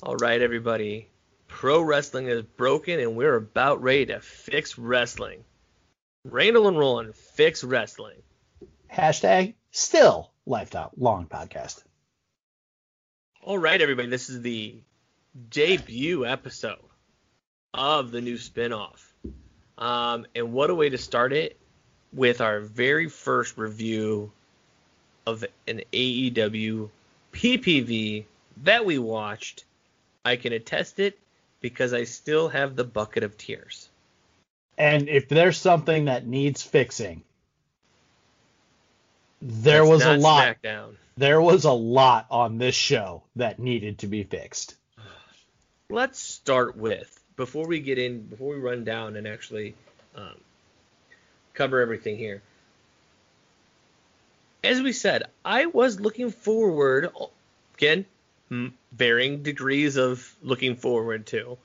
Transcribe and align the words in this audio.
All 0.00 0.14
right, 0.14 0.40
everybody. 0.40 1.08
Pro 1.48 1.82
wrestling 1.82 2.28
is 2.28 2.42
broken, 2.42 3.00
and 3.00 3.16
we're 3.16 3.34
about 3.34 3.82
ready 3.82 4.06
to 4.06 4.20
fix 4.20 4.78
wrestling. 4.78 5.42
Randall 6.24 6.68
and 6.68 6.78
Roland, 6.78 7.16
fix 7.16 7.64
wrestling. 7.64 8.22
Hashtag 8.92 9.54
still 9.72 10.30
lifelong 10.46 11.26
podcast. 11.26 11.82
All 13.42 13.58
right, 13.58 13.80
everybody. 13.80 14.08
This 14.08 14.30
is 14.30 14.40
the 14.40 14.76
debut 15.50 16.24
episode 16.24 16.78
of 17.74 18.12
the 18.12 18.20
new 18.20 18.36
spinoff. 18.36 19.04
Um, 19.78 20.26
and 20.36 20.52
what 20.52 20.70
a 20.70 20.76
way 20.76 20.90
to 20.90 20.98
start 20.98 21.32
it 21.32 21.58
with 22.12 22.40
our 22.40 22.60
very 22.60 23.08
first 23.08 23.58
review 23.58 24.30
of 25.26 25.44
an 25.66 25.82
AEW 25.92 26.88
PPV 27.32 28.26
that 28.62 28.84
we 28.84 28.98
watched. 28.98 29.64
I 30.24 30.36
can 30.36 30.52
attest 30.52 30.98
it 31.00 31.18
because 31.60 31.92
I 31.92 32.04
still 32.04 32.48
have 32.48 32.76
the 32.76 32.84
bucket 32.84 33.22
of 33.22 33.36
tears. 33.36 33.88
And 34.76 35.08
if 35.08 35.28
there's 35.28 35.58
something 35.58 36.04
that 36.06 36.26
needs 36.26 36.62
fixing, 36.62 37.22
there 39.40 39.82
It's 39.82 39.90
was 39.90 40.04
a 40.04 40.16
lot. 40.16 40.56
SmackDown. 40.62 40.94
There 41.16 41.40
was 41.40 41.64
a 41.64 41.72
lot 41.72 42.26
on 42.30 42.58
this 42.58 42.74
show 42.76 43.22
that 43.36 43.58
needed 43.58 43.98
to 43.98 44.06
be 44.06 44.22
fixed. 44.22 44.76
let's 45.90 46.18
start 46.18 46.76
with 46.76 47.18
before 47.36 47.66
we 47.66 47.80
get 47.80 47.98
in 47.98 48.20
before 48.22 48.54
we 48.54 48.60
run 48.60 48.84
down 48.84 49.16
and 49.16 49.26
actually 49.26 49.74
um, 50.14 50.34
cover 51.54 51.80
everything 51.80 52.18
here 52.18 52.42
as 54.62 54.82
we 54.82 54.92
said 54.92 55.22
i 55.44 55.64
was 55.66 55.98
looking 55.98 56.30
forward 56.30 57.08
again 57.74 58.04
varying 58.92 59.42
degrees 59.42 59.96
of 59.96 60.34
looking 60.42 60.76
forward 60.76 61.26
to 61.26 61.58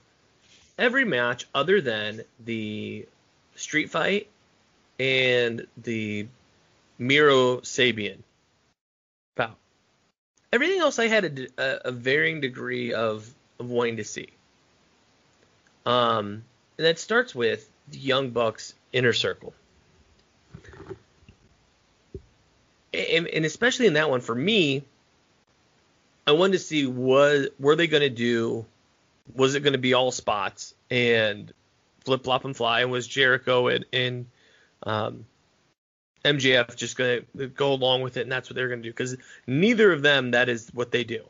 every 0.77 1.05
match 1.05 1.47
other 1.53 1.79
than 1.79 2.21
the 2.43 3.05
street 3.55 3.89
fight 3.89 4.27
and 4.99 5.65
the 5.77 6.27
miro 6.99 7.57
sabian 7.57 8.17
bout 9.35 9.55
everything 10.51 10.79
else 10.79 10.99
i 10.99 11.07
had 11.07 11.49
a 11.57 11.91
varying 11.91 12.41
degree 12.41 12.93
of 12.93 13.33
of 13.59 13.69
wanting 13.69 13.97
to 13.97 14.03
see. 14.03 14.29
Um, 15.85 16.43
and 16.77 16.85
that 16.85 16.99
starts 16.99 17.33
with 17.33 17.67
the 17.89 17.97
Young 17.97 18.29
Bucks 18.29 18.73
inner 18.91 19.13
circle. 19.13 19.53
And, 22.93 23.27
and 23.27 23.45
especially 23.45 23.87
in 23.87 23.93
that 23.93 24.09
one, 24.09 24.21
for 24.21 24.35
me, 24.35 24.83
I 26.25 26.31
wanted 26.31 26.53
to 26.53 26.59
see 26.59 26.85
was 26.85 27.47
were 27.59 27.75
they 27.75 27.87
going 27.87 28.01
to 28.01 28.09
do, 28.09 28.65
was 29.35 29.55
it 29.55 29.61
going 29.61 29.73
to 29.73 29.79
be 29.79 29.93
all 29.93 30.11
spots 30.11 30.73
and 30.89 31.51
flip 32.05 32.23
flop 32.23 32.45
and 32.45 32.55
fly, 32.55 32.81
and 32.81 32.91
was 32.91 33.07
Jericho 33.07 33.67
and, 33.67 33.85
and 33.91 34.25
um, 34.83 35.25
MJF 36.23 36.75
just 36.75 36.97
going 36.97 37.25
to 37.37 37.47
go 37.47 37.73
along 37.73 38.01
with 38.01 38.17
it, 38.17 38.21
and 38.21 38.31
that's 38.31 38.49
what 38.49 38.55
they're 38.55 38.69
going 38.69 38.81
to 38.81 38.87
do 38.87 38.91
because 38.91 39.17
neither 39.47 39.91
of 39.91 40.01
them 40.01 40.31
that 40.31 40.49
is 40.49 40.69
what 40.73 40.91
they 40.91 41.03
do. 41.03 41.23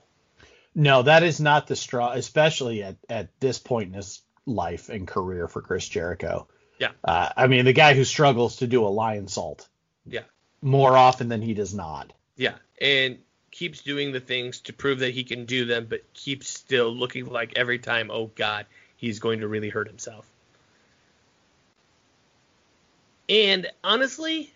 No, 0.75 1.03
that 1.03 1.23
is 1.23 1.39
not 1.39 1.67
the 1.67 1.75
straw, 1.75 2.11
especially 2.13 2.83
at, 2.83 2.95
at 3.09 3.29
this 3.39 3.59
point 3.59 3.89
in 3.89 3.93
his 3.93 4.21
life 4.45 4.89
and 4.89 5.07
career 5.07 5.47
for 5.47 5.61
Chris 5.61 5.87
Jericho. 5.87 6.47
Yeah. 6.79 6.89
Uh, 7.03 7.29
I 7.37 7.47
mean, 7.47 7.65
the 7.65 7.73
guy 7.73 7.93
who 7.93 8.03
struggles 8.03 8.57
to 8.57 8.67
do 8.67 8.85
a 8.85 8.89
Lionsault 8.89 9.67
Yeah. 10.05 10.21
more 10.61 10.97
often 10.97 11.29
than 11.29 11.41
he 11.43 11.53
does 11.53 11.73
not. 11.75 12.11
Yeah, 12.35 12.55
and 12.81 13.19
keeps 13.53 13.81
doing 13.81 14.11
the 14.11 14.19
things 14.19 14.59
to 14.61 14.73
prove 14.73 14.99
that 14.99 15.13
he 15.13 15.23
can 15.23 15.45
do 15.45 15.63
them, 15.65 15.85
but 15.89 16.01
keeps 16.13 16.49
still 16.49 16.93
looking 16.93 17.25
like 17.27 17.53
every 17.55 17.79
time, 17.79 18.09
oh 18.11 18.31
God, 18.35 18.65
he's 18.97 19.19
going 19.19 19.39
to 19.41 19.47
really 19.47 19.69
hurt 19.69 19.87
himself. 19.87 20.25
And 23.29 23.71
honestly, 23.83 24.51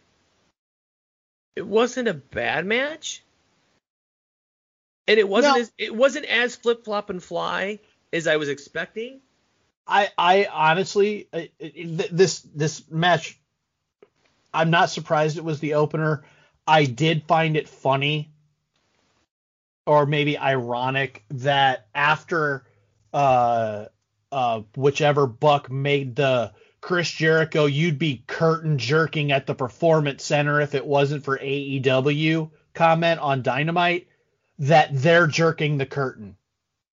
it 1.56 1.66
wasn't 1.66 2.08
a 2.08 2.14
bad 2.14 2.66
match. 2.66 3.24
And 5.08 5.20
it 5.20 5.30
wasn't 5.30 5.56
No. 5.56 5.62
as 5.62 5.72
it 5.78 5.96
wasn't 5.96 6.26
as 6.26 6.56
flip 6.56 6.84
flop 6.84 7.10
and 7.10 7.24
fly 7.24 7.80
as 8.12 8.28
I 8.28 8.36
was 8.36 8.50
expecting. 8.50 9.22
I, 9.88 10.10
I 10.18 10.48
honestly, 10.52 11.30
it- 11.32 12.10
this 12.12 12.42
this 12.54 12.84
match, 12.92 13.38
I'm 14.54 14.70
not 14.70 14.90
surprised 14.90 15.38
it 15.38 15.46
was 15.46 15.62
the 15.62 15.76
opener. 15.76 16.26
I 16.68 16.84
did 16.84 17.24
find 17.24 17.56
it 17.56 17.70
funny, 17.70 18.30
or 19.88 20.06
maybe 20.06 20.38
ironic, 20.38 21.24
that 21.30 21.88
after 21.96 22.66
uh, 23.14 23.86
uh, 24.32 24.62
whichever 24.76 25.26
Buck 25.26 25.72
made 25.72 26.16
the 26.16 26.54
Chris 26.82 27.10
Jericho, 27.10 27.66
you'd 27.66 27.98
be 27.98 28.24
curtain 28.28 28.78
jerking 28.78 29.32
at 29.32 29.48
the 29.48 29.56
Performance 29.56 30.24
Center 30.24 30.62
if 30.62 30.76
it 30.76 30.86
wasn't 30.86 31.24
for 31.24 31.38
AEW 31.38 32.52
comment 32.74 33.20
on 33.20 33.42
Dynamite, 33.42 34.08
that 34.60 34.90
they're 34.94 35.28
jerking 35.28 35.78
the 35.78 35.86
curtain 35.86 36.36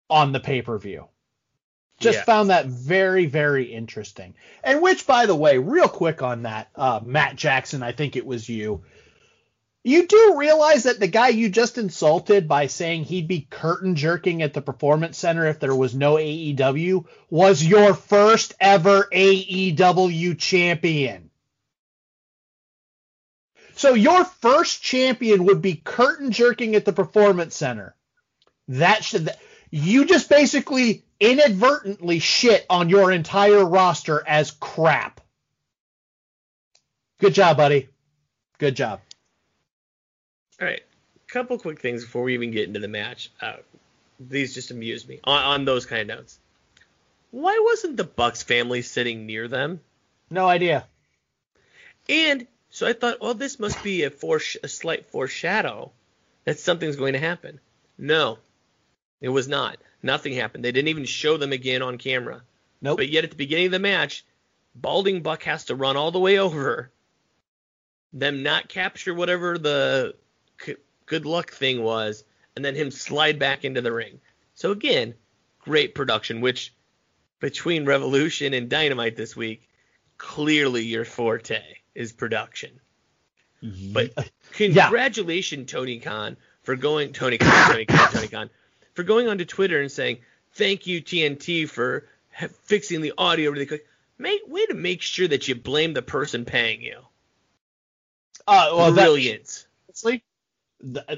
on 0.08 0.32
the 0.32 0.40
pay 0.40 0.62
per 0.62 0.78
view. 0.78 1.06
Just 2.00 2.18
Yeah. 2.18 2.24
found 2.24 2.50
that 2.50 2.66
very, 2.66 3.26
very 3.26 3.64
interesting. 3.72 4.34
And 4.64 4.82
which, 4.82 5.06
by 5.06 5.26
the 5.26 5.34
way, 5.34 5.58
real 5.58 5.88
quick 5.88 6.22
on 6.22 6.42
that, 6.42 6.68
uh, 6.74 7.00
Matt 7.04 7.36
Jackson, 7.36 7.82
I 7.82 7.92
think 7.92 8.16
it 8.16 8.26
was 8.26 8.48
you. 8.48 8.82
You 9.86 10.06
do 10.06 10.36
realize 10.38 10.84
that 10.84 10.98
the 10.98 11.06
guy 11.06 11.28
you 11.28 11.50
just 11.50 11.76
insulted 11.76 12.48
by 12.48 12.68
saying 12.68 13.04
he'd 13.04 13.28
be 13.28 13.46
curtain 13.50 13.96
jerking 13.96 14.40
at 14.40 14.54
the 14.54 14.62
Performance 14.62 15.18
Center 15.18 15.46
if 15.46 15.60
there 15.60 15.76
was 15.76 15.94
no 15.94 16.14
AEW 16.14 17.04
was 17.28 17.62
your 17.62 17.92
first 17.92 18.54
ever 18.58 19.06
AEW 19.12 20.38
champion. 20.38 21.30
So 23.76 23.92
your 23.92 24.24
first 24.24 24.82
champion 24.82 25.44
would 25.44 25.60
be 25.60 25.74
curtain 25.74 26.30
jerking 26.30 26.76
at 26.76 26.86
the 26.86 26.94
Performance 26.94 27.54
Center. 27.54 27.94
That 28.68 29.04
should 29.04 29.28
you 29.70 30.06
just 30.06 30.30
basically 30.30 31.04
inadvertently 31.20 32.20
shit 32.20 32.64
on 32.70 32.88
your 32.88 33.12
entire 33.12 33.62
roster 33.62 34.22
as 34.26 34.50
crap. 34.50 35.20
Good 37.20 37.34
job, 37.34 37.58
buddy. 37.58 37.90
Good 38.58 38.76
job. 38.76 39.00
All 40.64 40.70
right, 40.70 40.82
couple 41.28 41.58
quick 41.58 41.78
things 41.78 42.04
before 42.04 42.22
we 42.22 42.32
even 42.32 42.50
get 42.50 42.66
into 42.66 42.80
the 42.80 42.88
match. 42.88 43.30
Uh, 43.38 43.56
these 44.18 44.54
just 44.54 44.70
amuse 44.70 45.06
me 45.06 45.20
on, 45.22 45.42
on 45.42 45.64
those 45.66 45.84
kind 45.84 46.10
of 46.10 46.16
notes. 46.16 46.38
Why 47.32 47.60
wasn't 47.62 47.98
the 47.98 48.04
Bucks 48.04 48.42
family 48.42 48.80
sitting 48.80 49.26
near 49.26 49.46
them? 49.46 49.80
No 50.30 50.48
idea. 50.48 50.86
And 52.08 52.46
so 52.70 52.86
I 52.86 52.94
thought, 52.94 53.20
well, 53.20 53.34
this 53.34 53.60
must 53.60 53.84
be 53.84 54.04
a, 54.04 54.10
foresh- 54.10 54.56
a 54.62 54.68
slight 54.68 55.10
foreshadow 55.10 55.92
that 56.44 56.58
something's 56.58 56.96
going 56.96 57.12
to 57.12 57.18
happen. 57.18 57.60
No, 57.98 58.38
it 59.20 59.28
was 59.28 59.46
not. 59.46 59.76
Nothing 60.02 60.32
happened. 60.32 60.64
They 60.64 60.72
didn't 60.72 60.88
even 60.88 61.04
show 61.04 61.36
them 61.36 61.52
again 61.52 61.82
on 61.82 61.98
camera. 61.98 62.40
Nope. 62.80 62.96
But 62.96 63.10
yet 63.10 63.24
at 63.24 63.30
the 63.30 63.36
beginning 63.36 63.66
of 63.66 63.72
the 63.72 63.80
match, 63.80 64.24
Balding 64.74 65.20
Buck 65.20 65.42
has 65.42 65.66
to 65.66 65.74
run 65.74 65.98
all 65.98 66.10
the 66.10 66.18
way 66.18 66.38
over, 66.38 66.90
them 68.14 68.42
not 68.42 68.70
capture 68.70 69.12
whatever 69.12 69.58
the 69.58 70.14
good 71.06 71.26
luck 71.26 71.52
thing 71.52 71.82
was, 71.82 72.24
and 72.56 72.64
then 72.64 72.74
him 72.74 72.90
slide 72.90 73.38
back 73.38 73.64
into 73.64 73.80
the 73.80 73.92
ring. 73.92 74.20
So 74.54 74.70
again, 74.70 75.14
great 75.58 75.94
production, 75.94 76.40
which 76.40 76.72
between 77.40 77.84
Revolution 77.84 78.54
and 78.54 78.68
Dynamite 78.68 79.16
this 79.16 79.36
week, 79.36 79.68
clearly 80.18 80.84
your 80.84 81.04
forte 81.04 81.60
is 81.94 82.12
production. 82.12 82.70
But 83.92 84.12
congratulations, 84.52 85.70
Tony 85.70 85.98
Khan, 85.98 86.36
for 86.62 86.76
going 86.76 87.12
Tony 87.12 87.38
Khan, 87.38 87.70
Tony 87.72 87.86
Khan, 87.86 88.08
Tony 88.12 88.28
Khan, 88.28 88.50
for 88.94 89.02
going 89.02 89.28
onto 89.28 89.44
Twitter 89.44 89.80
and 89.80 89.90
saying 89.90 90.18
thank 90.52 90.86
you 90.86 91.02
TNT 91.02 91.68
for 91.68 92.06
ha- 92.32 92.48
fixing 92.64 93.00
the 93.00 93.12
audio 93.18 93.50
really 93.50 93.66
quick. 93.66 93.86
Make 94.18 94.42
way 94.46 94.66
to 94.66 94.74
make 94.74 95.02
sure 95.02 95.26
that 95.28 95.48
you 95.48 95.54
blame 95.54 95.94
the 95.94 96.02
person 96.02 96.44
paying 96.44 96.82
you. 96.82 97.00
Uh, 98.46 98.70
well, 98.74 98.92
that- 98.92 99.02
Brilliant. 99.02 99.66
honestly, 99.88 100.22
th- 100.82 101.04
uh, 101.08 101.16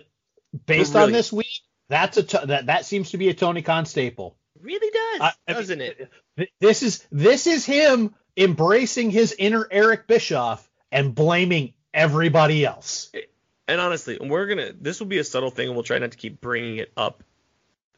based 0.67 0.95
on 0.97 1.13
this 1.13 1.33
week, 1.33 1.61
that's 1.89 2.17
a 2.19 2.23
that 2.47 2.67
that 2.67 2.85
seems 2.85 3.11
to 3.11 3.19
be 3.19 3.29
a 3.29 3.35
Tony 3.35 3.63
Khan 3.63 3.87
staple. 3.87 4.37
Really 4.61 4.91
does, 4.91 5.21
I- 5.21 5.33
I 5.49 5.53
mean, 5.53 5.61
doesn't 5.61 5.81
it? 5.81 6.11
Th- 6.39 6.53
This 6.61 6.83
is 6.83 7.07
this 7.13 7.47
is 7.47 7.65
him 7.67 8.15
embracing 8.37 9.11
his 9.11 9.35
inner 9.39 9.67
Eric 9.71 10.07
Bischoff 10.07 10.69
and 10.91 11.15
blaming 11.15 11.75
everybody 11.95 12.65
else. 12.65 13.11
And 13.69 13.81
honestly, 13.81 14.19
we're 14.21 14.47
gonna. 14.47 14.73
This 14.73 15.01
will 15.01 15.07
be 15.09 15.19
a 15.19 15.25
subtle 15.25 15.51
thing, 15.51 15.67
and 15.69 15.77
we'll 15.77 15.85
try 15.85 15.99
not 15.99 16.13
to 16.13 16.17
keep 16.19 16.41
bringing 16.41 16.77
it 16.79 16.93
up 16.97 17.23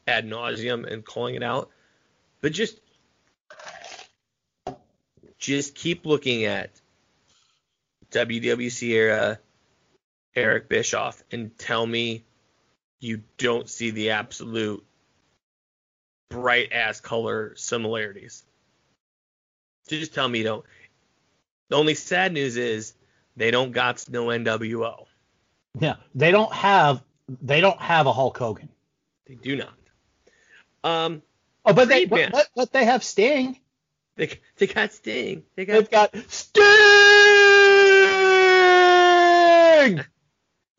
ad 0.07 0.25
nauseum 0.25 0.91
and 0.91 1.05
calling 1.05 1.35
it 1.35 1.43
out. 1.43 1.69
But 2.41 2.53
just, 2.53 2.79
just 5.37 5.75
keep 5.75 6.05
looking 6.05 6.45
at 6.45 6.71
WCW 8.11 8.83
era 8.89 9.39
Eric 10.39 10.69
Bischoff 10.69 11.23
and 11.31 11.57
tell 11.57 11.85
me 11.85 12.23
you 12.99 13.21
don't 13.37 13.69
see 13.69 13.91
the 13.91 14.11
absolute 14.11 14.85
bright 16.29 16.71
ass 16.71 16.99
color 16.99 17.53
similarities. 17.55 18.43
Just 19.87 20.13
tell 20.13 20.27
me 20.27 20.39
you 20.39 20.45
don't. 20.45 20.65
The 21.69 21.75
only 21.75 21.95
sad 21.95 22.33
news 22.33 22.57
is 22.57 22.93
they 23.35 23.51
don't 23.51 23.71
got 23.71 24.05
no 24.09 24.25
NWO. 24.27 25.05
Yeah, 25.79 25.95
they 26.15 26.31
don't 26.31 26.51
have 26.53 27.03
they 27.41 27.61
don't 27.61 27.79
have 27.79 28.07
a 28.07 28.13
Hulk 28.13 28.37
Hogan. 28.37 28.69
They 29.27 29.35
do 29.35 29.55
not. 29.55 29.73
Um, 30.83 31.21
Oh, 31.65 31.73
but 31.73 31.87
they 31.89 32.05
but, 32.05 32.31
but, 32.31 32.47
but 32.55 32.71
they 32.71 32.85
have 32.85 33.03
Sting. 33.03 33.59
they 34.15 34.39
they 34.57 34.65
got 34.67 34.91
Sting. 34.93 35.43
They 35.55 35.65
got 35.65 35.73
They've 35.73 35.89
got 35.91 36.15
Sting. 36.31 36.63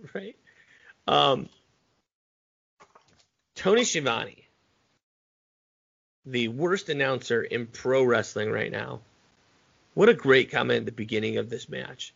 right. 0.14 0.37
Um, 1.06 1.49
Tony 3.55 3.85
Schiavone, 3.85 4.47
the 6.26 6.49
worst 6.49 6.88
announcer 6.88 7.43
in 7.43 7.67
pro 7.67 8.05
wrestling 8.05 8.50
right 8.50 8.70
now. 8.70 9.00
What 9.94 10.08
a 10.08 10.14
great 10.14 10.50
comment 10.50 10.81
at 10.81 10.87
the 10.87 10.93
beginning 10.93 11.38
of 11.38 11.50
this 11.50 11.69
match. 11.69 12.14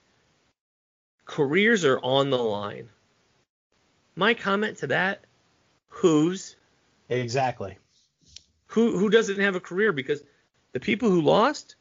Careers 1.27 1.85
are 1.85 1.99
on 1.99 2.31
the 2.31 2.39
line. 2.39 2.89
My 4.17 4.35
comment 4.35 4.79
to 4.79 4.89
that: 4.89 5.25
Who's 5.89 6.57
Exactly. 7.09 7.77
who? 8.67 8.99
Who 8.99 9.11
doesn't 9.11 9.41
have 9.41 9.57
a 9.57 9.61
career? 9.61 9.93
Because 9.93 10.23
the 10.73 10.81
people 10.81 11.11
who 11.11 11.21
lost, 11.21 11.77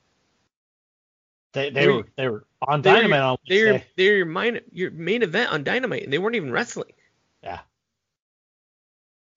They 1.53 1.69
they 1.69 1.87
Were 1.87 1.97
were 1.97 2.07
they 2.17 2.27
were 2.27 2.45
on 2.67 2.81
they're 2.81 2.95
Dynamite 2.95 3.21
on 3.21 3.37
they're, 3.47 3.83
they're 3.95 4.17
your 4.17 4.25
main 4.25 4.59
your 4.71 4.91
main 4.91 5.21
event 5.21 5.51
on 5.51 5.63
Dynamite, 5.63 6.03
and 6.03 6.11
they 6.11 6.17
weren't 6.17 6.35
even 6.35 6.51
wrestling. 6.51 6.93
Yeah. 7.43 7.59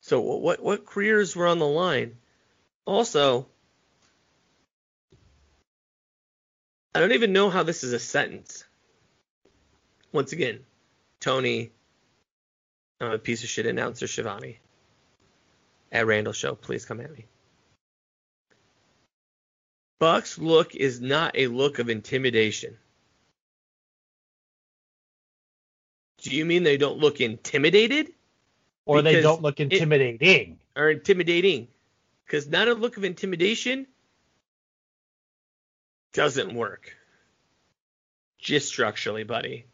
So 0.00 0.20
what 0.20 0.40
what, 0.40 0.62
what 0.62 0.86
careers 0.86 1.36
were 1.36 1.46
on 1.46 1.58
the 1.58 1.66
line? 1.66 2.16
Also, 2.86 3.46
I 6.94 7.00
don't 7.00 7.12
even 7.12 7.32
know 7.34 7.50
how 7.50 7.62
this 7.62 7.84
is 7.84 7.92
a 7.92 7.98
sentence. 7.98 8.64
Once 10.12 10.32
again, 10.32 10.60
Tony, 11.20 11.72
I'm 13.00 13.12
a 13.12 13.18
piece 13.18 13.42
of 13.42 13.50
shit 13.50 13.66
announcer, 13.66 14.06
Shivani. 14.06 14.56
At 15.92 16.06
Randall 16.06 16.32
Show, 16.32 16.54
please 16.54 16.86
come 16.86 17.00
at 17.00 17.12
me. 17.12 17.26
Buck's 19.98 20.38
look 20.38 20.74
is 20.74 21.00
not 21.00 21.36
a 21.36 21.46
look 21.46 21.78
of 21.78 21.88
intimidation. 21.88 22.76
Do 26.18 26.34
you 26.34 26.44
mean 26.44 26.62
they 26.62 26.76
don't 26.76 26.98
look 26.98 27.20
intimidated 27.20 28.12
Or 28.84 29.02
they 29.02 29.22
don't 29.22 29.42
look 29.42 29.60
intimidating. 29.60 30.58
or 30.74 30.90
intimidating? 30.90 31.68
Because 32.24 32.48
not 32.48 32.68
a 32.68 32.74
look 32.74 32.96
of 32.96 33.04
intimidation 33.04 33.86
doesn't 36.12 36.54
work. 36.54 36.96
Just 38.38 38.68
structurally, 38.68 39.24
buddy. 39.24 39.66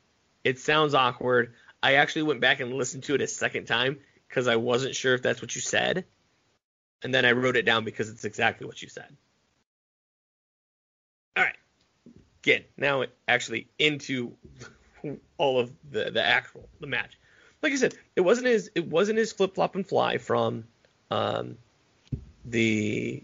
It 0.44 0.58
sounds 0.58 0.94
awkward. 0.94 1.54
I 1.82 1.94
actually 1.94 2.24
went 2.24 2.40
back 2.40 2.60
and 2.60 2.74
listened 2.74 3.04
to 3.04 3.14
it 3.14 3.20
a 3.22 3.26
second 3.26 3.66
time 3.66 3.98
because 4.28 4.46
I 4.46 4.56
wasn't 4.56 4.94
sure 4.94 5.14
if 5.14 5.22
that's 5.22 5.40
what 5.40 5.54
you 5.54 5.60
said. 5.60 6.04
And 7.02 7.12
then 7.14 7.24
I 7.24 7.32
wrote 7.32 7.56
it 7.56 7.64
down 7.64 7.84
because 7.84 8.08
it's 8.10 8.24
exactly 8.24 8.66
what 8.66 8.82
you 8.82 8.88
said. 8.88 9.16
All 11.36 11.44
right. 11.44 11.56
Again, 12.42 12.62
now 12.76 13.04
actually 13.28 13.68
into 13.78 14.32
all 15.38 15.60
of 15.60 15.72
the, 15.90 16.10
the 16.10 16.24
actual 16.24 16.68
the 16.80 16.86
match. 16.86 17.18
Like 17.62 17.72
I 17.72 17.76
said, 17.76 17.94
it 18.16 18.22
wasn't 18.22 18.48
his 18.48 18.70
it 18.74 18.86
wasn't 18.86 19.18
his 19.18 19.32
flip 19.32 19.54
flop 19.54 19.76
and 19.76 19.86
fly 19.86 20.18
from 20.18 20.64
um, 21.10 21.56
the 22.44 23.22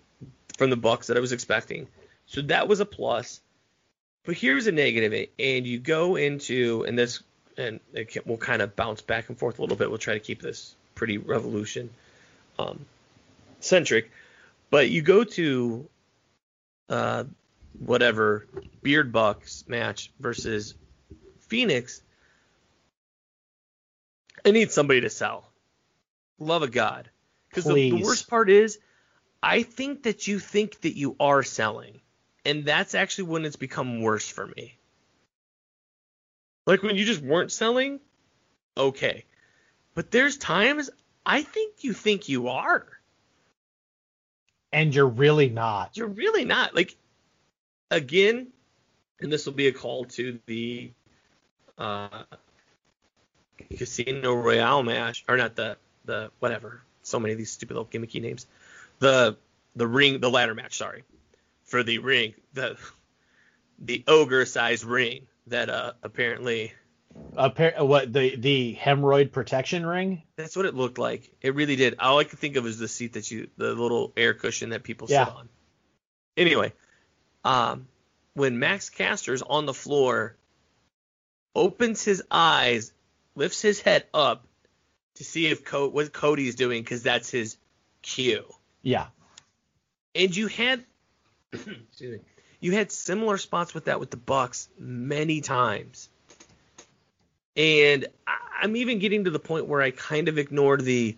from 0.56 0.70
the 0.70 0.76
Bucks 0.76 1.08
that 1.08 1.16
I 1.16 1.20
was 1.20 1.32
expecting. 1.32 1.88
So 2.26 2.42
that 2.42 2.68
was 2.68 2.80
a 2.80 2.84
plus. 2.84 3.40
But 4.24 4.36
here's 4.36 4.66
a 4.66 4.72
negative, 4.72 5.28
and 5.38 5.66
you 5.66 5.78
go 5.78 6.16
into 6.16 6.84
and 6.86 6.98
this 6.98 7.22
and 7.56 7.80
it 7.92 8.08
can, 8.08 8.22
we'll 8.26 8.38
kind 8.38 8.62
of 8.62 8.76
bounce 8.76 9.00
back 9.00 9.28
and 9.28 9.38
forth 9.38 9.58
a 9.58 9.62
little 9.62 9.76
bit. 9.76 9.88
We'll 9.88 9.98
try 9.98 10.14
to 10.14 10.20
keep 10.20 10.40
this 10.40 10.74
pretty 10.94 11.18
revolution 11.18 11.90
um, 12.58 12.84
centric. 13.60 14.10
But 14.70 14.90
you 14.90 15.02
go 15.02 15.24
to 15.24 15.88
uh, 16.88 17.24
whatever 17.78 18.46
Beard 18.82 19.12
Bucks 19.12 19.64
match 19.68 20.12
versus 20.20 20.74
Fenix. 21.40 22.02
I 24.44 24.50
need 24.50 24.70
somebody 24.70 25.02
to 25.02 25.10
sell. 25.10 25.50
Love 26.38 26.62
of 26.62 26.72
God. 26.72 27.10
Because 27.48 27.64
the, 27.64 27.90
the 27.90 28.02
worst 28.02 28.28
part 28.28 28.50
is, 28.50 28.78
I 29.42 29.62
think 29.62 30.04
that 30.04 30.26
you 30.26 30.38
think 30.38 30.80
that 30.82 30.96
you 30.96 31.16
are 31.18 31.42
selling. 31.42 32.00
And 32.44 32.64
that's 32.64 32.94
actually 32.94 33.24
when 33.24 33.44
it's 33.44 33.56
become 33.56 34.00
worse 34.00 34.28
for 34.28 34.46
me. 34.46 34.78
Like 36.66 36.82
when 36.82 36.96
you 36.96 37.04
just 37.04 37.22
weren't 37.22 37.52
selling, 37.52 38.00
okay. 38.76 39.24
But 39.94 40.10
there's 40.10 40.36
times 40.36 40.90
I 41.24 41.42
think 41.42 41.84
you 41.84 41.92
think 41.92 42.28
you 42.28 42.48
are. 42.48 42.86
And 44.72 44.94
you're 44.94 45.08
really 45.08 45.48
not. 45.48 45.96
You're 45.96 46.08
really 46.08 46.44
not. 46.44 46.74
Like, 46.74 46.94
again, 47.90 48.48
and 49.20 49.32
this 49.32 49.46
will 49.46 49.52
be 49.52 49.66
a 49.68 49.72
call 49.72 50.04
to 50.06 50.38
the 50.46 50.90
uh, 51.76 52.24
Casino 53.76 54.34
Royale 54.34 54.82
match, 54.82 55.24
or 55.28 55.36
not 55.36 55.56
the 55.56 55.76
the 56.04 56.30
whatever. 56.38 56.82
So 57.02 57.18
many 57.18 57.32
of 57.32 57.38
these 57.38 57.50
stupid 57.50 57.74
little 57.74 57.86
gimmicky 57.90 58.20
names. 58.20 58.46
The 58.98 59.36
the 59.76 59.86
ring, 59.86 60.20
the 60.20 60.30
ladder 60.30 60.54
match. 60.54 60.76
Sorry, 60.76 61.04
for 61.64 61.82
the 61.82 61.98
ring, 61.98 62.34
the 62.54 62.76
the 63.78 64.04
ogre 64.08 64.44
sized 64.44 64.84
ring 64.84 65.26
that 65.46 65.70
uh 65.70 65.92
apparently 66.02 66.72
Appar- 67.36 67.84
what 67.86 68.12
the 68.12 68.36
the 68.36 68.76
hemorrhoid 68.80 69.32
protection 69.32 69.84
ring? 69.84 70.22
That's 70.36 70.56
what 70.56 70.66
it 70.66 70.74
looked 70.74 70.98
like. 70.98 71.32
It 71.40 71.54
really 71.54 71.74
did. 71.76 71.96
All 71.98 72.18
I 72.18 72.24
could 72.24 72.38
think 72.38 72.56
of 72.56 72.66
is 72.66 72.78
the 72.78 72.86
seat 72.86 73.14
that 73.14 73.30
you, 73.30 73.48
the 73.56 73.74
little 73.74 74.12
air 74.16 74.34
cushion 74.34 74.70
that 74.70 74.82
people 74.84 75.08
Yeah. 75.10 75.24
sit 75.24 75.34
on. 75.34 75.48
Anyway, 76.36 76.72
um, 77.44 77.88
when 78.34 78.58
Max 78.58 78.90
Caster's 78.90 79.42
on 79.42 79.66
the 79.66 79.74
floor, 79.74 80.36
opens 81.54 82.04
his 82.04 82.22
eyes, 82.30 82.92
lifts 83.34 83.60
his 83.60 83.80
head 83.80 84.04
up 84.14 84.46
to 85.14 85.24
see 85.24 85.46
if 85.46 85.64
Co- 85.64 85.88
what 85.88 86.12
Cody's 86.12 86.54
doing 86.54 86.82
because 86.82 87.02
that's 87.02 87.30
his 87.30 87.56
cue. 88.02 88.44
Yeah. 88.82 89.06
And 90.14 90.34
you 90.34 90.46
had, 90.46 90.84
excuse 91.52 92.18
me, 92.18 92.20
you 92.60 92.72
had 92.72 92.90
similar 92.90 93.38
spots 93.38 93.74
with 93.74 93.86
that 93.86 94.00
with 94.00 94.10
the 94.10 94.16
Bucks 94.16 94.68
many 94.78 95.40
times. 95.40 96.08
And 97.56 98.06
I'm 98.60 98.76
even 98.76 99.00
getting 99.00 99.24
to 99.24 99.30
the 99.30 99.38
point 99.38 99.66
where 99.66 99.82
I 99.82 99.90
kind 99.90 100.28
of 100.28 100.38
ignored 100.38 100.84
the, 100.84 101.16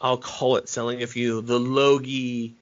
I'll 0.00 0.18
call 0.18 0.56
it 0.56 0.68
selling 0.68 1.02
a 1.02 1.06
few, 1.06 1.40
the 1.40 1.58
Logie, 1.58 2.54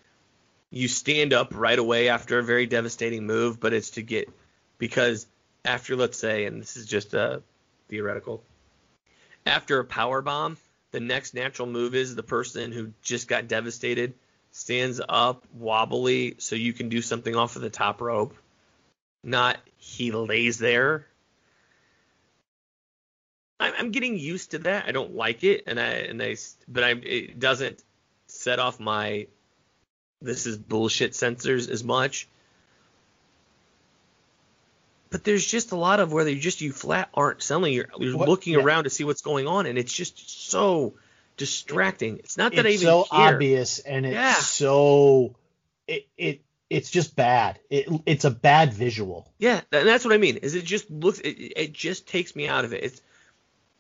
you 0.73 0.89
stand 0.89 1.35
up 1.35 1.55
right 1.55 1.79
away 1.79 2.09
after 2.09 2.39
a 2.39 2.43
very 2.43 2.67
devastating 2.67 3.27
move, 3.27 3.61
but 3.61 3.75
it's 3.75 3.91
to 3.91 4.03
get, 4.03 4.31
because 4.79 5.27
after, 5.65 5.95
let's 5.95 6.19
say, 6.19 6.47
and 6.47 6.61
this 6.61 6.77
is 6.79 6.87
just 6.87 7.13
a 7.13 7.43
theoretical, 7.89 8.43
after 9.45 9.79
a 9.79 9.85
power 9.85 10.23
bomb, 10.23 10.57
the 10.91 11.01
next 11.01 11.35
natural 11.35 11.69
move 11.69 11.95
is 11.95 12.15
the 12.15 12.23
person 12.23 12.73
who 12.73 12.93
just 13.03 13.29
got 13.29 13.49
devastated 13.49 14.15
stands 14.51 15.01
up 15.09 15.45
wobbly 15.53 16.37
so 16.39 16.57
you 16.57 16.73
can 16.73 16.89
do 16.89 17.03
something 17.03 17.37
off 17.37 17.57
of 17.57 17.63
the 17.63 17.71
top 17.71 18.01
rope. 18.01 18.35
Not 19.23 19.59
he 19.77 20.11
lays 20.11 20.59
there. 20.59 21.07
I'm, 23.61 23.73
I'm 23.79 23.91
getting 23.91 24.19
used 24.19 24.53
to 24.53 24.59
that. 24.61 24.87
I 24.87 24.93
don't 24.93 25.15
like 25.15 25.45
it, 25.45 25.65
and 25.67 25.79
I 25.79 25.91
and 25.91 26.21
I 26.23 26.37
but 26.67 26.83
I 26.83 26.91
it 26.91 27.39
doesn't 27.39 27.83
set 28.27 28.59
off 28.59 28.81
my 28.81 29.29
this 30.23 30.47
is 30.47 30.57
bullshit 30.57 31.13
sensors 31.13 31.69
as 31.71 31.83
much. 31.85 32.29
But 35.11 35.25
there's 35.25 35.47
just 35.47 35.73
a 35.73 35.77
lot 35.77 36.01
of 36.01 36.13
where 36.13 36.27
you 36.27 36.41
just 36.41 36.61
you 36.63 36.73
flat 36.73 37.11
aren't 37.13 37.43
selling. 37.43 37.75
You're, 37.75 37.89
you're 37.99 38.17
What- 38.17 38.29
looking 38.29 38.55
yeah. 38.55 38.61
around 38.61 38.85
to 38.85 38.91
see 38.91 39.05
what's 39.05 39.21
going 39.23 39.47
on, 39.47 39.67
and 39.67 39.77
it's 39.79 39.93
just 39.93 40.49
so 40.51 40.95
distracting. 41.37 42.19
It's 42.19 42.39
not 42.39 42.55
that 42.55 42.67
I 42.67 42.71
even 42.71 42.87
so 42.87 43.05
care. 43.05 43.35
obvious 43.35 43.79
and 43.79 44.07
it's 44.07 44.15
Yeah. 44.15 44.35
so 44.35 45.35
it 45.87 46.07
it 46.17 46.41
it's 46.71 46.91
just 46.91 47.15
bad. 47.15 47.59
It 47.69 47.89
it's 48.07 48.25
a 48.25 48.31
bad 48.31 48.73
visual. 48.73 49.31
Yeah, 49.39 49.61
and 49.71 49.87
that's 49.87 50.05
what 50.05 50.15
I 50.15 50.19
mean. 50.19 50.39
Is 50.39 50.55
it 50.55 50.65
just 50.65 50.91
looks? 50.91 51.19
It, 51.21 51.29
it 51.57 51.73
just 51.75 52.07
takes 52.09 52.35
me 52.35 52.49
out 52.49 52.65
of 52.65 52.73
it. 52.73 52.83
It's 52.83 53.03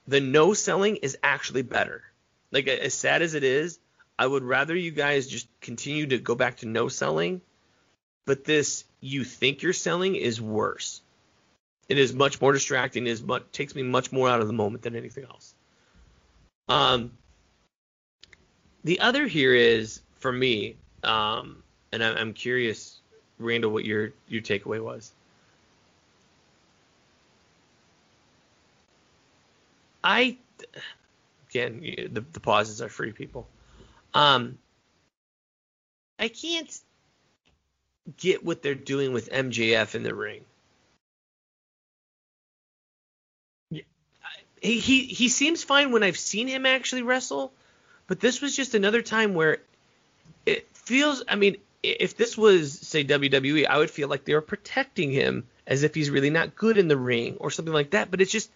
the 0.07 0.21
no 0.21 0.53
selling 0.53 0.97
is 0.97 1.17
actually 1.23 1.63
better. 1.63 2.03
Like 2.51 2.69
as 2.69 2.93
sad 2.93 3.23
as 3.23 3.33
it 3.33 3.45
is, 3.45 3.79
I 4.23 4.27
would 4.27 4.45
rather 4.45 4.77
you 4.77 4.93
guys 4.93 5.27
just 5.27 5.49
continue 5.61 6.07
to 6.07 6.19
go 6.19 6.37
back 6.37 6.59
to 6.59 6.67
no 6.67 6.87
selling. 6.87 7.41
But 8.25 8.45
this 8.45 8.85
you 9.01 9.25
think 9.25 9.63
you're 9.63 9.73
selling 9.73 10.15
is 10.15 10.41
worse. 10.41 11.01
It 11.89 11.99
is 11.99 12.15
much 12.15 12.41
more 12.41 12.53
distracting. 12.53 13.09
Is 13.09 13.21
much 13.21 13.43
takes 13.51 13.75
me 13.75 13.83
much 13.83 14.13
more 14.13 14.29
out 14.29 14.41
of 14.41 14.47
the 14.47 14.53
moment 14.53 14.85
than 14.85 14.95
anything 14.95 15.25
else. 15.25 15.55
Um, 16.69 17.11
the 18.85 19.01
other 19.01 19.27
here 19.27 19.57
is 19.57 20.03
for 20.21 20.31
me, 20.31 20.77
um, 21.03 21.61
and 21.91 22.05
I, 22.05 22.13
I'm 22.13 22.33
curious, 22.33 23.01
Randall, 23.41 23.73
what 23.73 23.85
your 23.85 24.13
your 24.29 24.41
takeaway 24.41 24.81
was. 24.81 25.11
I 30.05 30.37
again 31.51 31.81
the 32.13 32.25
the 32.33 32.41
pauses 32.41 32.81
are 32.81 32.89
free 32.89 33.11
people. 33.11 33.49
Um, 34.15 34.59
I 36.19 36.29
can't 36.29 36.79
get 38.17 38.45
what 38.45 38.63
they're 38.63 38.75
doing 38.75 39.13
with 39.13 39.31
MJF 39.31 39.95
in 39.95 40.03
the 40.03 40.15
ring. 40.15 40.45
Yeah. 43.71 43.83
He, 44.61 44.79
he 44.79 45.05
he 45.05 45.29
seems 45.29 45.65
fine 45.65 45.93
when 45.93 46.03
I've 46.03 46.19
seen 46.19 46.49
him 46.49 46.67
actually 46.67 47.03
wrestle, 47.03 47.53
but 48.07 48.21
this 48.21 48.41
was 48.41 48.55
just 48.55 48.75
another 48.75 49.03
time 49.03 49.35
where 49.35 49.59
it 50.47 50.69
feels. 50.75 51.23
I 51.27 51.37
mean, 51.37 51.57
if 51.83 52.17
this 52.17 52.37
was 52.37 52.73
say 52.73 53.05
WWE, 53.05 53.67
I 53.67 53.79
would 53.79 53.91
feel 53.91 54.09
like 54.09 54.25
they 54.25 54.35
were 54.35 54.41
protecting 54.41 55.11
him 55.11 55.47
as 55.67 55.83
if 55.83 55.95
he's 55.95 56.11
really 56.11 56.31
not 56.31 56.55
good 56.55 56.79
in 56.79 56.89
the 56.89 56.97
ring 56.97 57.37
or 57.41 57.51
something 57.51 57.75
like 57.75 57.91
that. 57.91 58.11
But 58.11 58.21
it's 58.21 58.33
just 58.33 58.51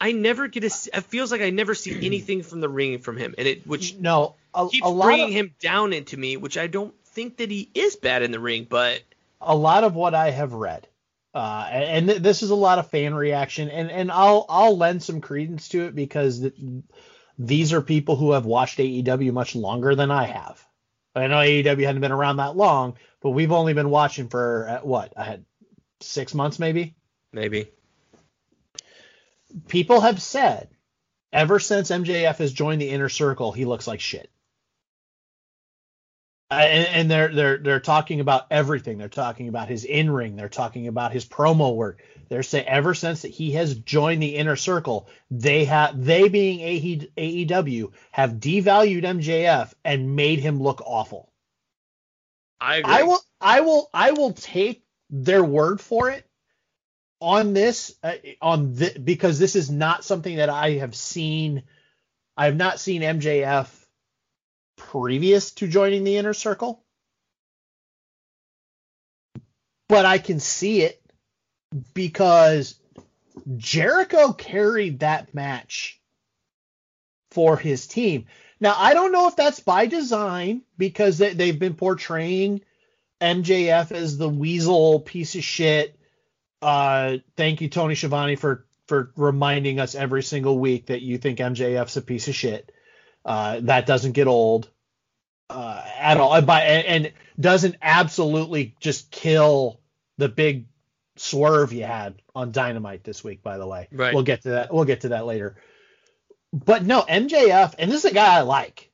I 0.00 0.12
never 0.12 0.48
get 0.48 0.64
a. 0.64 0.66
It 0.96 1.04
feels 1.04 1.32
like 1.32 1.40
I 1.40 1.50
never 1.50 1.74
see 1.74 2.04
anything 2.04 2.42
from 2.42 2.60
the 2.60 2.68
ring 2.68 2.98
from 2.98 3.16
him, 3.16 3.34
and 3.38 3.48
it 3.48 3.66
which 3.66 3.94
No, 3.94 4.34
a, 4.56 4.68
keeps 4.68 4.88
a 4.88 4.92
bringing 4.92 5.28
of, 5.28 5.32
him 5.32 5.54
down 5.60 5.92
into 5.92 6.16
me, 6.16 6.36
which 6.36 6.58
I 6.58 6.66
don't 6.66 6.94
think 7.04 7.36
that 7.38 7.50
he 7.50 7.70
is 7.74 7.96
bad 7.96 8.22
in 8.22 8.30
the 8.30 8.40
ring, 8.40 8.66
but 8.68 9.02
a 9.40 9.54
lot 9.54 9.84
of 9.84 9.94
what 9.94 10.14
I 10.14 10.30
have 10.30 10.52
read, 10.52 10.88
uh, 11.34 11.68
and 11.70 12.08
th- 12.08 12.22
this 12.22 12.42
is 12.42 12.50
a 12.50 12.54
lot 12.54 12.78
of 12.78 12.90
fan 12.90 13.14
reaction, 13.14 13.68
and 13.68 13.90
and 13.90 14.10
I'll 14.10 14.46
I'll 14.48 14.76
lend 14.76 15.02
some 15.02 15.20
credence 15.20 15.68
to 15.68 15.86
it 15.86 15.94
because 15.94 16.40
th- 16.40 16.54
these 17.38 17.72
are 17.72 17.82
people 17.82 18.16
who 18.16 18.32
have 18.32 18.46
watched 18.46 18.78
AEW 18.78 19.32
much 19.32 19.54
longer 19.54 19.94
than 19.94 20.10
I 20.10 20.24
have. 20.24 20.64
I 21.14 21.26
know 21.28 21.36
AEW 21.36 21.84
hadn't 21.84 22.00
been 22.00 22.12
around 22.12 22.38
that 22.38 22.56
long, 22.56 22.96
but 23.20 23.30
we've 23.30 23.52
only 23.52 23.72
been 23.72 23.90
watching 23.90 24.28
for 24.28 24.68
uh, 24.68 24.78
what 24.86 25.12
I 25.16 25.24
had 25.24 25.44
six 26.00 26.34
months 26.34 26.58
maybe. 26.58 26.94
maybe. 27.32 27.68
People 29.68 30.00
have 30.00 30.20
said 30.20 30.68
ever 31.32 31.58
since 31.58 31.90
MJF 31.90 32.36
has 32.36 32.52
joined 32.52 32.80
the 32.80 32.90
inner 32.90 33.08
circle, 33.08 33.52
he 33.52 33.64
looks 33.64 33.86
like 33.86 34.00
shit. 34.00 34.30
Uh, 36.48 36.54
and, 36.54 36.86
and 36.88 37.10
they're 37.10 37.34
they're 37.34 37.58
they're 37.58 37.80
talking 37.80 38.20
about 38.20 38.46
everything. 38.52 38.98
They're 38.98 39.08
talking 39.08 39.48
about 39.48 39.68
his 39.68 39.84
in 39.84 40.08
ring. 40.08 40.36
They're 40.36 40.48
talking 40.48 40.86
about 40.86 41.12
his 41.12 41.24
promo 41.24 41.74
work. 41.74 42.02
They're 42.28 42.44
saying 42.44 42.68
ever 42.68 42.94
since 42.94 43.22
that 43.22 43.32
he 43.32 43.52
has 43.52 43.74
joined 43.74 44.22
the 44.22 44.36
inner 44.36 44.54
circle, 44.54 45.08
they 45.28 45.64
have 45.64 46.04
they 46.04 46.28
being 46.28 46.60
AEW 46.60 47.92
have 48.12 48.34
devalued 48.34 49.02
MJF 49.02 49.72
and 49.84 50.14
made 50.14 50.38
him 50.38 50.62
look 50.62 50.82
awful. 50.86 51.32
I 52.60 52.76
agree. 52.76 52.94
I 52.94 53.02
will 53.02 53.20
I 53.40 53.60
will 53.62 53.90
I 53.92 54.10
will 54.12 54.32
take 54.32 54.84
their 55.10 55.42
word 55.42 55.80
for 55.80 56.10
it 56.10 56.24
on 57.20 57.54
this 57.54 57.96
uh, 58.04 58.14
on 58.40 58.74
thi- 58.74 58.98
because 58.98 59.40
this 59.40 59.56
is 59.56 59.68
not 59.68 60.04
something 60.04 60.36
that 60.36 60.48
I 60.48 60.74
have 60.74 60.94
seen. 60.94 61.64
I 62.36 62.44
have 62.44 62.56
not 62.56 62.78
seen 62.78 63.02
MJF 63.02 63.85
previous 64.90 65.50
to 65.52 65.68
joining 65.68 66.04
the 66.04 66.16
inner 66.16 66.34
circle, 66.34 66.82
but 69.88 70.04
I 70.04 70.18
can 70.18 70.40
see 70.40 70.82
it 70.82 71.00
because 71.94 72.78
Jericho 73.56 74.32
carried 74.32 75.00
that 75.00 75.34
match 75.34 76.00
for 77.30 77.56
his 77.56 77.86
team. 77.86 78.26
Now 78.60 78.74
I 78.76 78.94
don't 78.94 79.12
know 79.12 79.28
if 79.28 79.36
that's 79.36 79.60
by 79.60 79.86
design 79.86 80.62
because 80.78 81.18
they, 81.18 81.34
they've 81.34 81.58
been 81.58 81.74
portraying 81.74 82.62
MJF 83.20 83.92
as 83.92 84.16
the 84.16 84.28
weasel 84.28 85.00
piece 85.00 85.34
of 85.34 85.44
shit. 85.44 85.98
Uh, 86.62 87.18
thank 87.36 87.60
you, 87.60 87.68
Tony 87.68 87.94
Schiavone, 87.94 88.36
for 88.36 88.64
for 88.86 89.12
reminding 89.16 89.80
us 89.80 89.94
every 89.94 90.22
single 90.22 90.58
week 90.58 90.86
that 90.86 91.02
you 91.02 91.18
think 91.18 91.38
MJF's 91.38 91.96
a 91.96 92.02
piece 92.02 92.28
of 92.28 92.34
shit. 92.34 92.70
Uh, 93.24 93.58
that 93.62 93.86
doesn't 93.86 94.12
get 94.12 94.28
old 94.28 94.70
uh, 95.50 95.82
at 95.98 96.16
all, 96.18 96.34
and 96.34 96.46
by 96.46 96.62
and, 96.62 97.04
and 97.06 97.12
doesn't 97.38 97.76
absolutely 97.82 98.74
just 98.80 99.10
kill 99.10 99.80
the 100.18 100.28
big 100.28 100.66
swerve 101.16 101.72
you 101.72 101.84
had 101.84 102.14
on 102.34 102.52
Dynamite 102.52 103.04
this 103.04 103.22
week. 103.24 103.42
By 103.42 103.58
the 103.58 103.66
way, 103.66 103.88
Right. 103.92 104.12
we'll 104.14 104.22
get 104.22 104.42
to 104.42 104.50
that. 104.50 104.72
We'll 104.72 104.84
get 104.84 105.02
to 105.02 105.08
that 105.10 105.26
later. 105.26 105.56
But 106.52 106.84
no, 106.84 107.02
MJF, 107.02 107.74
and 107.78 107.90
this 107.90 108.04
is 108.04 108.10
a 108.10 108.14
guy 108.14 108.36
I 108.36 108.40
like. 108.42 108.90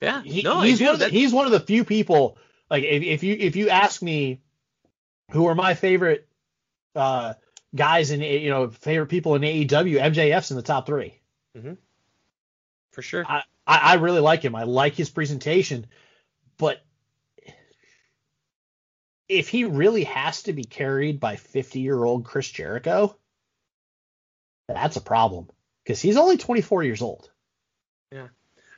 yeah. 0.00 0.22
He- 0.22 0.42
no, 0.42 0.60
he's 0.60 0.80
one 0.80 0.94
of 0.94 0.98
the, 1.00 1.08
he's 1.08 1.32
one 1.32 1.46
of 1.46 1.52
the 1.52 1.60
few 1.60 1.84
people 1.84 2.38
like 2.70 2.84
if, 2.84 3.02
if 3.02 3.22
you 3.22 3.36
if 3.38 3.56
you 3.56 3.68
ask 3.68 4.00
me 4.02 4.40
who 5.32 5.46
are 5.46 5.54
my 5.54 5.74
favorite 5.74 6.26
uh 6.94 7.34
guys 7.74 8.10
in 8.10 8.20
you 8.20 8.50
know 8.50 8.68
favorite 8.68 9.06
people 9.08 9.34
in 9.34 9.42
AEW 9.42 10.00
MJF's 10.00 10.50
in 10.50 10.56
the 10.56 10.62
top 10.62 10.86
3 10.86 11.14
for 12.92 13.02
sure. 13.02 13.24
I, 13.28 13.42
I 13.70 13.78
I 13.92 13.94
really 13.94 14.20
like 14.20 14.42
him 14.42 14.54
I 14.54 14.64
like 14.64 14.94
his 14.94 15.10
presentation 15.10 15.86
but 16.58 16.82
if 19.28 19.48
he 19.48 19.64
really 19.64 20.04
has 20.04 20.42
to 20.44 20.52
be 20.52 20.64
carried 20.64 21.20
by 21.20 21.36
50 21.36 21.80
year 21.80 22.02
old 22.04 22.24
Chris 22.24 22.50
Jericho 22.50 23.16
that's 24.68 24.96
a 24.96 25.00
problem 25.00 25.48
because 25.84 26.00
he's 26.02 26.16
only 26.16 26.36
24 26.36 26.82
years 26.84 27.02
old 27.02 27.30
Yeah. 28.12 28.28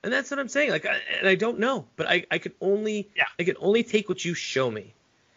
And 0.04 0.12
that's 0.12 0.30
what 0.32 0.40
I'm 0.40 0.49
saying. 0.49 0.70
Like, 0.72 0.84
I, 0.84 0.99
and 1.20 1.28
I 1.28 1.37
don't 1.37 1.61
know, 1.61 1.87
but 1.94 2.08
I, 2.08 2.26
I 2.28 2.38
can 2.38 2.52
only, 2.61 3.08
Yeah. 3.14 3.25
I 3.38 3.44
can 3.44 3.56
only 3.61 3.84
take 3.84 4.08
what 4.08 4.25
you 4.25 4.34
show 4.34 4.68
me, 4.68 4.94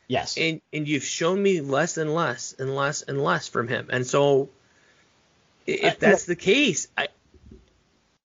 yes 0.08 0.38
and 0.38 0.62
and 0.74 0.88
you've 0.88 1.04
shown 1.04 1.42
me 1.42 1.62
less 1.62 1.98
and 1.98 2.14
less 2.14 2.54
and 2.58 2.76
less 2.76 3.02
and 3.04 3.24
less 3.24 3.48
from 3.48 3.68
him, 3.68 3.90
and 3.92 4.06
so 4.08 4.50
if 5.68 5.94
Uh, 5.94 5.98
that's 6.00 6.26
the 6.26 6.36
case, 6.36 6.88
I 6.98 7.08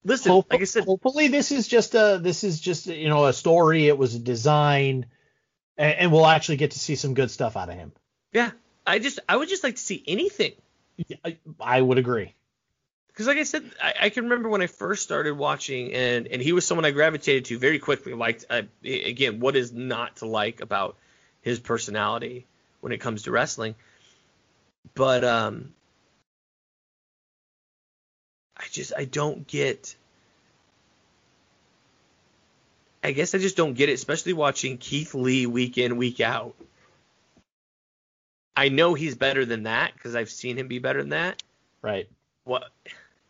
listen. 0.04 0.32
Hope- 0.32 0.52
like 0.52 0.62
I 0.62 0.66
said, 0.66 0.86
hopefully 0.86 1.28
this 1.28 1.52
is 1.52 1.68
just 1.68 1.96
a 1.96 2.20
this 2.22 2.44
is 2.44 2.60
just 2.60 2.88
you 2.88 3.10
know 3.10 3.26
a 3.26 3.34
story. 3.34 3.88
It 3.88 3.98
was 3.98 4.16
a 4.16 4.20
design, 4.20 5.06
and, 5.78 5.94
and 5.94 6.12
we'll 6.12 6.28
actually 6.28 6.58
get 6.58 6.72
to 6.72 6.80
see 6.80 6.96
some 6.96 7.14
good 7.14 7.32
stuff 7.32 7.58
out 7.58 7.70
of 7.70 7.76
him. 7.76 7.92
yeah, 8.34 8.52
I 8.86 9.00
just, 9.00 9.20
I 9.30 9.36
would 9.36 9.50
just 9.50 9.64
like 9.64 9.76
to 9.76 9.82
see 9.82 10.04
anything. 10.08 10.54
I, 11.24 11.38
I 11.60 11.82
would 11.82 11.98
agree. 11.98 12.34
Because 13.08 13.28
like 13.28 13.38
I 13.38 13.44
said, 13.44 13.70
I, 13.84 13.94
I 14.04 14.10
can 14.10 14.24
remember 14.26 14.50
when 14.50 14.62
I 14.62 14.68
first 14.68 15.04
started 15.04 15.38
watching, 15.38 15.94
and 15.94 16.28
and 16.28 16.42
he 16.42 16.54
was 16.54 16.66
someone 16.66 16.86
I 16.86 16.92
gravitated 16.92 17.46
to 17.46 17.60
very 17.60 17.80
quickly. 17.80 18.14
Liked 18.14 18.46
I, 18.50 18.68
again, 18.84 19.40
what 19.40 19.56
is 19.56 19.72
not 19.72 20.18
to 20.18 20.26
like 20.26 20.62
about 20.62 20.96
his 21.42 21.60
personality 21.60 22.48
when 22.80 22.92
it 22.92 23.00
comes 23.00 23.24
to 23.24 23.32
wrestling? 23.32 23.76
But 24.96 25.24
um, 25.24 25.74
just 28.72 28.94
I 28.98 29.06
don't 29.06 29.46
get. 29.48 29.96
I 33.04 33.12
guess 33.14 33.34
I 33.34 33.38
just 33.38 33.56
don't 33.56 33.74
get 33.74 33.90
it, 33.90 33.94
especially 33.94 34.34
watching 34.34 34.78
Keith 34.78 35.14
Lee 35.16 35.46
week 35.46 35.78
in 35.78 35.96
week 35.98 36.20
out. 36.20 36.54
I 38.56 38.68
know 38.70 38.94
he's 38.94 39.16
better 39.16 39.46
than 39.46 39.64
that 39.64 39.94
because 39.94 40.16
I've 40.16 40.30
seen 40.30 40.58
him 40.58 40.68
be 40.68 40.80
better 40.80 41.00
than 41.00 41.10
that 41.10 41.42
Right. 41.82 42.10
what 42.44 42.70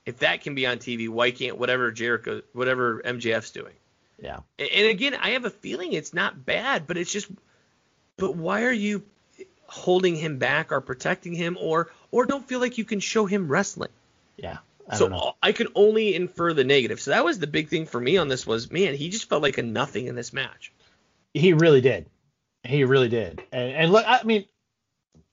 if 0.07 0.19
that 0.19 0.41
can 0.41 0.55
be 0.55 0.65
on 0.65 0.77
TV? 0.79 1.07
Why 1.07 1.29
can't 1.29 1.59
whatever 1.59 1.91
Jericho, 1.91 2.41
whatever 2.53 2.99
MJF's 3.05 3.51
doing? 3.51 3.73
Yeah. 4.19 4.39
And, 4.57 4.69
and 4.69 4.87
again, 4.87 5.13
I 5.13 5.31
have 5.31 5.45
a 5.45 5.51
feeling 5.51 5.93
it's 5.93 6.15
not 6.15 6.45
bad, 6.47 6.87
but 6.87 6.97
it's 6.97 7.11
just, 7.11 7.27
but 8.17 8.35
why 8.35 8.63
are 8.63 8.71
you 8.71 9.03
holding 9.67 10.15
him 10.15 10.39
back 10.39 10.71
or 10.71 10.81
protecting 10.81 11.33
him, 11.33 11.57
or 11.61 11.91
or 12.09 12.25
don't 12.25 12.47
feel 12.47 12.59
like 12.59 12.79
you 12.79 12.85
can 12.85 12.99
show 12.99 13.27
him 13.27 13.47
wrestling? 13.49 13.91
Yeah. 14.35 14.57
I 14.89 14.95
so. 14.97 15.35
I 15.41 15.51
can 15.51 15.67
only 15.75 16.15
infer 16.15 16.53
the 16.53 16.63
negative. 16.63 16.99
So 16.99 17.11
that 17.11 17.23
was 17.23 17.39
the 17.39 17.47
big 17.47 17.69
thing 17.69 17.85
for 17.85 17.99
me 17.99 18.17
on 18.17 18.27
this 18.27 18.45
was, 18.47 18.71
man, 18.71 18.95
he 18.95 19.09
just 19.09 19.29
felt 19.29 19.41
like 19.43 19.57
a 19.57 19.63
nothing 19.63 20.07
in 20.07 20.15
this 20.15 20.33
match. 20.33 20.73
He 21.33 21.53
really 21.53 21.81
did. 21.81 22.07
He 22.63 22.83
really 22.83 23.09
did. 23.09 23.41
And, 23.51 23.71
and 23.71 23.91
look, 23.91 24.03
I 24.07 24.23
mean, 24.23 24.45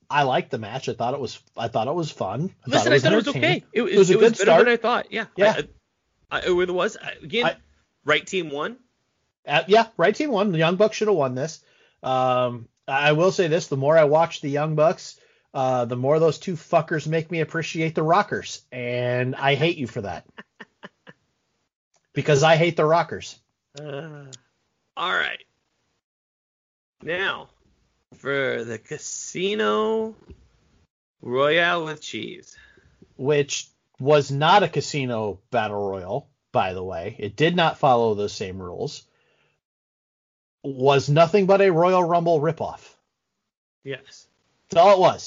I 0.09 0.23
liked 0.23 0.51
the 0.51 0.57
match. 0.57 0.87
I 0.87 0.93
thought 0.93 1.13
it 1.13 1.19
was 1.19 1.39
I 1.57 1.67
thought 1.67 1.87
it 1.87 1.93
was 1.95 2.11
fun. 2.11 2.53
I 2.65 2.69
Listen, 2.69 2.93
it 2.93 2.95
I 2.95 2.99
thought 2.99 3.13
it 3.13 3.15
was 3.15 3.27
okay. 3.29 3.63
It, 3.73 3.81
was, 3.81 3.91
It 3.91 3.97
was 3.97 4.09
a 4.09 4.13
it 4.13 4.19
was 4.19 4.31
better 4.31 4.43
start. 4.43 4.65
than 4.65 4.73
I 4.73 4.77
thought. 4.77 5.11
Yeah. 5.11 5.25
Yeah. 5.35 5.53
I- 5.57 5.67
I, 6.29 6.41
it 6.45 6.51
was 6.71 6.97
again. 7.23 7.55
Right 8.03 8.25
team 8.25 8.49
won. 8.49 8.77
Uh, 9.47 9.63
yeah, 9.67 9.87
right 9.95 10.13
team 10.13 10.29
won. 10.31 10.51
The 10.51 10.57
Young 10.57 10.75
Bucks 10.75 10.97
should 10.97 11.07
have 11.07 11.15
won 11.15 11.35
this. 11.35 11.61
Um, 12.03 12.67
I 12.87 13.13
will 13.13 13.31
say 13.31 13.47
this: 13.47 13.67
the 13.67 13.77
more 13.77 13.97
I 13.97 14.03
watch 14.03 14.41
the 14.41 14.49
Young 14.49 14.75
Bucks, 14.75 15.17
uh, 15.57 15.85
the 15.85 15.95
more 15.95 16.19
those 16.19 16.37
two 16.37 16.53
fuckers 16.53 17.07
make 17.07 17.31
me 17.31 17.39
appreciate 17.39 17.95
the 17.95 18.03
Rockers, 18.03 18.61
and 18.71 19.35
I 19.35 19.55
hate 19.55 19.77
you 19.77 19.87
for 19.87 20.01
that 20.01 20.23
because 22.13 22.43
I 22.43 22.57
hate 22.57 22.77
the 22.77 22.85
Rockers. 22.85 23.39
Uh, 23.75 24.25
all 24.95 25.13
right. 25.13 25.43
Now, 27.01 27.49
for 28.19 28.63
the 28.65 28.77
Casino 28.77 30.13
Royale 31.23 31.85
with 31.85 32.01
cheese. 32.01 32.55
which 33.15 33.67
was 33.99 34.29
not 34.29 34.61
a 34.61 34.69
casino 34.69 35.39
battle 35.49 35.89
royal, 35.89 36.29
by 36.51 36.73
the 36.73 36.83
way. 36.83 37.15
It 37.17 37.35
did 37.35 37.55
not 37.55 37.79
follow 37.79 38.13
those 38.13 38.31
same 38.31 38.61
rules. 38.61 39.01
Was 40.63 41.09
nothing 41.09 41.47
but 41.47 41.61
a 41.61 41.71
Royal 41.71 42.03
Rumble 42.03 42.39
ripoff. 42.39 42.93
Yes. 43.83 44.27
That's 44.69 44.81
all 44.81 44.93
it 44.93 44.99
was. 44.99 45.26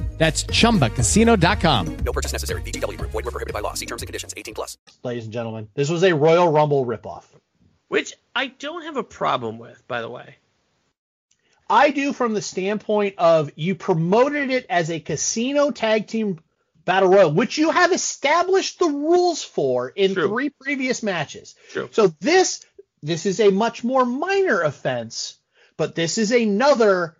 That's 0.21 0.43
chumbacasino.com. 0.43 1.97
No 2.05 2.11
purchase 2.11 2.31
necessary. 2.31 2.61
VGW 2.61 2.95
Group. 2.95 3.09
Void 3.09 3.25
were 3.25 3.31
prohibited 3.31 3.55
by 3.55 3.61
law. 3.61 3.73
See 3.73 3.87
terms 3.87 4.03
and 4.03 4.07
conditions. 4.07 4.35
18 4.37 4.53
plus. 4.53 4.77
Ladies 5.03 5.23
and 5.23 5.33
gentlemen, 5.33 5.67
this 5.73 5.89
was 5.89 6.03
a 6.03 6.13
Royal 6.13 6.47
Rumble 6.47 6.85
ripoff. 6.85 7.23
Which 7.87 8.13
I 8.35 8.45
don't 8.45 8.83
have 8.83 8.97
a 8.97 9.03
problem 9.03 9.57
with, 9.57 9.83
by 9.87 10.01
the 10.01 10.09
way. 10.09 10.35
I 11.67 11.89
do 11.89 12.13
from 12.13 12.35
the 12.35 12.41
standpoint 12.43 13.15
of 13.17 13.49
you 13.55 13.73
promoted 13.73 14.51
it 14.51 14.67
as 14.69 14.91
a 14.91 14.99
casino 14.99 15.71
tag 15.71 16.05
team 16.05 16.39
battle 16.85 17.09
royal, 17.09 17.31
which 17.31 17.57
you 17.57 17.71
have 17.71 17.91
established 17.91 18.77
the 18.77 18.89
rules 18.89 19.43
for 19.43 19.89
in 19.89 20.13
True. 20.13 20.27
three 20.27 20.49
previous 20.51 21.01
matches. 21.01 21.55
True. 21.71 21.89
So 21.91 22.13
this 22.19 22.63
this 23.01 23.25
is 23.25 23.39
a 23.39 23.49
much 23.49 23.83
more 23.83 24.05
minor 24.05 24.61
offense, 24.61 25.39
but 25.77 25.95
this 25.95 26.19
is 26.19 26.31
another 26.31 27.17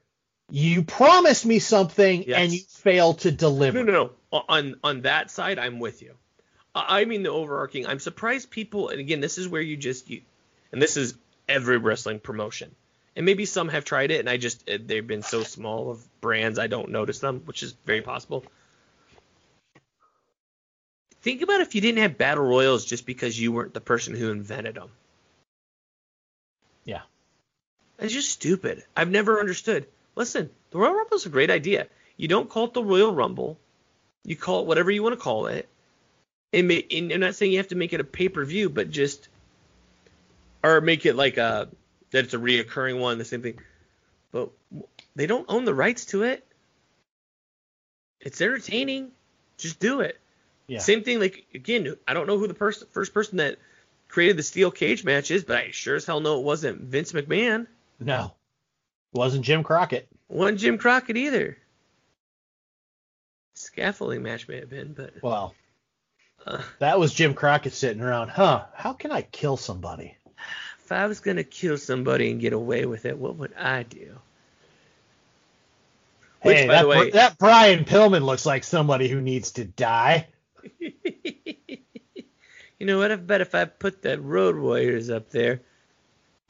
you 0.52 0.84
promised 0.84 1.46
me 1.46 1.60
something 1.60 2.24
Yes. 2.28 2.40
and 2.40 2.52
you 2.54 2.60
failed 2.60 3.20
to 3.20 3.32
deliver. 3.32 3.84
No, 3.84 3.92
no, 3.92 4.12
no. 4.32 4.42
On 4.48 4.76
on 4.84 5.02
that 5.02 5.32
side, 5.32 5.60
I'm 5.60 5.80
with 5.80 6.02
you. 6.02 6.16
I 6.76 7.02
I 7.02 7.06
mean 7.06 7.24
the 7.24 7.30
overarching. 7.32 7.88
I'm 7.88 8.00
surprised 8.00 8.50
people. 8.50 8.90
And 8.90 9.00
again, 9.00 9.20
this 9.20 9.38
is 9.38 9.48
where 9.48 9.62
you 9.62 9.78
just 9.78 10.10
you, 10.10 10.22
and 10.72 10.82
this 10.82 10.98
is 10.98 11.16
every 11.48 11.78
wrestling 11.78 12.20
promotion. 12.20 12.74
And 13.16 13.26
maybe 13.26 13.46
some 13.46 13.68
have 13.70 13.84
tried 13.84 14.12
it, 14.12 14.20
and 14.22 14.30
I 14.30 14.38
just 14.38 14.64
eh, 14.70 14.78
they've 14.84 15.06
been 15.06 15.24
so 15.24 15.44
small 15.44 15.92
of 15.92 16.22
brands 16.22 16.60
I 16.60 16.68
don't 16.68 16.90
notice 16.90 17.20
them, 17.20 17.42
which 17.46 17.62
is 17.64 17.74
very 17.86 18.02
possible. 18.02 18.46
Think 21.22 21.42
about 21.42 21.62
if 21.62 21.76
you 21.76 21.82
didn't 21.82 22.00
have 22.00 22.18
battle 22.18 22.44
royals 22.44 22.86
just 22.86 23.06
because 23.06 23.40
you 23.40 23.52
weren't 23.52 23.74
the 23.74 23.82
person 23.82 24.16
who 24.16 24.32
invented 24.32 24.76
them. 24.76 24.90
Yeah. 26.84 27.02
It's 28.00 28.14
just 28.14 28.30
stupid. 28.32 28.84
I've 28.98 29.12
never 29.12 29.40
understood. 29.40 29.86
Listen, 30.16 30.50
the 30.72 30.78
Royal 30.78 30.94
Rumble 30.94 31.18
is 31.18 31.26
a 31.26 31.30
great 31.30 31.50
idea. 31.50 31.88
You 32.18 32.28
don't 32.28 32.50
call 32.50 32.66
it 32.66 32.74
the 32.74 32.84
Royal 32.84 33.14
Rumble. 33.14 33.58
You 34.24 34.36
call 34.36 34.62
it 34.62 34.68
whatever 34.68 34.92
you 34.92 35.04
want 35.04 35.14
to 35.14 35.22
call 35.22 35.48
it. 35.48 35.68
And, 36.54 36.68
ma- 36.68 36.76
and 36.92 37.12
I'm 37.12 37.20
not 37.22 37.36
saying 37.36 37.52
you 37.52 37.58
have 37.58 37.70
to 37.70 37.76
make 37.76 37.94
it 37.94 38.00
a 38.02 38.04
pay 38.04 38.30
per 38.30 38.44
view, 38.44 38.70
but 38.70 38.92
just 38.92 39.30
or 40.64 40.82
make 40.82 41.06
it 41.06 41.16
like 41.16 41.38
a 41.38 41.70
that 42.12 42.26
it's 42.26 42.34
a 42.34 42.38
reoccurring 42.38 43.00
one, 43.00 43.18
the 43.18 43.26
same 43.26 43.42
thing. 43.42 43.60
But 44.32 44.50
they 45.16 45.28
don't 45.28 45.46
own 45.50 45.66
the 45.66 45.74
rights 45.74 46.06
to 46.08 46.24
it. 46.24 46.46
It's 48.20 48.40
entertaining. 48.42 49.12
Just 49.58 49.80
do 49.80 50.02
it. 50.02 50.20
Yeah. 50.68 50.80
Same 50.80 51.04
thing. 51.04 51.20
Like 51.20 51.46
again, 51.54 51.96
I 52.08 52.14
don't 52.14 52.28
know 52.28 52.38
who 52.38 52.48
the 52.48 52.54
person 52.54 52.88
first 52.92 53.14
person 53.14 53.38
that 53.38 53.58
created 54.08 54.38
the 54.38 54.44
steel 54.44 54.72
cage 54.72 55.04
match 55.04 55.32
is, 55.32 55.44
but 55.44 55.58
I 55.58 55.72
sure 55.72 55.96
as 55.96 56.06
hell 56.06 56.20
know 56.20 56.40
it 56.40 56.44
wasn't 56.44 56.82
Vince 56.82 57.14
McMahon. 57.14 57.68
No. 58.00 58.34
Wasn't 59.14 59.46
Jim 59.46 59.64
Crockett. 59.64 60.08
One 60.28 60.58
Jim 60.58 60.78
Crockett 60.78 61.18
either. 61.18 61.58
Scaffolding 63.56 64.24
match 64.24 64.48
may 64.48 64.60
have 64.60 64.70
been, 64.70 64.94
but 64.94 65.14
Well, 65.22 65.54
uh, 66.46 66.62
that 66.80 67.00
was 67.00 67.14
Jim 67.14 67.34
Crockett 67.34 67.74
sitting 67.74 68.02
around, 68.02 68.30
huh? 68.30 68.66
How 68.74 68.94
can 68.94 69.12
I 69.12 69.22
kill 69.22 69.58
somebody? 69.58 70.16
if 70.92 70.96
I 70.98 71.06
was 71.08 71.22
gonna 71.22 71.46
kill 71.46 71.78
somebody 71.78 72.32
and 72.32 72.42
get 72.42 72.52
away 72.52 72.86
with 72.86 73.06
it, 73.06 73.18
what 73.18 73.38
would 73.38 73.54
I 73.56 73.84
do? 73.84 74.20
Which, 76.42 76.58
hey, 76.58 76.68
by 76.68 76.74
that, 76.74 76.82
the 76.82 76.88
way, 76.90 77.10
that 77.12 77.38
Brian 77.38 77.86
Pillman 77.86 78.26
looks 78.26 78.46
like 78.46 78.66
somebody 78.66 79.08
who 79.08 79.22
needs 79.22 79.52
to 79.54 79.64
die. 79.64 80.28
you 80.80 80.92
know 82.82 82.98
what? 82.98 83.14
I 83.14 83.16
bet 83.16 83.40
if 83.40 83.56
I 83.56 83.64
put 83.64 84.02
the 84.02 84.20
Road 84.20 84.58
Warriors 84.58 85.10
up 85.10 85.30
there, 85.30 85.62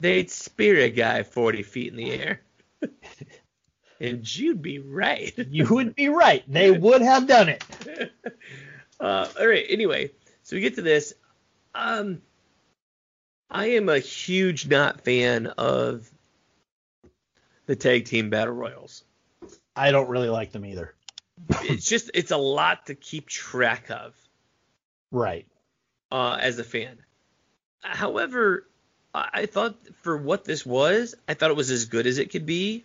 they'd 0.00 0.28
spear 0.28 0.78
a 0.78 0.90
guy 0.90 1.22
40 1.22 1.62
feet 1.62 1.92
in 1.92 1.96
the 1.96 2.10
air. 2.10 2.40
and 4.00 4.36
you'd 4.36 4.62
be 4.62 4.78
right. 4.78 5.32
You 5.50 5.66
would 5.74 5.94
be 5.94 6.08
right. 6.08 6.44
They 6.50 6.70
would 6.70 7.02
have 7.02 7.26
done 7.26 7.48
it. 7.48 7.64
Uh, 9.00 9.28
all 9.40 9.48
right. 9.48 9.64
Anyway, 9.68 10.12
so 10.44 10.54
we 10.54 10.62
get 10.62 10.76
to 10.76 10.82
this. 10.82 11.12
Um, 11.74 12.22
I 13.50 13.66
am 13.70 13.88
a 13.88 13.98
huge 13.98 14.68
not 14.68 15.00
fan 15.00 15.48
of 15.48 16.08
the 17.66 17.74
tag 17.74 18.04
team 18.04 18.30
battle 18.30 18.54
royals. 18.54 19.02
I 19.74 19.90
don't 19.90 20.08
really 20.08 20.28
like 20.28 20.52
them 20.52 20.64
either. 20.64 20.94
It's 21.62 21.88
just 21.88 22.12
it's 22.14 22.30
a 22.30 22.36
lot 22.36 22.86
to 22.86 22.94
keep 22.94 23.28
track 23.28 23.90
of 23.90 24.14
Right. 25.10 25.48
uh, 26.12 26.38
as 26.40 26.60
a 26.60 26.64
fan. 26.64 26.98
However, 27.80 28.68
I, 29.14 29.46
thought 29.46 29.76
for 30.02 30.16
what 30.16 30.44
this 30.44 30.64
was, 30.64 31.14
I 31.28 31.34
thought 31.34 31.50
it 31.50 31.56
was 31.56 31.70
as 31.70 31.84
good 31.84 32.06
as 32.06 32.18
it 32.18 32.30
could 32.30 32.46
be. 32.46 32.84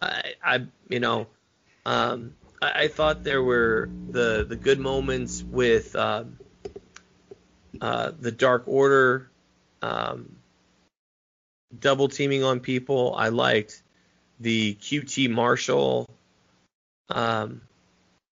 I, 0.00 0.34
I 0.42 0.66
you 0.88 1.00
know, 1.00 1.26
um, 1.84 2.34
I, 2.62 2.84
I 2.84 2.88
thought 2.88 3.24
there 3.24 3.42
were 3.42 3.90
the 4.10 4.46
the 4.48 4.56
good 4.56 4.78
moments 4.78 5.42
with 5.42 5.94
um, 5.96 6.38
uh, 7.80 8.12
the 8.18 8.32
Dark 8.32 8.64
Order, 8.66 9.30
um, 9.82 10.36
double 11.78 12.08
teaming 12.08 12.44
on 12.44 12.60
people. 12.60 13.14
I 13.14 13.28
liked 13.28 13.82
the 14.40 14.74
QT 14.76 15.30
Marshall 15.30 16.08
um, 17.10 17.60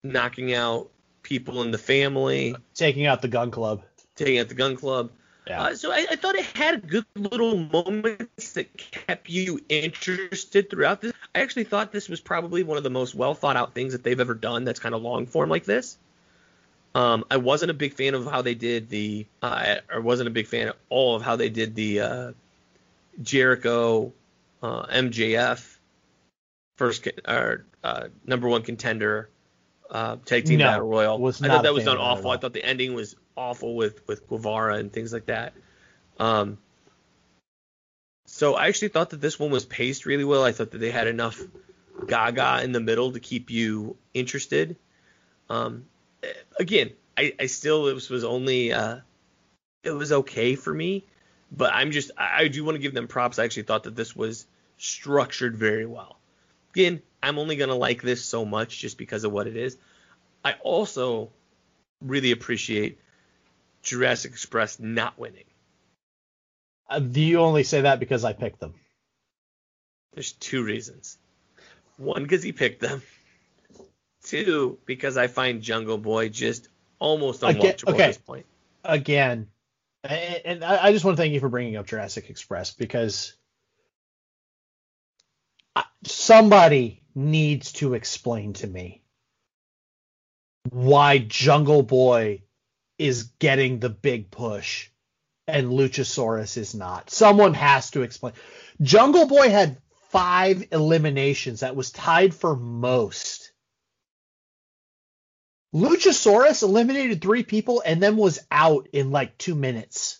knocking 0.04 0.54
out 0.54 0.90
people 1.22 1.62
in 1.62 1.70
the 1.70 1.78
family, 1.78 2.56
Taking 2.74 3.06
out 3.06 3.20
the 3.20 3.28
Gunn 3.28 3.50
Club. 3.50 3.82
taking 4.16 4.38
out 4.38 4.48
the 4.48 4.54
Gunn 4.54 4.76
Club. 4.76 5.10
Yeah. 5.48 5.62
Uh, 5.62 5.74
so 5.74 5.90
I, 5.90 6.06
I 6.10 6.16
thought 6.16 6.34
it 6.34 6.44
had 6.44 6.88
good 6.88 7.06
little 7.16 7.56
moments 7.56 8.52
that 8.52 8.76
kept 8.76 9.30
you 9.30 9.60
interested 9.68 10.68
throughout 10.68 11.00
this. 11.00 11.12
I 11.34 11.40
actually 11.40 11.64
thought 11.64 11.92
this 11.92 12.08
was 12.08 12.20
probably 12.20 12.62
one 12.62 12.76
of 12.76 12.82
the 12.82 12.90
most 12.90 13.14
well 13.14 13.34
thought 13.34 13.56
out 13.56 13.74
things 13.74 13.92
that 13.92 14.02
they've 14.02 14.18
ever 14.20 14.34
done. 14.34 14.64
That's 14.64 14.80
kind 14.80 14.94
of 14.94 15.02
long 15.02 15.26
form 15.26 15.48
like 15.48 15.64
this. 15.64 15.96
Um, 16.94 17.24
I 17.30 17.36
wasn't 17.36 17.70
a 17.70 17.74
big 17.74 17.94
fan 17.94 18.14
of 18.14 18.26
how 18.26 18.42
they 18.42 18.54
did 18.54 18.88
the. 18.88 19.26
Uh, 19.42 19.76
I 19.92 19.98
wasn't 19.98 20.28
a 20.28 20.32
big 20.32 20.46
fan 20.46 20.68
at 20.68 20.76
all 20.88 21.16
of 21.16 21.22
how 21.22 21.36
they 21.36 21.48
did 21.48 21.74
the 21.74 22.00
uh, 22.00 22.32
Jericho 23.22 24.12
uh, 24.62 24.86
MJF 24.86 25.76
first 26.76 27.06
or 27.26 27.64
uh, 27.84 28.08
number 28.26 28.48
one 28.48 28.62
contender 28.62 29.28
uh, 29.90 30.16
tag 30.24 30.44
team 30.44 30.58
No, 30.58 30.66
battle 30.66 30.88
royal. 30.88 31.18
was 31.18 31.42
I 31.42 31.48
thought 31.48 31.62
that 31.64 31.74
was 31.74 31.84
done 31.84 31.96
of 31.96 31.98
that 31.98 32.04
at 32.04 32.10
awful. 32.18 32.30
I 32.30 32.36
thought 32.36 32.52
the 32.52 32.64
ending 32.64 32.94
was 32.94 33.16
awful 33.38 33.76
with 33.76 34.06
with 34.06 34.28
Guevara 34.28 34.76
and 34.76 34.92
things 34.92 35.12
like 35.12 35.26
that. 35.26 35.54
Um, 36.18 36.58
So 38.28 38.54
I 38.54 38.68
actually 38.68 38.88
thought 38.88 39.10
that 39.10 39.22
this 39.22 39.38
one 39.38 39.50
was 39.50 39.64
paced 39.64 40.04
really 40.04 40.22
well. 40.22 40.44
I 40.44 40.52
thought 40.52 40.70
that 40.72 40.78
they 40.78 40.90
had 40.90 41.06
enough 41.06 41.40
gaga 42.06 42.62
in 42.62 42.72
the 42.72 42.80
middle 42.80 43.12
to 43.12 43.20
keep 43.20 43.50
you 43.50 43.96
interested. 44.12 44.76
Um, 45.48 45.86
again, 46.60 46.92
I, 47.16 47.32
I 47.40 47.46
still 47.46 47.82
was, 47.84 48.10
was 48.10 48.24
only 48.24 48.72
uh, 48.72 48.98
it 49.82 49.92
was 49.92 50.12
okay 50.12 50.56
for 50.56 50.72
me, 50.72 51.04
but 51.50 51.72
I'm 51.72 51.90
just 51.90 52.10
I, 52.18 52.42
I 52.42 52.48
do 52.48 52.64
want 52.64 52.76
to 52.76 52.82
give 52.82 52.92
them 52.92 53.08
props. 53.08 53.38
I 53.38 53.44
actually 53.44 53.62
thought 53.62 53.84
that 53.84 53.96
this 53.96 54.14
was 54.14 54.46
structured 54.76 55.56
very 55.56 55.86
well. 55.86 56.18
Again, 56.74 57.00
I'm 57.22 57.38
only 57.38 57.56
gonna 57.56 57.74
like 57.74 58.02
this 58.02 58.22
so 58.22 58.44
much 58.44 58.78
just 58.78 58.98
because 58.98 59.24
of 59.24 59.32
what 59.32 59.46
it 59.46 59.56
is. 59.56 59.78
I 60.44 60.52
also 60.62 61.30
really 62.02 62.30
appreciate 62.32 63.00
Jurassic 63.82 64.32
Express 64.32 64.78
not 64.78 65.18
winning. 65.18 65.44
Uh, 66.88 67.00
do 67.00 67.20
you 67.20 67.40
only 67.40 67.64
say 67.64 67.82
that 67.82 68.00
because 68.00 68.24
I 68.24 68.32
picked 68.32 68.60
them? 68.60 68.74
There's 70.14 70.32
two 70.32 70.64
reasons. 70.64 71.18
One, 71.96 72.22
because 72.22 72.42
he 72.42 72.52
picked 72.52 72.80
them. 72.80 73.02
Two, 74.24 74.78
because 74.86 75.16
I 75.16 75.26
find 75.26 75.62
Jungle 75.62 75.98
Boy 75.98 76.28
just 76.28 76.68
almost 76.98 77.42
unwatchable 77.42 77.92
okay. 77.94 78.02
at 78.04 78.06
this 78.08 78.18
point. 78.18 78.46
Again, 78.84 79.48
and 80.04 80.64
I 80.64 80.92
just 80.92 81.04
want 81.04 81.16
to 81.16 81.22
thank 81.22 81.34
you 81.34 81.40
for 81.40 81.48
bringing 81.48 81.76
up 81.76 81.86
Jurassic 81.86 82.30
Express 82.30 82.72
because 82.72 83.34
somebody 86.04 87.02
needs 87.14 87.72
to 87.72 87.94
explain 87.94 88.52
to 88.54 88.66
me 88.66 89.02
why 90.70 91.18
Jungle 91.18 91.82
Boy 91.82 92.42
is 92.98 93.24
getting 93.38 93.78
the 93.78 93.88
big 93.88 94.30
push 94.30 94.90
and 95.48 95.68
Luchasaurus 95.68 96.56
is 96.56 96.74
not. 96.74 97.10
Someone 97.10 97.54
has 97.54 97.90
to 97.92 98.02
explain. 98.02 98.34
Jungle 98.82 99.26
Boy 99.26 99.48
had 99.48 99.78
five 100.10 100.68
eliminations. 100.70 101.60
That 101.60 101.74
was 101.74 101.90
tied 101.90 102.34
for 102.34 102.54
most. 102.54 103.52
Luchasaurus 105.74 106.62
eliminated 106.62 107.20
three 107.20 107.42
people 107.42 107.82
and 107.84 108.02
then 108.02 108.16
was 108.16 108.38
out 108.50 108.88
in 108.92 109.10
like 109.10 109.36
two 109.38 109.54
minutes. 109.54 110.18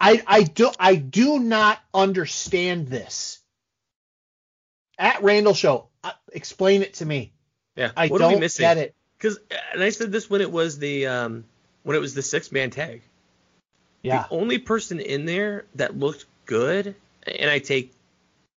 I 0.00 0.22
I 0.26 0.42
do 0.44 0.70
I 0.78 0.94
do 0.94 1.38
not 1.38 1.78
understand 1.92 2.88
this. 2.88 3.40
At 4.98 5.22
Randall 5.22 5.54
Show, 5.54 5.88
uh, 6.02 6.12
explain 6.32 6.82
it 6.82 6.94
to 6.94 7.06
me. 7.06 7.32
Yeah. 7.76 7.92
I 7.96 8.08
what 8.08 8.18
don't 8.18 8.40
get 8.40 8.78
it. 8.78 8.94
Because 9.18 9.38
and 9.72 9.82
I 9.82 9.90
said 9.90 10.12
this 10.12 10.30
when 10.30 10.40
it 10.40 10.50
was 10.50 10.78
the 10.78 11.06
um 11.06 11.44
when 11.82 11.96
it 11.96 12.00
was 12.00 12.14
the 12.14 12.22
six 12.22 12.52
man 12.52 12.70
tag. 12.70 13.02
Yeah, 14.02 14.26
The 14.28 14.34
only 14.34 14.58
person 14.58 15.00
in 15.00 15.24
there 15.24 15.64
that 15.74 15.98
looked 15.98 16.24
good, 16.46 16.94
and 17.26 17.50
I 17.50 17.58
take 17.58 17.92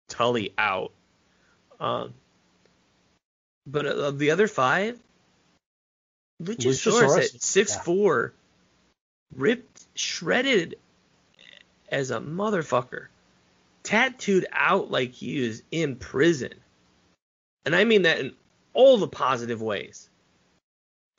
Tully 0.08 0.52
out. 0.58 0.90
Um, 1.78 2.12
but 3.64 3.86
of 3.86 4.18
the 4.18 4.32
other 4.32 4.48
five, 4.48 4.98
Luchasaurus, 6.42 6.86
Luchasaurus, 6.86 7.34
at 7.34 7.42
six 7.42 7.74
yeah. 7.74 7.82
four, 7.82 8.32
ripped, 9.36 9.86
shredded 9.94 10.76
as 11.88 12.10
a 12.10 12.18
motherfucker, 12.18 13.06
tattooed 13.84 14.46
out 14.50 14.90
like 14.90 15.12
he 15.12 15.46
was 15.46 15.62
in 15.70 15.96
prison, 15.96 16.54
and 17.64 17.76
I 17.76 17.84
mean 17.84 18.02
that 18.02 18.18
in 18.18 18.32
all 18.72 18.98
the 18.98 19.08
positive 19.08 19.62
ways. 19.62 20.07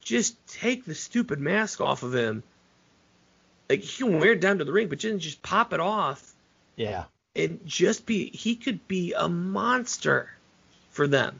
Just 0.09 0.35
take 0.47 0.85
the 0.85 0.95
stupid 0.95 1.39
mask 1.39 1.81
off 1.81 2.01
of 2.01 2.15
him. 2.15 2.41
Like 3.69 3.81
he 3.81 4.03
can 4.03 4.19
wear 4.19 4.31
it 4.31 4.41
down 4.41 4.57
to 4.57 4.65
the 4.65 4.71
ring, 4.71 4.87
but 4.87 4.97
didn't 4.97 5.19
just 5.19 5.43
pop 5.43 5.71
it 5.71 5.79
off 5.79 6.33
yeah. 6.75 7.03
and 7.35 7.59
just 7.63 8.07
be. 8.07 8.27
He 8.31 8.55
could 8.55 8.87
be 8.87 9.13
a 9.13 9.29
monster 9.29 10.31
for 10.89 11.05
them. 11.05 11.39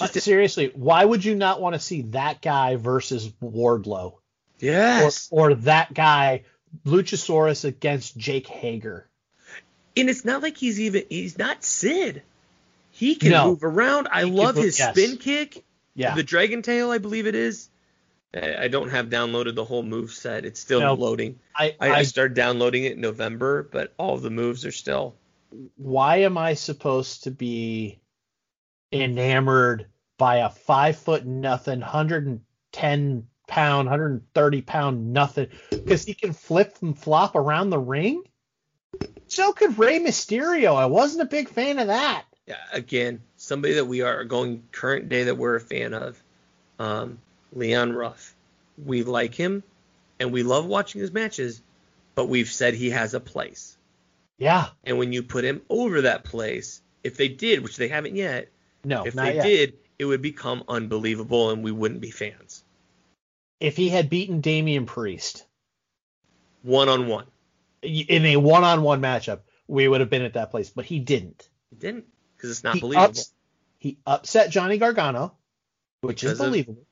Uh, 0.00 0.06
Just 0.08 0.24
seriously, 0.24 0.72
why 0.74 1.04
would 1.04 1.22
you 1.26 1.34
not 1.34 1.60
want 1.60 1.74
to 1.74 1.78
see 1.78 2.00
that 2.16 2.40
guy 2.40 2.76
versus 2.76 3.28
Wardlow? 3.42 4.14
yes. 4.58 5.28
Or, 5.30 5.50
or 5.50 5.54
that 5.56 5.92
guy, 5.92 6.44
Luchasaurus 6.86 7.66
against 7.66 8.16
Jake 8.16 8.46
Hager? 8.46 9.06
and 9.94 10.08
it's 10.08 10.24
not 10.24 10.40
like 10.40 10.56
he's 10.56 10.80
even. 10.80 11.02
He's 11.10 11.36
not 11.36 11.62
Sid. 11.62 12.22
He 12.92 13.14
can 13.16 13.32
No. 13.32 13.48
move 13.48 13.62
around. 13.64 14.08
I 14.10 14.24
He 14.24 14.30
love 14.30 14.56
his 14.56 14.78
yes. 14.78 14.96
spin 14.96 15.18
kick. 15.18 15.62
Yeah. 15.94 16.14
The 16.14 16.22
Dragon 16.22 16.62
Tail, 16.62 16.90
I 16.90 16.96
believe 16.98 17.26
it 17.26 17.34
is. 17.34 17.68
I 18.32 18.68
don't 18.68 18.90
have 18.90 19.06
downloaded 19.06 19.56
the 19.56 19.64
whole 19.64 19.82
move 19.82 20.12
set. 20.12 20.44
It's 20.44 20.60
still 20.60 20.94
loading. 20.94 21.40
I, 21.56 21.74
I, 21.80 21.88
I 21.88 21.94
I, 21.96 22.02
started 22.04 22.34
downloading 22.34 22.84
it 22.84 22.92
in 22.92 23.00
November, 23.00 23.64
but 23.64 23.92
all 23.98 24.14
of 24.14 24.22
the 24.22 24.30
moves 24.30 24.64
are 24.64 24.72
still. 24.72 25.16
why 25.76 26.18
am 26.18 26.38
I 26.38 26.54
supposed 26.54 27.24
to 27.24 27.32
be 27.32 27.98
enamored 28.92 29.86
by 30.16 30.36
a 30.36 30.48
five 30.48 30.96
foot 30.96 31.26
nothing, 31.26 31.80
110 31.80 33.26
pound, 33.48 33.86
130 33.88 34.62
pound 34.62 35.12
nothing? 35.12 35.48
Because 35.70 36.04
he 36.04 36.14
can 36.14 36.32
flip 36.32 36.76
and 36.82 36.96
flop 36.96 37.34
around 37.34 37.70
the 37.70 37.80
ring? 37.80 38.22
So 39.26 39.52
could 39.52 39.76
Rey 39.76 39.98
Mysterio. 39.98 40.76
I 40.76 40.86
wasn't 40.86 41.22
a 41.22 41.30
big 41.30 41.48
fan 41.48 41.80
of 41.80 41.88
that. 41.88 42.24
Yeah, 42.46 42.56
again, 42.72 43.22
somebody 43.36 43.74
that 43.74 43.86
we 43.86 44.02
are 44.02 44.24
going 44.24 44.64
current 44.70 45.08
day 45.08 45.24
that 45.24 45.36
we're 45.36 45.56
a 45.56 45.60
fan 45.60 45.94
of, 45.94 46.22
um, 46.78 47.18
Leon 47.52 47.92
Ruff. 47.92 48.34
We 48.82 49.02
like 49.02 49.34
him, 49.34 49.62
and 50.18 50.32
we 50.32 50.42
love 50.42 50.66
watching 50.66 51.00
his 51.00 51.12
matches, 51.12 51.60
but 52.14 52.26
we've 52.28 52.50
said 52.50 52.74
he 52.74 52.90
has 52.90 53.14
a 53.14 53.20
place. 53.20 53.76
Yeah. 54.38 54.68
And 54.84 54.98
when 54.98 55.12
you 55.12 55.22
put 55.22 55.44
him 55.44 55.60
over 55.68 56.02
that 56.02 56.24
place, 56.24 56.80
if 57.04 57.16
they 57.16 57.28
did, 57.28 57.62
which 57.62 57.76
they 57.76 57.88
haven't 57.88 58.16
yet, 58.16 58.48
No, 58.84 59.04
if 59.04 59.14
they 59.14 59.34
yet. 59.36 59.44
did, 59.44 59.74
it 59.98 60.06
would 60.06 60.22
become 60.22 60.64
unbelievable, 60.68 61.50
and 61.50 61.62
we 61.62 61.72
wouldn't 61.72 62.00
be 62.00 62.10
fans. 62.10 62.64
If 63.60 63.76
he 63.76 63.90
had 63.90 64.08
beaten 64.08 64.40
Damian 64.40 64.86
Priest 64.86 65.44
One 66.62 66.88
on 66.88 67.06
one, 67.08 67.26
in 67.82 68.24
a 68.26 68.36
one 68.36 68.64
on 68.64 68.82
one 68.82 69.00
matchup, 69.02 69.40
we 69.66 69.86
would 69.88 70.00
have 70.00 70.10
been 70.10 70.22
at 70.22 70.34
that 70.34 70.50
place, 70.50 70.70
but 70.70 70.84
he 70.86 70.98
didn't. 70.98 71.48
he 71.70 71.76
didn't 71.76 72.06
because 72.36 72.50
it's 72.50 72.64
not 72.64 72.74
he, 72.76 72.80
believable. 72.80 73.04
ups- 73.10 73.32
he 73.78 73.98
upset 74.06 74.50
Johnny 74.50 74.78
Gargano, 74.78 75.36
which 76.00 76.22
is 76.24 76.30
Because 76.32 76.40
of- 76.40 76.46
believable. 76.46 76.86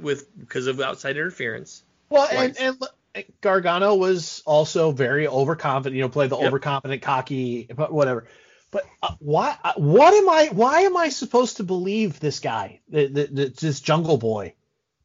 With 0.00 0.26
because 0.38 0.66
of 0.66 0.80
outside 0.80 1.16
interference. 1.16 1.82
Well, 2.10 2.26
Twice. 2.28 2.56
and, 2.58 2.78
and 3.14 3.24
Gargano 3.40 3.94
was 3.96 4.42
also 4.46 4.92
very 4.92 5.26
overconfident. 5.28 5.96
You 5.96 6.02
know, 6.02 6.08
played 6.08 6.30
the 6.30 6.38
Yep. 6.38 6.46
overconfident, 6.48 7.02
cocky, 7.02 7.68
but 7.74 7.92
whatever. 7.92 8.26
But 8.70 8.84
uh, 9.02 9.14
why? 9.18 9.56
uh, 9.64 9.72
What 9.76 10.12
am 10.14 10.28
I? 10.28 10.48
Why 10.52 10.80
am 10.82 10.96
I 10.96 11.08
supposed 11.08 11.56
to 11.58 11.64
believe 11.64 12.20
this 12.20 12.40
guy, 12.40 12.80
th- 12.92 13.14
th- 13.14 13.34
th- 13.34 13.56
this 13.56 13.80
Jungle 13.80 14.18
Boy, 14.18 14.54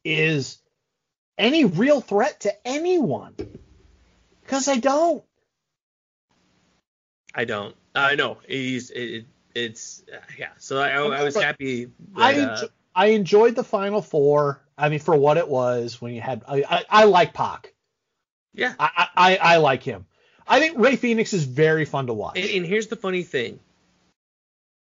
is 0.04 0.58
any 1.38 1.64
real 1.64 2.00
threat 2.02 2.40
to 2.40 2.52
anyone? 2.68 3.34
Because 4.42 4.68
I 4.68 4.76
don't. 4.76 5.24
I 7.34 7.44
don't. 7.44 7.74
I 7.94 8.14
know 8.16 8.38
he's 8.46 8.90
it, 8.90 9.26
it's 9.54 10.02
uh, 10.12 10.18
yeah. 10.38 10.50
So 10.58 10.78
I, 10.80 10.90
I 10.90 11.22
was 11.22 11.34
But 11.34 11.44
happy. 11.44 11.86
That, 11.86 11.92
I 12.16 12.34
uh, 12.34 12.36
enjo- 12.62 12.70
I 12.94 13.06
enjoyed 13.08 13.54
the 13.56 13.64
Final 13.64 14.02
Four. 14.02 14.60
I 14.76 14.88
mean, 14.88 14.98
for 15.00 15.16
what 15.16 15.36
it 15.36 15.48
was, 15.48 16.00
when 16.00 16.14
you 16.14 16.20
had, 16.20 16.42
I, 16.48 16.64
I, 16.68 16.84
I 16.90 17.04
like 17.04 17.32
Pac. 17.32 17.72
yeah. 18.52 18.74
I, 18.78 19.08
I, 19.16 19.36
I 19.36 19.56
like 19.58 19.82
him. 19.82 20.06
I 20.46 20.60
think 20.60 20.78
Rey 20.78 20.96
Fenix 20.96 21.32
is 21.32 21.44
very 21.44 21.84
fun 21.84 22.08
to 22.08 22.12
watch. 22.12 22.36
And, 22.36 22.50
and 22.50 22.66
here's 22.66 22.88
the 22.88 22.96
funny 22.96 23.22
thing, 23.22 23.60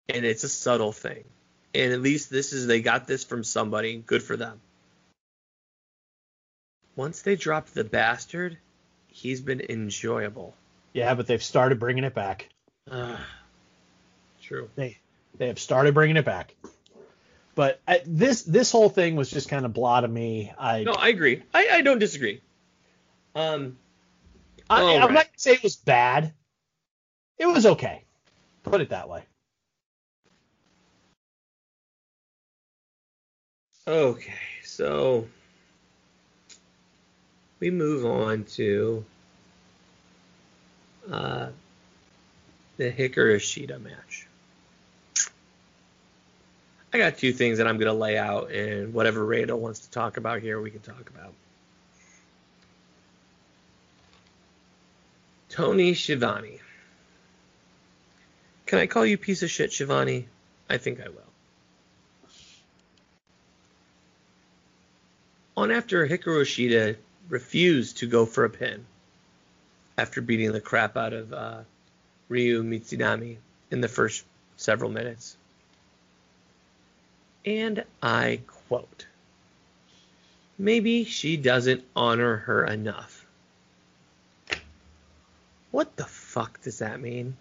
and 0.07 0.25
it's 0.25 0.43
a 0.43 0.49
subtle 0.49 0.91
thing, 0.91 1.23
and 1.73 1.91
at 1.91 2.01
least 2.01 2.29
this 2.29 2.53
is 2.53 2.67
they 2.67 2.81
got 2.81 3.07
this 3.07 3.23
from 3.23 3.43
somebody. 3.43 3.97
Good 3.97 4.23
for 4.23 4.37
them. 4.37 4.61
Once 6.95 7.21
they 7.21 7.35
dropped 7.35 7.73
the 7.73 7.83
bastard, 7.83 8.57
he's 9.07 9.41
been 9.41 9.61
enjoyable. 9.69 10.55
Yeah, 10.93 11.13
but 11.15 11.27
they've 11.27 11.43
started 11.43 11.79
bringing 11.79 12.03
it 12.03 12.13
back. 12.13 12.49
Ah, 12.89 13.25
true. 14.41 14.69
They 14.75 14.97
they 15.37 15.47
have 15.47 15.59
started 15.59 15.93
bringing 15.93 16.17
it 16.17 16.25
back. 16.25 16.55
But 17.59 17.81
I, 17.85 18.01
this 18.05 18.43
this 18.43 18.71
whole 18.71 18.87
thing 18.87 19.17
was 19.17 19.29
just 19.29 19.49
kind 19.49 19.65
of 19.65 19.73
blah 19.73 19.99
to 19.99 20.07
me. 20.07 20.53
I, 20.57 20.85
No, 20.85 20.93
I 20.93 21.09
agree. 21.09 21.43
I, 21.53 21.67
I 21.73 21.81
don't 21.81 21.99
disagree. 21.99 22.39
Um, 23.35 23.77
I, 24.69 24.95
I'm 24.95 25.01
right. 25.01 25.13
not 25.13 25.25
gonna 25.25 25.27
say 25.35 25.51
it 25.55 25.63
was 25.63 25.75
bad. 25.75 26.31
It 27.37 27.47
was 27.47 27.65
okay. 27.65 28.05
Put 28.63 28.79
it 28.79 28.91
that 28.91 29.09
way. 29.09 29.23
Okay, 33.85 34.31
so 34.63 35.27
we 37.59 37.71
move 37.71 38.05
on 38.05 38.45
to 38.55 39.03
uh, 41.11 41.49
the 42.77 42.89
Hikaru 42.89 43.35
Shida 43.35 43.81
match. 43.81 44.28
I 46.91 46.97
got 46.97 47.17
two 47.17 47.33
things 47.33 47.59
that 47.59 47.67
I'm 47.67 47.77
going 47.77 47.91
to 47.91 47.93
lay 47.93 48.17
out, 48.17 48.51
and 48.51 48.93
whatever 48.93 49.23
Randall 49.23 49.59
wants 49.59 49.81
to 49.81 49.91
talk 49.91 50.17
about 50.17 50.41
here, 50.41 50.59
we 50.59 50.71
can 50.71 50.81
talk 50.81 51.09
about. 51.09 51.33
Tony 55.49 55.93
Schiavone. 55.93 56.59
Can 58.65 58.79
I 58.79 58.87
call 58.87 59.05
you 59.05 59.17
piece 59.17 59.43
of 59.43 59.49
shit, 59.49 59.71
Shivani? 59.71 60.25
I 60.69 60.77
think 60.77 60.99
I 61.01 61.09
will. 61.09 61.21
On 65.57 65.71
after 65.71 66.07
Hikaru 66.07 66.43
Shida 66.43 66.95
refused 67.27 67.97
to 67.97 68.07
go 68.07 68.25
for 68.25 68.45
a 68.45 68.49
pin 68.49 68.85
after 69.97 70.21
beating 70.21 70.51
the 70.51 70.61
crap 70.61 70.95
out 70.95 71.13
of 71.13 71.33
uh, 71.33 71.61
Ryo 72.29 72.61
Mizunami 72.61 73.37
in 73.69 73.81
the 73.81 73.89
first 73.89 74.23
several 74.55 74.89
minutes. 74.89 75.35
And 77.45 77.83
I 78.01 78.41
quote, 78.47 79.07
maybe 80.57 81.03
she 81.05 81.37
doesn't 81.37 81.83
honor 81.95 82.37
her 82.37 82.65
enough. 82.65 83.25
What 85.71 85.95
the 85.95 86.05
fuck 86.05 86.61
does 86.61 86.79
that 86.79 86.99
mean? 86.99 87.35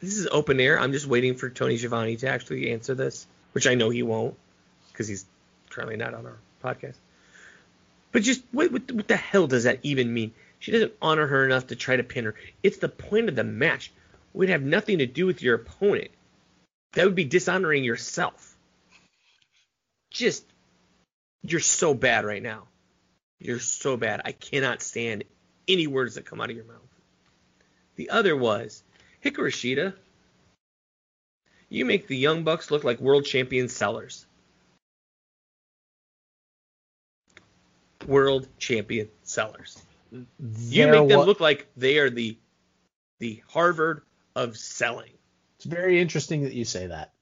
This 0.00 0.18
is 0.18 0.28
open 0.30 0.60
air. 0.60 0.78
I'm 0.78 0.92
just 0.92 1.06
waiting 1.06 1.34
for 1.34 1.50
Tony 1.50 1.76
Giovanni 1.76 2.16
to 2.16 2.28
actually 2.28 2.70
answer 2.70 2.94
this, 2.94 3.26
which 3.52 3.66
I 3.66 3.74
know 3.74 3.90
he 3.90 4.02
won't 4.02 4.36
because 4.92 5.08
he's 5.08 5.24
currently 5.70 5.96
not 5.96 6.14
on 6.14 6.26
our 6.26 6.36
podcast. 6.62 6.94
But 8.12 8.22
just 8.22 8.42
what, 8.52 8.70
what, 8.72 8.90
what 8.92 9.08
the 9.08 9.16
hell 9.16 9.46
does 9.46 9.64
that 9.64 9.80
even 9.82 10.12
mean? 10.12 10.32
She 10.58 10.72
doesn't 10.72 10.94
honor 11.00 11.26
her 11.26 11.44
enough 11.44 11.68
to 11.68 11.76
try 11.76 11.96
to 11.96 12.02
pin 12.02 12.24
her. 12.24 12.34
It's 12.62 12.78
the 12.78 12.88
point 12.88 13.28
of 13.28 13.36
the 13.36 13.44
match. 13.44 13.92
It 14.34 14.38
would 14.38 14.48
have 14.48 14.62
nothing 14.62 14.98
to 14.98 15.06
do 15.06 15.26
with 15.26 15.42
your 15.42 15.56
opponent. 15.56 16.10
That 16.92 17.04
would 17.04 17.14
be 17.14 17.24
dishonoring 17.24 17.84
yourself. 17.84 18.56
Just, 20.10 20.44
you're 21.42 21.60
so 21.60 21.94
bad 21.94 22.24
right 22.24 22.42
now. 22.42 22.64
You're 23.38 23.60
so 23.60 23.96
bad. 23.96 24.22
I 24.24 24.32
cannot 24.32 24.82
stand 24.82 25.24
any 25.68 25.86
words 25.86 26.14
that 26.14 26.24
come 26.24 26.40
out 26.40 26.50
of 26.50 26.56
your 26.56 26.64
mouth. 26.64 26.76
The 27.96 28.10
other 28.10 28.36
was 28.36 28.82
Hikaru 29.24 29.50
Shida. 29.50 29.94
You 31.68 31.84
make 31.84 32.06
the 32.06 32.16
Young 32.16 32.44
Bucks 32.44 32.70
look 32.70 32.84
like 32.84 33.00
world 33.00 33.24
champion 33.24 33.68
sellers. 33.68 34.26
World 38.06 38.48
champion 38.58 39.08
sellers. 39.22 39.82
You 40.10 40.86
make 40.88 41.08
them 41.08 41.18
wa- 41.18 41.24
look 41.24 41.40
like 41.40 41.68
they 41.76 41.98
are 41.98 42.10
the 42.10 42.38
the 43.18 43.42
Harvard 43.48 44.02
of 44.34 44.56
selling. 44.56 45.12
It's 45.56 45.64
very 45.64 46.00
interesting 46.00 46.42
that 46.42 46.52
you 46.52 46.64
say 46.64 46.88
that 46.88 47.12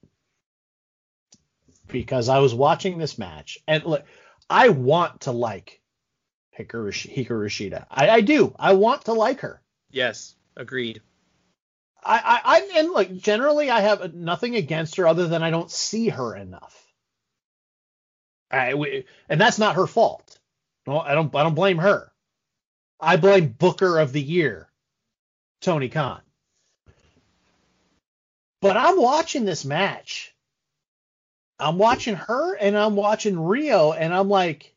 because 1.87 2.29
I 2.29 2.39
was 2.39 2.53
watching 2.53 2.97
this 2.97 3.17
match 3.17 3.57
and 3.67 3.83
look, 3.85 4.03
I 4.49 4.69
want 4.69 5.21
to 5.21 5.31
like 5.31 5.81
Hikaru, 6.57 6.91
Hikaru 6.91 7.47
Shida. 7.47 7.85
I, 7.89 8.09
I 8.09 8.21
do. 8.21 8.55
I 8.57 8.73
want 8.73 9.05
to 9.05 9.13
like 9.13 9.41
her. 9.41 9.61
Yes, 9.91 10.35
agreed. 10.55 11.01
I, 12.03 12.17
I, 12.17 12.41
I 12.43 12.79
and 12.79 12.91
like 12.91 13.15
generally 13.17 13.69
I 13.69 13.81
have 13.81 14.13
nothing 14.13 14.55
against 14.55 14.97
her 14.97 15.07
other 15.07 15.27
than 15.27 15.41
I 15.41 15.49
don't 15.49 15.71
see 15.71 16.09
her 16.09 16.35
enough. 16.35 16.81
I 18.51 18.75
we, 18.75 19.05
and 19.27 19.41
that's 19.41 19.57
not 19.57 19.75
her 19.75 19.87
fault. 19.87 20.37
No, 20.85 20.99
I 20.99 21.15
don't 21.15 21.33
I 21.35 21.43
don't 21.43 21.55
blame 21.55 21.79
her. 21.79 22.11
I 22.99 23.17
blame 23.17 23.49
Booker 23.49 23.99
of 23.99 24.11
the 24.13 24.21
Year, 24.21 24.69
Tony 25.61 25.89
Khan. 25.89 26.21
But 28.61 28.77
I'm 28.77 28.99
watching 28.99 29.45
this 29.45 29.65
match. 29.65 30.33
I'm 31.59 31.77
watching 31.77 32.15
her 32.15 32.55
and 32.55 32.77
I'm 32.77 32.95
watching 32.95 33.39
Ryo 33.39 33.93
and 33.93 34.13
I'm 34.13 34.29
like 34.29 34.75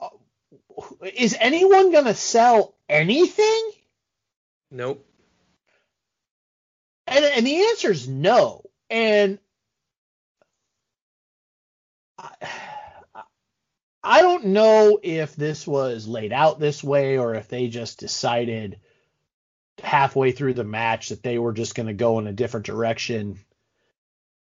uh, 0.00 0.08
is 1.14 1.36
anyone 1.38 1.90
going 1.90 2.04
to 2.04 2.14
sell 2.14 2.74
anything? 2.88 3.70
Nope. 4.70 5.04
And, 7.06 7.24
and 7.24 7.46
the 7.46 7.56
answer 7.70 7.90
is 7.90 8.06
no. 8.06 8.62
And 8.90 9.38
I, 12.18 12.30
I 14.08 14.22
don't 14.22 14.46
know 14.46 14.98
if 15.02 15.36
this 15.36 15.66
was 15.66 16.08
laid 16.08 16.32
out 16.32 16.58
this 16.58 16.82
way 16.82 17.18
or 17.18 17.34
if 17.34 17.48
they 17.48 17.68
just 17.68 18.00
decided 18.00 18.80
halfway 19.82 20.32
through 20.32 20.54
the 20.54 20.64
match 20.64 21.10
that 21.10 21.22
they 21.22 21.38
were 21.38 21.52
just 21.52 21.74
going 21.74 21.88
to 21.88 21.92
go 21.92 22.18
in 22.18 22.26
a 22.26 22.32
different 22.32 22.64
direction. 22.64 23.38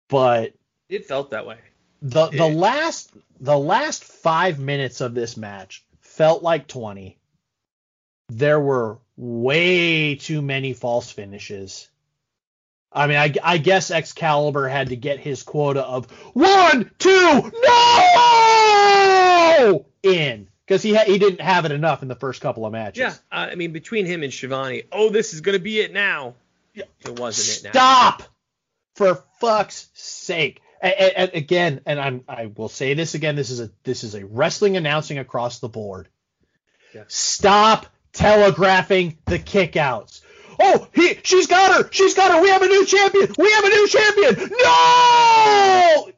But 0.09 0.55
It 0.89 1.07
felt 1.07 1.31
that 1.31 1.47
way. 1.47 1.59
the 2.03 2.31
the 2.31 2.49
last 2.49 3.13
the 3.39 3.57
last 3.57 4.03
five 4.03 4.59
minutes 4.59 5.01
of 5.01 5.15
this 5.15 5.37
match 5.37 5.85
felt 6.01 6.43
like 6.43 6.67
20. 6.67 7.17
There 8.31 8.59
were 8.61 8.99
way 9.17 10.17
too 10.17 10.43
many 10.43 10.73
false 10.73 11.13
finishes. 11.13 11.89
I 12.91 13.07
mean, 13.07 13.19
I, 13.19 13.33
I 13.43 13.59
guess 13.59 13.91
Excalibur 13.93 14.67
had 14.69 14.89
to 14.89 14.97
get 14.97 15.21
his 15.21 15.43
quota 15.45 15.83
of 15.83 16.11
one, 16.33 16.91
two, 16.99 17.09
no 17.11 18.54
in 20.03 20.49
because 20.67 20.83
he 20.83 20.95
ha- 20.95 21.05
he 21.05 21.19
didn't 21.19 21.41
have 21.41 21.65
it 21.65 21.73
enough 21.73 22.03
in 22.03 22.09
the 22.09 22.15
first 22.15 22.41
couple 22.41 22.65
of 22.67 22.73
matches. 22.73 23.01
Yeah, 23.01 23.15
I 23.31 23.51
I 23.51 23.55
mean 23.55 23.73
between 23.73 24.07
him 24.07 24.23
and 24.23 24.33
Shivani, 24.33 24.87
oh, 24.93 25.11
this 25.11 25.35
is 25.35 25.41
gonna 25.41 25.59
be 25.59 25.81
it 25.81 25.93
now. 25.93 26.35
It 26.75 27.19
wasn't 27.19 27.59
it 27.59 27.65
now. 27.65 27.71
Stop! 27.73 28.23
For 28.97 29.23
fuck's 29.41 29.89
sake. 29.95 30.61
And- 30.81 30.95
and 31.17 31.31
again, 31.35 31.81
and 31.87 31.99
I'm 32.01 32.25
I 32.29 32.47
will 32.47 32.69
say 32.69 32.95
this 32.95 33.15
again. 33.15 33.37
This 33.37 33.51
is 33.51 33.61
a 33.61 33.71
this 33.85 34.05
is 34.05 34.15
a 34.15 34.25
wrestling 34.27 34.77
announcing 34.77 35.19
across 35.19 35.59
the 35.61 35.69
board. 35.69 36.09
Yeah. 36.95 37.05
Stop 37.09 37.87
telegraphing 38.13 39.19
the 39.27 39.39
kickouts. 39.39 40.21
Oh, 40.61 40.87
he 40.95 41.19
she's 41.25 41.47
got 41.49 41.75
her. 41.83 41.89
She's 41.91 42.15
got 42.15 42.31
her. 42.33 42.41
We 42.41 42.49
have 42.51 42.63
a 42.63 42.67
new 42.69 42.85
champion. 42.87 43.29
We 43.39 43.51
have 43.53 43.65
a 43.65 43.69
new 43.71 43.89
champion. 43.89 44.51
No! 44.63 46.11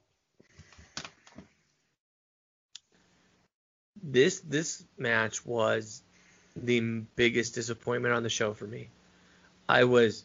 This 4.09 4.41
this 4.41 4.85
match 4.97 5.45
was 5.45 6.03
the 6.55 6.81
biggest 7.17 7.55
disappointment 7.55 8.15
on 8.15 8.23
the 8.23 8.31
show 8.31 8.55
for 8.55 8.67
me. 8.67 8.89
I 9.69 9.85
was 9.85 10.25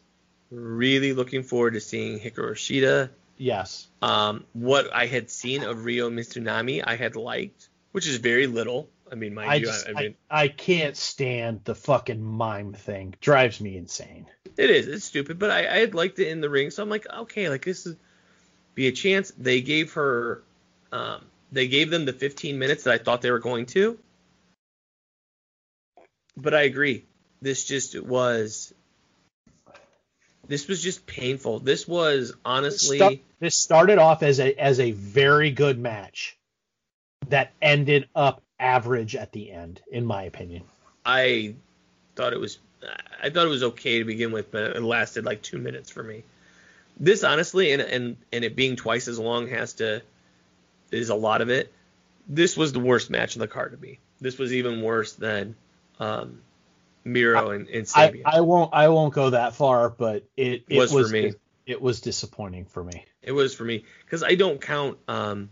really 0.51 1.13
looking 1.13 1.43
forward 1.43 1.73
to 1.73 1.79
seeing 1.79 2.19
Hikaru 2.19 2.53
Shida. 2.53 3.09
Yes. 3.37 3.87
Um, 4.01 4.45
what 4.53 4.93
I 4.93 5.07
had 5.07 5.31
seen 5.31 5.63
of 5.63 5.83
Ryo 5.83 6.11
Mizunami, 6.11 6.83
I 6.85 6.95
had 6.95 7.15
liked, 7.15 7.69
which 7.91 8.07
is 8.07 8.17
very 8.17 8.45
little. 8.45 8.87
I 9.11 9.15
mean, 9.15 9.33
mind 9.33 9.49
I 9.49 9.55
you, 9.55 9.65
just 9.65 9.87
I, 9.87 9.89
I 9.89 9.93
I, 9.93 10.03
mean, 10.03 10.15
I 10.29 10.47
can't 10.47 10.95
stand 10.95 11.61
the 11.63 11.75
fucking 11.75 12.21
mime 12.21 12.73
thing. 12.73 13.15
Drives 13.19 13.59
me 13.59 13.77
insane. 13.77 14.27
It 14.57 14.69
is. 14.69 14.87
It's 14.87 15.05
stupid, 15.05 15.39
but 15.39 15.49
I, 15.49 15.59
I 15.59 15.79
had 15.79 15.95
liked 15.95 16.19
it 16.19 16.27
in 16.27 16.39
the 16.39 16.49
ring, 16.49 16.69
so 16.69 16.83
I'm 16.83 16.89
like, 16.89 17.07
okay, 17.11 17.49
like 17.49 17.65
this 17.65 17.85
is 17.87 17.95
be 18.75 18.87
a 18.87 18.91
chance. 18.91 19.31
They 19.37 19.61
gave 19.61 19.93
her, 19.93 20.43
um, 20.91 21.25
they 21.51 21.67
gave 21.67 21.89
them 21.89 22.05
the 22.05 22.13
15 22.13 22.57
minutes 22.57 22.83
that 22.83 22.93
I 22.93 22.97
thought 22.97 23.21
they 23.21 23.31
were 23.31 23.39
going 23.39 23.65
to. 23.67 23.97
But 26.37 26.53
I 26.53 26.61
agree. 26.61 27.05
This 27.41 27.65
just 27.65 27.99
was. 28.01 28.73
This 30.47 30.67
was 30.67 30.81
just 30.81 31.05
painful. 31.05 31.59
This 31.59 31.87
was 31.87 32.33
honestly. 32.45 33.23
This 33.39 33.55
started 33.55 33.97
off 33.97 34.23
as 34.23 34.39
a 34.39 34.53
as 34.59 34.79
a 34.79 34.91
very 34.91 35.51
good 35.51 35.77
match 35.77 36.37
that 37.29 37.51
ended 37.61 38.07
up 38.15 38.41
average 38.59 39.15
at 39.15 39.31
the 39.31 39.51
end, 39.51 39.81
in 39.91 40.05
my 40.05 40.23
opinion. 40.23 40.63
I 41.05 41.55
thought 42.15 42.33
it 42.33 42.39
was 42.39 42.59
I 43.21 43.29
thought 43.29 43.45
it 43.45 43.49
was 43.49 43.63
okay 43.63 43.99
to 43.99 44.05
begin 44.05 44.31
with, 44.31 44.51
but 44.51 44.75
it 44.75 44.81
lasted 44.81 45.25
like 45.25 45.41
two 45.41 45.57
minutes 45.57 45.89
for 45.89 46.03
me. 46.03 46.23
This 46.99 47.23
honestly, 47.23 47.71
and 47.71 47.81
and 47.81 48.17
and 48.31 48.43
it 48.43 48.55
being 48.55 48.75
twice 48.75 49.07
as 49.07 49.19
long 49.19 49.47
has 49.47 49.73
to 49.73 50.01
is 50.91 51.09
a 51.09 51.15
lot 51.15 51.41
of 51.41 51.49
it. 51.49 51.73
This 52.27 52.55
was 52.55 52.73
the 52.73 52.79
worst 52.79 53.09
match 53.09 53.35
on 53.35 53.39
the 53.39 53.47
card 53.47 53.71
to 53.71 53.77
me. 53.77 53.99
This 54.19 54.37
was 54.37 54.53
even 54.53 54.81
worse 54.81 55.13
than 55.13 55.55
um, 55.99 56.41
Miro 57.03 57.51
and, 57.51 57.67
and 57.67 57.87
I, 57.95 58.09
Sabian. 58.09 58.21
I 58.25 58.41
won't 58.41 58.73
I 58.73 58.89
won't 58.89 59.13
go 59.13 59.31
that 59.31 59.55
far, 59.55 59.89
but 59.89 60.23
it, 60.37 60.63
it 60.69 60.77
Was 60.77 60.93
was, 60.93 61.09
for 61.09 61.13
me. 61.13 61.33
It, 61.65 61.81
was 61.81 62.01
disappointing 62.01 62.65
for 62.65 62.83
me. 62.83 63.05
it 63.21 63.31
was 63.31 63.55
for 63.55 63.63
me 63.63 63.85
because 64.05 64.23
I 64.23 64.35
don't 64.35 64.59
count 64.61 64.97
um, 65.07 65.49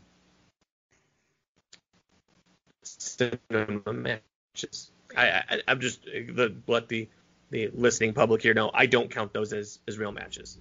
cinema 2.83 3.93
matches. 3.93 4.91
I, 5.15 5.43
I 5.49 5.61
I'm 5.67 5.79
just 5.79 6.03
the 6.05 6.55
let 6.67 6.87
the 6.87 7.07
the 7.51 7.69
listening 7.73 8.13
public 8.13 8.41
here 8.41 8.53
know 8.53 8.69
I 8.73 8.85
don't 8.85 9.09
count 9.09 9.33
those 9.33 9.53
as 9.53 9.79
as 9.87 9.97
real 9.97 10.11
matches. 10.11 10.57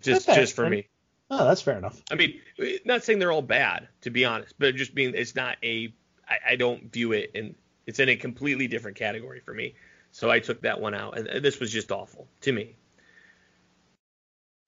Just 0.00 0.28
Okay. 0.28 0.40
just 0.40 0.54
for 0.54 0.68
me. 0.68 0.88
Oh, 1.28 1.44
that's 1.44 1.62
fair 1.62 1.76
enough. 1.76 2.00
I 2.10 2.14
mean, 2.14 2.40
not 2.84 3.04
saying 3.04 3.18
they're 3.18 3.32
all 3.32 3.42
bad 3.42 3.88
to 4.02 4.10
be 4.10 4.24
honest, 4.24 4.54
but 4.58 4.74
just 4.76 4.94
being 4.94 5.14
it's 5.14 5.34
not 5.34 5.56
a 5.62 5.92
I, 6.28 6.52
I 6.52 6.56
don't 6.56 6.92
view 6.92 7.12
it 7.12 7.32
and 7.34 7.54
it's 7.86 8.00
in 8.00 8.08
a 8.08 8.16
completely 8.16 8.68
different 8.68 8.96
category 8.96 9.40
for 9.40 9.54
me. 9.54 9.74
So 10.12 10.30
I 10.30 10.40
took 10.40 10.62
that 10.62 10.80
one 10.80 10.94
out, 10.94 11.18
and 11.18 11.44
this 11.44 11.60
was 11.60 11.70
just 11.70 11.92
awful 11.92 12.26
to 12.42 12.52
me. 12.52 12.74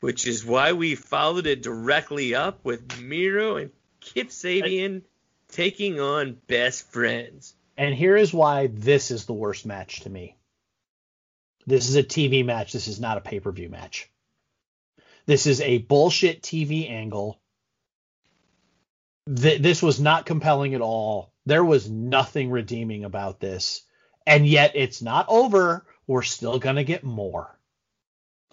Which 0.01 0.27
is 0.27 0.45
why 0.45 0.75
we 0.75 0.95
followed 0.95 1.47
it 1.47 1.63
directly 1.63 2.35
up 2.35 2.65
with 2.65 3.01
Miro 3.01 3.57
and 3.57 3.71
Kip 4.01 4.29
Sabian 4.29 5.03
taking 5.49 6.01
on 6.01 6.37
best 6.47 6.91
friends. 6.93 7.55
And 7.77 7.95
here 7.95 8.17
is 8.17 8.33
why 8.33 8.69
this 8.69 9.11
is 9.11 9.27
the 9.27 9.33
worst 9.33 9.67
match 9.67 10.01
to 10.01 10.11
me. 10.11 10.37
This 11.67 11.89
is 11.89 11.97
a 11.97 12.03
TV 12.03 12.45
match. 12.45 12.73
This 12.73 12.87
is 12.87 13.01
not 13.01 13.19
a 13.19 13.23
pay 13.23 13.41
per 13.41 13.51
view 13.51 13.69
match. 13.69 14.09
This 15.29 15.47
is 15.47 15.61
a 15.61 15.77
bullshit 15.77 16.41
TV 16.41 16.91
angle. 16.91 17.39
Th- 19.27 19.61
this 19.61 19.83
was 19.83 20.01
not 20.01 20.25
compelling 20.25 20.73
at 20.73 20.81
all. 20.81 21.35
There 21.45 21.63
was 21.63 21.91
nothing 21.91 22.51
redeeming 22.51 23.05
about 23.05 23.39
this. 23.39 23.83
And 24.27 24.47
yet 24.47 24.73
it's 24.75 25.03
not 25.03 25.27
over. 25.29 25.85
We're 26.07 26.23
still 26.23 26.59
going 26.59 26.77
to 26.77 26.85
get 26.85 27.05
more. 27.05 27.55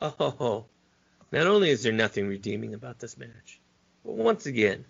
Oh, 0.01 0.65
not 1.31 1.47
only 1.47 1.69
is 1.69 1.83
there 1.83 1.93
nothing 1.93 2.27
redeeming 2.27 2.73
about 2.73 2.99
this 2.99 3.17
match, 3.17 3.61
but 4.03 4.15
once 4.15 4.45
again, 4.45 4.83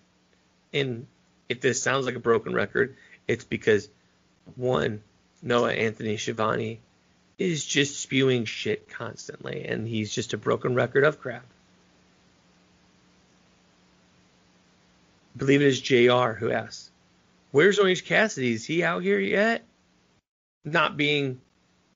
and 0.74 1.06
if 1.48 1.62
this 1.62 1.84
sounds 1.84 2.08
like 2.08 2.15
a 2.15 2.19
broken 2.19 2.56
record, 2.56 2.98
it's 3.28 3.43
because 3.43 3.88
one, 4.56 5.04
Noah 5.43 5.74
Anthony 5.74 6.17
Schiavone 6.17 6.82
is 7.38 7.63
just 7.63 8.00
spewing 8.02 8.45
shit 8.45 8.89
constantly, 8.89 9.65
and 9.65 9.88
he's 9.88 10.12
just 10.12 10.34
a 10.34 10.38
broken 10.39 10.74
record 10.74 11.04
of 11.04 11.21
crap. 11.21 11.45
Believe 15.36 15.62
it 15.62 15.67
is 15.67 15.82
JR 15.82 16.34
who 16.34 16.52
asks, 16.52 16.91
Where's 17.52 17.80
Orange 17.80 18.06
Cassidy? 18.06 18.54
Is 18.54 18.65
he 18.65 18.84
out 18.84 19.04
here 19.04 19.19
yet? 19.19 19.63
Not 20.63 20.98
being 20.98 21.39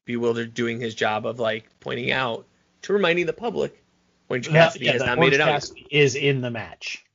bewildered, 0.06 0.54
doing 0.54 0.80
his 0.80 0.95
job 0.95 1.25
of 1.25 1.39
like 1.39 1.67
pointing 1.80 2.12
out 2.12 2.45
to 2.84 2.93
reminding 2.93 3.25
the 3.25 3.34
public 3.34 3.84
Orange 4.30 4.49
Cassidy 4.49 4.86
Yeah, 4.86 4.93
has 4.93 5.02
not 5.02 5.17
Orange 5.17 5.32
made 5.32 5.36
it 5.36 5.41
out. 5.41 5.49
Cassidy 5.49 5.88
is 5.91 6.15
in 6.15 6.41
the 6.41 6.52
match. 6.52 7.06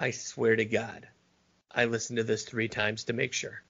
I 0.00 0.12
swear 0.12 0.56
to 0.56 0.64
God, 0.64 1.08
I 1.70 1.86
listened 1.86 2.18
to 2.18 2.24
this 2.24 2.44
three 2.44 2.68
times 2.68 3.04
to 3.04 3.12
make 3.12 3.32
sure. 3.32 3.62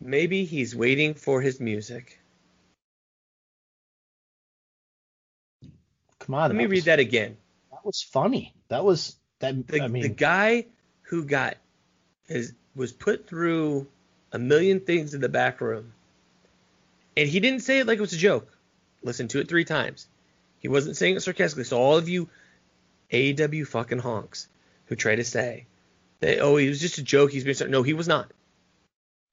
Maybe 0.00 0.44
he's 0.44 0.76
waiting 0.76 1.14
for 1.14 1.40
his 1.40 1.58
music. 1.58 2.20
Come 6.26 6.34
on. 6.34 6.50
Let 6.50 6.56
me 6.56 6.66
was- 6.66 6.72
read 6.72 6.84
that 6.84 6.98
again. 6.98 7.36
That 7.70 7.84
was 7.84 8.02
funny. 8.02 8.52
That 8.68 8.84
was 8.84 9.16
that. 9.38 9.66
The, 9.66 9.82
I 9.82 9.88
mean, 9.88 10.02
the 10.02 10.08
guy 10.08 10.66
who 11.02 11.24
got 11.24 11.56
was 12.74 12.92
put 12.92 13.26
through 13.28 13.86
a 14.32 14.38
million 14.38 14.80
things 14.80 15.14
in 15.14 15.20
the 15.20 15.28
back 15.28 15.60
room, 15.60 15.92
and 17.16 17.28
he 17.28 17.40
didn't 17.40 17.60
say 17.60 17.78
it 17.78 17.86
like 17.86 17.98
it 17.98 18.02
was 18.02 18.12
a 18.12 18.18
joke. 18.18 18.52
Listen 19.02 19.28
to 19.28 19.40
it 19.40 19.48
three 19.48 19.64
times. 19.64 20.08
He 20.58 20.68
wasn't 20.68 20.96
saying 20.96 21.16
it 21.16 21.20
sarcastically. 21.20 21.64
So 21.64 21.78
all 21.78 21.96
of 21.96 22.08
you 22.08 22.28
AEW 23.12 23.66
fucking 23.68 24.00
honks 24.00 24.48
who 24.86 24.96
try 24.96 25.14
to 25.14 25.24
say 25.24 25.66
that 26.20 26.40
oh 26.40 26.56
he 26.56 26.68
was 26.68 26.80
just 26.80 26.98
a 26.98 27.02
joke. 27.02 27.30
He's 27.30 27.44
been 27.44 27.70
no 27.70 27.82
he 27.82 27.92
was 27.92 28.08
not. 28.08 28.32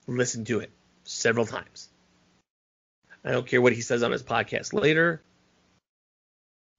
Listen 0.06 0.46
to 0.46 0.60
it 0.60 0.70
several 1.06 1.46
times. 1.46 1.90
I 3.26 3.32
don't 3.32 3.48
care 3.48 3.62
what 3.62 3.74
he 3.74 3.82
says 3.82 4.04
on 4.04 4.12
his 4.12 4.22
podcast 4.22 4.74
later. 4.74 5.22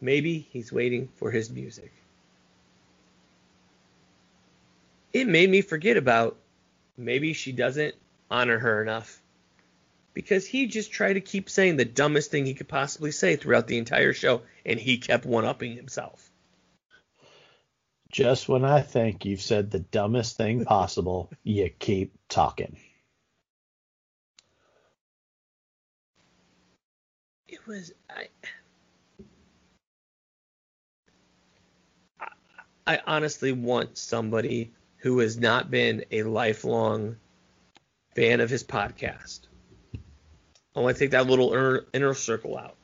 Maybe 0.00 0.48
he's 0.50 0.72
waiting 0.72 1.08
for 1.16 1.30
his 1.30 1.50
music. 1.50 1.92
It 5.12 5.26
made 5.26 5.50
me 5.50 5.60
forget 5.62 5.96
about 5.96 6.36
maybe 6.96 7.32
she 7.32 7.52
doesn't 7.52 7.94
honor 8.30 8.58
her 8.58 8.82
enough. 8.82 9.20
Because 10.14 10.46
he 10.46 10.66
just 10.66 10.90
tried 10.90 11.14
to 11.14 11.20
keep 11.20 11.48
saying 11.48 11.76
the 11.76 11.84
dumbest 11.84 12.30
thing 12.30 12.44
he 12.46 12.54
could 12.54 12.68
possibly 12.68 13.12
say 13.12 13.36
throughout 13.36 13.66
the 13.66 13.78
entire 13.78 14.12
show, 14.12 14.42
and 14.66 14.78
he 14.78 14.98
kept 14.98 15.24
one 15.24 15.44
upping 15.44 15.76
himself. 15.76 16.30
just 18.10 18.48
when 18.48 18.64
I 18.64 18.80
think 18.80 19.24
you've 19.24 19.42
said 19.42 19.70
the 19.70 19.80
dumbest 19.80 20.36
thing 20.36 20.64
possible, 20.64 21.30
you 21.42 21.70
keep 21.78 22.14
talking. 22.28 22.76
It 27.46 27.66
was 27.66 27.92
I 28.10 28.28
I- 32.20 32.26
I 32.88 33.00
honestly 33.06 33.52
want 33.52 33.98
somebody 33.98 34.72
who 34.96 35.18
has 35.18 35.36
not 35.36 35.70
been 35.70 36.06
a 36.10 36.22
lifelong 36.22 37.16
fan 38.16 38.40
of 38.40 38.48
his 38.48 38.64
podcast. 38.64 39.40
I 40.74 40.80
want 40.80 40.96
to 40.96 40.98
take 40.98 41.10
that 41.10 41.26
little 41.26 41.52
inner, 41.52 41.84
inner 41.92 42.14
circle 42.14 42.56
out, 42.56 42.76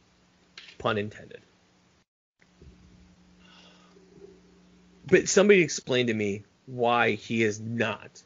pun 0.76 0.98
intended. 0.98 1.40
But 5.06 5.26
somebody 5.26 5.62
explain 5.62 6.08
to 6.08 6.14
me 6.14 6.44
why 6.66 7.12
he 7.12 7.42
is 7.42 7.58
not 7.58 8.22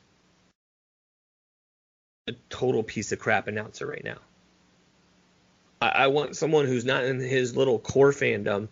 a 2.27 2.33
total 2.51 2.83
piece 2.83 3.13
of 3.13 3.21
crap 3.21 3.47
announcer 3.47 3.87
right 3.87 4.05
now. 4.05 4.19
I, 5.81 5.89
I 5.89 6.07
want 6.09 6.37
someone 6.37 6.67
who's 6.67 6.85
not 6.85 7.05
in 7.05 7.21
his 7.21 7.57
little 7.57 7.79
core 7.79 8.11
fandom, 8.11 8.67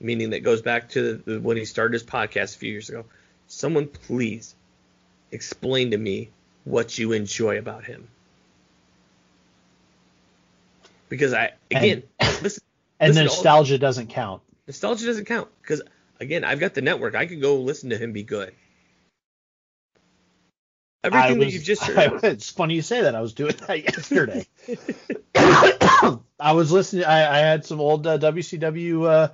meaning 0.00 0.30
that 0.30 0.40
goes 0.40 0.62
back 0.62 0.90
to 0.90 1.22
the, 1.24 1.40
when 1.40 1.56
he 1.56 1.64
started 1.64 1.92
his 1.94 2.02
podcast 2.02 2.56
a 2.56 2.58
few 2.58 2.70
years 2.72 2.88
ago. 2.88 3.04
Someone 3.46 3.86
please 3.86 4.54
explain 5.32 5.90
to 5.92 5.98
me 5.98 6.30
what 6.64 6.96
you 6.98 7.12
enjoy 7.12 7.58
about 7.58 7.84
him. 7.84 8.08
Because 11.08 11.32
I 11.32 11.52
again, 11.70 12.02
listen, 12.42 12.62
And 12.98 13.10
listen 13.10 13.24
nostalgia 13.24 13.78
doesn't 13.78 14.08
count. 14.08 14.42
nostalgia 14.66 15.06
doesn't 15.06 15.26
count 15.26 15.48
because 15.62 15.82
again, 16.20 16.44
I've 16.44 16.60
got 16.60 16.74
the 16.74 16.82
network. 16.82 17.14
I 17.14 17.26
could 17.26 17.40
go 17.40 17.56
listen 17.60 17.90
to 17.90 17.98
him 17.98 18.12
be 18.12 18.22
good. 18.22 18.54
I 21.02 21.08
Everything 21.08 21.38
that 21.40 21.52
you've 21.52 21.62
just 21.64 21.82
heard. 21.86 22.24
it's 22.24 22.48
funny 22.50 22.74
you 22.74 22.82
say 22.82 23.02
that. 23.02 23.14
I 23.14 23.20
was 23.20 23.34
doing 23.34 23.54
that 23.66 23.82
yesterday. 23.84 24.46
I 26.40 26.52
was 26.52 26.72
listening. 26.72 27.04
I, 27.04 27.34
I 27.34 27.38
had 27.38 27.64
some 27.66 27.78
old 27.80 28.06
uh, 28.06 28.18
WCW. 28.18 29.06
Uh, 29.06 29.28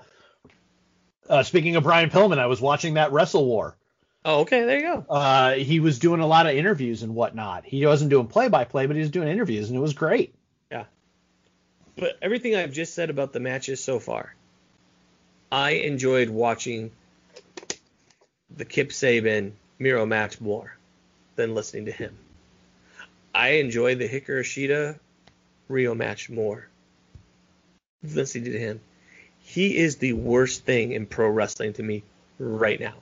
uh, 1.31 1.43
speaking 1.45 1.77
of 1.77 1.85
Brian 1.85 2.11
Pillman, 2.11 2.39
I 2.39 2.47
was 2.47 2.61
watching 2.61 2.95
that 2.95 3.13
Wrestle 3.13 3.47
War. 3.47 3.77
oh, 4.25 4.41
okay, 4.41 4.65
there 4.65 4.79
you 4.79 4.83
go. 4.83 5.07
Uh, 5.09 5.53
he 5.53 5.81
was 5.81 5.99
doing 5.99 6.21
a 6.21 6.27
lot 6.27 6.47
of 6.47 6.55
interviews 6.55 7.03
and 7.03 7.15
whatnot. 7.15 7.65
He 7.65 7.87
wasn't 7.87 8.11
doing 8.11 8.27
play 8.27 8.49
by 8.49 8.65
play, 8.65 8.87
but 8.87 8.97
he 8.97 9.01
was 9.01 9.11
doing 9.11 9.29
interviews, 9.29 9.69
and 9.69 9.79
it 9.79 9.81
was 9.81 9.95
great. 9.95 10.35
Yeah. 10.71 10.85
But 11.97 12.19
everything 12.21 12.57
I've 12.57 12.73
just 12.73 12.95
said 12.95 13.11
about 13.11 13.33
the 13.33 13.41
matches 13.41 13.83
so 13.83 14.01
far, 14.01 14.35
I 15.53 15.71
enjoyed 15.71 16.29
watching 16.29 16.91
the 18.55 18.65
Kip 18.65 18.91
Sabian 18.91 19.53
Miro 19.79 20.05
match 20.05 20.41
more 20.41 20.77
than 21.37 21.55
listening 21.55 21.87
to 21.87 21.93
him. 21.93 22.19
I 23.35 23.51
enjoyed 23.51 23.99
the 24.01 24.09
Hikaru 24.09 24.43
Shida 24.43 24.99
Ryo 25.69 25.95
match 25.95 26.29
more 26.29 26.69
than 28.03 28.17
listening 28.17 28.53
to 28.53 28.59
him. 28.59 28.81
He 29.51 29.79
is 29.79 29.97
the 29.97 30.13
worst 30.13 30.65
thing 30.65 30.93
in 30.93 31.07
pro 31.07 31.29
wrestling 31.29 31.73
to 31.73 31.83
me 31.83 32.05
right 32.39 32.79
now. 32.79 32.95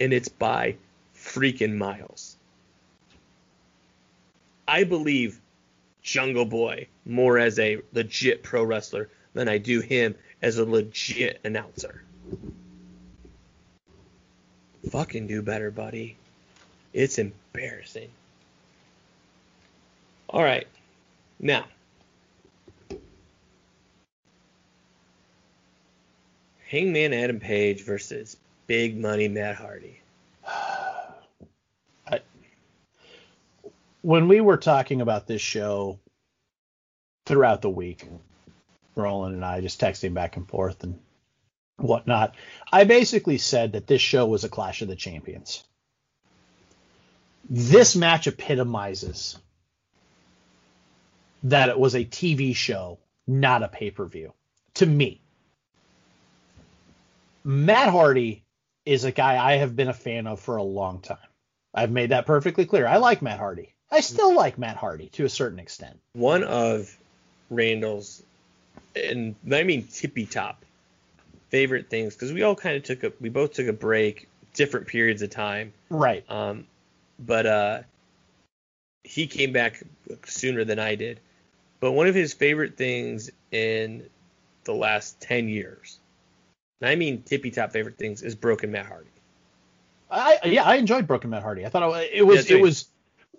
And 0.00 0.14
it's 0.14 0.30
by 0.30 0.76
freaking 1.14 1.76
miles. 1.76 2.38
I 4.66 4.84
believe 4.84 5.38
Jungle 6.00 6.46
Boy 6.46 6.86
more 7.04 7.38
as 7.38 7.58
a 7.58 7.82
legit 7.92 8.42
pro 8.42 8.64
wrestler 8.64 9.10
than 9.34 9.50
I 9.50 9.58
do 9.58 9.80
him 9.80 10.14
as 10.40 10.56
a 10.56 10.64
legit 10.64 11.40
announcer. 11.44 12.02
Fucking 14.90 15.26
do 15.26 15.42
better, 15.42 15.70
buddy. 15.70 16.16
It's 16.94 17.18
embarrassing. 17.18 18.08
All 20.30 20.42
right. 20.42 20.66
Now, 21.38 21.66
Hangman 26.70 27.12
Adam 27.12 27.40
Page 27.40 27.82
versus 27.82 28.36
Big 28.68 28.96
Money 28.96 29.26
Matt 29.26 29.56
Hardy. 29.56 29.98
I, 30.46 32.20
when 34.02 34.28
we 34.28 34.40
were 34.40 34.56
talking 34.56 35.00
about 35.00 35.26
this 35.26 35.42
show 35.42 35.98
throughout 37.26 37.60
the 37.60 37.68
week, 37.68 38.06
Roland 38.94 39.34
and 39.34 39.44
I 39.44 39.60
just 39.60 39.80
texting 39.80 40.14
back 40.14 40.36
and 40.36 40.46
forth 40.46 40.84
and 40.84 41.00
whatnot, 41.76 42.36
I 42.72 42.84
basically 42.84 43.38
said 43.38 43.72
that 43.72 43.88
this 43.88 44.00
show 44.00 44.26
was 44.26 44.44
a 44.44 44.48
Clash 44.48 44.80
of 44.80 44.86
the 44.86 44.94
Champions. 44.94 45.64
This 47.48 47.96
match 47.96 48.28
epitomizes 48.28 49.36
that 51.42 51.68
it 51.68 51.80
was 51.80 51.96
a 51.96 52.04
TV 52.04 52.54
show, 52.54 53.00
not 53.26 53.64
a 53.64 53.68
pay 53.68 53.90
per 53.90 54.06
view, 54.06 54.32
to 54.74 54.86
me. 54.86 55.20
Matt 57.44 57.88
Hardy 57.88 58.44
is 58.84 59.04
a 59.04 59.12
guy 59.12 59.42
I 59.44 59.56
have 59.56 59.76
been 59.76 59.88
a 59.88 59.94
fan 59.94 60.26
of 60.26 60.40
for 60.40 60.56
a 60.56 60.62
long 60.62 61.00
time. 61.00 61.18
I've 61.74 61.90
made 61.90 62.10
that 62.10 62.26
perfectly 62.26 62.66
clear. 62.66 62.86
I 62.86 62.96
like 62.96 63.22
Matt 63.22 63.38
Hardy. 63.38 63.74
I 63.90 64.00
still 64.00 64.34
like 64.34 64.58
Matt 64.58 64.76
Hardy 64.76 65.08
to 65.10 65.24
a 65.24 65.28
certain 65.28 65.58
extent. 65.58 65.98
One 66.12 66.44
of 66.44 66.96
Randall's, 67.50 68.22
and 68.94 69.34
I 69.52 69.62
mean 69.62 69.86
tippy 69.86 70.26
top, 70.26 70.64
favorite 71.48 71.90
things 71.90 72.14
because 72.14 72.32
we 72.32 72.42
all 72.42 72.54
kind 72.54 72.76
of 72.76 72.82
took 72.82 73.04
a, 73.04 73.12
we 73.20 73.28
both 73.28 73.52
took 73.52 73.66
a 73.66 73.72
break, 73.72 74.28
different 74.54 74.86
periods 74.86 75.22
of 75.22 75.30
time. 75.30 75.72
Right. 75.88 76.24
Um, 76.30 76.66
but 77.18 77.46
uh, 77.46 77.80
he 79.02 79.26
came 79.26 79.52
back 79.52 79.82
sooner 80.24 80.64
than 80.64 80.78
I 80.78 80.94
did. 80.94 81.20
But 81.80 81.92
one 81.92 82.06
of 82.06 82.14
his 82.14 82.34
favorite 82.34 82.76
things 82.76 83.30
in 83.50 84.08
the 84.64 84.74
last 84.74 85.20
ten 85.20 85.48
years, 85.48 85.98
and 86.80 86.90
I 86.90 86.94
mean 86.96 87.22
tippy 87.22 87.50
top 87.50 87.72
favorite 87.72 87.98
things, 87.98 88.22
is 88.22 88.34
Broken 88.34 88.70
Matt 88.72 88.86
Hardy. 88.86 89.10
I 90.10 90.38
yeah, 90.44 90.64
I 90.64 90.76
enjoyed 90.76 91.06
Broken 91.06 91.30
Matt 91.30 91.42
Hardy. 91.42 91.64
I 91.64 91.68
thought 91.68 92.02
it, 92.02 92.10
it 92.12 92.22
was 92.22 92.50
Yeah, 92.50 92.56
it 92.56 92.62
was 92.62 92.88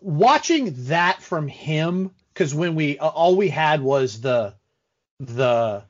watching 0.02 0.74
that 0.88 1.22
from 1.22 1.48
him 1.48 2.12
because 2.34 2.56
when 2.56 2.76
we 2.76 2.98
uh, 2.98 3.08
all 3.08 3.36
we 3.36 3.50
had 3.50 3.82
was 3.82 4.22
the 4.22 4.54
the 5.20 5.84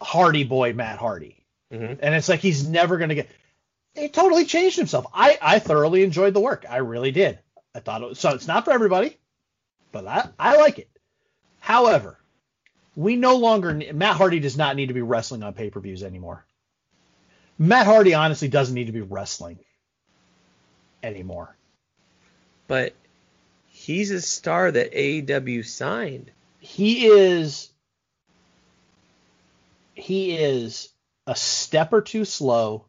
Hardy 0.00 0.44
boy 0.44 0.72
Matt 0.72 0.98
Hardy, 0.98 1.44
Mhm. 1.72 1.98
and 2.00 2.14
it's 2.14 2.28
like 2.28 2.40
he's 2.40 2.68
never 2.68 2.96
gonna 2.98 3.14
get. 3.14 3.28
He 3.94 4.08
totally 4.08 4.44
changed 4.44 4.76
himself. 4.76 5.06
I 5.12 5.38
I 5.40 5.58
thoroughly 5.58 6.02
enjoyed 6.04 6.34
the 6.34 6.40
work. 6.40 6.64
I 6.68 6.76
really 6.78 7.10
did. 7.10 7.38
I 7.74 7.80
thought 7.80 8.02
it 8.02 8.08
was, 8.10 8.18
so. 8.20 8.30
It's 8.34 8.46
not 8.46 8.64
for 8.64 8.72
everybody, 8.72 9.16
but 9.92 10.06
I 10.06 10.28
I 10.38 10.56
like 10.56 10.78
it. 10.78 10.88
However, 11.60 12.18
we 12.96 13.14
no 13.16 13.36
longer 13.36 13.74
Matt 13.92 14.16
Hardy 14.16 14.40
does 14.40 14.56
not 14.56 14.74
need 14.74 14.86
to 14.86 14.94
be 14.94 15.02
wrestling 15.02 15.42
on 15.42 15.52
pay 15.52 15.70
per 15.70 15.80
views 15.80 16.02
anymore. 16.02 16.44
Matt 17.58 17.86
Hardy 17.86 18.14
honestly 18.14 18.48
doesn't 18.48 18.74
need 18.74 18.86
to 18.86 18.92
be 18.92 19.02
wrestling 19.02 19.58
anymore. 21.02 21.56
But 22.66 22.94
he's 23.68 24.10
a 24.10 24.20
star 24.20 24.70
that 24.70 24.92
AEW 24.92 25.64
signed. 25.64 26.30
He 26.58 27.06
is 27.06 27.70
he 29.94 30.36
is 30.36 30.88
a 31.26 31.36
step 31.36 31.92
or 31.92 32.02
two 32.02 32.24
slow. 32.24 32.86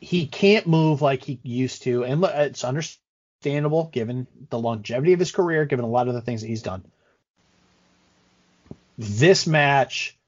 He 0.00 0.26
can't 0.26 0.66
move 0.66 1.02
like 1.02 1.24
he 1.24 1.38
used 1.42 1.82
to, 1.82 2.04
and 2.04 2.24
it's 2.24 2.64
understandable 2.64 3.90
given 3.92 4.26
the 4.48 4.58
longevity 4.58 5.12
of 5.12 5.18
his 5.18 5.32
career, 5.32 5.66
given 5.66 5.84
a 5.84 5.88
lot 5.88 6.08
of 6.08 6.14
the 6.14 6.22
things 6.22 6.40
that 6.40 6.46
he's 6.48 6.62
done. 6.62 6.84
This 9.02 9.46
match 9.46 10.18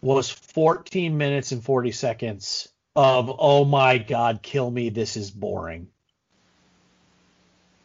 was 0.00 0.30
14 0.30 1.18
minutes 1.18 1.50
and 1.50 1.60
40 1.64 1.90
seconds 1.90 2.68
of 2.94 3.34
oh 3.36 3.64
my 3.64 3.98
god, 3.98 4.42
kill 4.42 4.70
me, 4.70 4.90
this 4.90 5.16
is 5.16 5.28
boring. 5.28 5.88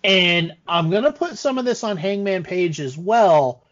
And 0.03 0.55
I'm 0.67 0.91
gonna 0.91 1.11
put 1.11 1.39
some 1.39 1.57
of 1.57 1.65
this 1.65 1.83
on 1.83 1.97
Hangman 1.97 2.43
Page 2.43 2.79
as 2.79 2.95
well, 2.95 3.63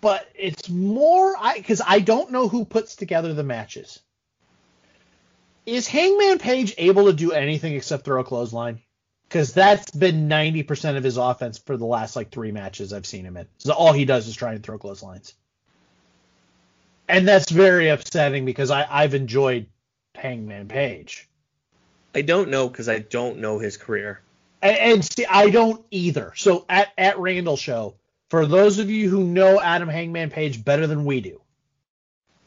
but 0.00 0.26
it's 0.34 0.70
more 0.70 1.36
I 1.38 1.58
because 1.58 1.82
I 1.86 1.98
don't 1.98 2.32
know 2.32 2.48
who 2.48 2.64
puts 2.64 2.96
together 2.96 3.34
the 3.34 3.44
matches. 3.44 4.00
Is 5.66 5.86
Hangman 5.86 6.38
Page 6.38 6.74
able 6.78 7.04
to 7.04 7.12
do 7.12 7.32
anything 7.32 7.74
except 7.74 8.06
throw 8.06 8.22
a 8.22 8.24
clothesline? 8.24 8.80
Because 9.28 9.52
that's 9.52 9.90
been 9.90 10.28
90% 10.28 10.96
of 10.96 11.04
his 11.04 11.18
offense 11.18 11.58
for 11.58 11.76
the 11.76 11.84
last 11.84 12.16
like 12.16 12.30
three 12.30 12.50
matches 12.50 12.92
I've 12.92 13.06
seen 13.06 13.26
him 13.26 13.36
in. 13.36 13.46
So 13.58 13.74
all 13.74 13.92
he 13.92 14.06
does 14.06 14.26
is 14.26 14.34
try 14.34 14.54
and 14.54 14.62
throw 14.62 14.78
clotheslines. 14.78 15.34
And 17.08 17.28
that's 17.28 17.50
very 17.50 17.88
upsetting 17.88 18.44
because 18.44 18.70
I, 18.70 18.86
I've 18.88 19.14
enjoyed 19.14 19.66
Hangman 20.14 20.68
Page. 20.68 21.28
I 22.14 22.22
don't 22.22 22.50
know 22.50 22.68
because 22.68 22.88
I 22.88 23.00
don't 23.00 23.38
know 23.38 23.58
his 23.58 23.76
career. 23.76 24.20
And, 24.62 24.76
and 24.76 25.04
see, 25.04 25.26
I 25.26 25.50
don't 25.50 25.84
either. 25.90 26.32
So 26.34 26.64
at, 26.68 26.88
at 26.96 27.18
Randall 27.18 27.56
Show, 27.56 27.94
for 28.28 28.46
those 28.46 28.78
of 28.78 28.90
you 28.90 29.08
who 29.08 29.24
know 29.24 29.60
Adam 29.60 29.88
Hangman 29.88 30.30
Page 30.30 30.64
better 30.64 30.86
than 30.86 31.04
we 31.04 31.20
do, 31.20 31.40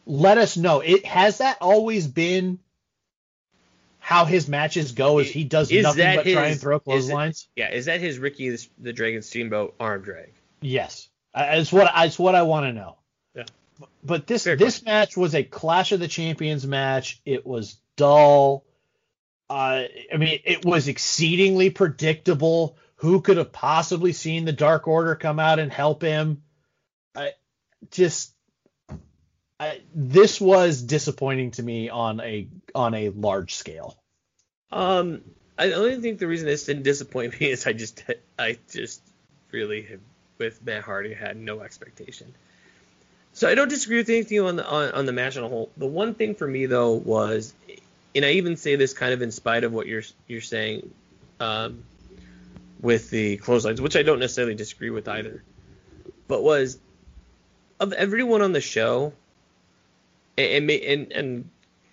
let 0.05 0.37
us 0.37 0.57
know. 0.57 0.81
It 0.81 1.05
has 1.05 1.39
that 1.39 1.57
always 1.61 2.07
been 2.07 2.59
how 4.03 4.25
his 4.25 4.49
matches 4.49 4.91
go? 4.91 5.19
Is 5.19 5.29
he 5.29 5.43
does 5.45 5.71
Is 5.71 5.83
nothing 5.83 6.15
but 6.15 6.23
try 6.25 6.47
and 6.47 6.59
throw 6.59 6.77
it- 6.77 6.83
clotheslines? 6.83 7.47
Yeah, 7.55 7.71
is 7.71 7.85
that 7.85 8.01
his 8.01 8.17
Ricky 8.19 8.49
the, 8.49 8.67
the 8.79 8.91
Dragon 8.93 9.21
Steamboat 9.21 9.75
arm 9.79 10.01
drag? 10.01 10.33
Yes, 10.59 11.07
Uh, 11.33 11.45
it's 11.51 11.71
what 11.71 11.89
it's 11.95 12.19
what 12.19 12.35
I 12.35 12.41
want 12.41 12.65
to 12.65 12.73
know. 12.73 12.97
Yeah. 13.35 13.45
But 14.03 14.27
this 14.27 14.43
Fair 14.43 14.55
this 14.57 14.83
match 14.83 15.15
was 15.15 15.33
a 15.35 15.43
Clash 15.43 15.91
of 15.91 15.99
the 15.99 16.07
Champions 16.07 16.65
match. 16.67 17.21
It 17.25 17.45
was 17.45 17.77
dull. 17.95 18.65
Uh, 19.49 19.83
I 20.13 20.17
mean, 20.17 20.39
it 20.45 20.65
was 20.65 20.87
exceedingly 20.87 21.69
predictable. 21.69 22.77
Who 22.95 23.21
could 23.21 23.37
have 23.37 23.51
possibly 23.51 24.13
seen 24.13 24.45
the 24.45 24.51
Dark 24.51 24.87
Order 24.87 25.15
come 25.15 25.39
out 25.39 25.59
and 25.59 25.71
help 25.71 26.01
him? 26.01 26.43
I 27.15 27.31
just 27.91 28.33
I, 29.59 29.81
this 29.93 30.41
was 30.41 30.81
disappointing 30.81 31.51
to 31.51 31.63
me 31.63 31.89
on 31.89 32.19
a 32.19 32.47
on 32.75 32.93
a 32.93 33.09
large 33.09 33.55
scale. 33.55 33.97
Um, 34.71 35.21
I 35.57 35.73
only 35.73 35.99
think 36.01 36.19
the 36.19 36.27
reason 36.27 36.47
this 36.47 36.65
didn't 36.65 36.83
disappoint 36.83 37.37
me 37.39 37.49
is 37.49 37.67
I 37.67 37.73
just 37.73 38.03
I 38.37 38.57
just 38.71 39.01
really 39.51 39.99
with 40.37 40.63
Matt 40.65 40.83
Hardy 40.83 41.13
had 41.13 41.37
no 41.37 41.61
expectation. 41.61 42.33
So 43.33 43.47
I 43.47 43.55
don't 43.55 43.69
disagree 43.69 43.97
with 43.97 44.09
anything 44.09 44.41
on 44.41 44.55
the 44.55 44.67
on, 44.67 44.91
on 44.91 45.05
the 45.05 45.13
match 45.13 45.37
on 45.37 45.43
a 45.43 45.47
whole. 45.47 45.69
The 45.77 45.87
one 45.87 46.15
thing 46.15 46.35
for 46.35 46.47
me 46.47 46.65
though 46.65 46.93
was, 46.93 47.53
and 48.15 48.25
I 48.25 48.31
even 48.31 48.57
say 48.57 48.75
this 48.75 48.93
kind 48.93 49.13
of 49.13 49.21
in 49.21 49.31
spite 49.31 49.63
of 49.63 49.71
what 49.71 49.87
you're 49.87 50.03
you're 50.27 50.41
saying, 50.41 50.93
um, 51.39 51.83
with 52.81 53.09
the 53.09 53.37
clotheslines, 53.37 53.79
which 53.79 53.95
I 53.95 54.03
don't 54.03 54.19
necessarily 54.19 54.55
disagree 54.55 54.89
with 54.89 55.07
either, 55.07 55.43
but 56.27 56.43
was 56.43 56.77
of 57.79 57.93
everyone 57.93 58.41
on 58.41 58.51
the 58.51 58.61
show, 58.61 59.13
and 60.37 60.69
and 60.69 60.71
and, 60.71 61.11
and 61.11 61.49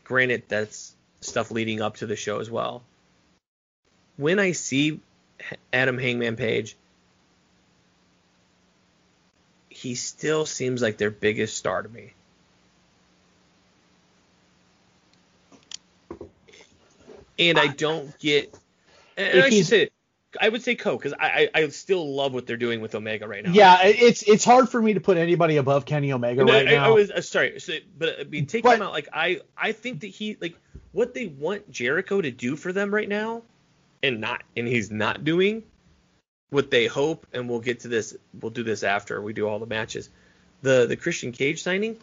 granted 0.08 0.42
that's 0.48 0.94
stuff 1.20 1.50
leading 1.50 1.82
up 1.82 1.98
to 1.98 2.06
the 2.06 2.16
show 2.16 2.40
as 2.40 2.50
well. 2.50 2.82
When 4.16 4.38
I 4.38 4.52
see 4.52 5.00
Adam 5.72 5.98
Hangman 5.98 6.36
Page, 6.36 6.76
he 9.68 9.94
still 9.94 10.46
seems 10.46 10.80
like 10.82 10.96
their 10.96 11.10
biggest 11.10 11.56
star 11.56 11.82
to 11.82 11.88
me. 11.88 12.14
And 17.38 17.58
I 17.58 17.68
don't 17.68 18.18
get. 18.18 18.52
And 19.16 19.38
If 19.38 19.44
I 19.44 19.50
should 19.50 19.66
say, 19.66 19.90
I 20.40 20.48
would 20.48 20.62
say 20.62 20.74
Co 20.74 20.96
because 20.96 21.14
I, 21.18 21.48
I 21.54 21.62
I 21.62 21.68
still 21.68 22.14
love 22.14 22.34
what 22.34 22.46
they're 22.46 22.56
doing 22.58 22.80
with 22.80 22.94
Omega 22.94 23.26
right 23.26 23.42
now. 23.44 23.52
Yeah, 23.52 23.82
it's 23.84 24.22
it's 24.22 24.44
hard 24.44 24.68
for 24.68 24.80
me 24.80 24.94
to 24.94 25.00
put 25.00 25.16
anybody 25.16 25.56
above 25.56 25.86
Kenny 25.86 26.12
Omega 26.12 26.44
No, 26.44 26.52
right 26.52 26.68
I, 26.68 26.72
now. 26.72 26.84
I 26.86 26.88
was 26.90 27.10
uh, 27.10 27.22
sorry, 27.22 27.58
so, 27.60 27.74
but 27.96 28.20
I 28.20 28.24
mean, 28.24 28.46
take 28.46 28.62
But- 28.64 28.76
him 28.76 28.82
out. 28.82 28.92
Like 28.92 29.08
I, 29.12 29.40
I 29.56 29.72
think 29.72 30.00
that 30.00 30.08
he 30.08 30.36
like 30.40 30.54
what 30.92 31.14
they 31.14 31.26
want 31.26 31.70
Jericho 31.70 32.20
to 32.20 32.30
do 32.30 32.56
for 32.56 32.72
them 32.72 32.94
right 32.94 33.08
now, 33.08 33.42
and 34.02 34.20
not, 34.20 34.42
and 34.56 34.66
he's 34.68 34.90
not 34.90 35.24
doing 35.24 35.62
what 36.50 36.70
they 36.70 36.86
hope. 36.86 37.26
And 37.32 37.48
we'll 37.48 37.60
get 37.60 37.80
to 37.80 37.88
this. 37.88 38.14
We'll 38.38 38.50
do 38.50 38.62
this 38.64 38.82
after 38.82 39.22
we 39.22 39.32
do 39.32 39.48
all 39.48 39.58
the 39.58 39.66
matches. 39.66 40.10
The 40.60 40.86
the 40.86 40.96
Christian 40.96 41.32
Cage 41.32 41.62
signing, 41.62 41.96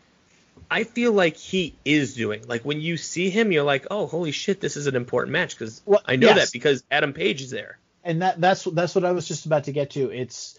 I 0.71 0.83
feel 0.83 1.11
like 1.11 1.37
he 1.37 1.75
is 1.85 2.15
doing. 2.15 2.43
Like 2.47 2.63
when 2.63 2.81
you 2.81 2.97
see 2.97 3.29
him, 3.29 3.51
you're 3.51 3.63
like, 3.63 3.85
oh, 3.91 4.07
holy 4.07 4.31
shit, 4.31 4.61
this 4.61 4.77
is 4.77 4.87
an 4.87 4.95
important 4.95 5.33
match 5.33 5.57
because 5.57 5.81
Well, 5.85 6.01
I 6.05 6.15
know 6.15 6.27
yes. 6.27 6.37
that 6.37 6.53
because 6.53 6.83
Adam 6.89 7.13
Page 7.13 7.41
is 7.43 7.51
there. 7.51 7.77
And 8.05 8.21
that 8.21 8.39
that's 8.39 8.63
that's 8.63 8.95
what 8.95 9.03
I 9.03 9.11
was 9.11 9.27
just 9.27 9.45
about 9.45 9.65
to 9.65 9.71
get 9.71 9.91
to. 9.91 10.11
It's 10.11 10.57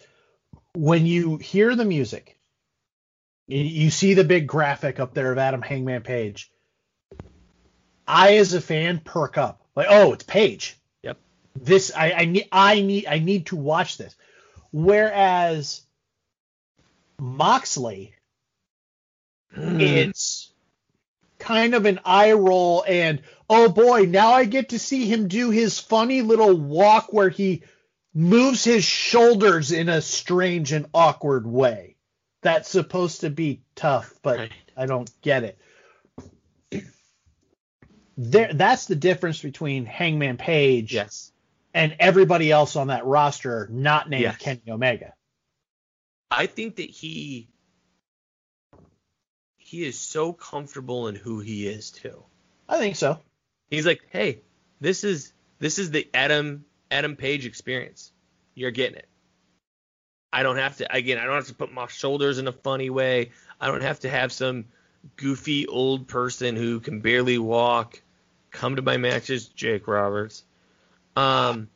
when 0.75 1.05
you 1.05 1.37
hear 1.37 1.75
the 1.75 1.85
music, 1.85 2.37
you, 3.47 3.89
see 3.89 4.13
the 4.13 4.23
big 4.23 4.47
graphic 4.47 4.99
up 4.99 5.13
there 5.13 5.31
of 5.31 5.37
Adam 5.37 5.61
Hangman 5.61 6.03
Page. 6.03 6.51
I, 8.07 8.37
as 8.37 8.53
a 8.53 8.61
fan, 8.61 9.01
perk 9.03 9.37
up 9.37 9.65
like, 9.75 9.87
oh, 9.89 10.13
it's 10.13 10.23
Page. 10.23 10.77
Yep. 11.03 11.17
This 11.55 11.91
I, 11.95 12.11
I 12.11 12.25
need 12.25 12.47
I 12.51 12.81
need 12.81 13.05
I 13.07 13.19
need 13.19 13.47
to 13.47 13.55
watch 13.55 13.97
this. 13.97 14.15
Whereas 14.71 15.81
Moxley, 17.19 18.13
it's 19.55 20.46
kind 21.47 21.75
of 21.75 21.85
an 21.85 21.97
eye 22.03 22.33
roll 22.33 22.83
and 22.85 23.21
oh 23.49 23.69
boy, 23.69 24.01
now 24.03 24.31
I 24.33 24.43
get 24.43 24.69
to 24.69 24.79
see 24.79 25.05
him 25.05 25.29
do 25.29 25.49
his 25.49 25.79
funny 25.79 26.21
little 26.21 26.53
walk 26.53 27.13
where 27.13 27.29
he 27.29 27.63
moves 28.13 28.65
his 28.65 28.83
shoulders 28.83 29.71
in 29.71 29.87
a 29.87 30.01
strange 30.01 30.73
and 30.73 30.87
awkward 30.93 31.47
way. 31.47 31.95
That's 32.41 32.67
supposed 32.69 33.21
to 33.21 33.29
be 33.29 33.61
tough, 33.75 34.13
but 34.21 34.37
Right. 34.39 34.51
I 34.75 34.85
don't 34.87 35.09
get 35.21 35.43
it. 35.45 35.57
There, 38.17 38.51
that's 38.53 38.85
the 38.87 38.95
difference 38.95 39.41
between 39.41 39.85
Hangman 39.85 40.37
Page 40.37 40.93
Yes. 40.93 41.31
and 41.73 41.95
everybody 41.99 42.51
else 42.51 42.75
on 42.75 42.87
that 42.87 43.05
roster 43.05 43.69
not 43.71 44.09
named 44.09 44.23
Yes. 44.23 44.37
Kenny 44.37 44.63
Omega. 44.69 45.13
I 46.29 46.47
think 46.47 46.75
that 46.77 46.89
he 46.89 47.47
he 49.67 49.83
is 49.83 49.99
so 49.99 50.31
comfortable 50.31 51.09
in 51.09 51.15
who 51.15 51.41
he 51.41 51.67
is 51.67 51.91
too. 51.91 52.23
I 52.69 52.77
think 52.77 52.95
so. 52.95 53.19
He's 53.69 53.85
like, 53.85 54.01
hey, 54.11 54.39
this 54.79 55.03
is 55.03 55.33
this 55.59 55.77
is 55.77 55.91
the 55.91 56.07
Adam 56.13 56.63
Adam 56.89 57.17
Page 57.17 57.45
experience. 57.45 58.13
You're 58.55 58.71
getting 58.71 58.95
it. 58.95 59.09
I 60.31 60.43
don't 60.43 60.55
have 60.55 60.77
to 60.77 60.95
again. 60.95 61.17
I 61.17 61.25
don't 61.25 61.35
have 61.35 61.47
to 61.47 61.53
put 61.53 61.73
my 61.73 61.87
shoulders 61.87 62.37
in 62.37 62.47
a 62.47 62.53
funny 62.53 62.89
way. 62.89 63.31
I 63.59 63.67
don't 63.67 63.81
have 63.81 63.99
to 64.01 64.09
have 64.09 64.31
some 64.31 64.65
goofy 65.17 65.67
old 65.67 66.07
person 66.07 66.55
who 66.55 66.79
can 66.79 67.01
barely 67.01 67.37
walk 67.37 68.01
come 68.51 68.77
to 68.77 68.81
my 68.81 68.95
matches. 68.95 69.49
Jake 69.49 69.85
Roberts. 69.85 70.45
Um. 71.17 71.67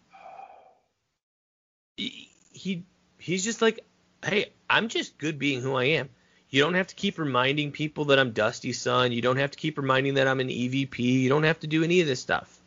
He, 1.98 2.30
he 2.54 2.86
he's 3.18 3.44
just 3.44 3.62
like, 3.62 3.82
hey, 4.24 4.54
I'm 4.70 4.88
just 4.88 5.18
good 5.18 5.38
being 5.38 5.60
who 5.60 5.76
I 5.76 5.84
am. 5.84 6.10
You 6.52 6.62
don't 6.62 6.74
have 6.74 6.88
to 6.88 6.96
keep 6.96 7.18
reminding 7.18 7.72
people 7.72 8.06
that 8.06 8.20
I'm 8.20 8.32
Dusty 8.32 8.74
son. 8.74 9.14
You 9.14 9.22
don't 9.22 9.38
have 9.38 9.52
to 9.52 9.58
keep 9.58 9.78
reminding 9.78 10.16
that 10.16 10.28
I'm 10.28 10.42
an 10.42 10.50
EVP. 10.50 11.00
You 11.00 11.30
don't 11.30 11.44
have 11.44 11.62
to 11.62 11.68
do 11.68 11.84
any 11.84 12.02
of 12.02 12.08
this 12.08 12.20
stuff. 12.20 12.60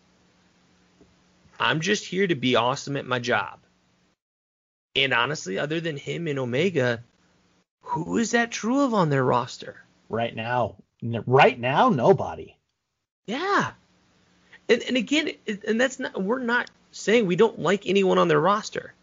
I'm 1.60 1.80
just 1.80 2.06
here 2.06 2.26
to 2.26 2.34
be 2.34 2.56
awesome 2.56 2.96
at 2.96 3.06
my 3.06 3.18
job. 3.18 3.60
And 4.96 5.12
honestly, 5.12 5.58
other 5.58 5.80
than 5.80 5.98
him 5.98 6.26
and 6.28 6.38
Omega, 6.38 7.02
who 7.82 8.16
is 8.16 8.30
that 8.30 8.50
true 8.50 8.80
of 8.80 8.94
on 8.94 9.10
their 9.10 9.24
roster? 9.24 9.76
Right 10.08 10.34
now, 10.34 10.76
right 11.26 11.58
now, 11.58 11.90
nobody. 11.90 12.56
Yeah. 13.26 13.72
And, 14.68 14.82
and 14.82 14.96
again, 14.96 15.32
and 15.68 15.78
that's 15.78 15.98
not, 15.98 16.22
we're 16.22 16.38
not 16.38 16.70
saying 16.90 17.26
we 17.26 17.36
don't 17.36 17.58
like 17.58 17.86
anyone 17.86 18.18
on 18.18 18.28
their 18.28 18.40
roster. 18.40 18.94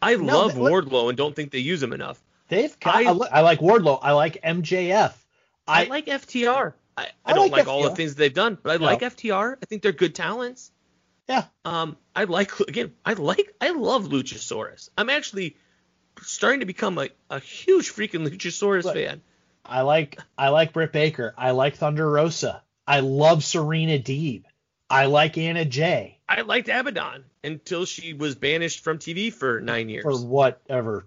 I 0.00 0.14
No, 0.14 0.38
love 0.38 0.54
Wardlow 0.54 1.10
and 1.10 1.18
don't 1.18 1.36
think 1.36 1.50
they 1.50 1.58
use 1.58 1.82
him 1.82 1.92
enough. 1.92 2.22
They've 2.50 2.78
got. 2.80 2.96
I- 2.96 3.04
I, 3.08 3.12
li- 3.12 3.28
I 3.32 3.40
like 3.40 3.60
Wardlow. 3.60 3.98
I 4.02 4.12
like 4.12 4.42
MJF. 4.42 5.14
I, 5.66 5.84
I, 5.84 5.88
like 5.88 6.06
FTR. 6.06 6.74
I, 6.96 7.02
I, 7.02 7.08
I 7.24 7.32
don't 7.32 7.50
like 7.50 7.66
like, 7.66 7.68
all 7.68 7.82
the 7.84 7.94
things 7.94 8.14
they've 8.14 8.34
done, 8.34 8.58
but 8.62 8.72
I 8.72 8.76
No. 8.76 8.84
like 8.86 9.00
FTR. 9.00 9.56
I 9.62 9.66
think 9.66 9.82
they're 9.82 9.92
good 9.92 10.14
talents. 10.14 10.70
yeah. 11.28 11.44
Um, 11.64 11.96
I 12.14 12.24
like 12.24 12.58
again. 12.60 12.92
I 13.04 13.14
like. 13.14 13.54
I 13.60 13.70
love 13.70 14.04
Luchasaurus. 14.08 14.90
I'm 14.98 15.08
actually 15.08 15.56
starting 16.22 16.60
to 16.60 16.66
become 16.66 16.98
a, 16.98 17.08
a 17.30 17.38
huge 17.40 17.92
freaking 17.92 18.28
Luchasaurus 18.28 18.84
Look, 18.84 18.94
fan. 18.94 19.22
I 19.64 19.82
like. 19.82 20.18
I 20.36 20.48
like 20.48 20.72
Britt 20.72 20.92
Baker. 20.92 21.34
I 21.38 21.52
like 21.52 21.76
Thunder 21.76 22.10
Rosa. 22.10 22.62
I 22.86 23.00
love 23.00 23.44
Serena 23.44 23.98
Deeb. 23.98 24.42
I 24.92 25.06
like 25.06 25.38
Anna 25.38 25.64
Jay 25.64 26.18
I 26.28 26.40
liked 26.40 26.68
Abaddon 26.68 27.24
until 27.44 27.84
she 27.84 28.12
was 28.12 28.34
banished 28.34 28.82
from 28.82 28.98
TV 28.98 29.32
for 29.32 29.60
nine 29.60 29.88
years. 29.88 30.02
for 30.02 30.16
whatever 30.16 31.06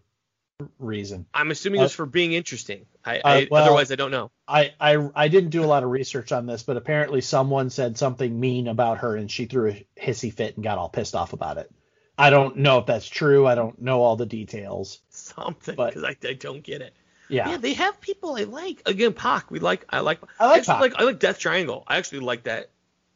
reason. 0.79 1.25
I'm 1.33 1.51
assuming 1.51 1.79
it 1.79 1.83
was 1.83 1.93
for 1.93 2.05
being 2.05 2.33
interesting. 2.33 2.85
I, 3.05 3.19
Uh, 3.19 3.45
well- 3.51 3.63
otherwise 3.63 3.91
I 3.91 3.95
don't 3.95 4.11
know. 4.11 4.31
I, 4.47 4.73
I 4.79 5.09
I 5.15 5.27
didn't 5.29 5.51
do 5.51 5.63
a 5.63 5.67
lot 5.67 5.83
of 5.83 5.89
research 5.89 6.31
on 6.31 6.45
this, 6.45 6.63
but 6.63 6.75
apparently 6.77 7.21
someone 7.21 7.69
said 7.69 7.97
something 7.97 8.37
mean 8.39 8.67
about 8.67 8.99
her 8.99 9.15
and 9.15 9.31
she 9.31 9.45
threw 9.45 9.69
a 9.71 9.85
hissy 9.99 10.33
fit 10.33 10.55
and 10.55 10.63
got 10.63 10.77
all 10.77 10.89
pissed 10.89 11.15
off 11.15 11.33
about 11.33 11.57
it. 11.57 11.71
I 12.17 12.29
don't 12.29 12.57
know 12.57 12.77
if 12.79 12.85
that's 12.85 13.07
true. 13.07 13.47
I 13.47 13.55
don't 13.55 13.81
know 13.81 14.01
all 14.01 14.15
the 14.15 14.25
details. 14.25 14.99
Something 15.09 15.75
because 15.75 16.03
I, 16.03 16.15
I 16.27 16.33
don't 16.33 16.61
get 16.61 16.81
it. 16.81 16.93
Yeah. 17.29 17.51
Yeah, 17.51 17.57
they 17.57 17.73
have 17.73 17.99
people 18.01 18.35
I 18.35 18.43
like. 18.43 18.81
Again, 18.85 19.13
Pac. 19.13 19.49
We 19.49 19.59
like. 19.59 19.85
I 19.89 20.01
like. 20.01 20.19
I 20.39 20.47
like 20.47 20.57
actually 20.59 20.73
Pac. 20.73 20.81
like. 20.81 20.95
I 20.97 21.03
like 21.03 21.19
Death 21.19 21.39
Triangle. 21.39 21.83
I 21.87 21.97
actually 21.97 22.19
like 22.19 22.43
that. 22.43 22.69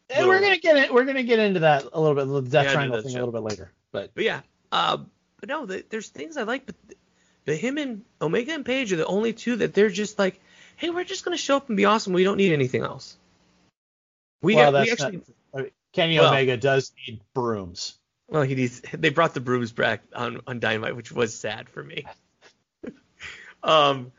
and 0.09 0.27
we're 0.27 0.39
gonna 0.39 0.57
get 0.57 0.77
it. 0.77 0.93
We're 0.93 1.03
gonna 1.05 1.23
get 1.23 1.39
into 1.39 1.59
that 1.59 1.85
a 1.91 1.99
little 1.99 2.15
bit, 2.15 2.31
the 2.45 2.49
Death 2.49 2.65
Yeah, 2.67 2.73
Triangle 2.73 3.01
thing 3.01 3.15
a 3.15 3.19
little 3.19 3.33
bit 3.33 3.41
later. 3.43 3.71
But 3.91 4.15
But 4.15 4.23
yeah, 4.23 4.41
uh, 4.71 4.97
but 5.39 5.49
no, 5.49 5.65
the, 5.65 5.83
there's 5.89 6.07
things 6.09 6.37
I 6.37 6.43
like, 6.43 6.65
but 6.65 6.75
the 7.47 7.55
him 7.55 7.77
and 7.77 8.03
Omega 8.21 8.53
and 8.53 8.65
Page 8.65 8.91
are 8.91 8.97
the 8.97 9.05
only 9.07 9.31
two 9.31 9.55
that 9.55 9.73
they're 9.73 9.89
just 9.89 10.19
like, 10.19 10.39
hey, 10.75 10.89
we're 10.89 11.05
just 11.05 11.23
gonna 11.23 11.37
show 11.37 11.55
up 11.55 11.69
and 11.69 11.77
be 11.77 11.85
awesome. 11.85 12.11
We 12.13 12.25
don't 12.25 12.37
need 12.37 12.51
anything 12.51 12.83
else. 12.83 13.17
We, 14.41 14.55
Well, 14.55 14.73
we 14.73 14.91
actually, 14.91 15.21
I 15.53 15.57
mean, 15.61 15.71
Kenny 15.93 16.19
Well- 16.19 16.27
Omega 16.29 16.57
does 16.57 16.91
need 17.07 17.21
brooms. 17.33 17.97
well, 18.27 18.43
he 18.43 18.53
needs. 18.53 18.81
They 18.93 19.09
brought 19.09 19.33
the 19.33 19.39
brooms 19.39 19.71
back 19.71 20.03
on 20.13 20.41
on 20.45 20.59
Dynamite, 20.59 20.95
which 20.95 21.11
was 21.11 21.33
sad 21.33 21.69
for 21.69 21.81
me. 21.81 22.05
um, 23.63 24.11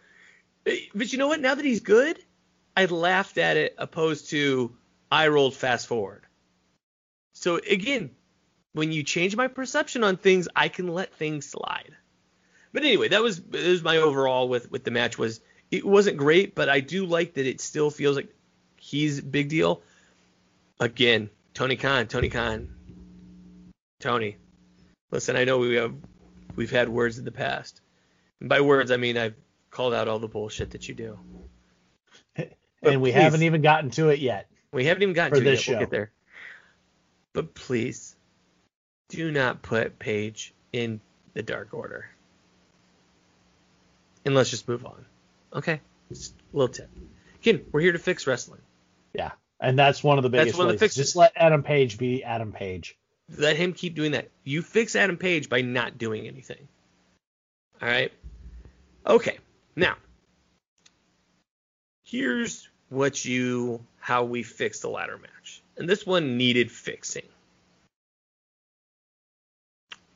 but 0.64 1.12
you 1.12 1.18
know 1.18 1.28
what? 1.28 1.40
Now 1.40 1.54
that 1.54 1.64
he's 1.64 1.80
good, 1.80 2.18
I 2.74 2.86
laughed 2.86 3.36
at 3.36 3.58
it 3.58 3.74
opposed 3.76 4.30
to 4.30 4.74
I 5.12 5.28
rolled 5.28 5.54
fast 5.54 5.86
forward. 5.86 6.24
So 7.34 7.56
again, 7.56 8.10
when 8.72 8.90
you 8.90 9.02
change 9.02 9.36
my 9.36 9.48
perception 9.48 10.02
on 10.02 10.16
things, 10.16 10.48
I 10.56 10.68
can 10.68 10.88
let 10.88 11.14
things 11.14 11.44
slide. 11.44 11.94
But 12.72 12.84
anyway, 12.84 13.08
that 13.08 13.22
was 13.22 13.40
that 13.40 13.66
was 13.66 13.82
my 13.82 13.96
overall 13.96 14.48
with 14.48 14.70
with 14.70 14.84
the 14.84 14.90
match 14.90 15.18
was 15.18 15.40
it 15.70 15.84
wasn't 15.84 16.16
great, 16.16 16.54
but 16.54 16.68
I 16.68 16.80
do 16.80 17.06
like 17.06 17.34
that 17.34 17.46
it 17.46 17.60
still 17.60 17.90
feels 17.90 18.16
like 18.16 18.34
he's 18.76 19.18
a 19.18 19.22
big 19.22 19.48
deal. 19.48 19.82
Again, 20.80 21.30
Tony 21.54 21.76
Khan, 21.76 22.06
Tony 22.06 22.28
Khan, 22.28 22.68
Tony. 24.00 24.36
Listen, 25.10 25.36
I 25.36 25.44
know 25.44 25.58
we 25.58 25.74
have 25.76 25.94
we've 26.56 26.70
had 26.70 26.88
words 26.88 27.18
in 27.18 27.24
the 27.24 27.32
past. 27.32 27.80
And 28.40 28.48
by 28.48 28.60
words, 28.60 28.90
I 28.90 28.96
mean 28.96 29.16
I've 29.16 29.34
called 29.70 29.94
out 29.94 30.08
all 30.08 30.18
the 30.18 30.28
bullshit 30.28 30.70
that 30.70 30.88
you 30.88 30.94
do. 30.94 31.18
But 32.80 32.92
and 32.92 33.02
we 33.02 33.10
please- 33.10 33.20
haven't 33.22 33.42
even 33.42 33.60
gotten 33.60 33.90
to 33.90 34.10
it 34.10 34.20
yet. 34.20 34.48
We 34.70 34.84
haven't 34.84 35.02
even 35.02 35.14
gotten 35.14 35.32
to 35.32 35.40
it 35.40 35.44
this 35.44 35.66
yet. 35.66 35.72
We'll 35.72 35.80
get 35.80 35.90
there. 35.90 36.12
But 37.32 37.52
please, 37.52 38.14
do 39.08 39.32
not 39.32 39.62
put 39.62 39.98
Page 39.98 40.54
in 40.72 41.00
the 41.34 41.42
Dark 41.42 41.74
Order. 41.74 42.08
And 44.28 44.34
let's 44.34 44.50
just 44.50 44.68
move 44.68 44.84
on. 44.84 45.06
Okay? 45.54 45.80
Just 46.10 46.34
a 46.52 46.56
little 46.58 46.68
tip. 46.68 46.90
Again, 47.40 47.64
we're 47.72 47.80
here 47.80 47.92
to 47.92 47.98
fix 47.98 48.26
wrestling. 48.26 48.60
Yeah. 49.14 49.30
And 49.58 49.78
that's 49.78 50.04
one 50.04 50.18
of 50.18 50.22
the 50.22 50.28
That's 50.28 50.44
biggest 50.44 50.58
one 50.58 50.66
of 50.66 50.74
the 50.74 50.78
fixes. 50.78 51.02
Just 51.02 51.16
let 51.16 51.32
Adam 51.34 51.62
Page 51.62 51.96
be 51.96 52.22
Adam 52.22 52.52
Page. 52.52 52.98
Let 53.38 53.56
him 53.56 53.72
keep 53.72 53.94
doing 53.94 54.12
that. 54.12 54.28
You 54.44 54.60
fix 54.60 54.96
Adam 54.96 55.16
Page 55.16 55.48
by 55.48 55.62
not 55.62 55.96
doing 55.96 56.26
anything. 56.26 56.68
All 57.80 57.88
right? 57.88 58.12
Okay. 59.06 59.38
Now, 59.74 59.96
here's 62.04 62.68
what 62.90 63.24
you 63.24 63.82
how 63.98 64.24
we 64.24 64.42
fix 64.42 64.80
the 64.80 64.90
ladder 64.90 65.16
match. 65.16 65.62
And 65.78 65.88
this 65.88 66.04
one 66.04 66.36
needed 66.36 66.70
fixing. 66.70 67.24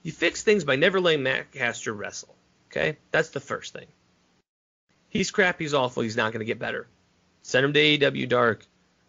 You 0.02 0.12
fix 0.12 0.42
things 0.42 0.64
by 0.64 0.76
never 0.76 1.00
letting 1.00 1.22
Max 1.22 1.46
Caster 1.56 1.94
wrestle. 1.94 2.34
Okay? 2.70 2.98
That's 3.10 3.30
the 3.30 3.40
first 3.40 3.72
thing. 3.72 3.86
He's 5.12 5.30
crap, 5.30 5.60
he's 5.60 5.74
awful, 5.74 6.02
he's 6.02 6.16
not 6.16 6.32
going 6.32 6.40
to 6.40 6.46
get 6.46 6.58
better. 6.58 6.88
Send 7.42 7.66
him 7.66 7.74
to 7.74 7.78
AEW 7.78 8.30
Dark. 8.30 8.66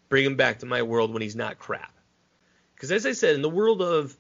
Bring 0.09 0.25
him 0.25 0.35
back 0.35 0.59
to 0.59 0.65
my 0.65 0.81
world 0.81 1.13
when 1.13 1.21
he's 1.21 1.37
not 1.37 1.59
crap. 1.59 1.93
Because 2.75 2.91
as 2.91 3.05
I 3.05 3.13
said, 3.13 3.35
in 3.35 3.41
the 3.41 3.49
world 3.49 3.81
of 3.81 4.17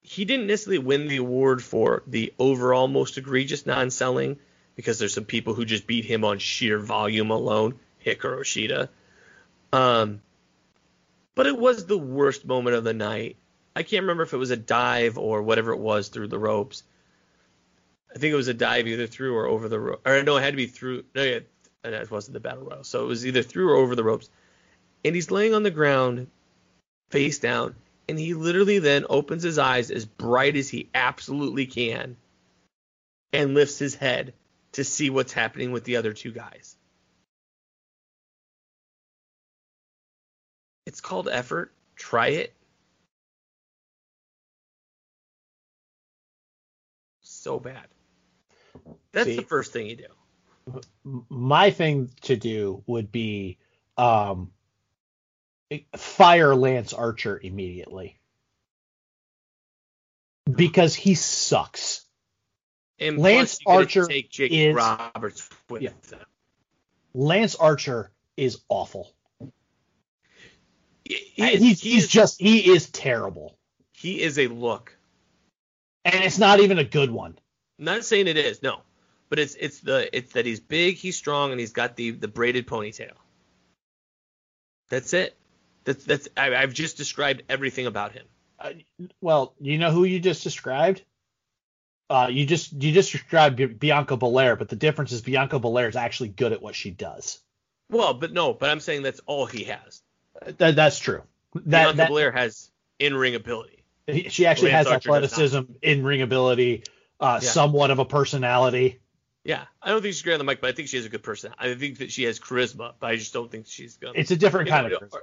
he 0.00 0.24
didn't 0.24 0.46
necessarily 0.46 0.78
win 0.78 1.06
the 1.08 1.18
award 1.18 1.62
for 1.62 2.04
the 2.06 2.32
overall 2.38 2.88
most 2.88 3.18
egregious 3.18 3.66
non-selling 3.66 4.38
because 4.76 4.98
there's 4.98 5.12
some 5.12 5.26
people 5.26 5.52
who 5.52 5.66
just 5.66 5.86
beat 5.86 6.06
him 6.06 6.24
on 6.24 6.38
sheer 6.38 6.78
volume 6.78 7.30
alone, 7.30 7.78
Hikaru 8.02 8.40
Shida. 8.40 8.88
Um, 9.74 10.22
but 11.34 11.46
it 11.46 11.58
was 11.58 11.84
the 11.84 11.98
worst 11.98 12.46
moment 12.46 12.76
of 12.76 12.84
the 12.84 12.94
night. 12.94 13.36
I 13.76 13.82
can't 13.82 14.04
remember 14.04 14.22
if 14.22 14.32
it 14.32 14.38
was 14.38 14.52
a 14.52 14.56
dive 14.56 15.18
or 15.18 15.42
whatever 15.42 15.72
it 15.72 15.80
was 15.80 16.08
through 16.08 16.28
the 16.28 16.38
ropes. 16.38 16.82
I 18.14 18.18
think 18.18 18.32
it 18.32 18.36
was 18.36 18.48
a 18.48 18.54
dive 18.54 18.86
either 18.86 19.06
through 19.06 19.34
or 19.36 19.46
over 19.46 19.68
the 19.68 19.80
rope. 19.80 20.06
Or 20.06 20.22
no, 20.22 20.36
it 20.36 20.42
had 20.42 20.52
to 20.52 20.56
be 20.56 20.66
through. 20.66 21.04
No, 21.14 21.22
yeah, 21.22 21.40
it 21.84 22.10
wasn't 22.10 22.34
the 22.34 22.40
battle 22.40 22.64
royal. 22.64 22.84
So 22.84 23.02
it 23.02 23.08
was 23.08 23.26
either 23.26 23.42
through 23.42 23.70
or 23.70 23.76
over 23.76 23.96
the 23.96 24.04
ropes. 24.04 24.30
And 25.04 25.14
he's 25.14 25.30
laying 25.30 25.52
on 25.52 25.64
the 25.64 25.70
ground, 25.70 26.28
face 27.10 27.40
down, 27.40 27.74
and 28.08 28.18
he 28.18 28.34
literally 28.34 28.78
then 28.78 29.04
opens 29.10 29.42
his 29.42 29.58
eyes 29.58 29.90
as 29.90 30.04
bright 30.04 30.56
as 30.56 30.68
he 30.68 30.88
absolutely 30.94 31.66
can 31.66 32.16
and 33.32 33.54
lifts 33.54 33.78
his 33.78 33.96
head 33.96 34.32
to 34.72 34.84
see 34.84 35.10
what's 35.10 35.32
happening 35.32 35.72
with 35.72 35.84
the 35.84 35.96
other 35.96 36.12
two 36.12 36.30
guys. 36.30 36.76
It's 40.86 41.00
called 41.00 41.28
effort. 41.28 41.72
Try 41.96 42.28
it. 42.28 42.54
So 47.22 47.58
bad. 47.58 47.86
That's 49.14 49.28
See- 49.28 49.36
the 49.36 49.42
first 49.42 49.72
thing 49.72 49.86
you 49.86 49.96
do. 49.96 50.80
My 51.28 51.70
thing 51.70 52.10
to 52.22 52.36
do 52.36 52.82
would 52.86 53.12
be 53.12 53.58
um, 53.98 54.50
fire 55.96 56.54
Lance 56.54 56.92
Archer 56.94 57.38
immediately 57.42 58.18
because 60.50 60.94
he 60.94 61.14
sucks. 61.14 62.04
And 62.98 63.18
Lance 63.18 63.58
plus 63.58 63.60
you 63.60 63.66
gotta 63.66 63.78
Archer 64.02 64.06
take 64.06 64.30
Jake 64.30 64.52
is- 64.52 64.74
Roberts 64.74 65.48
with 65.68 65.82
Yeah. 65.82 65.90
them. 66.08 66.20
Lance 67.12 67.54
Archer 67.56 68.10
is 68.36 68.60
awful. 68.68 69.12
He, 71.04 71.14
he 71.34 71.56
he's 71.56 71.80
he 71.82 71.90
he's 71.90 72.04
is- 72.04 72.08
just 72.10 72.40
he 72.40 72.70
is 72.72 72.88
terrible, 72.90 73.58
he 73.92 74.20
is 74.22 74.38
a 74.38 74.46
look. 74.46 74.96
and 76.06 76.24
it's 76.24 76.38
not 76.38 76.60
even 76.60 76.78
a 76.78 76.84
good 76.84 77.10
one. 77.10 77.38
I'm 77.78 77.84
not 77.84 78.04
saying 78.04 78.28
it 78.28 78.36
is, 78.38 78.62
no. 78.62 78.80
But 79.34 79.40
it's 79.40 79.56
it's 79.56 79.80
the 79.80 80.16
it's 80.16 80.34
that 80.34 80.46
he's 80.46 80.60
big, 80.60 80.94
he's 80.94 81.16
strong, 81.16 81.50
and 81.50 81.58
he's 81.58 81.72
got 81.72 81.96
the 81.96 82.12
the 82.12 82.28
braided 82.28 82.68
ponytail. 82.68 83.14
That's 84.90 85.12
it. 85.12 85.36
That's 85.82 86.04
that's 86.04 86.28
I, 86.36 86.54
I've 86.54 86.72
just 86.72 86.96
described 86.96 87.42
everything 87.48 87.86
about 87.86 88.12
him. 88.12 88.26
Uh, 88.60 88.74
well, 89.20 89.56
you 89.60 89.78
know 89.78 89.90
who 89.90 90.04
you 90.04 90.20
just 90.20 90.44
described? 90.44 91.02
Uh, 92.08 92.28
you 92.30 92.46
just 92.46 92.80
you 92.80 92.92
just 92.92 93.10
described 93.10 93.80
Bianca 93.80 94.16
Belair, 94.16 94.54
but 94.54 94.68
the 94.68 94.76
difference 94.76 95.10
is 95.10 95.20
Bianca 95.20 95.58
Belair 95.58 95.88
is 95.88 95.96
actually 95.96 96.28
good 96.28 96.52
at 96.52 96.62
what 96.62 96.76
she 96.76 96.92
does. 96.92 97.40
Well, 97.90 98.14
but 98.14 98.32
no, 98.32 98.52
but 98.54 98.70
I'm 98.70 98.78
saying 98.78 99.02
that's 99.02 99.20
all 99.26 99.46
he 99.46 99.64
has. 99.64 100.00
That, 100.58 100.76
that's 100.76 101.00
true. 101.00 101.24
That, 101.54 101.66
Bianca 101.70 101.96
that 101.96 102.08
Belair 102.10 102.30
has 102.30 102.70
in 103.00 103.16
ring 103.16 103.34
ability. 103.34 103.82
he- 104.06 104.28
she 104.28 104.46
actually 104.46 104.70
Lance 104.70 104.86
has 104.86 104.94
Archer 104.94 105.08
athleticism, 105.08 105.62
in 105.82 106.04
ring 106.04 106.22
ability, 106.22 106.84
uh, 107.18 107.40
Yeah. 107.42 107.48
somewhat 107.48 107.90
of 107.90 107.98
a 107.98 108.04
personality. 108.04 109.00
Yeah, 109.44 109.64
I 109.82 109.90
don't 109.90 110.00
think 110.00 110.14
she's 110.14 110.22
great 110.22 110.34
on 110.34 110.38
the 110.38 110.44
mic, 110.44 110.62
but 110.62 110.70
I 110.70 110.72
think 110.72 110.88
she 110.88 110.96
has 110.96 111.04
a 111.04 111.10
good 111.10 111.22
person. 111.22 111.52
I 111.58 111.74
think 111.74 111.98
that 111.98 112.10
she 112.10 112.24
has 112.24 112.40
charisma, 112.40 112.94
but 112.98 113.06
I 113.06 113.16
just 113.16 113.34
don't 113.34 113.50
think 113.50 113.66
she's 113.66 113.96
gonna. 113.98 114.14
It's 114.16 114.30
a 114.30 114.36
different 114.36 114.70
kind 114.70 114.86
of. 114.86 114.92
Ar- 114.92 115.08
charisma. 115.08 115.20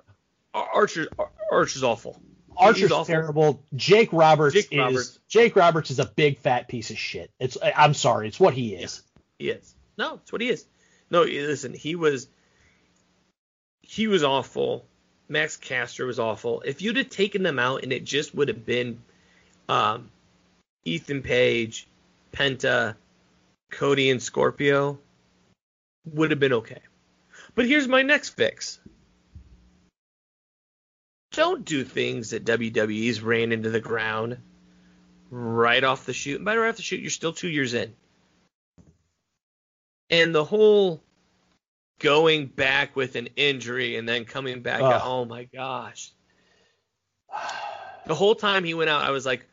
Ar- 0.53 0.69
Archer 0.73 1.07
Ar- 1.17 1.31
Archer's 1.51 1.83
awful. 1.83 2.21
Archer's 2.55 2.91
awful. 2.91 3.05
terrible. 3.05 3.63
Jake 3.75 4.09
Roberts 4.11 4.53
Jake 4.53 4.67
is 4.71 4.77
Roberts. 4.77 5.19
Jake 5.27 5.55
Roberts 5.55 5.89
is 5.89 5.99
a 5.99 6.05
big 6.05 6.37
fat 6.37 6.67
piece 6.67 6.91
of 6.91 6.97
shit. 6.97 7.31
It's 7.39 7.57
I'm 7.75 7.93
sorry, 7.93 8.27
it's 8.27 8.39
what 8.39 8.53
he 8.53 8.75
is. 8.75 9.01
He 9.39 9.49
is. 9.49 9.73
No, 9.97 10.15
it's 10.15 10.31
what 10.31 10.41
he 10.41 10.49
is. 10.49 10.65
No, 11.09 11.23
listen, 11.23 11.73
he 11.73 11.95
was 11.95 12.27
he 13.81 14.07
was 14.07 14.23
awful. 14.23 14.85
Max 15.27 15.57
Caster 15.57 16.05
was 16.05 16.19
awful. 16.19 16.61
If 16.61 16.81
you'd 16.81 16.97
have 16.97 17.09
taken 17.09 17.41
them 17.41 17.57
out 17.57 17.83
and 17.83 17.93
it 17.93 18.03
just 18.03 18.35
would 18.35 18.49
have 18.49 18.65
been 18.65 19.01
um, 19.69 20.11
Ethan 20.83 21.21
Page, 21.21 21.87
Penta, 22.33 22.95
Cody, 23.71 24.09
and 24.09 24.21
Scorpio, 24.21 24.99
would 26.05 26.31
have 26.31 26.39
been 26.39 26.53
okay. 26.53 26.81
But 27.55 27.65
here's 27.65 27.87
my 27.87 28.01
next 28.01 28.29
fix. 28.29 28.79
Don't 31.31 31.63
do 31.63 31.83
things 31.83 32.31
that 32.31 32.45
WWE's 32.45 33.21
ran 33.21 33.51
into 33.51 33.69
the 33.69 33.79
ground 33.79 34.37
right 35.29 35.83
off 35.83 36.05
the 36.05 36.13
shoot. 36.13 36.35
And 36.35 36.45
by 36.45 36.57
right 36.57 36.69
off 36.69 36.75
the 36.75 36.81
shoot, 36.81 36.99
you're 36.99 37.09
still 37.09 37.33
two 37.33 37.47
years 37.47 37.73
in. 37.73 37.93
And 40.09 40.35
the 40.35 40.43
whole 40.43 41.01
going 41.99 42.47
back 42.47 42.95
with 42.95 43.15
an 43.15 43.29
injury 43.37 43.95
and 43.95 44.07
then 44.07 44.25
coming 44.25 44.61
back, 44.61 44.81
Ugh. 44.81 45.01
oh 45.03 45.25
my 45.25 45.45
gosh. 45.45 46.11
The 48.05 48.15
whole 48.15 48.35
time 48.35 48.63
he 48.63 48.73
went 48.73 48.89
out, 48.89 49.03
I 49.03 49.11
was 49.11 49.25
like, 49.25 49.45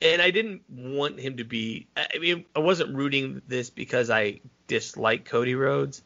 and 0.00 0.20
I 0.20 0.30
didn't 0.30 0.62
want 0.68 1.18
him 1.18 1.38
to 1.38 1.44
be. 1.44 1.88
I 1.96 2.18
mean, 2.18 2.44
I 2.54 2.60
wasn't 2.60 2.94
rooting 2.94 3.42
this 3.48 3.70
because 3.70 4.10
I 4.10 4.40
dislike 4.66 5.24
Cody 5.24 5.54
Rhodes. 5.54 6.02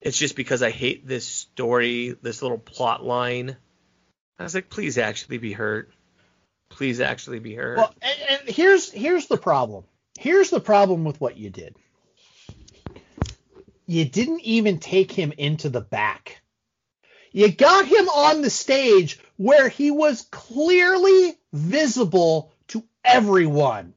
It's 0.00 0.18
just 0.18 0.36
because 0.36 0.62
I 0.62 0.70
hate 0.70 1.06
this 1.06 1.26
story, 1.26 2.16
this 2.22 2.42
little 2.42 2.58
plot 2.58 3.04
line. 3.04 3.56
I 4.38 4.42
was 4.42 4.54
like, 4.54 4.70
please 4.70 4.96
actually 4.96 5.38
be 5.38 5.52
hurt. 5.52 5.92
Please 6.70 7.00
actually 7.00 7.40
be 7.40 7.54
hurt. 7.54 7.76
Well, 7.76 7.94
and, 8.00 8.40
and 8.40 8.48
here's 8.48 8.90
here's 8.90 9.26
the 9.26 9.36
problem. 9.36 9.84
Here's 10.18 10.50
the 10.50 10.60
problem 10.60 11.04
with 11.04 11.20
what 11.20 11.36
you 11.36 11.50
did. 11.50 11.76
You 13.86 14.04
didn't 14.04 14.40
even 14.40 14.78
take 14.78 15.10
him 15.10 15.32
into 15.36 15.68
the 15.68 15.80
back. 15.80 16.40
You 17.32 17.50
got 17.50 17.86
him 17.86 18.08
on 18.08 18.42
the 18.42 18.50
stage 18.50 19.18
where 19.36 19.68
he 19.68 19.90
was 19.90 20.22
clearly 20.30 21.36
visible 21.52 22.52
everyone. 23.04 23.94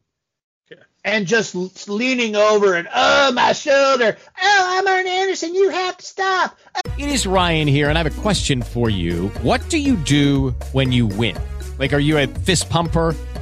Yeah. 0.70 0.78
And 1.04 1.28
just 1.28 1.56
leaning 1.90 2.36
over 2.36 2.76
and, 2.76 2.88
oh, 2.94 3.32
my 3.34 3.54
shoulder. 3.54 4.18
Oh, 4.42 4.64
I'm 4.66 4.88
Arn 4.88 5.08
Anderson. 5.08 5.54
You 5.56 5.70
have 5.70 5.98
to 5.98 6.06
stop. 6.06 6.58
It 6.98 7.10
is 7.10 7.28
Ryan 7.28 7.68
here, 7.68 7.90
and 7.90 7.98
I 7.98 8.04
have 8.04 8.18
a 8.18 8.22
question 8.22 8.62
for 8.62 8.90
you. 8.90 9.30
What 9.42 9.68
do 9.70 9.78
you 9.78 9.96
do 9.98 10.52
when 10.72 10.92
you 10.92 11.08
win? 11.08 11.38
Like, 11.80 11.94
are 11.94 12.00
you 12.00 12.18
a 12.18 12.28
fist 12.28 12.70
pumper? 12.70 13.16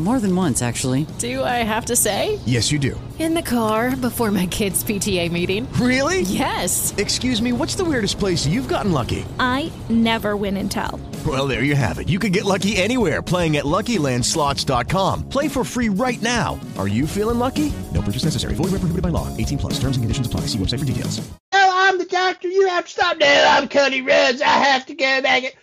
More 0.00 0.18
than 0.18 0.34
once, 0.34 0.60
actually. 0.60 1.06
Do 1.18 1.44
I 1.44 1.62
have 1.62 1.84
to 1.86 1.94
say? 1.94 2.40
Yes, 2.44 2.72
you 2.72 2.80
do. 2.80 3.00
In 3.20 3.32
the 3.32 3.42
car 3.42 3.94
before 3.94 4.32
my 4.32 4.46
kids' 4.46 4.82
PTA 4.82 5.30
meeting. 5.30 5.72
Really? 5.74 6.22
Yes. 6.22 6.92
Excuse 6.98 7.40
me, 7.40 7.52
what's 7.52 7.76
the 7.76 7.84
weirdest 7.84 8.18
place 8.18 8.44
you've 8.44 8.66
gotten 8.66 8.90
lucky? 8.90 9.24
I 9.38 9.70
never 9.88 10.36
win 10.36 10.56
and 10.56 10.68
tell. 10.68 10.98
Well, 11.24 11.46
there 11.46 11.62
you 11.62 11.76
have 11.76 12.00
it. 12.00 12.08
You 12.08 12.18
can 12.18 12.32
get 12.32 12.44
lucky 12.44 12.76
anywhere 12.76 13.22
playing 13.22 13.56
at 13.56 13.64
LuckyLandSlots.com. 13.66 15.28
Play 15.28 15.46
for 15.46 15.62
free 15.62 15.90
right 15.90 16.20
now. 16.20 16.58
Are 16.76 16.88
you 16.88 17.06
feeling 17.06 17.38
lucky? 17.38 17.72
No 17.92 18.02
purchase 18.02 18.24
necessary. 18.24 18.54
Void 18.56 18.72
where 18.72 18.80
prohibited 18.80 19.02
by 19.02 19.10
law. 19.10 19.34
18 19.36 19.58
plus. 19.58 19.74
Terms 19.74 19.96
and 19.96 20.02
conditions 20.02 20.26
apply. 20.26 20.40
See 20.40 20.58
website 20.58 20.80
for 20.80 20.84
details. 20.84 21.26
Oh, 21.52 21.70
I'm 21.72 21.98
the 21.98 22.04
doctor. 22.04 22.48
You 22.48 22.68
have 22.68 22.86
to 22.86 22.90
stop. 22.90 23.16
No, 23.18 23.46
I'm 23.48 23.68
Cody 23.68 24.02
Rhodes. 24.02 24.42
I 24.42 24.48
have 24.48 24.86
to 24.86 24.94
go 24.94 25.22
back. 25.22 25.56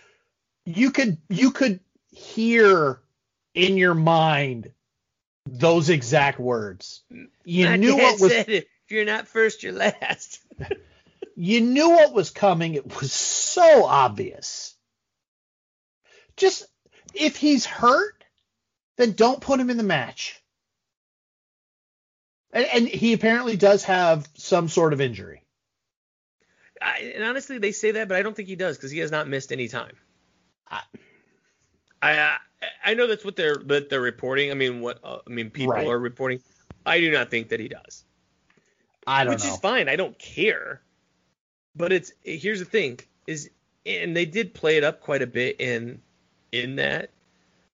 You 0.64 0.90
could 0.90 1.18
you 1.28 1.50
could 1.50 1.80
hear 2.10 3.01
in 3.54 3.76
your 3.76 3.94
mind 3.94 4.72
those 5.46 5.88
exact 5.88 6.38
words. 6.38 7.02
You 7.44 7.66
My 7.66 7.76
knew 7.76 7.96
what 7.96 8.20
was 8.20 8.32
said, 8.32 8.48
if 8.48 8.64
you're 8.88 9.04
not 9.04 9.28
first, 9.28 9.62
you're 9.62 9.72
last. 9.72 10.40
you 11.36 11.60
knew 11.60 11.90
what 11.90 12.12
was 12.12 12.30
coming. 12.30 12.74
It 12.74 13.00
was 13.00 13.12
so 13.12 13.84
obvious. 13.84 14.74
Just 16.36 16.66
if 17.14 17.36
he's 17.36 17.66
hurt, 17.66 18.24
then 18.96 19.12
don't 19.12 19.40
put 19.40 19.60
him 19.60 19.70
in 19.70 19.76
the 19.76 19.82
match. 19.82 20.40
And, 22.52 22.66
and 22.66 22.88
he 22.88 23.12
apparently 23.12 23.56
does 23.56 23.84
have 23.84 24.28
some 24.34 24.68
sort 24.68 24.92
of 24.92 25.00
injury. 25.00 25.42
I, 26.80 27.12
and 27.14 27.24
honestly, 27.24 27.58
they 27.58 27.72
say 27.72 27.92
that, 27.92 28.08
but 28.08 28.16
I 28.16 28.22
don't 28.22 28.34
think 28.34 28.48
he 28.48 28.56
does 28.56 28.76
because 28.76 28.90
he 28.90 28.98
has 28.98 29.10
not 29.10 29.28
missed 29.28 29.52
any 29.52 29.68
time. 29.68 29.94
I- 30.68 30.82
I 32.04 32.38
I, 32.84 32.94
know 32.94 33.06
that's 33.06 33.24
what 33.24 33.36
they're 33.36 33.56
that 33.66 33.90
they're 33.90 34.00
reporting. 34.00 34.50
I 34.50 34.54
mean, 34.54 34.80
what 34.80 34.98
uh, 35.02 35.18
I 35.26 35.30
mean, 35.30 35.50
people 35.50 35.72
Right. 35.72 35.86
are 35.86 35.98
reporting. 35.98 36.40
I 36.84 37.00
do 37.00 37.10
not 37.10 37.30
think 37.30 37.48
that 37.50 37.60
he 37.60 37.68
does, 37.68 38.04
I 39.06 39.24
don't 39.24 39.34
which 39.34 39.44
know. 39.44 39.54
is 39.54 39.60
fine. 39.60 39.88
I 39.88 39.96
don't 39.96 40.18
care. 40.18 40.80
But 41.74 41.92
it's 41.92 42.12
here's 42.22 42.58
the 42.58 42.64
thing 42.64 43.00
is, 43.26 43.50
and 43.86 44.16
they 44.16 44.26
did 44.26 44.54
play 44.54 44.76
it 44.76 44.84
up 44.84 45.00
quite 45.00 45.22
a 45.22 45.26
bit 45.26 45.60
in 45.60 46.00
in 46.50 46.76
that. 46.76 47.10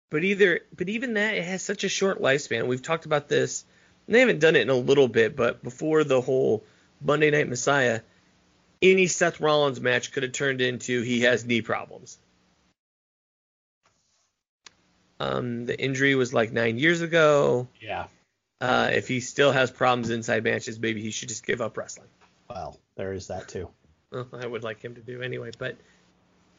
But 0.09 0.23
either, 0.23 0.61
but 0.75 0.88
even 0.88 1.15
that, 1.15 1.36
it 1.36 1.43
has 1.43 1.61
such 1.61 1.83
a 1.83 1.89
short 1.89 2.21
lifespan. 2.21 2.67
We've 2.67 2.81
talked 2.81 3.05
about 3.05 3.27
this. 3.27 3.65
And 4.07 4.15
they 4.15 4.19
haven't 4.19 4.39
done 4.39 4.55
it 4.55 4.61
in 4.61 4.69
a 4.69 4.75
little 4.75 5.07
bit, 5.07 5.36
but 5.36 5.63
before 5.63 6.03
the 6.03 6.21
whole 6.21 6.63
Monday 7.01 7.31
Night 7.31 7.49
Messiah, 7.49 8.01
any 8.81 9.07
Seth 9.07 9.39
Rollins 9.41 9.81
match 9.81 10.11
could 10.11 10.21
have 10.23 10.31
turned 10.31 10.61
into 10.61 11.01
he 11.01 11.21
has 11.21 11.43
knee 11.43 11.61
problems. 11.61 12.19
Um, 15.20 15.66
the 15.66 15.80
injury 15.80 16.16
was 16.16 16.34
like 16.34 16.51
nine 16.51 16.78
years 16.78 17.01
ago. 17.01 17.68
Yeah. 17.82 18.07
Uh, 18.61 18.89
if 18.93 19.07
he 19.07 19.20
still 19.20 19.51
has 19.51 19.72
problems 19.72 20.09
inside 20.09 20.43
matches, 20.43 20.80
maybe 20.80 21.01
he 21.01 21.11
should 21.11 21.30
just 21.30 21.45
give 21.45 21.61
up 21.61 21.78
wrestling. 21.78 22.07
Well, 22.49 22.80
there 22.95 23.13
is 23.13 23.28
that 23.28 23.47
too. 23.47 23.70
Well, 24.11 24.28
I 24.34 24.45
would 24.45 24.63
like 24.63 24.82
him 24.84 24.95
to 24.95 25.01
do 25.01 25.22
anyway, 25.22 25.51
but 25.57 25.76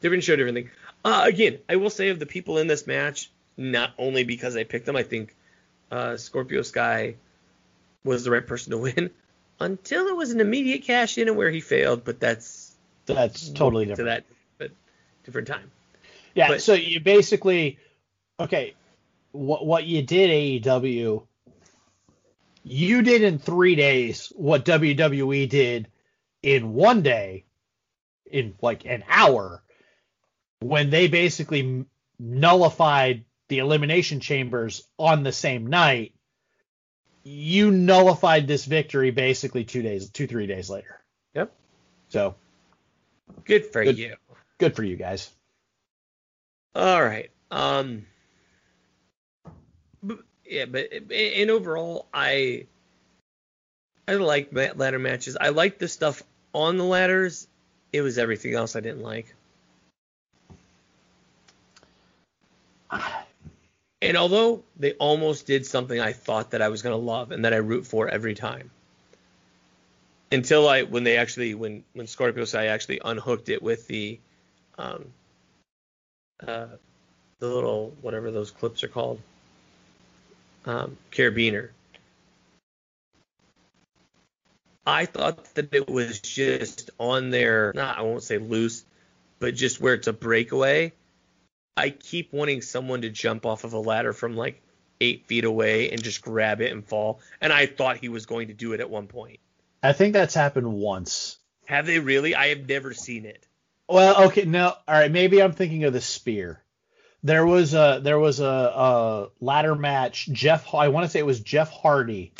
different 0.01 0.23
show, 0.23 0.35
different 0.35 0.55
thing. 0.55 0.69
Uh, 1.03 1.23
again, 1.25 1.59
I 1.69 1.75
will 1.77 1.89
say 1.89 2.09
of 2.09 2.19
the 2.19 2.25
people 2.25 2.57
in 2.59 2.67
this 2.67 2.85
match, 2.87 3.31
not 3.57 3.91
only 3.97 4.23
because 4.23 4.55
I 4.55 4.63
picked 4.63 4.85
them, 4.85 4.95
I 4.95 5.03
think 5.03 5.35
uh, 5.91 6.17
Scorpio 6.17 6.61
Sky 6.61 7.15
was 8.03 8.23
the 8.23 8.31
right 8.31 8.45
person 8.45 8.71
to 8.71 8.77
win 8.77 9.09
until 9.59 10.07
it 10.07 10.15
was 10.15 10.31
an 10.31 10.39
immediate 10.39 10.83
cash 10.83 11.17
in 11.17 11.27
and 11.27 11.37
where 11.37 11.49
he 11.49 11.61
failed, 11.61 12.03
but 12.03 12.19
that's 12.19 12.75
That's 13.05 13.49
totally 13.49 13.85
different. 13.85 13.97
to 13.97 14.03
that, 14.05 14.23
but 14.59 14.71
different 15.23 15.47
time. 15.47 15.71
Yeah, 16.35 16.49
But- 16.49 16.61
so 16.61 16.73
you 16.73 16.99
basically 16.99 17.79
okay, 18.39 18.75
what 19.31 19.65
what 19.65 19.83
you 19.85 20.01
did 20.01 20.63
AEW 20.63 21.23
you 22.63 23.01
did 23.01 23.21
in 23.21 23.39
3 23.39 23.75
days 23.75 24.31
what 24.35 24.65
WWE 24.65 25.47
did 25.47 25.87
in 26.43 26.73
1 26.73 27.01
day 27.01 27.45
in 28.29 28.55
like 28.61 28.85
an 28.85 29.03
hour 29.07 29.63
when 30.59 30.89
they 30.89 31.07
basically 31.07 31.85
nullified 32.19 33.23
the 33.47 33.59
elimination 33.59 34.19
chambers 34.19 34.83
on 34.99 35.23
the 35.23 35.31
same 35.31 35.67
night. 35.67 36.13
You 37.23 37.71
nullified 37.71 38.47
this 38.47 38.65
victory 38.65 39.11
basically 39.11 39.63
2 39.63 39.81
days 39.81 40.09
2 40.09 40.27
3 40.27 40.47
days 40.47 40.69
later. 40.69 40.99
Yep. 41.35 41.53
So, 42.09 42.35
Good 43.45 43.65
for 43.67 43.83
Good. 43.83 43.97
you. 43.97 44.15
good 44.57 44.75
for 44.75 44.83
you 44.83 44.95
guys. 44.95 45.29
All 46.75 47.01
right. 47.01 47.29
Um. 47.51 48.05
But- 50.03 50.19
yeah, 50.49 50.65
but 50.65 50.91
in 51.11 51.49
overall, 51.49 52.07
I 52.13 52.67
I 54.07 54.13
like 54.13 54.49
ladder 54.53 54.99
matches. 54.99 55.35
I 55.39 55.49
like 55.49 55.77
the 55.77 55.89
stuff 55.89 56.23
on 56.53 56.77
the 56.77 56.85
ladders. 56.85 57.47
It 57.91 58.01
was 58.01 58.17
everything 58.17 58.53
else 58.53 58.75
I 58.75 58.79
didn't 58.79 59.01
like. 59.01 59.35
And 64.01 64.15
although 64.15 64.63
they 64.77 64.93
almost 64.93 65.47
did 65.47 65.65
something 65.65 65.99
I 65.99 66.13
thought 66.13 66.51
that 66.51 66.61
I 66.61 66.69
was 66.69 66.81
gonna 66.81 66.95
love 66.95 67.31
and 67.31 67.43
that 67.43 67.53
I 67.53 67.57
root 67.57 67.85
for 67.85 68.07
every 68.07 68.35
time, 68.35 68.69
until 70.31 70.69
I 70.69 70.83
when 70.83 71.03
they 71.03 71.17
actually 71.17 71.55
when 71.55 71.83
when 71.93 72.07
Scorpio 72.07 72.45
Sky 72.45 72.67
actually 72.67 73.01
unhooked 73.03 73.49
it 73.49 73.61
with 73.61 73.87
the 73.87 74.19
um 74.77 75.05
uh 76.47 76.67
the 77.39 77.47
little 77.47 77.93
whatever 78.01 78.31
those 78.31 78.51
clips 78.51 78.83
are 78.83 78.87
called 78.87 79.19
um 80.67 80.97
carabiner 81.11 81.69
I 84.85 85.05
thought 85.05 85.43
that 85.55 85.73
it 85.73 85.89
was 85.89 86.19
just 86.19 86.91
on 86.99 87.29
there 87.29 87.71
not 87.75 87.97
I 87.97 88.01
won't 88.03 88.23
say 88.23 88.37
loose 88.37 88.85
but 89.39 89.55
just 89.55 89.81
where 89.81 89.93
it's 89.95 90.07
a 90.07 90.13
breakaway 90.13 90.93
I 91.75 91.89
keep 91.91 92.33
wanting 92.33 92.61
someone 92.61 93.01
to 93.01 93.09
jump 93.09 93.45
off 93.45 93.63
of 93.63 93.73
a 93.73 93.79
ladder 93.79 94.13
from 94.13 94.35
like 94.35 94.61
eight 94.99 95.25
feet 95.27 95.43
away 95.45 95.91
and 95.91 96.03
just 96.03 96.21
grab 96.21 96.61
it 96.61 96.71
and 96.71 96.85
fall 96.85 97.19
and 97.41 97.53
I 97.53 97.65
thought 97.65 97.97
he 97.97 98.09
was 98.09 98.25
going 98.25 98.47
to 98.49 98.53
do 98.53 98.73
it 98.73 98.79
at 98.79 98.89
one 98.89 99.07
point 99.07 99.39
I 99.83 99.93
think 99.93 100.13
that's 100.13 100.33
happened 100.33 100.71
once. 100.73 101.37
have 101.65 101.85
they 101.85 101.99
really 101.99 102.35
I 102.35 102.47
have 102.47 102.67
never 102.67 102.93
seen 102.93 103.25
it 103.25 103.45
Well, 103.89 104.25
okay, 104.25 104.43
no, 104.43 104.73
all 104.87 104.99
right. 104.99 105.11
Maybe 105.11 105.41
I'm 105.41 105.53
thinking 105.53 105.85
of 105.85 105.93
the 105.93 106.01
spear. 106.01 106.61
There 107.23 107.45
was 107.45 107.73
a 107.73 107.99
there 108.03 108.19
was 108.19 108.39
a, 108.39 108.45
a 108.45 109.27
ladder 109.39 109.75
match. 109.75 110.29
Jeff, 110.31 110.73
I 110.73 110.89
want 110.89 111.05
to 111.05 111.09
say 111.09 111.19
it 111.19 111.25
was 111.25 111.39
Jeff 111.39 111.71
Hardy, 111.71 112.33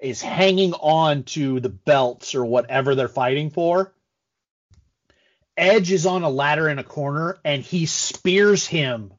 is 0.00 0.20
hanging 0.22 0.72
on 0.74 1.24
to 1.24 1.60
the 1.60 1.68
belts 1.68 2.34
or 2.34 2.44
whatever 2.44 2.94
they're 2.94 3.08
fighting 3.08 3.50
for. 3.50 3.92
Edge 5.56 5.92
is 5.92 6.06
on 6.06 6.22
a 6.22 6.28
ladder 6.28 6.68
in 6.68 6.78
a 6.78 6.84
corner 6.84 7.38
and 7.44 7.62
he 7.62 7.86
spears 7.86 8.66
him. 8.66 9.12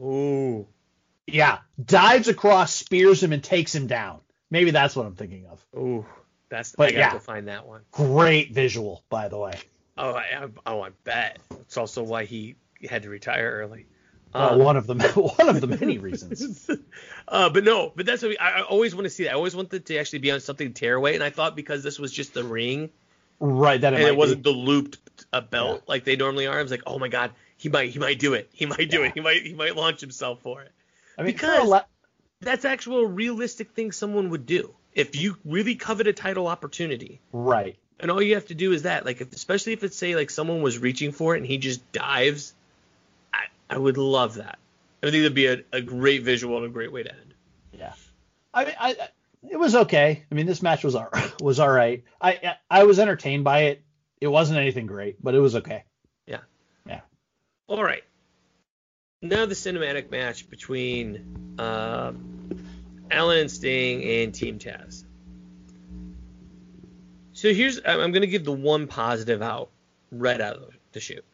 Ooh. 0.00 0.66
Yeah, 1.26 1.58
dives 1.82 2.28
across, 2.28 2.72
spears 2.72 3.22
him, 3.22 3.32
and 3.32 3.44
takes 3.44 3.74
him 3.74 3.86
down. 3.86 4.20
Maybe 4.50 4.70
that's 4.70 4.96
what 4.96 5.06
I'm 5.06 5.14
thinking 5.14 5.46
of. 5.46 5.64
Ooh, 5.76 6.06
that's 6.48 6.72
But 6.72 6.88
I 6.88 6.90
gotta 6.92 7.00
yeah. 7.00 7.12
go 7.12 7.18
find 7.18 7.48
that 7.48 7.66
one. 7.66 7.82
Great 7.90 8.52
visual, 8.52 9.04
by 9.10 9.28
the 9.28 9.38
way. 9.38 9.52
Oh, 9.98 10.12
I, 10.12 10.22
I, 10.22 10.48
oh, 10.66 10.80
I 10.80 10.90
bet. 11.04 11.38
It's 11.60 11.76
also 11.76 12.02
why 12.02 12.24
he 12.24 12.56
had 12.88 13.02
to 13.02 13.10
retire 13.10 13.60
early. 13.60 13.86
Uh, 14.34 14.50
Um, 14.52 14.58
one 14.58 14.76
of 14.76 14.86
the 14.86 14.94
one 15.38 15.48
of 15.48 15.60
the 15.60 15.66
many 15.66 15.98
reasons. 16.08 16.68
uh, 17.26 17.48
but 17.50 17.64
no, 17.64 17.92
but 17.94 18.06
that's 18.06 18.22
what 18.22 18.28
we, 18.30 18.38
I, 18.38 18.60
I 18.60 18.62
always 18.62 18.94
want 18.94 19.04
to 19.06 19.10
see 19.10 19.24
that. 19.24 19.30
I 19.32 19.34
always 19.34 19.56
wanted 19.56 19.86
to 19.86 19.96
actually 19.98 20.20
be 20.20 20.30
on 20.30 20.40
something 20.40 20.72
tearaway, 20.72 21.14
and 21.14 21.24
I 21.24 21.30
thought 21.30 21.56
because 21.56 21.82
this 21.82 21.98
was 21.98 22.12
just 22.12 22.34
the 22.34 22.44
ring 22.44 22.90
Right, 23.40 23.80
that 23.80 23.92
it 23.94 24.00
and 24.00 24.08
it 24.08 24.16
wasn't 24.16 24.42
be. 24.42 24.50
the 24.50 24.56
looped 24.56 24.98
uh, 25.32 25.40
belt 25.40 25.82
like 25.86 26.04
they 26.04 26.16
normally 26.16 26.46
are, 26.46 26.58
I 26.58 26.62
was 26.62 26.70
like, 26.70 26.82
oh 26.86 26.98
my 26.98 27.08
god, 27.08 27.30
he 27.56 27.68
might 27.68 27.90
he 27.90 27.98
might 27.98 28.18
do 28.18 28.34
it. 28.34 28.50
He 28.52 28.66
might 28.66 28.90
do 28.90 29.02
it. 29.04 29.12
He 29.14 29.20
might 29.20 29.42
he 29.42 29.54
might 29.54 29.76
launch 29.76 30.00
himself 30.00 30.40
for 30.42 30.62
it. 30.62 30.72
I 31.16 31.22
mean, 31.22 31.32
because 31.34 31.68
la- 31.68 31.84
that's 32.40 32.64
actual 32.64 33.06
realistic 33.06 33.70
thing 33.72 33.92
someone 33.92 34.30
would 34.30 34.44
do 34.46 34.74
if 34.92 35.14
you 35.16 35.36
really 35.44 35.76
covet 35.76 36.06
a 36.06 36.12
title 36.12 36.48
opportunity. 36.48 37.20
right. 37.32 37.76
And 38.00 38.10
all 38.12 38.22
you 38.22 38.34
have 38.34 38.46
to 38.46 38.54
do 38.54 38.72
is 38.72 38.82
that, 38.82 39.04
like, 39.04 39.20
if, 39.20 39.32
especially 39.32 39.72
if 39.72 39.82
it's 39.82 39.96
say 39.96 40.14
like 40.14 40.30
someone 40.30 40.62
was 40.62 40.78
reaching 40.78 41.10
for 41.10 41.34
it 41.34 41.38
and 41.38 41.46
he 41.46 41.58
just 41.58 41.90
dives, 41.92 42.54
I, 43.70 43.78
would 43.78 43.98
love 43.98 44.34
that. 44.34 44.58
I 45.02 45.10
think 45.10 45.22
that'd 45.22 45.34
be 45.34 45.46
a, 45.46 45.62
a 45.72 45.80
great 45.80 46.22
visual 46.22 46.56
and 46.56 46.66
a 46.66 46.68
great 46.68 46.92
way 46.92 47.02
to 47.02 47.10
end. 47.12 47.34
Yeah. 47.72 47.92
I 48.52 48.64
mean, 48.64 48.74
I, 48.78 48.96
it 49.50 49.56
was 49.56 49.74
okay. 49.74 50.24
I 50.30 50.34
mean, 50.34 50.46
this 50.46 50.62
match 50.62 50.84
was 50.84 50.94
all, 50.94 51.08
was 51.40 51.60
all 51.60 51.70
right. 51.70 52.04
I, 52.20 52.56
I 52.70 52.84
was 52.84 52.98
entertained 52.98 53.44
by 53.44 53.60
it. 53.60 53.82
It 54.20 54.28
wasn't 54.28 54.58
anything 54.58 54.86
great, 54.86 55.22
but 55.22 55.34
it 55.34 55.40
was 55.40 55.56
okay. 55.56 55.84
Yeah. 56.26 56.40
Yeah. 56.86 57.00
All 57.68 57.82
right. 57.82 58.02
Now 59.22 59.46
the 59.46 59.54
cinematic 59.54 60.10
match 60.10 60.48
between 60.48 61.56
uh, 61.58 62.12
Allin 63.10 63.38
and 63.38 63.50
Sting 63.50 64.02
and 64.04 64.34
Team 64.34 64.58
Taz. 64.58 65.04
So 67.32 67.52
here's 67.52 67.78
I'm 67.84 68.00
I'm 68.00 68.12
gonna 68.12 68.26
give 68.26 68.44
the 68.44 68.52
one 68.52 68.86
positive 68.86 69.42
out 69.42 69.70
right 70.10 70.40
out 70.40 70.56
of 70.56 70.76
the 70.92 71.00
chute. 71.00 71.24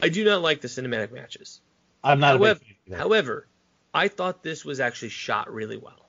I 0.00 0.08
do 0.08 0.24
not 0.24 0.42
like 0.42 0.60
the 0.60 0.68
cinematic 0.68 1.12
matches. 1.12 1.60
I'm 2.04 2.20
not 2.20 2.36
a 2.36 2.38
However, 2.38 2.60
big 2.60 2.68
fan 2.68 2.76
of 2.86 2.90
that. 2.90 2.98
however, 2.98 3.48
I 3.94 4.08
thought 4.08 4.42
this 4.42 4.64
was 4.64 4.80
actually 4.80 5.08
shot 5.10 5.52
really 5.52 5.76
well. 5.76 6.08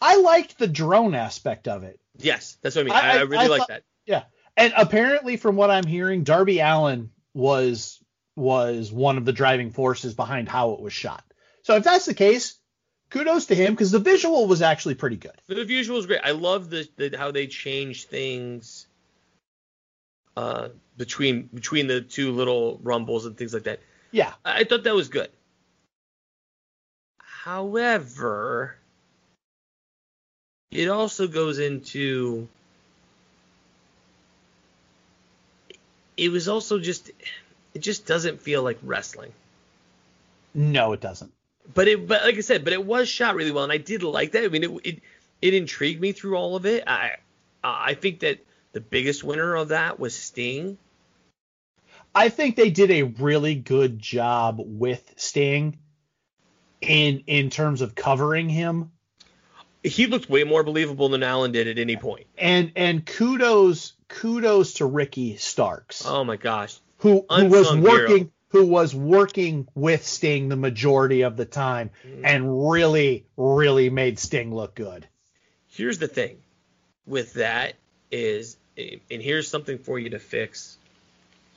I 0.00 0.16
liked 0.16 0.58
the 0.58 0.68
drone 0.68 1.14
aspect 1.14 1.66
of 1.68 1.82
it. 1.82 1.98
Yes, 2.18 2.56
that's 2.62 2.76
what 2.76 2.82
I 2.82 2.84
mean. 2.84 2.94
I- 2.94 3.00
I, 3.00 3.18
I 3.18 3.22
really 3.22 3.48
like 3.48 3.66
that. 3.68 3.82
Yeah. 4.06 4.24
And 4.56 4.72
apparently, 4.76 5.36
from 5.36 5.56
what 5.56 5.70
I'm 5.70 5.86
hearing, 5.86 6.24
Darby 6.24 6.58
Allin 6.60 7.10
was 7.34 8.02
was 8.36 8.90
one 8.92 9.18
of 9.18 9.24
the 9.24 9.32
driving 9.32 9.70
forces 9.70 10.14
behind 10.14 10.48
how 10.48 10.72
it 10.72 10.80
was 10.80 10.92
shot. 10.92 11.24
So 11.62 11.76
if 11.76 11.84
that's 11.84 12.06
the 12.06 12.14
case, 12.14 12.56
kudos 13.10 13.46
to 13.46 13.54
him 13.54 13.72
because 13.72 13.90
the 13.92 13.98
visual 13.98 14.46
was 14.46 14.62
actually 14.62 14.94
pretty 14.94 15.16
good. 15.16 15.32
The 15.48 15.64
visual 15.64 15.96
was 15.96 16.06
great. 16.06 16.20
I 16.24 16.30
love 16.32 16.70
the, 16.70 16.88
the 16.96 17.16
how 17.16 17.30
they 17.32 17.46
change 17.48 18.04
things 18.06 18.86
uh, 20.38 20.68
between 20.96 21.48
between 21.52 21.88
the 21.88 22.00
two 22.00 22.30
little 22.30 22.78
rumbles 22.84 23.26
and 23.26 23.36
things 23.36 23.52
like 23.52 23.64
that. 23.64 23.80
Yeah. 24.12 24.34
I 24.44 24.60
I 24.60 24.64
thought 24.64 24.84
that 24.84 24.94
was 24.94 25.08
good. 25.08 25.30
However, 27.18 28.76
it 30.70 30.88
also 30.88 31.26
goes 31.26 31.58
into 31.58 32.46
it 36.16 36.28
was 36.28 36.46
also 36.46 36.78
just 36.78 37.10
it 37.74 37.80
just 37.80 38.06
doesn't 38.06 38.40
feel 38.40 38.62
like 38.62 38.78
wrestling. 38.84 39.32
No, 40.54 40.92
it 40.92 41.00
doesn't. 41.00 41.32
But 41.74 41.88
it, 41.88 42.06
but 42.06 42.22
like 42.22 42.36
I 42.36 42.40
said, 42.42 42.62
but 42.62 42.72
it 42.72 42.84
was 42.84 43.08
shot 43.08 43.34
really 43.34 43.50
well, 43.50 43.64
and 43.64 43.72
I 43.72 43.78
did 43.78 44.04
like 44.04 44.32
that. 44.32 44.44
I 44.44 44.48
mean, 44.48 44.62
it 44.62 44.70
it, 44.84 45.02
it 45.42 45.54
intrigued 45.54 46.00
me 46.00 46.12
through 46.12 46.36
all 46.36 46.54
of 46.54 46.64
it. 46.64 46.84
I 46.86 47.16
I 47.64 47.94
think 47.94 48.20
that 48.20 48.38
the 48.72 48.80
biggest 48.80 49.24
winner 49.24 49.54
of 49.56 49.68
that 49.68 49.98
was 49.98 50.14
Sting. 50.14 50.78
I 52.14 52.28
think 52.28 52.56
they 52.56 52.70
did 52.70 52.90
a 52.90 53.02
really 53.04 53.54
good 53.54 53.98
job 53.98 54.60
with 54.60 55.12
Sting 55.16 55.78
in 56.80 57.22
in 57.26 57.50
terms 57.50 57.80
of 57.80 57.94
covering 57.94 58.48
him. 58.48 58.90
He 59.84 60.06
looked 60.06 60.28
way 60.28 60.44
more 60.44 60.64
believable 60.64 61.08
than 61.08 61.22
Allin 61.22 61.52
did 61.52 61.68
at 61.68 61.78
any 61.78 61.96
point. 61.96 62.26
And 62.36 62.72
and 62.76 63.04
kudos 63.04 63.92
kudos 64.08 64.74
to 64.74 64.86
Ricky 64.86 65.36
Starks, 65.36 66.04
Oh 66.06 66.24
my 66.24 66.36
gosh, 66.36 66.78
who 66.98 67.24
who 67.30 67.46
was 67.46 67.74
working 67.76 68.16
hero. 68.18 68.30
who 68.50 68.66
was 68.66 68.94
working 68.94 69.68
with 69.74 70.04
Sting 70.04 70.48
the 70.48 70.56
majority 70.56 71.22
of 71.22 71.36
the 71.36 71.44
time 71.44 71.90
Mm. 72.06 72.20
and 72.24 72.70
really 72.70 73.26
really 73.36 73.90
made 73.90 74.18
Sting 74.18 74.52
look 74.54 74.74
good. 74.74 75.06
here's 75.66 75.98
the 75.98 76.08
thing 76.08 76.38
with 77.06 77.34
that 77.34 77.74
is, 78.10 78.56
and 78.76 79.22
here's 79.22 79.48
something 79.48 79.78
for 79.78 79.98
you 79.98 80.10
to 80.10 80.18
fix 80.18 80.78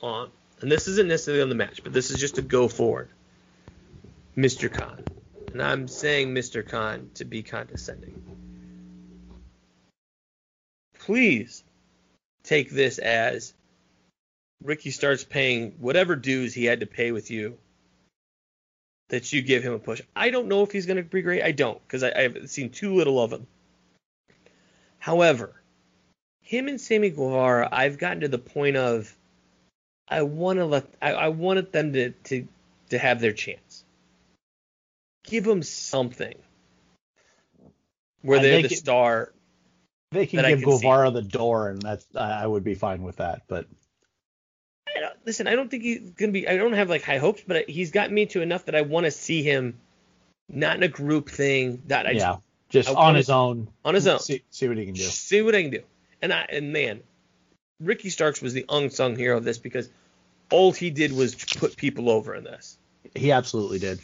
on, 0.00 0.30
and 0.60 0.70
this 0.70 0.88
isn't 0.88 1.08
necessarily 1.08 1.42
on 1.42 1.48
the 1.48 1.54
match, 1.54 1.82
but 1.82 1.92
this 1.92 2.10
is 2.10 2.18
just 2.18 2.36
to 2.36 2.42
go 2.42 2.68
forward. 2.68 3.08
Mr. 4.36 4.72
Khan, 4.72 5.04
and 5.52 5.62
I'm 5.62 5.88
saying 5.88 6.34
Mr. 6.34 6.66
Khan 6.66 7.10
to 7.14 7.24
be 7.24 7.42
condescending. 7.42 8.22
Please 11.00 11.64
take 12.44 12.70
this 12.70 12.98
as 12.98 13.52
Ricky 14.62 14.90
Starks 14.90 15.24
paying 15.24 15.72
whatever 15.78 16.16
dues 16.16 16.54
he 16.54 16.64
had 16.64 16.80
to 16.80 16.86
pay 16.86 17.12
with 17.12 17.30
you 17.30 17.58
that 19.08 19.32
you 19.32 19.42
give 19.42 19.62
him 19.62 19.74
a 19.74 19.78
push. 19.78 20.00
I 20.16 20.30
don't 20.30 20.48
know 20.48 20.62
if 20.62 20.72
he's 20.72 20.86
going 20.86 20.96
to 20.96 21.02
be 21.02 21.22
great. 21.22 21.42
I 21.42 21.52
don't 21.52 21.80
because 21.82 22.02
I've 22.02 22.48
seen 22.48 22.70
too 22.70 22.94
little 22.94 23.20
of 23.20 23.32
him. 23.32 23.46
However, 24.98 25.52
him 26.52 26.68
and 26.68 26.78
Sammy 26.78 27.08
Guevara, 27.08 27.66
I've 27.72 27.96
gotten 27.96 28.20
to 28.20 28.28
the 28.28 28.38
point 28.38 28.76
of 28.76 29.16
I 30.06 30.20
want 30.20 30.58
to 30.58 30.66
let 30.66 30.86
I, 31.00 31.12
I 31.14 31.28
wanted 31.28 31.72
them 31.72 31.94
to, 31.94 32.10
to 32.10 32.46
to 32.90 32.98
have 32.98 33.20
their 33.20 33.32
chance. 33.32 33.84
Give 35.24 35.44
them 35.44 35.62
something 35.62 36.34
where 38.20 38.40
they're 38.40 38.56
think 38.56 38.68
the 38.68 38.74
it- 38.74 38.78
star. 38.78 39.32
They 40.10 40.26
can 40.26 40.42
give 40.42 40.60
can 40.60 40.70
see. 40.72 40.82
Guevara 40.82 41.10
the 41.10 41.22
door, 41.22 41.70
and 41.70 41.80
that's 41.80 42.04
I 42.14 42.46
would 42.46 42.64
be 42.64 42.74
fine 42.74 43.02
with 43.02 43.16
that. 43.16 43.44
But 43.48 43.64
I 44.94 45.00
don't, 45.00 45.14
listen, 45.24 45.46
I 45.46 45.54
don't 45.54 45.70
think 45.70 45.84
he's 45.84 46.10
gonna 46.10 46.32
be. 46.32 46.46
I 46.46 46.58
don't 46.58 46.74
have 46.74 46.90
like 46.90 47.02
high 47.02 47.16
hopes, 47.16 47.42
but 47.46 47.70
he's 47.70 47.92
gotten 47.92 48.14
me 48.14 48.26
to 48.26 48.42
enough 48.42 48.66
that 48.66 48.74
I 48.74 48.82
want 48.82 49.06
to 49.06 49.10
see 49.10 49.42
him, 49.42 49.78
not 50.50 50.76
in 50.76 50.82
a 50.82 50.88
group 50.88 51.30
thing. 51.30 51.82
That 51.86 52.06
I 52.06 52.10
yeah, 52.10 52.36
just 52.68 52.90
on 52.90 53.14
his 53.14 53.30
own. 53.30 53.68
on 53.86 53.94
his 53.94 54.06
own. 54.06 54.18
See, 54.18 54.42
see 54.50 54.68
what 54.68 54.76
he 54.76 54.84
can 54.84 54.92
do. 54.92 55.00
see 55.00 55.40
what 55.40 55.54
I 55.54 55.62
can 55.62 55.70
do. 55.70 55.82
And 56.22 56.32
I 56.32 56.46
and 56.48 56.72
man, 56.72 57.02
Ricky 57.80 58.08
Starks 58.10 58.40
was 58.40 58.54
the 58.54 58.64
unsung 58.68 59.16
hero 59.16 59.36
of 59.36 59.44
this 59.44 59.58
because 59.58 59.88
all 60.50 60.72
he 60.72 60.90
did 60.90 61.12
was 61.12 61.34
put 61.34 61.76
people 61.76 62.08
over 62.08 62.34
in 62.34 62.44
this. 62.44 62.78
He 63.14 63.32
absolutely 63.32 63.80
did. 63.80 64.00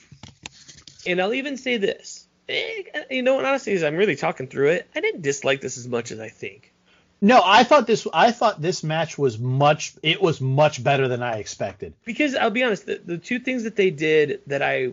And 1.06 1.20
I'll 1.20 1.34
even 1.34 1.56
say 1.56 1.76
this. 1.76 2.26
eh, 2.48 2.82
You 3.10 3.22
know, 3.22 3.38
and 3.38 3.46
honestly, 3.46 3.72
as 3.74 3.84
I'm 3.84 3.94
really 3.96 4.16
talking 4.16 4.48
through 4.48 4.70
it, 4.70 4.88
I 4.94 5.00
didn't 5.00 5.22
dislike 5.22 5.60
this 5.60 5.78
as 5.78 5.86
much 5.86 6.10
as 6.10 6.18
I 6.20 6.28
think. 6.28 6.72
No, 7.20 7.40
I 7.44 7.64
thought 7.64 7.86
this. 7.86 8.06
I 8.12 8.30
thought 8.32 8.60
this 8.60 8.84
match 8.84 9.18
was 9.18 9.38
much. 9.38 9.94
It 10.02 10.20
was 10.22 10.40
much 10.40 10.82
better 10.82 11.08
than 11.08 11.22
I 11.22 11.38
expected. 11.38 11.94
Because 12.04 12.34
I'll 12.34 12.50
be 12.50 12.62
honest, 12.62 12.86
the, 12.86 13.00
the 13.04 13.18
two 13.18 13.38
things 13.40 13.64
that 13.64 13.74
they 13.76 13.90
did 13.90 14.40
that 14.46 14.62
I 14.62 14.92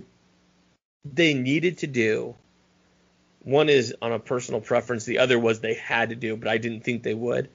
they 1.05 1.34
needed 1.36 1.80
to 1.80 1.88
do. 1.88 2.36
One 3.46 3.70
is 3.70 3.96
on 4.02 4.12
a 4.12 4.18
personal 4.18 4.60
preference. 4.60 5.06
The 5.06 5.20
other 5.20 5.38
was 5.38 5.60
they 5.60 5.76
had 5.76 6.10
to 6.10 6.16
do, 6.16 6.36
but 6.36 6.48
I 6.48 6.58
didn't 6.58 6.84
think 6.84 7.04
they 7.04 7.14
would. 7.14 7.48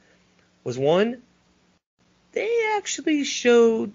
Was 0.63 0.79
one, 0.79 1.21
they 2.31 2.75
actually 2.77 3.25
showed 3.25 3.93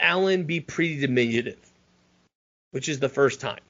Allin 0.00 0.44
be 0.44 0.58
pretty 0.58 0.98
diminutive, 0.98 1.58
which 2.72 2.88
is 2.88 2.98
the 2.98 3.08
first 3.08 3.40
time. 3.40 3.60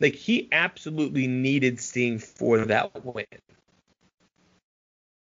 Like 0.00 0.14
he 0.14 0.48
absolutely 0.52 1.26
needed 1.26 1.80
Sting 1.80 2.18
for 2.18 2.64
that 2.64 3.04
win. 3.04 3.26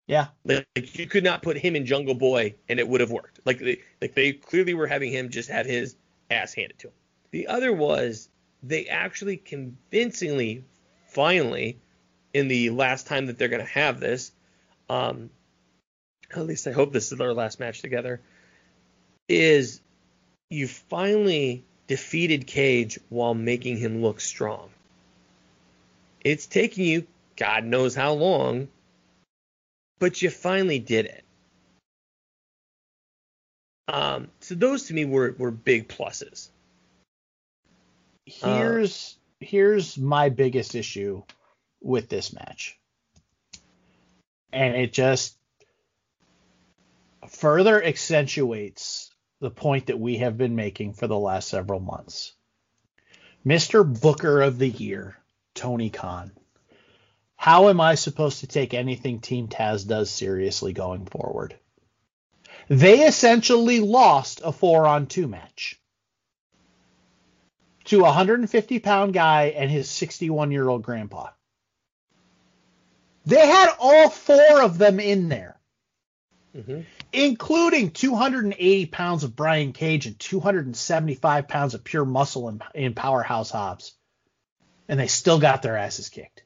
Yeah, 0.08 0.26
Like 0.44 0.66
you 0.98 1.06
could 1.06 1.24
not 1.24 1.42
put 1.42 1.56
him 1.56 1.76
in 1.76 1.86
Jungle 1.86 2.14
Boy 2.14 2.56
and 2.68 2.80
it 2.80 2.88
would 2.88 3.00
have 3.00 3.12
worked. 3.12 3.38
Like 3.44 3.60
they, 3.60 3.82
like 4.02 4.14
they 4.14 4.32
clearly 4.32 4.74
were 4.74 4.88
having 4.88 5.12
him 5.12 5.30
just 5.30 5.48
have 5.48 5.64
his 5.64 5.94
ass 6.28 6.54
handed 6.54 6.78
to 6.80 6.88
him. 6.88 6.94
The 7.30 7.46
other 7.46 7.72
was 7.72 8.28
they 8.66 8.86
actually 8.86 9.36
convincingly, 9.36 10.64
finally, 11.08 11.78
in 12.32 12.48
the 12.48 12.70
last 12.70 13.06
time 13.06 13.26
that 13.26 13.38
they're 13.38 13.48
going 13.48 13.64
to 13.64 13.72
have 13.72 14.00
this, 14.00 14.32
um, 14.88 15.30
at 16.30 16.46
least 16.46 16.66
I 16.66 16.72
hope 16.72 16.92
this 16.92 17.12
is 17.12 17.18
their 17.18 17.34
last 17.34 17.60
match 17.60 17.82
together, 17.82 18.20
is 19.28 19.80
you 20.50 20.66
finally 20.66 21.64
defeated 21.86 22.46
Cage 22.46 22.98
while 23.08 23.34
making 23.34 23.76
him 23.76 24.02
look 24.02 24.20
strong. 24.20 24.70
It's 26.22 26.46
taking 26.46 26.84
you 26.86 27.06
God 27.36 27.64
knows 27.64 27.94
how 27.94 28.12
long, 28.12 28.68
but 29.98 30.22
you 30.22 30.30
finally 30.30 30.78
did 30.78 31.06
it. 31.06 31.24
Um, 33.88 34.28
so 34.40 34.54
those 34.54 34.84
to 34.84 34.94
me 34.94 35.04
were, 35.04 35.34
were 35.36 35.50
big 35.50 35.88
pluses. 35.88 36.48
Uh, 38.42 38.56
here's 38.56 39.18
here's 39.40 39.98
my 39.98 40.28
biggest 40.28 40.74
issue 40.74 41.22
with 41.80 42.08
this 42.08 42.32
match, 42.32 42.78
and 44.52 44.74
it 44.74 44.92
just 44.92 45.36
further 47.28 47.82
accentuates 47.82 49.10
the 49.40 49.50
point 49.50 49.86
that 49.86 49.98
we 49.98 50.18
have 50.18 50.38
been 50.38 50.56
making 50.56 50.94
for 50.94 51.06
the 51.06 51.18
last 51.18 51.48
several 51.48 51.80
months. 51.80 52.32
Mr. 53.44 53.84
Booker 54.00 54.40
of 54.40 54.58
the 54.58 54.68
Year, 54.68 55.18
Tony 55.54 55.90
Khan. 55.90 56.32
How 57.36 57.68
am 57.68 57.80
I 57.80 57.96
supposed 57.96 58.40
to 58.40 58.46
take 58.46 58.72
anything 58.72 59.20
Team 59.20 59.48
Taz 59.48 59.86
does 59.86 60.08
seriously 60.10 60.72
going 60.72 61.04
forward? 61.04 61.58
They 62.68 63.06
essentially 63.06 63.80
lost 63.80 64.40
a 64.42 64.50
four 64.50 64.86
on 64.86 65.06
two 65.06 65.28
match 65.28 65.78
to 67.84 68.00
a 68.00 68.04
150 68.04 68.78
pound 68.78 69.12
guy 69.12 69.54
and 69.56 69.70
his 69.70 69.88
61 69.90 70.50
year 70.50 70.68
old 70.68 70.82
grandpa. 70.82 71.28
They 73.26 73.46
had 73.46 73.70
all 73.78 74.10
four 74.10 74.62
of 74.62 74.78
them 74.78 75.00
in 75.00 75.28
there, 75.28 75.58
Mm-hmm. 76.56 76.82
including 77.12 77.90
280 77.90 78.86
pounds 78.86 79.24
of 79.24 79.34
Brian 79.34 79.72
Cage 79.72 80.06
and 80.06 80.16
275 80.18 81.48
pounds 81.48 81.74
of 81.74 81.82
pure 81.82 82.04
muscle 82.04 82.48
in, 82.48 82.62
in 82.74 82.94
Powerhouse 82.94 83.50
Hobbs. 83.50 83.92
And 84.88 85.00
they 85.00 85.08
still 85.08 85.40
got 85.40 85.62
their 85.62 85.76
asses 85.76 86.10
kicked. 86.10 86.44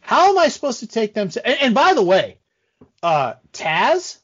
How 0.00 0.30
am 0.30 0.38
I 0.38 0.48
supposed 0.48 0.80
to 0.80 0.88
take 0.88 1.14
them? 1.14 1.28
To, 1.28 1.46
and, 1.46 1.58
and 1.60 1.74
by 1.76 1.94
the 1.94 2.02
way, 2.02 2.38
uh, 3.04 3.34
Taz, 3.52 4.18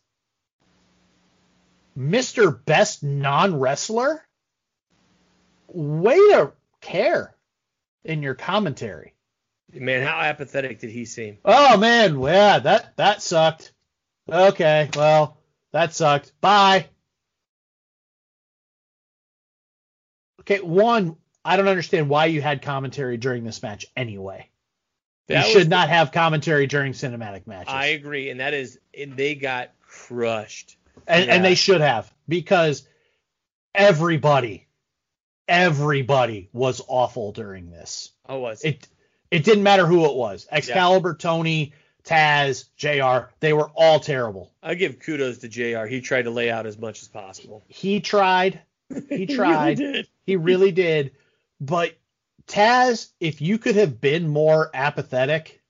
Mr. 1.96 2.64
Best 2.64 3.02
Non 3.04 3.60
Wrestler, 3.60 4.24
way 5.72 6.16
to 6.16 6.52
care 6.80 7.34
in 8.04 8.22
your 8.22 8.34
commentary. 8.34 9.14
Man, 9.72 10.06
how 10.06 10.20
apathetic 10.20 10.80
did 10.80 10.90
he 10.90 11.04
seem? 11.04 11.38
Oh 11.44 11.76
man, 11.78 12.20
yeah, 12.20 12.58
that 12.58 12.96
that 12.96 13.22
sucked. 13.22 13.72
Okay, 14.30 14.90
well, 14.94 15.38
that 15.72 15.94
sucked. 15.94 16.32
Bye. 16.40 16.88
Okay, 20.40 20.60
one, 20.60 21.16
I 21.44 21.56
don't 21.56 21.68
understand 21.68 22.08
why 22.08 22.26
you 22.26 22.42
had 22.42 22.62
commentary 22.62 23.16
during 23.16 23.44
this 23.44 23.62
match 23.62 23.86
anyway. 23.96 24.48
That 25.28 25.48
you 25.48 25.54
was 25.54 25.62
should 25.62 25.70
not 25.70 25.88
have 25.88 26.12
commentary 26.12 26.66
during 26.66 26.92
cinematic 26.92 27.46
matches. 27.46 27.72
I 27.72 27.86
agree, 27.86 28.28
and 28.30 28.40
that 28.40 28.52
is, 28.52 28.78
and 28.98 29.16
they 29.16 29.34
got 29.36 29.70
crushed. 29.80 30.76
and, 31.06 31.30
and 31.30 31.44
they 31.44 31.54
should 31.54 31.80
have 31.80 32.12
because 32.28 32.86
everybody, 33.74 34.66
everybody 35.48 36.48
was 36.52 36.80
awful 36.88 37.32
during 37.32 37.70
this. 37.70 38.10
Oh, 38.28 38.36
I 38.36 38.38
was. 38.38 38.64
It 38.64 38.86
it 39.30 39.44
didn't 39.44 39.62
matter 39.64 39.86
who 39.86 40.04
it 40.06 40.14
was. 40.14 40.46
Excalibur, 40.50 41.14
Tony, 41.14 41.72
Taz, 42.04 42.66
Jr. 42.76 43.30
They 43.40 43.52
were 43.52 43.70
all 43.74 43.98
terrible. 44.00 44.52
I 44.62 44.74
give 44.74 44.98
kudos 45.00 45.38
to 45.38 45.48
Jr. 45.48 45.86
He 45.86 46.00
tried 46.00 46.22
to 46.22 46.30
lay 46.30 46.50
out 46.50 46.66
as 46.66 46.78
much 46.78 47.02
as 47.02 47.08
possible. 47.08 47.62
He 47.68 48.00
tried. 48.00 48.60
He 49.08 49.24
tried. 49.26 49.78
he, 49.78 49.84
did. 49.92 50.08
He 50.26 50.36
really 50.36 50.70
did. 50.70 51.12
But 51.60 51.94
Taz, 52.46 53.08
if 53.20 53.40
you 53.40 53.56
could 53.56 53.76
have 53.76 54.02
been 54.02 54.28
more 54.28 54.70
apathetic, 54.74 55.62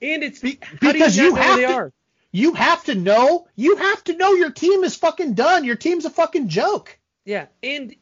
And 0.00 0.22
it's 0.22 0.40
Be- 0.40 0.58
you 0.80 0.92
because 0.92 1.14
you 1.14 1.30
know 1.30 1.36
have 1.36 1.56
they 1.56 1.66
to- 1.66 1.72
are? 1.74 1.92
you 2.32 2.54
have 2.54 2.82
to 2.84 2.94
know. 2.94 3.46
You 3.54 3.76
have 3.76 4.02
to 4.04 4.16
know 4.16 4.32
your 4.32 4.50
team 4.50 4.82
is 4.82 4.96
fucking 4.96 5.34
done. 5.34 5.64
Your 5.64 5.76
team's 5.76 6.06
a 6.06 6.10
fucking 6.10 6.48
joke. 6.48 6.98
Yeah, 7.26 7.46
and 7.62 7.94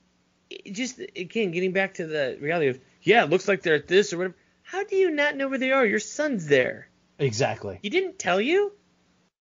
just 0.70 0.98
again 0.98 1.50
getting 1.50 1.72
back 1.72 1.94
to 1.94 2.06
the 2.06 2.38
reality 2.40 2.68
of 2.68 2.80
yeah, 3.02 3.24
it 3.24 3.30
looks 3.30 3.48
like 3.48 3.62
they're 3.62 3.74
at 3.74 3.88
this 3.88 4.12
or 4.12 4.18
whatever. 4.18 4.36
How 4.62 4.84
do 4.84 4.96
you 4.96 5.10
not 5.10 5.36
know 5.36 5.48
where 5.48 5.58
they 5.58 5.72
are? 5.72 5.84
Your 5.84 5.98
son's 5.98 6.46
there. 6.46 6.88
Exactly. 7.18 7.78
He 7.82 7.90
didn't 7.90 8.18
tell 8.18 8.40
you. 8.40 8.72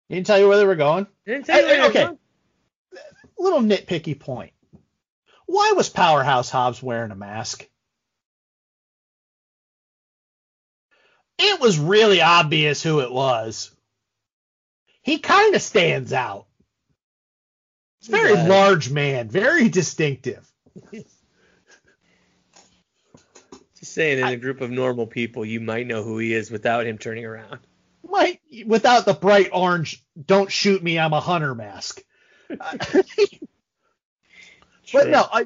He 0.07 0.15
didn't 0.15 0.27
tell 0.27 0.39
you 0.39 0.47
where 0.47 0.57
they 0.57 0.65
were 0.65 0.75
going. 0.75 1.07
He 1.25 1.33
didn't 1.33 1.45
tell 1.45 1.59
you 1.59 1.65
where 1.65 1.81
were 1.81 1.89
okay. 1.89 2.17
little 3.37 3.59
nitpicky 3.59 4.19
point. 4.19 4.53
Why 5.45 5.73
was 5.75 5.89
Powerhouse 5.89 6.49
Hobbs 6.49 6.81
wearing 6.81 7.11
a 7.11 7.15
mask? 7.15 7.67
It 11.39 11.59
was 11.61 11.77
really 11.77 12.21
obvious 12.21 12.81
who 12.81 13.01
it 13.01 13.11
was. 13.11 13.71
He 15.01 15.19
kind 15.19 15.55
of 15.55 15.61
stands 15.61 16.11
out. 16.11 16.47
He's 17.99 18.09
a 18.09 18.11
very 18.11 18.33
large 18.33 18.89
man, 18.89 19.29
very 19.29 19.69
distinctive. 19.69 20.51
Just 23.79 23.93
saying, 23.93 24.19
in 24.19 24.27
a 24.27 24.37
group 24.37 24.61
of 24.61 24.71
normal 24.71 25.05
people, 25.05 25.45
you 25.45 25.59
might 25.59 25.85
know 25.85 26.03
who 26.03 26.17
he 26.17 26.33
is 26.33 26.49
without 26.49 26.87
him 26.87 26.97
turning 26.97 27.25
around. 27.25 27.59
Might 28.03 28.39
without 28.65 29.05
the 29.05 29.13
bright 29.13 29.49
orange 29.53 30.03
"Don't 30.25 30.51
shoot 30.51 30.81
me, 30.81 30.97
I'm 30.97 31.13
a 31.13 31.19
hunter" 31.19 31.53
mask. 31.53 32.01
but 32.49 33.03
no, 34.93 35.27
I 35.31 35.45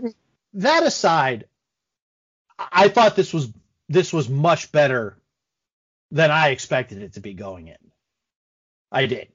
that 0.53 0.83
aside, 0.83 1.45
I 2.57 2.87
thought 2.89 3.15
this 3.15 3.33
was 3.33 3.51
this 3.89 4.13
was 4.13 4.29
much 4.29 4.71
better 4.71 5.17
than 6.11 6.31
I 6.31 6.49
expected 6.49 7.01
it 7.01 7.13
to 7.13 7.19
be 7.19 7.33
going 7.33 7.67
in. 7.67 7.77
I 8.91 9.05
did. 9.07 9.29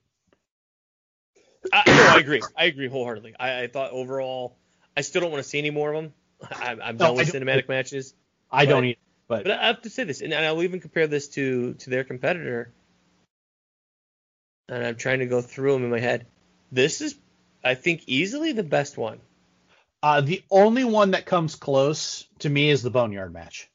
I, 1.72 1.82
no, 1.86 2.07
I 2.14 2.18
agree. 2.18 2.42
I 2.57 2.64
agree 2.66 2.88
wholeheartedly. 2.88 3.34
I, 3.38 3.62
I 3.62 3.66
thought 3.66 3.90
overall, 3.90 4.57
I 4.97 5.03
still 5.03 5.20
don't 5.20 5.30
want 5.30 5.42
to 5.42 5.49
see 5.49 5.59
any 5.59 5.70
more 5.70 5.92
of 5.92 6.03
them. 6.03 6.12
I, 6.51 6.76
I'm 6.82 6.97
No, 6.97 7.07
done 7.09 7.16
with 7.16 7.34
I 7.34 7.38
cinematic 7.38 7.68
matches. 7.68 8.14
I 8.51 8.64
But- 8.64 8.70
don't 8.70 8.84
either. 8.84 8.99
But, 9.28 9.42
But 9.42 9.53
I 9.59 9.66
have 9.66 9.82
to 9.82 9.90
say 9.90 10.05
this, 10.05 10.20
and 10.20 10.32
I'll 10.32 10.62
even 10.62 10.78
compare 10.78 11.09
this 11.09 11.26
to 11.30 11.74
to 11.74 11.90
their 11.90 12.05
competitor. 12.05 12.72
And 14.68 14.84
I'm 14.86 14.94
trying 14.97 15.18
to 15.18 15.26
go 15.26 15.40
through 15.42 15.72
them 15.72 15.82
in 15.84 15.90
my 15.90 15.99
head. 15.99 16.26
This 16.70 17.01
is, 17.01 17.16
I 17.64 17.74
think, 17.74 18.05
easily 18.07 18.53
the 18.53 18.62
best 18.62 18.97
one. 18.97 19.18
uh, 20.05 20.20
the 20.20 20.44
only 20.49 20.84
one 20.84 21.11
that 21.12 21.26
comes 21.26 21.57
close 21.57 22.24
to 22.38 22.49
me 22.49 22.70
is 22.70 22.82
the 22.84 22.90
Boneyard 22.90 23.32
match. 23.32 23.68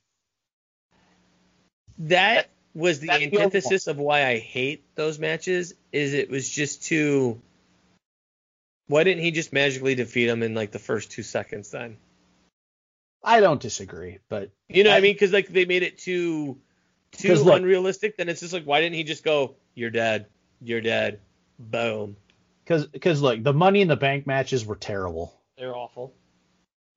That 2.00 2.50
was 2.74 3.00
the 3.02 3.08
that's 3.08 3.20
the 3.20 3.26
antithesis 3.26 3.88
of 3.88 3.98
why 3.98 4.26
I 4.26 4.38
hate 4.40 4.84
those 4.96 5.20
matches. 5.20 5.74
Is 5.92 6.14
it 6.14 6.30
was 6.30 6.50
just 6.50 6.84
too. 6.84 7.42
Why 8.88 9.04
didn't 9.04 9.24
he 9.24 9.32
just 9.32 9.54
magically 9.54 9.96
defeat 9.96 10.28
him 10.28 10.44
in 10.44 10.54
like 10.54 10.72
the 10.72 10.80
first 10.80 11.12
two 11.12 11.24
seconds 11.24 11.72
then? 11.72 11.98
I 13.24 13.40
don't 13.40 13.62
disagree, 13.62 14.18
but 14.30 14.50
You 14.68 14.84
know 14.84 14.90
what 14.90 14.96
I 14.96 14.98
I- 14.98 15.02
mean? 15.02 15.14
Because 15.14 15.32
like 15.32 15.48
they 15.48 15.66
made 15.66 15.84
it 15.84 15.98
too 16.00 16.60
too 17.12 17.28
'Cause 17.28 17.44
look- 17.44 17.58
unrealistic. 17.58 18.18
Then 18.18 18.30
it's 18.30 18.40
just 18.40 18.54
like, 18.54 18.64
why 18.66 18.82
didn't 18.82 18.96
he 18.96 19.04
just 19.04 19.24
go, 19.24 19.56
"You're 19.76 19.90
dead, 19.92 20.28
you're 20.62 20.82
dead," 20.82 21.20
boom? 21.60 22.16
because 22.64 22.88
because 22.88 23.22
look, 23.22 23.44
the 23.44 23.54
Money 23.54 23.82
in 23.82 23.88
the 23.88 23.96
Bank 23.98 24.26
matches 24.28 24.66
were 24.66 24.76
terrible. 24.78 25.34
They're 25.58 25.76
awful. 25.76 26.14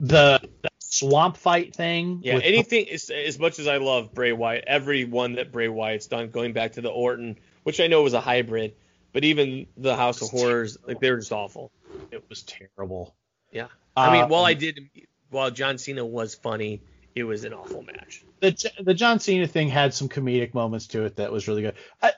The, 0.00 0.40
the 0.62 0.68
swamp 0.78 1.36
fight 1.36 1.74
thing. 1.74 2.20
Yeah, 2.22 2.34
with- 2.36 2.44
anything 2.44 2.88
as, 2.90 3.10
as 3.10 3.38
much 3.38 3.58
as 3.58 3.66
I 3.66 3.76
love 3.78 4.12
Bray 4.14 4.32
Wyatt, 4.32 4.64
every 4.66 5.04
one 5.04 5.34
that 5.34 5.52
Bray 5.52 5.68
Wyatt's 5.68 6.06
done, 6.06 6.30
going 6.30 6.52
back 6.52 6.72
to 6.72 6.80
the 6.80 6.90
Orton, 6.90 7.38
which 7.64 7.80
I 7.80 7.86
know 7.88 8.02
was 8.02 8.14
a 8.14 8.20
hybrid, 8.20 8.74
but 9.14 9.24
even 9.24 9.66
the 9.78 9.96
House 9.96 10.20
of 10.20 10.28
Horrors, 10.28 10.76
like 10.86 11.00
they 11.00 11.10
were 11.10 11.16
just 11.16 11.32
awful. 11.32 11.72
it 12.10 12.22
was 12.28 12.42
terrible. 12.42 13.14
Yeah, 13.50 13.68
I 13.96 14.12
mean, 14.12 14.24
Um, 14.24 14.28
while 14.28 14.44
I 14.44 14.52
did, 14.52 14.90
while 15.30 15.50
John 15.50 15.78
Cena 15.78 16.04
was 16.04 16.34
funny, 16.34 16.82
it 17.14 17.24
was 17.24 17.44
an 17.44 17.54
awful 17.54 17.82
match. 17.82 18.22
the 18.40 18.70
the 18.80 18.92
John 18.94 19.20
Cena 19.20 19.46
thing 19.46 19.68
had 19.68 19.94
some 19.94 20.08
comedic 20.10 20.52
moments 20.52 20.88
to 20.88 21.04
it 21.04 21.16
that 21.16 21.32
was 21.32 21.48
really 21.48 21.62
good. 21.62 21.76
I, 22.02 22.12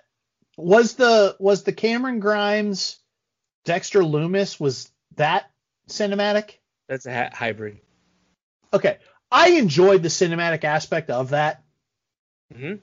was 0.56 0.94
the 0.94 1.36
was 1.38 1.62
the 1.62 1.72
Cameron 1.72 2.18
Grimes 2.18 2.96
Dexter 3.64 4.00
Lumis 4.00 4.58
was 4.58 4.90
that 5.16 5.50
cinematic? 5.88 6.52
That's 6.88 7.04
a 7.06 7.12
ha- 7.14 7.30
hybrid. 7.34 7.80
Okay, 8.72 8.96
I 9.30 9.50
enjoyed 9.50 10.02
the 10.02 10.08
cinematic 10.08 10.64
aspect 10.64 11.10
of 11.10 11.30
that. 11.30 11.62
hmm 12.54 12.74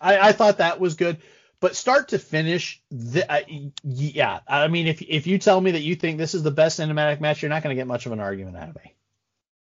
I, 0.00 0.28
I 0.28 0.32
thought 0.32 0.58
that 0.58 0.78
was 0.80 0.94
good, 0.94 1.18
but 1.60 1.74
start 1.74 2.08
to 2.08 2.18
finish, 2.18 2.80
the, 2.90 3.30
uh, 3.30 3.40
yeah. 3.82 4.40
I 4.46 4.68
mean, 4.68 4.86
if 4.86 5.02
if 5.02 5.26
you 5.26 5.38
tell 5.38 5.60
me 5.60 5.72
that 5.72 5.82
you 5.82 5.96
think 5.96 6.18
this 6.18 6.34
is 6.34 6.42
the 6.42 6.50
best 6.50 6.78
cinematic 6.78 7.20
match, 7.20 7.42
you're 7.42 7.48
not 7.48 7.62
going 7.62 7.74
to 7.74 7.80
get 7.80 7.86
much 7.86 8.06
of 8.06 8.12
an 8.12 8.20
argument 8.20 8.56
out 8.56 8.68
of 8.68 8.76
me. 8.76 8.94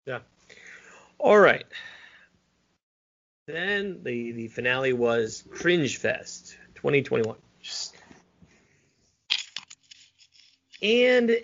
Yeah. 0.06 0.20
All 1.18 1.40
right. 1.40 1.66
Then 3.48 4.04
the 4.04 4.32
the 4.34 4.48
finale 4.48 4.94
was 4.94 5.44
Cringe 5.52 5.98
Fest 5.98 6.58
2021. 6.76 7.36
And 10.84 11.38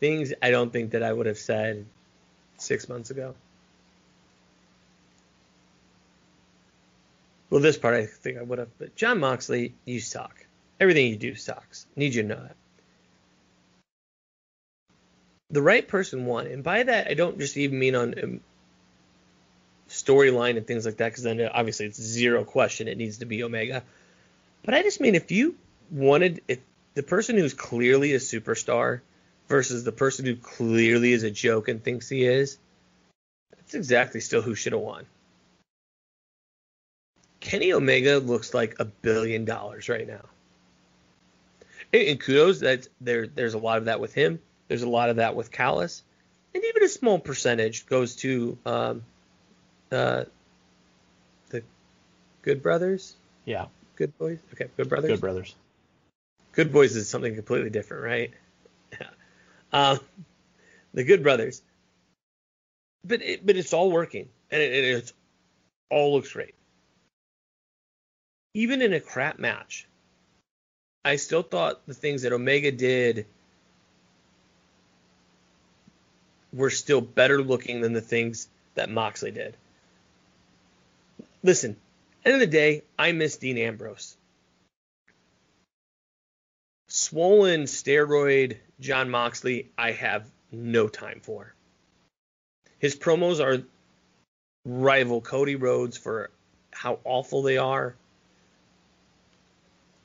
things 0.00 0.32
I 0.42 0.50
don't 0.50 0.72
think 0.72 0.92
that 0.92 1.02
I 1.02 1.12
would 1.12 1.26
have 1.26 1.38
said 1.38 1.84
six 2.56 2.88
months 2.88 3.10
ago. 3.10 3.34
Well, 7.50 7.60
this 7.60 7.78
part 7.78 7.94
I 7.94 8.06
think 8.06 8.38
I 8.38 8.42
would 8.42 8.58
have, 8.58 8.76
but 8.78 8.96
Jon 8.96 9.20
Moxley, 9.20 9.74
you 9.84 10.00
suck. 10.00 10.46
Everything 10.80 11.08
you 11.08 11.16
do 11.16 11.34
sucks. 11.34 11.86
Need 11.94 12.14
you 12.14 12.22
to 12.22 12.28
know 12.28 12.42
that. 12.42 12.56
The 15.50 15.62
right 15.62 15.86
person 15.86 16.26
won, 16.26 16.48
and 16.48 16.64
by 16.64 16.82
that 16.82 17.08
I 17.08 17.14
don't 17.14 17.38
just 17.38 17.56
even 17.56 17.78
mean 17.78 17.94
on 17.94 18.14
um, 18.22 18.40
storyline 19.88 20.56
and 20.56 20.66
things 20.66 20.84
like 20.84 20.96
that, 20.96 21.10
because 21.10 21.22
then 21.22 21.40
uh, 21.40 21.50
obviously 21.54 21.86
it's 21.86 22.00
zero 22.00 22.44
question 22.44 22.88
it 22.88 22.98
needs 22.98 23.18
to 23.18 23.26
be 23.26 23.44
Omega. 23.44 23.84
But 24.64 24.74
I 24.74 24.82
just 24.82 25.00
mean 25.00 25.14
if 25.14 25.30
you 25.30 25.54
wanted 25.90 26.42
if 26.48 26.58
the 26.94 27.04
person 27.04 27.36
who's 27.36 27.54
clearly 27.54 28.14
a 28.14 28.18
superstar 28.18 29.00
versus 29.48 29.84
the 29.84 29.92
person 29.92 30.26
who 30.26 30.34
clearly 30.34 31.12
is 31.12 31.22
a 31.22 31.30
joke 31.30 31.68
and 31.68 31.82
thinks 31.82 32.08
he 32.08 32.24
is, 32.24 32.58
that's 33.54 33.74
exactly 33.74 34.20
still 34.20 34.42
who 34.42 34.56
should 34.56 34.72
have 34.72 34.82
won. 34.82 35.06
Kenny 37.46 37.72
Omega 37.72 38.18
looks 38.18 38.54
like 38.54 38.74
a 38.80 38.84
billion 38.84 39.44
dollars 39.44 39.88
right 39.88 40.08
now. 40.08 40.24
And, 41.92 42.02
and 42.08 42.20
kudos 42.20 42.58
that 42.58 42.88
there 43.00 43.28
there's 43.28 43.54
a 43.54 43.58
lot 43.58 43.78
of 43.78 43.84
that 43.84 44.00
with 44.00 44.12
him. 44.12 44.40
There's 44.66 44.82
a 44.82 44.88
lot 44.88 45.10
of 45.10 45.16
that 45.16 45.36
with 45.36 45.52
Callis, 45.52 46.02
and 46.54 46.64
even 46.64 46.82
a 46.82 46.88
small 46.88 47.20
percentage 47.20 47.86
goes 47.86 48.16
to 48.16 48.58
um, 48.66 49.04
uh, 49.92 50.24
the 51.50 51.62
Good 52.42 52.64
Brothers. 52.64 53.14
Yeah, 53.44 53.66
Good 53.94 54.18
Boys. 54.18 54.40
Okay, 54.52 54.66
Good 54.76 54.88
Brothers. 54.88 55.10
good 55.10 55.20
brothers. 55.20 55.54
Good 56.50 56.72
Boys 56.72 56.96
is 56.96 57.08
something 57.08 57.36
completely 57.36 57.70
different, 57.70 58.02
right? 58.02 58.30
Yeah. 58.92 59.06
Um, 59.72 59.98
the 60.94 61.04
Good 61.04 61.22
Brothers. 61.22 61.60
But 63.04 63.20
it, 63.20 63.44
but 63.46 63.56
it's 63.56 63.72
all 63.72 63.90
working, 63.90 64.28
and 64.50 64.62
it, 64.62 64.72
it 64.72 64.84
it's 64.96 65.12
all 65.90 66.14
looks 66.14 66.32
great. 66.32 66.54
Even 68.56 68.80
in 68.80 68.92
a 68.92 69.00
crap 69.00 69.38
match, 69.38 69.86
I 71.04 71.16
still 71.16 71.42
thought 71.42 71.86
the 71.86 71.94
things 71.94 72.22
that 72.22 72.32
Omega 72.32 72.72
did 72.72 73.26
were 76.52 76.70
still 76.70 77.00
better 77.00 77.42
looking 77.42 77.80
than 77.80 77.92
the 77.92 78.00
things 78.00 78.48
that 78.74 78.90
Moxley 78.90 79.30
did. 79.30 79.56
Listen, 81.42 81.76
end 82.24 82.34
of 82.34 82.40
the 82.40 82.46
day, 82.46 82.82
I 82.98 83.12
miss 83.12 83.36
Dean 83.36 83.58
Ambrose 83.58 84.16
swollen 86.88 87.64
steroid 87.64 88.56
Jon 88.80 89.10
Moxley, 89.10 89.68
I 89.76 89.92
have 89.92 90.30
no 90.50 90.88
time 90.88 91.20
for. 91.22 91.54
His 92.78 92.96
promos 92.96 93.40
are 93.40 93.64
rival 94.64 95.20
Cody 95.20 95.56
Rhodes 95.56 95.96
for 95.96 96.30
how 96.70 96.98
awful 97.04 97.42
they 97.42 97.58
are. 97.58 97.94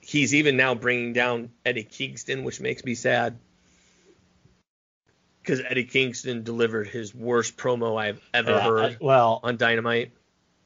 He's 0.02 0.34
even 0.34 0.58
now 0.58 0.74
bringing 0.76 1.14
down 1.14 1.52
Eddie 1.66 1.84
Kingston, 1.84 2.44
which 2.44 2.60
makes 2.60 2.84
me 2.84 2.96
sad. 2.96 3.38
Because 5.42 5.62
Eddie 5.68 5.86
Kingston 5.86 6.44
delivered 6.44 6.88
his 6.88 7.16
worst 7.16 7.58
promo 7.58 8.00
I've 8.00 8.22
ever 8.34 8.52
Yeah, 8.52 8.62
heard 8.64 8.92
I- 8.94 8.98
well, 9.00 9.40
on 9.44 9.58
Dynamite. 9.58 10.12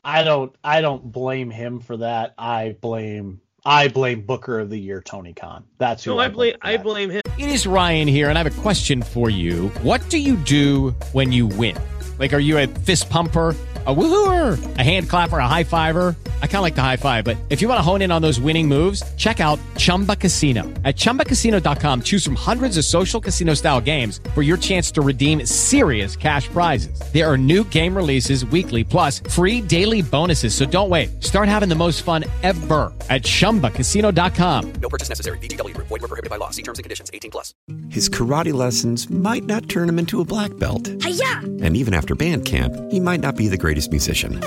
I 0.03 0.23
don't 0.23 0.53
I 0.63 0.81
don't 0.81 1.11
blame 1.11 1.49
him 1.49 1.79
for 1.79 1.97
that. 1.97 2.33
I 2.37 2.75
blame 2.79 3.41
I 3.65 3.87
blame 3.87 4.21
Booker 4.21 4.59
of 4.59 4.69
the 4.69 4.77
Year 4.77 5.01
Tony 5.01 5.33
Khan. 5.33 5.63
That's 5.79 6.03
who 6.03 6.11
No, 6.11 6.19
I 6.19 6.27
blame 6.29 6.55
I 6.61 6.77
blame 6.77 7.09
him. 7.09 7.21
It 7.39 7.49
is 7.49 7.65
Ryan 7.65 8.07
here, 8.07 8.29
and 8.29 8.37
I 8.37 8.43
have 8.43 8.57
a 8.57 8.61
question 8.61 9.01
for 9.01 9.29
you. 9.29 9.69
What 9.81 10.07
do 10.09 10.19
you 10.19 10.35
do 10.37 10.91
when 11.13 11.31
you 11.31 11.47
win? 11.47 11.75
Like, 12.19 12.33
are 12.33 12.39
you 12.39 12.57
a 12.59 12.67
fist 12.67 13.09
pumper? 13.09 13.55
A 13.87 13.93
woohooer, 13.93 14.77
a 14.77 14.81
hand 14.81 15.09
clapper, 15.09 15.37
a 15.37 15.47
high 15.47 15.63
fiver. 15.63 16.15
I 16.41 16.47
kind 16.47 16.55
of 16.57 16.61
like 16.61 16.75
the 16.75 16.81
high 16.81 16.97
five, 16.97 17.23
but 17.23 17.37
if 17.49 17.61
you 17.61 17.67
want 17.67 17.77
to 17.77 17.83
hone 17.83 18.01
in 18.01 18.11
on 18.11 18.21
those 18.21 18.39
winning 18.39 18.67
moves, 18.67 19.03
check 19.15 19.39
out 19.39 19.59
Chumba 19.77 20.15
Casino. 20.15 20.63
At 20.83 20.95
ChumbaCasino.com, 20.95 22.01
choose 22.01 22.23
from 22.25 22.35
hundreds 22.35 22.77
of 22.77 22.85
social 22.85 23.19
casino 23.21 23.53
style 23.53 23.79
games 23.79 24.21
for 24.33 24.41
your 24.41 24.57
chance 24.57 24.89
to 24.93 25.01
redeem 25.01 25.45
serious 25.45 26.15
cash 26.15 26.47
prizes. 26.47 26.99
There 27.13 27.31
are 27.31 27.37
new 27.37 27.63
game 27.65 27.95
releases 27.95 28.43
weekly, 28.45 28.83
plus 28.83 29.19
free 29.19 29.61
daily 29.61 30.01
bonuses. 30.01 30.55
So 30.55 30.65
don't 30.65 30.89
wait. 30.89 31.23
Start 31.23 31.47
having 31.47 31.69
the 31.69 31.75
most 31.75 32.01
fun 32.01 32.23
ever 32.41 32.91
at 33.11 33.21
ChumbaCasino.com. 33.21 34.73
No 34.81 34.89
purchase 34.89 35.09
necessary. 35.09 35.37
VGW 35.37 35.75
Group. 35.75 35.89
Void 35.89 36.01
were 36.01 36.07
prohibited 36.07 36.31
by 36.31 36.37
law. 36.37 36.49
See 36.49 36.63
terms 36.63 36.79
and 36.79 36.83
conditions. 36.83 37.11
18 37.13 37.29
plus. 37.29 37.53
His 37.89 38.09
karate 38.09 38.53
lessons 38.53 39.09
might 39.11 39.43
not 39.43 39.69
turn 39.69 39.87
him 39.87 39.99
into 39.99 40.21
a 40.21 40.25
black 40.25 40.57
belt. 40.57 40.87
Hiya! 41.03 41.41
And 41.61 41.77
even 41.77 41.93
after 41.93 42.15
band 42.15 42.45
camp, 42.45 42.73
he 42.91 42.99
might 42.99 43.19
not 43.19 43.35
be 43.35 43.47
the 43.47 43.57
greatest 43.57 43.74
musician. 43.91 44.39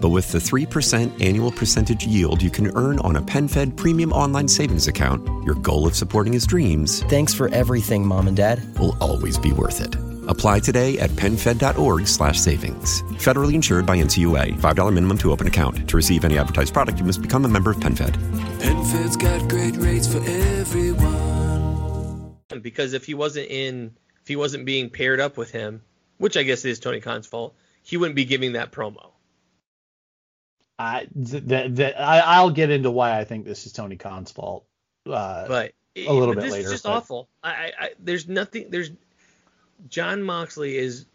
But 0.00 0.08
with 0.10 0.32
the 0.32 0.38
3% 0.38 1.22
annual 1.22 1.50
percentage 1.52 2.04
yield 2.06 2.42
you 2.42 2.50
can 2.50 2.76
earn 2.76 2.98
on 3.00 3.16
a 3.16 3.22
PenFed 3.22 3.76
premium 3.76 4.12
online 4.12 4.48
savings 4.48 4.88
account, 4.88 5.24
your 5.44 5.54
goal 5.54 5.86
of 5.86 5.94
supporting 5.94 6.32
his 6.32 6.46
dreams 6.46 7.02
Thanks 7.04 7.32
for 7.34 7.48
everything, 7.48 8.04
Mom 8.06 8.26
and 8.28 8.36
Dad. 8.36 8.60
will 8.78 8.96
always 9.00 9.38
be 9.38 9.52
worth 9.52 9.80
it. 9.80 9.94
Apply 10.28 10.60
today 10.60 10.98
at 10.98 11.10
PenFed.org 11.10 12.06
slash 12.06 12.38
savings. 12.38 13.02
Federally 13.18 13.54
insured 13.54 13.86
by 13.86 13.96
NCUA. 13.96 14.54
$5 14.60 14.92
minimum 14.92 15.18
to 15.18 15.32
open 15.32 15.46
account. 15.48 15.88
To 15.88 15.96
receive 15.96 16.24
any 16.24 16.38
advertised 16.38 16.72
product, 16.72 16.98
you 16.98 17.04
must 17.04 17.20
become 17.22 17.44
a 17.44 17.48
member 17.48 17.70
of 17.72 17.78
PenFed. 17.78 18.14
PenFed's 18.60 19.16
got 19.16 19.48
great 19.48 19.76
rates 19.76 20.06
for 20.12 20.18
everyone. 21.22 22.36
because 22.60 22.92
if 22.92 23.04
he 23.04 23.14
wasn't 23.14 23.48
in, 23.50 23.96
if 24.22 24.28
he 24.28 24.36
wasn't 24.36 24.64
being 24.64 24.90
paired 24.90 25.20
up 25.20 25.36
with 25.36 25.50
him, 25.50 25.82
which 26.18 26.36
I 26.36 26.42
guess 26.44 26.64
is 26.64 26.78
Tony 26.78 27.00
Khan's 27.00 27.26
fault, 27.26 27.54
he 27.82 27.96
wouldn't 27.96 28.16
be 28.16 28.24
giving 28.24 28.52
that 28.52 28.72
promo. 28.72 29.10
I 30.78 31.06
th- 31.14 31.46
th- 31.46 31.76
th- 31.76 31.94
I 31.96 32.18
I'll 32.20 32.50
get 32.50 32.70
into 32.70 32.90
why 32.90 33.18
I 33.18 33.24
think 33.24 33.44
this 33.44 33.66
is 33.66 33.72
Tony 33.72 33.96
Khan's 33.96 34.30
fault. 34.32 34.64
Uh, 35.06 35.46
But 35.46 35.72
a 35.96 36.12
little 36.12 36.34
but 36.34 36.36
bit 36.36 36.42
this 36.44 36.52
later. 36.52 36.66
is 36.66 36.72
just 36.72 36.84
but- 36.84 36.90
awful. 36.92 37.28
I, 37.42 37.50
I, 37.50 37.72
I 37.78 37.90
there's 38.00 38.26
nothing. 38.28 38.66
There's 38.70 38.90
Jon 39.88 40.22
Moxley 40.22 40.76
is 40.76 41.06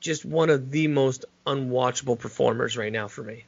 just 0.00 0.24
one 0.24 0.50
of 0.50 0.70
the 0.70 0.86
most 0.88 1.24
unwatchable 1.46 2.18
performers 2.18 2.76
right 2.76 2.92
now 2.92 3.08
for 3.08 3.22
me. 3.22 3.44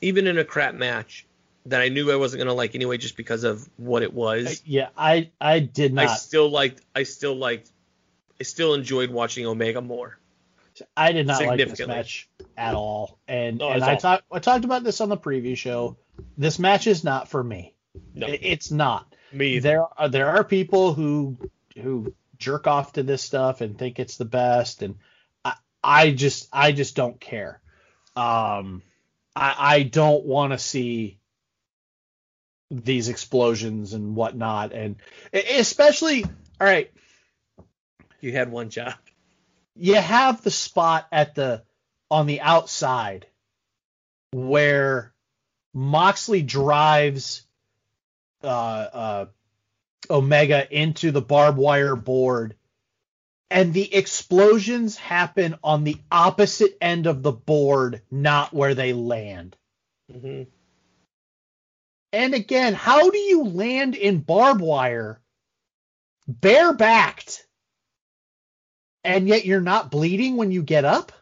Even 0.00 0.26
in 0.26 0.36
a 0.38 0.44
crap 0.44 0.74
match 0.74 1.24
that 1.66 1.80
I 1.80 1.88
knew 1.88 2.12
I 2.12 2.16
wasn't 2.16 2.40
gonna 2.42 2.52
like 2.54 2.74
anyway, 2.74 2.98
just 2.98 3.16
because 3.16 3.42
of 3.44 3.66
what 3.78 4.02
it 4.02 4.12
was. 4.12 4.62
Yeah, 4.66 4.88
I 4.98 5.30
I 5.40 5.60
did 5.60 5.94
not. 5.94 6.04
I 6.08 6.14
still 6.16 6.50
liked. 6.50 6.82
I 6.94 7.04
still 7.04 7.34
liked. 7.34 7.70
I 8.38 8.42
still 8.42 8.74
enjoyed 8.74 9.10
watching 9.10 9.46
Omega 9.46 9.80
more. 9.80 10.18
I 10.96 11.12
did 11.12 11.26
not 11.26 11.44
like 11.44 11.58
this 11.58 11.86
match 11.86 12.28
at 12.56 12.74
all. 12.74 13.18
And 13.28 13.62
Oh, 13.62 13.70
and 13.70 13.82
I 13.82 13.96
talked 13.96 14.24
I 14.32 14.38
talked 14.38 14.64
about 14.64 14.84
this 14.84 15.00
on 15.00 15.08
the 15.08 15.16
preview 15.16 15.56
show. 15.56 15.96
This 16.36 16.58
match 16.58 16.86
is 16.86 17.04
not 17.04 17.28
for 17.28 17.42
me. 17.42 17.74
No. 18.14 18.26
It's 18.28 18.70
not. 18.70 19.14
Me 19.32 19.56
either. 19.56 19.68
There 19.68 19.86
are 19.96 20.08
there 20.08 20.30
are 20.30 20.44
people 20.44 20.94
who 20.94 21.36
who 21.76 22.14
jerk 22.38 22.66
off 22.66 22.94
to 22.94 23.02
this 23.02 23.22
stuff 23.22 23.60
and 23.60 23.78
think 23.78 23.98
it's 23.98 24.16
the 24.16 24.24
best 24.24 24.82
and 24.82 24.96
I 25.44 25.54
I 25.82 26.10
just 26.10 26.48
I 26.52 26.72
just 26.72 26.96
don't 26.96 27.20
care. 27.20 27.60
Um 28.16 28.82
I 29.36 29.54
I 29.58 29.82
don't 29.82 30.24
want 30.24 30.52
to 30.52 30.58
see 30.58 31.18
these 32.70 33.08
explosions 33.08 33.92
and 33.92 34.16
whatnot 34.16 34.72
and 34.72 34.96
especially 35.32 36.24
all 36.24 36.66
right 36.66 36.90
You 38.20 38.32
had 38.32 38.50
one 38.50 38.70
job. 38.70 38.94
You 39.76 39.96
have 39.96 40.42
the 40.42 40.50
spot 40.50 41.06
at 41.12 41.34
the 41.34 41.62
on 42.10 42.26
the 42.26 42.40
outside 42.40 43.26
where 44.32 45.12
Moxley 45.72 46.42
drives 46.42 47.42
uh, 48.42 48.46
uh, 48.46 49.26
Omega 50.10 50.66
into 50.76 51.10
the 51.10 51.22
barbed 51.22 51.58
wire 51.58 51.96
board, 51.96 52.56
and 53.50 53.72
the 53.72 53.94
explosions 53.94 54.96
happen 54.96 55.56
on 55.64 55.84
the 55.84 55.96
opposite 56.10 56.76
end 56.80 57.06
of 57.06 57.22
the 57.22 57.32
board, 57.32 58.02
not 58.10 58.52
where 58.52 58.74
they 58.74 58.92
land. 58.92 59.56
hmm 60.10 60.42
And 62.12 62.34
again, 62.34 62.74
how 62.74 63.10
do 63.10 63.18
you 63.18 63.44
land 63.44 63.96
in 63.96 64.20
barbed 64.20 64.60
wire 64.60 65.20
barebacked 66.30 67.43
and 69.04 69.28
yet 69.28 69.44
you're 69.44 69.60
not 69.60 69.90
bleeding 69.90 70.36
when 70.36 70.50
you 70.50 70.62
get 70.62 70.84
up? 70.84 71.12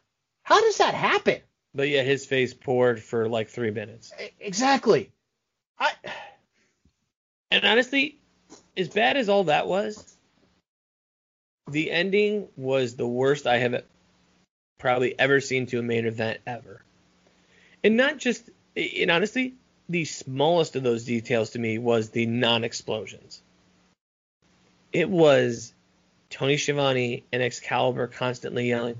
How 0.44 0.60
does 0.60 0.78
that 0.78 0.94
happen? 0.94 1.40
But 1.74 1.88
yeah, 1.88 2.02
his 2.02 2.26
face 2.26 2.54
poured 2.54 3.02
for 3.02 3.28
like 3.28 3.48
three 3.48 3.70
minutes. 3.70 4.12
Exactly. 4.40 5.10
I 5.78 5.92
And 7.50 7.64
honestly, 7.64 8.18
as 8.76 8.88
bad 8.88 9.16
as 9.16 9.28
all 9.28 9.44
that 9.44 9.66
was, 9.66 10.16
the 11.70 11.90
ending 11.90 12.48
was 12.56 12.96
the 12.96 13.06
worst 13.06 13.46
I 13.46 13.58
have 13.58 13.84
probably 14.78 15.18
ever 15.18 15.40
seen 15.40 15.66
to 15.66 15.78
a 15.78 15.82
main 15.82 16.06
event 16.06 16.40
ever. 16.46 16.82
And 17.84 17.96
not 17.96 18.18
just, 18.18 18.50
and 18.76 19.10
honestly, 19.10 19.54
the 19.88 20.04
smallest 20.04 20.76
of 20.76 20.82
those 20.82 21.04
details 21.04 21.50
to 21.50 21.58
me 21.58 21.78
was 21.78 22.10
the 22.10 22.26
non 22.26 22.64
explosions. 22.64 23.42
It 24.92 25.08
was 25.08 25.72
Tony 26.32 26.56
Schiavone 26.56 27.24
and 27.32 27.42
Excalibur 27.42 28.06
constantly 28.08 28.68
yelling, 28.68 28.96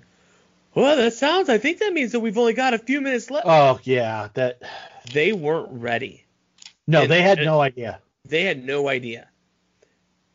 Well, 0.74 0.96
that 0.96 1.14
sounds, 1.14 1.48
I 1.48 1.58
think 1.58 1.78
that 1.78 1.92
means 1.92 2.12
that 2.12 2.20
we've 2.20 2.38
only 2.38 2.52
got 2.52 2.74
a 2.74 2.78
few 2.78 3.00
minutes 3.00 3.30
left. 3.30 3.46
oh 3.48 3.80
yeah, 3.82 4.28
that 4.34 4.62
They 5.12 5.32
weren't 5.32 5.68
ready. 5.72 6.24
no, 6.86 7.02
And- 7.02 7.10
they 7.10 7.22
had 7.22 7.38
and- 7.38 7.46
no 7.46 7.60
idea. 7.60 8.00
They 8.24 8.44
had 8.44 8.64
no 8.64 8.88
idea. 8.88 9.28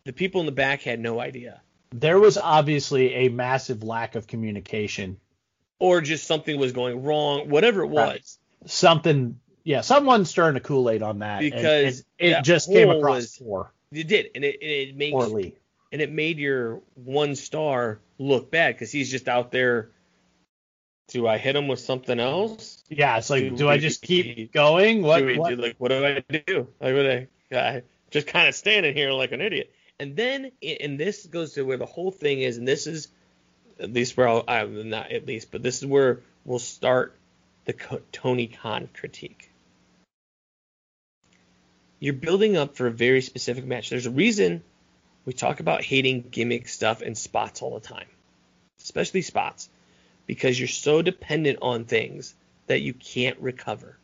The 0.03 0.11
people 0.13 0.41
in 0.41 0.45
the 0.45 0.51
back 0.51 0.81
had 0.81 0.99
no 0.99 1.19
idea. 1.21 1.61
There 1.91 2.19
was 2.19 2.37
obviously 2.37 3.13
a 3.13 3.29
massive 3.29 3.81
lack 3.83 4.15
of 4.15 4.27
communication. 4.27 5.17
Or 5.79 6.01
just 6.01 6.25
something 6.27 6.59
was 6.59 6.73
going 6.73 7.03
wrong, 7.03 7.49
whatever 7.49 7.81
it 7.83 7.87
was. 7.87 8.07
Right. 8.61 8.69
Something 8.69 9.39
yeah, 9.63 9.81
someone's 9.81 10.29
stirring 10.29 10.55
a 10.55 10.59
Kool-Aid 10.61 11.01
on 11.01 11.19
that. 11.19 11.41
and 11.43 11.51
Because 11.51 11.99
it, 12.17 12.31
it 12.31 12.43
just 12.43 12.69
came 12.69 12.89
across 12.89 13.15
was- 13.21 13.37
poor. 13.37 13.71
You 13.91 14.03
did, 14.03 14.31
and 14.35 14.43
it, 14.43 14.57
and 14.61 14.69
it 14.71 14.95
makes 14.97 15.13
Poorly. 15.13 15.55
And 15.91 16.01
it 16.01 16.11
made 16.11 16.37
your 16.37 16.81
one 16.95 17.35
star 17.35 17.99
look 18.17 18.51
bad 18.51 18.75
because 18.75 18.91
he's 18.91 19.09
just 19.09 19.27
out 19.27 19.51
there. 19.51 19.89
Do 21.09 21.27
I 21.27 21.37
hit 21.37 21.55
him 21.55 21.67
with 21.67 21.79
something 21.79 22.19
else? 22.19 22.83
Yeah, 22.89 23.17
it's 23.17 23.29
like, 23.29 23.43
Do 23.43 23.57
do, 23.57 23.69
I 23.69 23.77
just 23.77 24.01
keep 24.03 24.51
going? 24.51 25.01
What? 25.01 25.19
do 25.19 25.25
we 25.25 25.37
what? 25.37 25.49
do 25.49 25.55
like 25.55 25.75
what 25.77 25.89
do 25.89 26.05
I 26.05 26.23
do? 26.45 26.67
Like 26.81 26.95
what 26.95 27.09
I, 27.09 27.27
I 27.51 27.83
just 28.11 28.27
kind 28.27 28.47
of 28.47 28.55
standing 28.55 28.93
here 28.93 29.11
like 29.11 29.31
an 29.31 29.41
idiot. 29.41 29.71
And 29.99 30.15
then 30.15 30.51
and 30.61 30.99
this 30.99 31.25
goes 31.25 31.53
to 31.53 31.63
where 31.63 31.77
the 31.77 31.85
whole 31.85 32.11
thing 32.11 32.41
is, 32.41 32.57
and 32.57 32.67
this 32.67 32.87
is 32.87 33.07
at 33.79 33.93
least 33.93 34.17
where 34.17 34.27
I'll, 34.27 34.43
I'm 34.47 34.89
not 34.89 35.11
at 35.11 35.25
least, 35.25 35.51
but 35.51 35.63
this 35.63 35.77
is 35.77 35.85
where 35.85 36.21
we'll 36.45 36.59
start 36.59 37.15
the 37.65 37.73
Co- 37.73 38.01
Tony 38.11 38.47
Khan 38.47 38.89
critique. 38.93 39.49
You're 41.99 42.13
building 42.13 42.57
up 42.57 42.75
for 42.75 42.87
a 42.87 42.91
very 42.91 43.21
specific 43.21 43.65
match. 43.65 43.89
There's 43.89 44.05
a 44.05 44.11
reason 44.11 44.63
we 45.27 45.33
talk 45.33 45.59
about 45.59 45.83
hating 45.83 46.21
gimmick 46.21 46.69
stuff 46.69 47.01
and 47.01 47.17
spots 47.17 47.61
all 47.61 47.73
the 47.73 47.85
time, 47.85 48.07
especially 48.81 49.21
spots, 49.21 49.67
because 50.25 50.57
you're 50.57 50.69
so 50.69 51.01
dependent 51.01 51.59
on 51.61 51.83
things 51.83 52.33
that 52.67 52.79
you 52.79 52.93
can't 52.93 53.37
recover. 53.39 53.97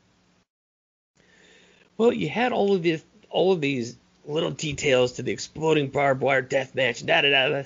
Well, 1.98 2.12
you 2.12 2.28
had 2.28 2.52
all 2.52 2.76
of 2.76 2.84
this, 2.84 3.02
all 3.30 3.54
of 3.54 3.62
these 3.62 3.96
little 4.26 4.52
details 4.52 5.14
to 5.14 5.24
the 5.24 5.32
exploding 5.32 5.88
barbed 5.88 6.22
wire 6.22 6.42
death 6.42 6.76
match, 6.76 7.06
da 7.06 7.22
da 7.22 7.30
da. 7.30 7.48
da. 7.48 7.64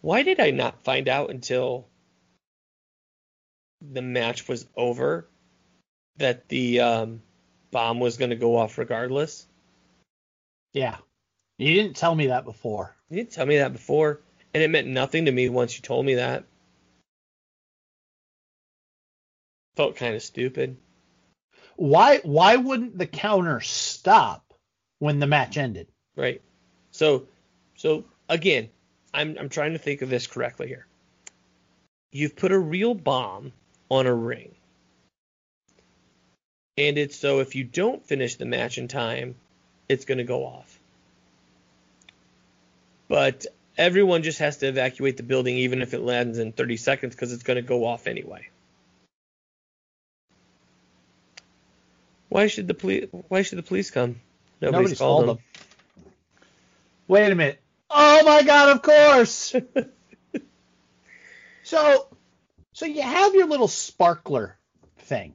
Why 0.00 0.22
did 0.22 0.40
I 0.40 0.50
not 0.50 0.82
find 0.82 1.08
out 1.08 1.28
until 1.28 1.84
the 3.82 4.00
match 4.00 4.48
was 4.48 4.66
over 4.74 5.26
that 6.16 6.48
the 6.48 6.80
um, 6.80 7.22
bomb 7.70 8.00
was 8.00 8.16
going 8.16 8.30
to 8.30 8.36
go 8.36 8.56
off 8.56 8.78
regardless? 8.78 9.46
Yeah. 10.72 10.96
You 11.60 11.74
didn't 11.74 11.96
tell 11.96 12.14
me 12.14 12.28
that 12.28 12.46
before. 12.46 12.96
You 13.10 13.18
didn't 13.18 13.32
tell 13.32 13.44
me 13.44 13.58
that 13.58 13.74
before, 13.74 14.22
and 14.54 14.62
it 14.62 14.70
meant 14.70 14.86
nothing 14.86 15.26
to 15.26 15.32
me 15.32 15.50
once 15.50 15.76
you 15.76 15.82
told 15.82 16.06
me 16.06 16.14
that. 16.14 16.44
Felt 19.76 19.96
kind 19.96 20.14
of 20.14 20.22
stupid. 20.22 20.78
Why 21.76 22.20
why 22.22 22.56
wouldn't 22.56 22.96
the 22.96 23.06
counter 23.06 23.60
stop 23.60 24.54
when 25.00 25.18
the 25.18 25.26
match 25.26 25.58
ended? 25.58 25.88
Right. 26.16 26.40
So, 26.92 27.26
so 27.76 28.04
again, 28.30 28.70
I'm 29.12 29.36
I'm 29.38 29.50
trying 29.50 29.72
to 29.72 29.78
think 29.78 30.00
of 30.00 30.08
this 30.08 30.26
correctly 30.26 30.68
here. 30.68 30.86
You've 32.10 32.36
put 32.36 32.52
a 32.52 32.58
real 32.58 32.94
bomb 32.94 33.52
on 33.90 34.06
a 34.06 34.14
ring, 34.14 34.54
and 36.78 36.96
it's 36.96 37.16
so 37.16 37.40
if 37.40 37.54
you 37.54 37.64
don't 37.64 38.06
finish 38.06 38.36
the 38.36 38.46
match 38.46 38.78
in 38.78 38.88
time, 38.88 39.34
it's 39.90 40.06
going 40.06 40.18
to 40.18 40.24
go 40.24 40.46
off. 40.46 40.69
But 43.10 43.46
everyone 43.76 44.22
just 44.22 44.38
has 44.38 44.58
to 44.58 44.68
evacuate 44.68 45.16
the 45.16 45.24
building, 45.24 45.56
even 45.56 45.82
if 45.82 45.94
it 45.94 46.00
lands 46.00 46.38
in 46.38 46.52
30 46.52 46.76
seconds, 46.76 47.12
because 47.12 47.32
it's 47.32 47.42
going 47.42 47.56
to 47.56 47.62
go 47.62 47.84
off 47.84 48.06
anyway. 48.06 48.48
Why 52.28 52.46
should 52.46 52.68
the 52.68 52.74
police? 52.74 53.08
Why 53.26 53.42
should 53.42 53.58
the 53.58 53.64
police 53.64 53.90
come? 53.90 54.20
Nobody's, 54.60 54.98
called, 54.98 55.26
them. 55.26 55.38
Wait 57.08 57.32
a 57.32 57.34
minute. 57.34 57.60
Oh 57.90 58.22
my 58.24 58.44
god, 58.44 58.76
of 58.76 58.82
course. 58.82 59.56
so 61.64 62.06
so 62.72 62.86
you 62.86 63.02
have 63.02 63.34
your 63.34 63.48
little 63.48 63.68
sparkler 63.68 64.56
thing. 64.98 65.34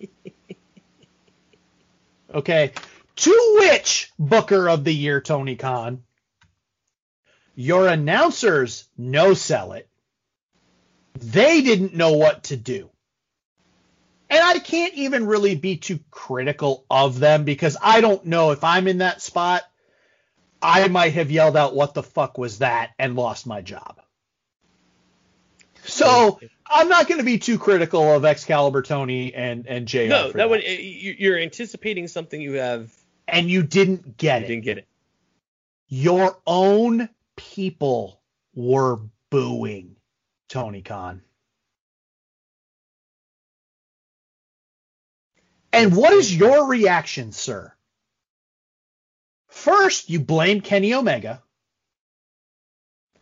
Okay. 2.32 2.70
To 3.16 3.56
which 3.58 4.12
Booker 4.16 4.70
of 4.70 4.84
the 4.84 4.94
Year 4.94 5.20
Tony 5.20 5.56
Khan? 5.56 6.04
Your 7.60 7.88
announcers 7.88 8.88
no 8.96 9.34
sell 9.34 9.72
it. 9.72 9.86
They 11.18 11.60
didn't 11.60 11.92
know 11.94 12.12
what 12.12 12.44
to 12.44 12.56
do. 12.56 12.88
And 14.30 14.42
I 14.42 14.58
can't 14.60 14.94
even 14.94 15.26
really 15.26 15.56
be 15.56 15.76
too 15.76 15.98
critical 16.10 16.86
of 16.90 17.18
them 17.18 17.44
because 17.44 17.76
I 17.82 18.00
don't 18.00 18.24
know 18.24 18.52
if 18.52 18.64
I'm 18.64 18.88
in 18.88 18.98
that 18.98 19.20
spot. 19.20 19.60
I 20.62 20.88
might 20.88 21.12
have 21.12 21.30
yelled 21.30 21.54
out, 21.54 21.74
What 21.74 21.92
the 21.92 22.02
fuck 22.02 22.38
was 22.38 22.60
that? 22.60 22.92
and 22.98 23.14
lost 23.14 23.46
my 23.46 23.60
job. 23.60 24.00
So 25.84 26.40
I'm 26.66 26.88
not 26.88 27.08
going 27.08 27.18
to 27.18 27.24
be 27.24 27.38
too 27.38 27.58
critical 27.58 28.10
of 28.14 28.24
Excalibur 28.24 28.80
Tony 28.80 29.34
and, 29.34 29.66
and 29.66 29.86
JR. 29.86 30.06
No, 30.06 30.30
for 30.30 30.38
that 30.38 30.48
would 30.48 30.62
eh, 30.64 30.78
you- 30.80 31.16
you're 31.18 31.38
anticipating 31.38 32.08
something 32.08 32.40
you 32.40 32.54
have 32.54 32.90
And 33.28 33.50
you 33.50 33.62
didn't 33.62 34.16
get 34.16 34.40
you 34.40 34.44
it. 34.46 34.48
didn't 34.48 34.64
get 34.64 34.78
it. 34.78 34.86
Your 35.88 36.38
own 36.46 37.10
people 37.40 38.20
were 38.54 39.00
booing 39.30 39.96
Tony 40.48 40.82
Khan. 40.82 41.22
And 45.72 45.96
what 45.96 46.12
is 46.12 46.34
your 46.34 46.66
reaction, 46.66 47.32
sir? 47.32 47.72
First, 49.48 50.10
you 50.10 50.20
blame 50.20 50.60
Kenny 50.60 50.92
Omega. 50.94 51.42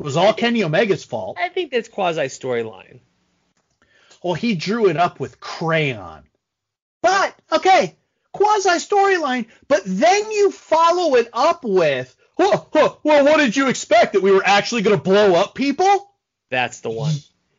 It 0.00 0.02
was 0.02 0.16
all 0.16 0.32
Kenny 0.32 0.62
Omega's 0.62 1.04
fault. 1.04 1.36
I 1.40 1.48
think 1.48 1.70
that's 1.70 1.88
quasi 1.88 2.22
storyline. 2.22 3.00
Well, 4.22 4.34
he 4.34 4.54
drew 4.54 4.88
it 4.88 4.96
up 4.96 5.20
with 5.20 5.40
crayon. 5.40 6.24
But, 7.02 7.38
okay, 7.52 7.96
quasi 8.32 8.70
storyline, 8.70 9.46
but 9.68 9.82
then 9.84 10.30
you 10.30 10.50
follow 10.50 11.14
it 11.16 11.28
up 11.32 11.64
with, 11.64 12.14
well, 12.38 12.68
well, 12.72 13.00
well, 13.02 13.24
what 13.24 13.38
did 13.38 13.56
you 13.56 13.68
expect? 13.68 14.12
That 14.14 14.22
we 14.22 14.30
were 14.30 14.44
actually 14.44 14.82
going 14.82 14.96
to 14.96 15.02
blow 15.02 15.34
up 15.34 15.54
people? 15.54 16.10
That's 16.50 16.80
the 16.80 16.90
one. 16.90 17.14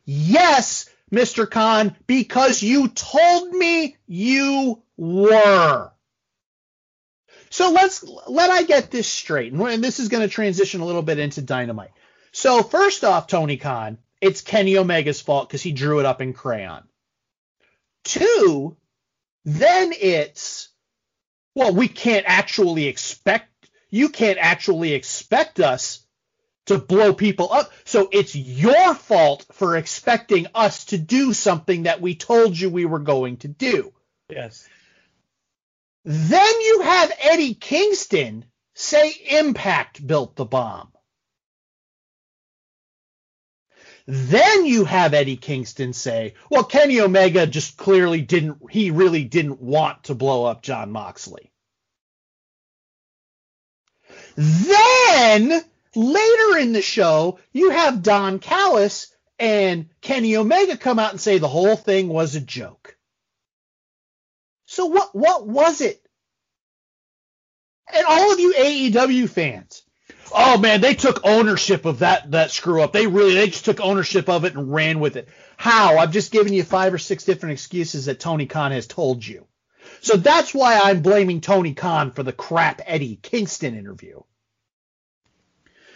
Yes, 0.05 0.89
Mr. 1.11 1.49
Khan, 1.49 1.95
because 2.07 2.63
you 2.63 2.87
told 2.87 3.51
me 3.51 3.97
you 4.07 4.81
were. 4.97 5.91
So 7.51 7.71
let's 7.71 8.03
let 8.27 8.49
I 8.49 8.63
get 8.63 8.91
this 8.91 9.07
straight, 9.07 9.53
and 9.53 9.83
this 9.83 9.99
is 9.99 10.07
going 10.07 10.27
to 10.27 10.33
transition 10.33 10.81
a 10.81 10.85
little 10.85 11.01
bit 11.01 11.19
into 11.19 11.41
Dynamite. 11.41 11.91
So 12.31 12.61
first 12.61 13.03
off, 13.03 13.27
Tony 13.27 13.57
Khan, 13.57 13.97
it's 14.21 14.41
Kenny 14.41 14.77
Omega's 14.77 15.21
fault 15.21 15.49
because 15.49 15.63
he 15.63 15.71
drew 15.71 15.99
it 15.99 16.05
up 16.05 16.21
in 16.21 16.33
crayon. 16.33 16.83
Two, 18.03 18.77
then 19.45 19.93
it's 19.99 20.69
well, 21.55 21.73
we 21.73 21.87
can't 21.87 22.25
actually 22.27 22.85
expect 22.85 23.48
you 23.89 24.09
can't 24.09 24.37
actually 24.39 24.93
expect 24.93 25.59
us 25.59 26.05
to 26.67 26.77
blow 26.77 27.13
people 27.13 27.51
up. 27.51 27.71
So 27.83 28.09
it's 28.11 28.35
your 28.35 28.93
fault 28.93 29.45
for 29.53 29.75
expecting 29.75 30.47
us 30.53 30.85
to 30.85 30.97
do 30.97 31.33
something 31.33 31.83
that 31.83 32.01
we 32.01 32.15
told 32.15 32.57
you 32.57 32.69
we 32.69 32.85
were 32.85 32.99
going 32.99 33.37
to 33.37 33.47
do. 33.47 33.91
Yes. 34.29 34.67
Then 36.05 36.61
you 36.61 36.81
have 36.81 37.11
Eddie 37.19 37.55
Kingston 37.55 38.45
say 38.75 39.13
Impact 39.31 40.05
built 40.05 40.35
the 40.35 40.45
bomb. 40.45 40.91
Then 44.05 44.65
you 44.65 44.85
have 44.85 45.13
Eddie 45.13 45.37
Kingston 45.37 45.93
say, 45.93 46.33
well, 46.49 46.63
Kenny 46.63 46.99
Omega 46.99 47.45
just 47.45 47.77
clearly 47.77 48.21
didn't, 48.21 48.57
he 48.71 48.89
really 48.89 49.23
didn't 49.23 49.61
want 49.61 50.05
to 50.05 50.15
blow 50.15 50.45
up 50.45 50.63
Jon 50.63 50.91
Moxley. 50.91 51.51
Then 54.41 55.61
later 55.95 56.57
in 56.59 56.71
the 56.71 56.81
show, 56.81 57.39
you 57.51 57.71
have 57.71 58.01
Don 58.01 58.39
Callis 58.39 59.13
and 59.37 59.89
Kenny 59.99 60.37
Omega 60.37 60.77
come 60.77 60.97
out 60.97 61.11
and 61.11 61.19
say 61.19 61.39
the 61.39 61.49
whole 61.49 61.75
thing 61.75 62.07
was 62.07 62.35
a 62.35 62.39
joke. 62.39 62.95
So 64.65 64.85
what 64.85 65.13
what 65.13 65.45
was 65.45 65.81
it? 65.81 66.01
And 67.93 68.05
all 68.07 68.31
of 68.31 68.39
you 68.39 68.53
AEW 68.53 69.29
fans, 69.29 69.83
oh 70.33 70.57
man, 70.57 70.79
they 70.79 70.93
took 70.93 71.25
ownership 71.25 71.83
of 71.83 71.99
that 71.99 72.31
that 72.31 72.51
screw 72.51 72.81
up. 72.81 72.93
They 72.93 73.07
really 73.07 73.33
they 73.33 73.47
just 73.47 73.65
took 73.65 73.81
ownership 73.81 74.29
of 74.29 74.45
it 74.45 74.55
and 74.55 74.71
ran 74.71 75.01
with 75.01 75.17
it. 75.17 75.27
How? 75.57 75.97
I've 75.97 76.13
just 76.13 76.31
given 76.31 76.53
you 76.53 76.63
five 76.63 76.93
or 76.93 76.97
six 76.97 77.25
different 77.25 77.51
excuses 77.51 78.05
that 78.05 78.21
Tony 78.21 78.45
Khan 78.45 78.71
has 78.71 78.87
told 78.87 79.27
you. 79.27 79.47
So 79.99 80.15
that's 80.15 80.53
why 80.53 80.79
I'm 80.79 81.01
blaming 81.01 81.41
Tony 81.41 81.73
Khan 81.73 82.11
for 82.11 82.23
the 82.23 82.31
crap 82.31 82.79
Eddie 82.85 83.19
Kingston 83.21 83.75
interview. 83.77 84.21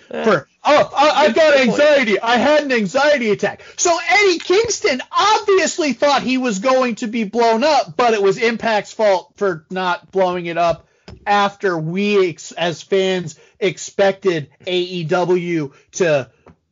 For 0.09 0.47
oh, 0.63 0.91
I, 0.95 1.25
I 1.25 1.31
got 1.31 1.57
anxiety. 1.59 2.19
I 2.19 2.37
had 2.37 2.63
an 2.63 2.71
anxiety 2.71 3.31
attack. 3.31 3.63
So 3.77 3.97
Eddie 4.09 4.39
Kingston 4.39 5.01
obviously 5.11 5.93
thought 5.93 6.21
he 6.23 6.37
was 6.37 6.59
going 6.59 6.95
to 6.95 7.07
be 7.07 7.23
blown 7.23 7.63
up, 7.63 7.95
but 7.97 8.13
it 8.13 8.21
was 8.21 8.37
Impact's 8.37 8.93
fault 8.93 9.33
for 9.35 9.65
not 9.69 10.11
blowing 10.11 10.45
it 10.45 10.57
up 10.57 10.87
after 11.25 11.77
we 11.77 12.37
as 12.57 12.81
fans 12.81 13.39
expected 13.59 14.49
AEW 14.65 15.73
to 15.93 16.29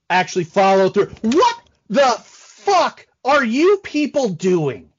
actually 0.09 0.43
follow 0.43 0.89
through. 0.89 1.11
What 1.21 1.55
the 1.89 2.15
fuck 2.25 3.07
are 3.23 3.43
you 3.43 3.77
people 3.83 4.29
doing? 4.29 4.90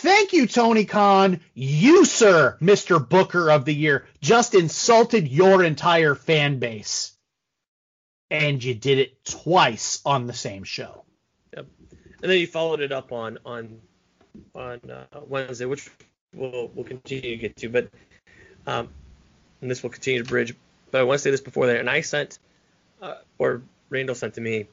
Thank 0.00 0.32
you, 0.32 0.46
Tony 0.46 0.86
Khan. 0.86 1.40
You, 1.52 2.06
sir, 2.06 2.56
Mr. 2.62 3.06
Booker 3.06 3.50
of 3.50 3.66
the 3.66 3.74
Year, 3.74 4.06
just 4.22 4.54
insulted 4.54 5.28
your 5.28 5.62
entire 5.62 6.14
fan 6.14 6.58
base. 6.58 7.12
And 8.30 8.64
you 8.64 8.72
did 8.72 8.98
it 8.98 9.22
twice 9.26 10.00
on 10.06 10.26
the 10.26 10.32
same 10.32 10.64
show. 10.64 11.04
Yep. 11.54 11.66
And 12.22 12.30
then 12.30 12.38
you 12.38 12.46
followed 12.46 12.80
it 12.80 12.92
up 12.92 13.12
on 13.12 13.40
on 13.44 13.78
on 14.54 14.80
uh, 14.90 15.20
Wednesday, 15.26 15.66
which 15.66 15.90
we'll 16.34 16.70
we'll 16.74 16.86
continue 16.86 17.32
to 17.32 17.36
get 17.36 17.56
to, 17.56 17.68
but 17.68 17.90
um, 18.66 18.88
and 19.60 19.70
this 19.70 19.82
will 19.82 19.90
continue 19.90 20.22
to 20.22 20.28
bridge. 20.28 20.54
But 20.90 21.02
I 21.02 21.04
want 21.04 21.18
to 21.18 21.22
say 21.22 21.30
this 21.30 21.42
before 21.42 21.66
that, 21.66 21.76
and 21.76 21.90
I 21.90 22.00
sent 22.00 22.38
uh, 23.02 23.16
or 23.36 23.60
Randall 23.90 24.14
sent 24.14 24.34
to 24.34 24.40
me. 24.40 24.66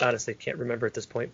Honestly, 0.00 0.34
can't 0.34 0.58
remember 0.58 0.86
at 0.86 0.94
this 0.94 1.06
point. 1.06 1.32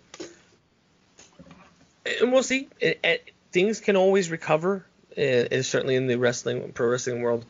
And 2.05 2.31
we'll 2.31 2.43
see. 2.43 2.67
It, 2.79 2.99
it, 3.03 3.31
things 3.51 3.79
can 3.79 3.95
always 3.95 4.31
recover, 4.31 4.85
uh, 5.17 5.61
certainly 5.61 5.95
in 5.95 6.07
the 6.07 6.17
wrestling 6.17 6.71
pro 6.73 6.87
wrestling 6.87 7.21
world. 7.21 7.45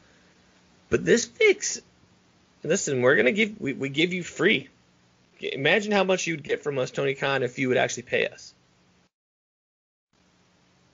But 0.89 1.05
this 1.05 1.25
fix, 1.25 1.81
listen, 2.63 3.01
we're 3.01 3.15
gonna 3.15 3.31
give 3.31 3.59
we, 3.59 3.73
we 3.73 3.89
give 3.89 4.13
you 4.13 4.23
free. 4.23 4.69
Imagine 5.39 5.91
how 5.91 6.03
much 6.03 6.27
you'd 6.27 6.43
get 6.43 6.63
from 6.63 6.77
us, 6.77 6.91
Tony 6.91 7.13
Khan, 7.13 7.43
if 7.43 7.59
you 7.59 7.69
would 7.69 7.77
actually 7.77 8.03
pay 8.03 8.27
us. 8.27 8.53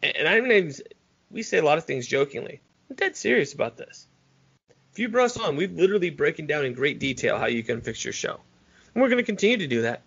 And, 0.04 0.16
and 0.18 0.28
I 0.28 0.40
mean, 0.42 0.74
we 1.32 1.44
say 1.44 1.58
a 1.58 1.64
lot 1.64 1.78
of 1.78 1.86
things 1.86 2.08
jokingly. 2.08 2.62
I'm 2.90 2.96
dead 2.96 3.16
serious 3.16 3.54
about 3.54 3.78
this. 3.78 4.08
If 4.92 5.00
you 5.00 5.10
brought 5.10 5.26
us 5.26 5.38
on, 5.38 5.56
we've 5.56 5.74
literally 5.74 6.10
broken 6.10 6.46
down 6.46 6.64
in 6.64 6.74
great 6.74 7.00
detail 7.00 7.38
how 7.38 7.48
you 7.48 7.64
can 7.64 7.82
fix 7.82 8.06
your 8.06 8.14
show. 8.14 8.40
And 8.94 9.02
we're 9.02 9.10
to 9.10 9.24
continue 9.24 9.58
to 9.58 9.68
do 9.68 9.82
that. 9.82 10.04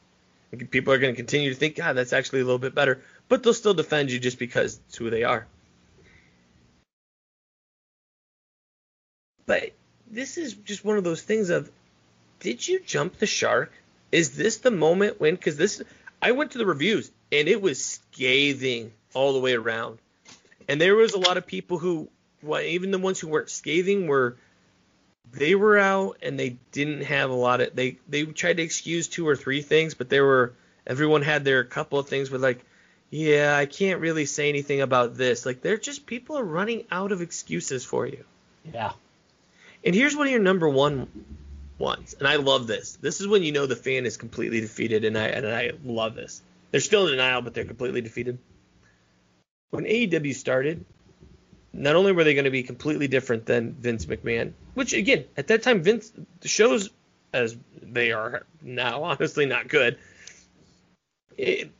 People 0.70 0.95
are 0.95 0.99
going 0.99 1.12
to 1.12 1.16
continue 1.16 1.51
to 1.51 1.55
think, 1.55 1.77
God, 1.77 1.95
that's 1.95 2.15
actually 2.15 2.41
a 2.41 2.45
little 2.45 2.59
bit 2.59 2.75
better. 2.75 3.03
But 3.29 3.43
they'll 3.43 3.55
still 3.55 3.75
defend 3.75 4.11
you 4.11 4.19
just 4.19 4.39
because 4.39 4.81
it's 4.89 4.97
who 4.97 5.11
they 5.11 5.25
are. 5.25 5.47
But 9.47 9.73
this 10.11 10.39
is 10.39 10.55
just 10.55 10.85
one 10.85 10.99
of 10.99 11.05
those 11.05 11.23
things 11.23 11.51
of, 11.51 11.71
did 12.41 12.67
you 12.67 12.81
jump 12.81 13.19
the 13.19 13.27
shark? 13.27 13.73
Is 14.13 14.37
this 14.37 14.59
the 14.59 14.71
moment 14.71 15.21
when? 15.21 15.35
Because 15.35 15.57
this, 15.57 15.83
I 16.21 16.33
went 16.33 16.53
to 16.53 16.59
the 16.59 16.67
reviews 16.67 17.11
and 17.31 17.49
it 17.49 17.61
was 17.61 17.85
scathing 17.85 18.93
all 19.15 19.33
the 19.33 19.41
way 19.41 19.55
around. 19.55 19.99
And 20.69 20.81
there 20.81 20.95
was 20.95 21.15
a 21.15 21.19
lot 21.19 21.37
of 21.37 21.47
people 21.47 21.79
who, 21.79 22.09
well, 22.43 22.61
even 22.61 22.91
the 22.91 22.99
ones 22.99 23.19
who 23.19 23.29
weren't 23.29 23.51
scathing, 23.51 24.07
were 24.07 24.37
they 25.33 25.55
were 25.55 25.79
out 25.79 26.19
and 26.23 26.39
they 26.39 26.57
didn't 26.73 27.03
have 27.03 27.31
a 27.31 27.35
lot 27.35 27.61
of 27.61 27.75
they 27.75 27.99
they 28.09 28.25
tried 28.25 28.59
to 28.59 28.63
excuse 28.63 29.09
two 29.09 29.27
or 29.27 29.37
three 29.37 29.63
things, 29.63 29.95
but 29.95 30.09
there 30.09 30.25
were 30.25 30.55
everyone 30.87 31.23
had 31.23 31.45
their 31.45 31.65
couple 31.65 31.99
of 31.99 32.09
things 32.09 32.31
with 32.31 32.43
like, 32.43 32.65
yeah, 33.11 33.57
I 33.57 33.67
can't 33.67 34.01
really 34.01 34.27
say 34.27 34.49
anything 34.49 34.81
about 34.81 35.17
this. 35.17 35.47
Like 35.47 35.63
they're 35.63 35.79
just 35.79 36.07
people 36.07 36.39
are 36.39 36.45
running 36.45 36.85
out 36.91 37.13
of 37.13 37.23
excuses 37.23 37.85
for 37.85 38.07
you. 38.07 38.25
Yeah. 38.73 38.93
And 39.85 39.95
here's 39.95 40.17
one 40.17 40.27
of 40.27 40.31
your 40.33 40.43
number 40.43 40.69
one 40.69 41.09
ones, 41.79 42.15
and 42.19 42.27
I 42.27 42.37
love 42.37 42.67
this. 42.67 42.99
This 43.01 43.21
is 43.21 43.29
when 43.29 43.43
you 43.43 43.53
know 43.53 43.67
the 43.67 43.77
fan 43.77 44.07
is 44.07 44.17
completely 44.17 44.61
defeated, 44.61 45.05
and 45.05 45.17
I 45.17 45.27
and 45.29 45.47
I 45.47 45.73
love 45.85 46.15
this. 46.15 46.43
They're 46.71 46.81
still 46.81 47.07
in 47.07 47.13
denial, 47.13 47.41
but 47.41 47.55
they're 47.55 47.65
completely 47.65 48.01
defeated 48.01 48.39
when 49.71 49.85
AEW 49.85 50.35
started, 50.35 50.85
not 51.73 51.97
only 51.97 52.13
were 52.13 52.25
they 52.25 52.35
going 52.35 52.45
to 52.45 52.51
be 52.51 52.63
completely 52.63 53.09
different 53.09 53.47
than 53.47 53.73
Vince 53.73 54.07
McMahon, 54.07 54.53
which 54.75 54.93
again 54.93 55.25
at 55.37 55.49
that 55.49 55.63
time 55.63 55.83
Vince 55.83 56.13
the 56.41 56.49
shows 56.49 56.91
as 57.33 57.57
they 57.83 58.13
are 58.13 58.47
now 58.63 59.03
honestly 59.05 59.47
not 59.47 59.69
good. 59.69 59.99
It, 61.37 61.71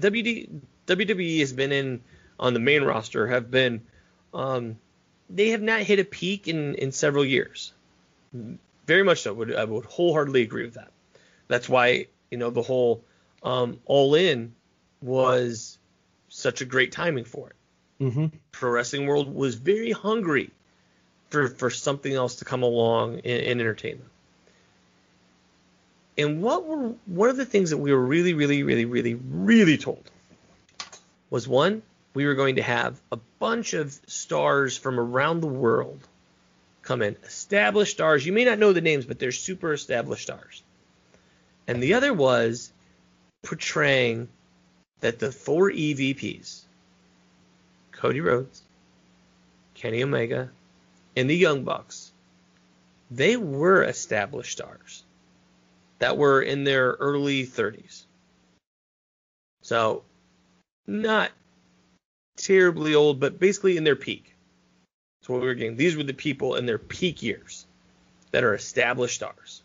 WD, 0.00 0.60
WWE 0.86 1.40
has 1.40 1.52
been 1.52 1.72
in 1.72 2.00
on 2.38 2.54
the 2.54 2.60
main 2.60 2.82
roster 2.82 3.26
have 3.26 3.50
been 3.50 3.82
um, 4.34 4.78
they 5.30 5.50
have 5.50 5.62
not 5.62 5.80
hit 5.80 5.98
a 5.98 6.04
peak 6.04 6.48
in 6.48 6.74
in 6.74 6.92
several 6.92 7.24
years. 7.24 7.72
Very 8.86 9.02
much 9.02 9.22
so. 9.22 9.32
Would 9.34 9.54
I 9.54 9.64
would 9.64 9.84
wholeheartedly 9.84 10.42
agree 10.42 10.64
with 10.64 10.74
that. 10.74 10.90
That's 11.48 11.68
why 11.68 12.06
you 12.30 12.38
know 12.38 12.50
the 12.50 12.62
whole 12.62 13.02
um, 13.42 13.80
all 13.86 14.14
in 14.14 14.54
was 15.00 15.78
such 16.28 16.60
a 16.60 16.64
great 16.64 16.92
timing 16.92 17.24
for 17.24 17.50
it. 17.50 18.04
Mm-hmm. 18.04 18.26
Pro 18.52 18.70
wrestling 18.70 19.06
world 19.06 19.34
was 19.34 19.54
very 19.54 19.92
hungry 19.92 20.50
for 21.30 21.48
for 21.48 21.70
something 21.70 22.12
else 22.12 22.36
to 22.36 22.44
come 22.44 22.62
along 22.62 23.18
in, 23.18 23.40
in 23.40 23.60
entertainment. 23.60 24.10
And 26.18 26.42
what 26.42 26.64
were 26.64 26.94
one 27.06 27.28
of 27.28 27.36
the 27.36 27.44
things 27.44 27.70
that 27.70 27.76
we 27.76 27.92
were 27.92 28.04
really, 28.04 28.32
really, 28.32 28.62
really, 28.62 28.86
really, 28.86 29.14
really 29.14 29.76
told 29.76 30.10
was 31.28 31.46
one, 31.46 31.82
we 32.14 32.24
were 32.24 32.34
going 32.34 32.56
to 32.56 32.62
have 32.62 32.98
a 33.12 33.18
bunch 33.38 33.74
of 33.74 33.92
stars 34.06 34.78
from 34.78 34.98
around 34.98 35.40
the 35.40 35.46
world 35.46 36.00
come 36.82 37.02
in. 37.02 37.16
Established 37.24 37.92
stars. 37.92 38.24
You 38.24 38.32
may 38.32 38.44
not 38.44 38.58
know 38.58 38.72
the 38.72 38.80
names, 38.80 39.04
but 39.04 39.18
they're 39.18 39.32
super 39.32 39.72
established 39.74 40.22
stars. 40.22 40.62
And 41.66 41.82
the 41.82 41.94
other 41.94 42.14
was 42.14 42.72
portraying 43.42 44.28
that 45.00 45.18
the 45.18 45.32
four 45.32 45.70
EVPs, 45.70 46.62
Cody 47.92 48.20
Rhodes, 48.20 48.62
Kenny 49.74 50.02
Omega, 50.02 50.48
and 51.16 51.28
the 51.28 51.36
Young 51.36 51.64
Bucks, 51.64 52.12
they 53.10 53.36
were 53.36 53.82
established 53.82 54.52
stars 54.52 55.02
that 55.98 56.16
were 56.16 56.42
in 56.42 56.64
their 56.64 56.92
early 56.92 57.46
30s. 57.46 58.04
So, 59.62 60.04
not 60.86 61.30
terribly 62.36 62.94
old, 62.94 63.18
but 63.18 63.38
basically 63.40 63.76
in 63.76 63.84
their 63.84 63.96
peak. 63.96 64.34
That's 65.20 65.28
what 65.28 65.40
we 65.40 65.46
were 65.46 65.54
getting. 65.54 65.76
These 65.76 65.96
were 65.96 66.02
the 66.02 66.14
people 66.14 66.56
in 66.56 66.66
their 66.66 66.78
peak 66.78 67.22
years 67.22 67.66
that 68.30 68.44
are 68.44 68.54
established 68.54 69.16
stars. 69.16 69.62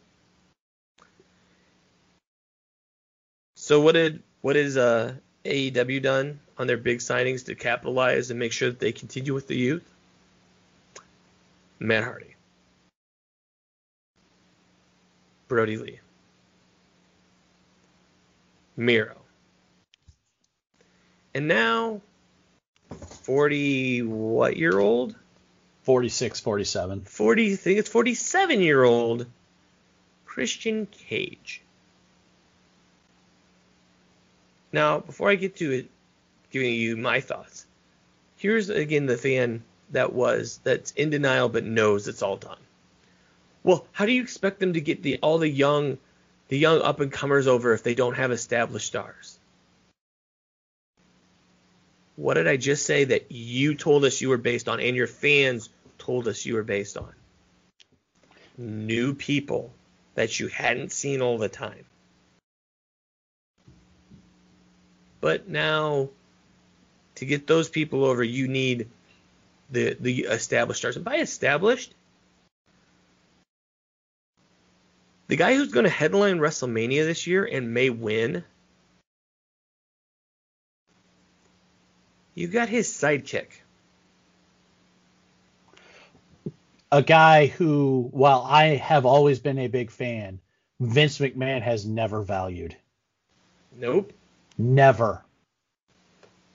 So 3.56 3.80
what 3.80 3.92
did 3.92 4.24
what 4.42 4.56
is 4.56 4.76
uh, 4.76 5.14
AEW 5.46 6.02
done 6.02 6.40
on 6.58 6.66
their 6.66 6.78
big 6.78 6.98
signings 6.98 7.46
to 7.46 7.54
capitalize 7.54 8.32
and 8.32 8.40
make 8.40 8.52
sure 8.52 8.70
that 8.70 8.80
they 8.80 8.92
continue 8.92 9.36
with 9.36 9.48
the 9.48 9.56
youth? 9.56 9.88
Matt 11.80 12.04
Hardy, 12.04 12.36
Brodie 15.48 15.78
Lee, 15.78 16.00
Miro, 18.82 19.16
and 21.34 21.48
now 21.48 22.02
40 23.24 24.02
what 24.04 24.58
year 24.58 24.78
old? 24.80 25.16
46, 25.84 26.40
47. 26.40 27.02
40, 27.02 27.54
I 27.54 27.56
think 27.56 27.80
it's 27.80 27.90
47 27.90 28.62
year 28.62 28.84
old 28.84 29.26
Christian 30.26 30.86
Cage. 30.86 31.62
Now, 34.72 35.00
before 35.00 35.30
I 35.30 35.36
get 35.36 35.58
to 35.58 35.72
it, 35.72 35.90
giving 36.52 36.74
you 36.74 36.96
my 36.98 37.20
thoughts, 37.20 37.66
here's 38.38 38.70
again 38.70 39.06
the 39.06 39.18
fan 39.18 39.64
that 39.92 40.14
was 40.14 40.60
that's 40.64 40.92
in 40.92 41.10
denial 41.10 41.50
but 41.50 41.66
knows 41.66 42.08
it's 42.08 42.22
all 42.22 42.38
done. 42.38 42.58
Well, 43.64 43.86
how 43.92 44.06
do 44.06 44.12
you 44.12 44.22
expect 44.22 44.60
them 44.60 44.74
to 44.74 44.82
get 44.82 45.04
the 45.04 45.20
all 45.22 45.38
the 45.38 45.50
young, 45.50 45.98
the 46.52 46.58
young 46.58 46.82
up 46.82 47.00
and 47.00 47.14
comers 47.14 47.48
over 47.48 47.74
if 47.74 47.82
they 47.82 47.96
don't 47.96 48.18
have 48.18 48.30
established 48.30 48.86
stars? 48.86 49.40
What 52.18 52.34
did 52.34 52.46
I 52.46 52.58
just 52.58 52.86
say 52.86 53.06
that 53.06 53.32
you 53.32 53.74
told 53.74 54.04
us 54.04 54.20
you 54.20 54.28
were 54.28 54.38
based 54.38 54.68
on 54.68 54.82
and 54.82 54.94
your 54.94 55.08
fans 55.08 55.70
told 55.98 56.28
us 56.28 56.46
you 56.46 56.56
were 56.56 56.64
based 56.64 56.98
on? 56.98 57.14
New 58.58 59.14
people 59.14 59.72
that 60.16 60.42
you 60.42 60.50
hadn't 60.50 60.92
seen 60.92 61.22
all 61.22 61.38
the 61.38 61.48
time. 61.48 61.86
But 65.22 65.48
now, 65.48 66.10
to 67.16 67.26
get 67.26 67.48
those 67.48 67.70
people 67.70 68.04
over, 68.04 68.26
you 68.26 68.50
need 68.50 68.90
the 69.70 69.96
the 69.98 70.24
established 70.24 70.80
stars. 70.80 70.98
And 70.98 71.06
by 71.06 71.16
established, 71.16 71.94
the 75.32 75.38
guy 75.38 75.56
who's 75.56 75.72
going 75.72 75.86
to 75.86 75.90
headline 75.90 76.40
WrestleMania 76.40 77.06
this 77.06 77.26
year 77.26 77.46
and 77.46 77.74
may 77.74 77.90
win, 77.90 78.44
you 82.36 82.50
got 82.50 82.68
his 82.68 82.90
sidekick. 82.90 83.48
A 86.92 87.02
guy 87.02 87.46
who, 87.46 88.10
while 88.12 88.46
I 88.46 88.76
have 88.76 89.06
always 89.06 89.40
been 89.40 89.58
a 89.58 89.70
big 89.70 89.90
fan, 89.90 90.42
Vince 90.82 91.20
McMahon 91.20 91.62
has 91.62 91.86
never 91.86 92.24
valued. 92.24 92.76
Nope. 93.74 94.12
Never. 94.58 95.24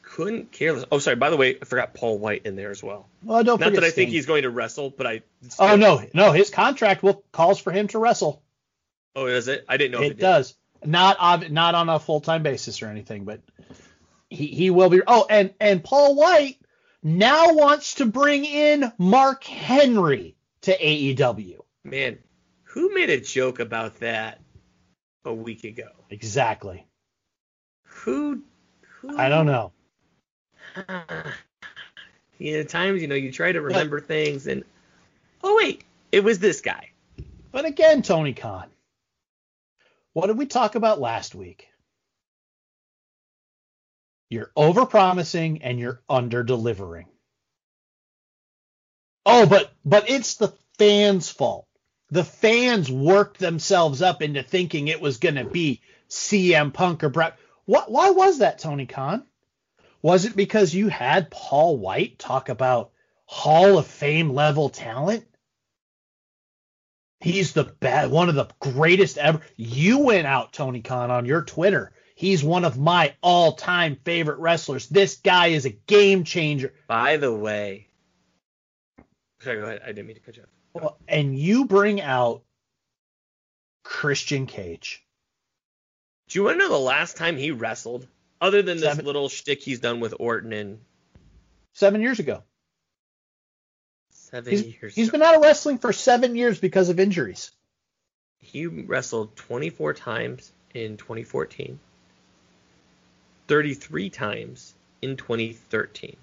Couldn't 0.03 0.53
care 0.53 0.75
less. 0.75 0.85
Oh, 0.93 0.99
sorry. 0.99 1.17
By 1.17 1.31
the 1.31 1.39
way, 1.39 1.57
I 1.63 1.65
forgot 1.65 1.95
Paul 1.95 2.19
White 2.19 2.43
in 2.45 2.57
there 2.57 2.71
as 2.71 2.83
well. 2.83 3.09
Well, 3.23 3.43
don't 3.43 3.59
Not 3.59 3.73
that 3.73 3.85
I 3.85 3.89
think 3.89 3.93
Sting. 3.93 4.09
he's 4.09 4.27
going 4.27 4.43
to 4.43 4.51
wrestle, 4.51 4.91
but 4.91 5.07
I. 5.07 5.23
Oh 5.59 5.77
no, 5.77 6.03
no, 6.13 6.33
his 6.33 6.51
contract 6.51 7.03
will 7.03 7.25
calls 7.33 7.59
for 7.59 7.73
him 7.73 7.89
to 7.89 7.99
wrestle. 7.99 8.43
Oh, 9.17 9.27
does 9.27 9.49
it? 9.49 9.65
I 9.67 9.79
didn't 9.79 9.93
know. 9.93 10.03
it 10.03 10.13
it 10.13 10.19
does. 10.19 10.55
Not 10.85 11.51
not 11.51 11.75
on 11.75 11.89
a 11.89 11.99
full 11.99 12.21
time 12.21 12.43
basis 12.43 12.83
or 12.83 12.89
anything, 12.89 13.25
but 13.25 13.41
he 14.29 14.47
he 14.47 14.71
will 14.71 14.91
be. 14.91 15.01
Oh, 15.07 15.27
and 15.29 15.55
and 15.59 15.83
Paul 15.83 16.15
White 16.15 16.59
now 17.03 17.55
wants 17.55 17.95
to 17.95 18.07
bring 18.07 18.45
in 18.45 18.93
Mark 18.99 19.43
Henry 19.45 20.37
to 20.63 20.77
AEW. 20.77 21.61
Man, 21.83 22.19
who 22.65 22.95
made 22.95 23.09
a 23.09 23.19
joke 23.19 23.59
about 23.59 24.01
that 24.01 24.43
a 25.25 25.33
week 25.33 25.65
ago? 25.65 25.89
Exactly. 26.11 26.87
Who? 27.85 28.43
who 29.01 29.17
I 29.17 29.31
don't 29.31 29.47
know. 29.47 29.73
you 32.39 32.53
know, 32.53 32.61
at 32.61 32.69
times, 32.69 33.01
you 33.01 33.09
know, 33.09 33.15
you 33.15 33.33
try 33.33 33.51
to 33.51 33.63
remember 33.63 33.99
things, 33.99 34.47
and 34.47 34.63
oh 35.43 35.57
wait, 35.57 35.85
it 36.13 36.23
was 36.23 36.39
this 36.39 36.61
guy. 36.61 36.91
But 37.51 37.65
again, 37.65 38.03
Tony 38.03 38.35
Khan, 38.35 38.67
what 40.17 40.29
did 40.29 40.39
we 40.39 40.47
talk 40.47 40.77
about 40.77 40.99
last 40.99 41.35
week? 41.35 41.69
You're 44.31 44.51
overpromising 44.57 45.61
and 45.61 45.79
you're 45.79 46.01
under-delivering. 46.09 47.05
Oh, 49.27 49.45
but 49.45 49.71
but 49.85 50.09
it's 50.09 50.37
the 50.37 50.55
fans' 50.79 51.29
fault. 51.29 51.67
The 52.13 52.25
fans 52.25 52.91
worked 52.91 53.39
themselves 53.39 54.01
up 54.01 54.23
into 54.23 54.43
thinking 54.43 54.89
it 54.89 55.03
was 55.03 55.19
going 55.19 55.35
to 55.35 55.45
be 55.45 55.83
CM 56.09 56.73
Punk 56.73 57.05
or 57.05 57.11
Brett. 57.11 57.37
What? 57.67 57.91
Why 57.91 58.09
was 58.09 58.39
that, 58.39 58.59
Tony 58.59 58.87
Khan? 58.87 59.23
Was 60.01 60.25
it 60.25 60.35
because 60.35 60.75
you 60.75 60.89
had 60.89 61.31
Paul 61.31 61.77
White 61.77 62.19
talk 62.19 62.49
about 62.49 62.91
Hall 63.27 63.77
of 63.77 63.87
Fame 63.87 64.31
level 64.31 64.71
talent? 64.71 65.27
He's 67.21 67.53
the 67.53 67.65
best, 67.65 68.11
one 68.11 68.29
of 68.29 68.35
the 68.35 68.49
greatest 68.61 69.17
ever. 69.19 69.41
You 69.57 69.99
went 69.99 70.27
out, 70.27 70.53
Tony 70.53 70.83
Khan, 70.83 71.11
on 71.11 71.25
your 71.25 71.43
Twitter. 71.43 71.93
He's 72.15 72.45
one 72.45 72.65
of 72.65 72.79
my 72.79 73.15
all-time 73.23 73.97
favorite 74.05 74.39
wrestlers. 74.39 74.89
This 74.89 75.17
guy 75.17 75.49
is 75.49 75.67
a 75.67 75.71
game 75.71 76.25
changer. 76.25 76.73
By 76.89 77.17
the 77.17 77.33
way, 77.33 77.89
sorry, 79.41 79.61
go 79.61 79.67
ahead. 79.67 79.83
I 79.83 79.89
didn't 79.89 80.07
mean 80.07 80.17
to 80.17 80.23
cut 80.23 80.37
you 80.37 80.43
off. 80.43 80.49
Well, 80.75 80.99
and 81.09 81.39
you 81.39 81.65
bring 81.67 82.01
out 82.01 82.43
Christian 83.83 84.47
Cage. 84.47 85.03
Do 86.29 86.39
you 86.39 86.45
want 86.45 86.59
to 86.59 86.67
know 86.67 86.71
the 86.71 86.79
last 86.79 87.17
time 87.17 87.37
he 87.37 87.51
wrestled, 87.51 88.07
other 88.41 88.61
than 88.63 88.79
this 88.79 88.87
Seven- 88.91 89.05
little 89.07 89.29
shtick 89.29 89.63
he's 89.63 89.81
done 89.81 90.01
with 90.01 90.15
Orton 90.19 90.53
and 90.53 90.81
Seven 91.75 92.01
years 92.01 92.19
ago. 92.19 92.43
Seven 94.37 94.53
He's, 94.53 94.77
years? 94.83 94.95
he's 94.95 95.11
been 95.11 95.23
out 95.23 95.35
of 95.35 95.43
wrestling 95.43 95.79
for 95.79 95.93
seven 95.93 96.37
years 96.37 96.59
because 96.61 96.89
of 96.89 97.01
injuries. 97.01 97.53
He 98.39 98.67
wrestled 98.67 99.35
24 99.37 99.95
times 99.95 100.53
in 100.75 100.97
2014, 100.97 101.79
33 103.49 104.11
times 104.11 104.75
in 105.03 105.17
2013. 105.17 106.17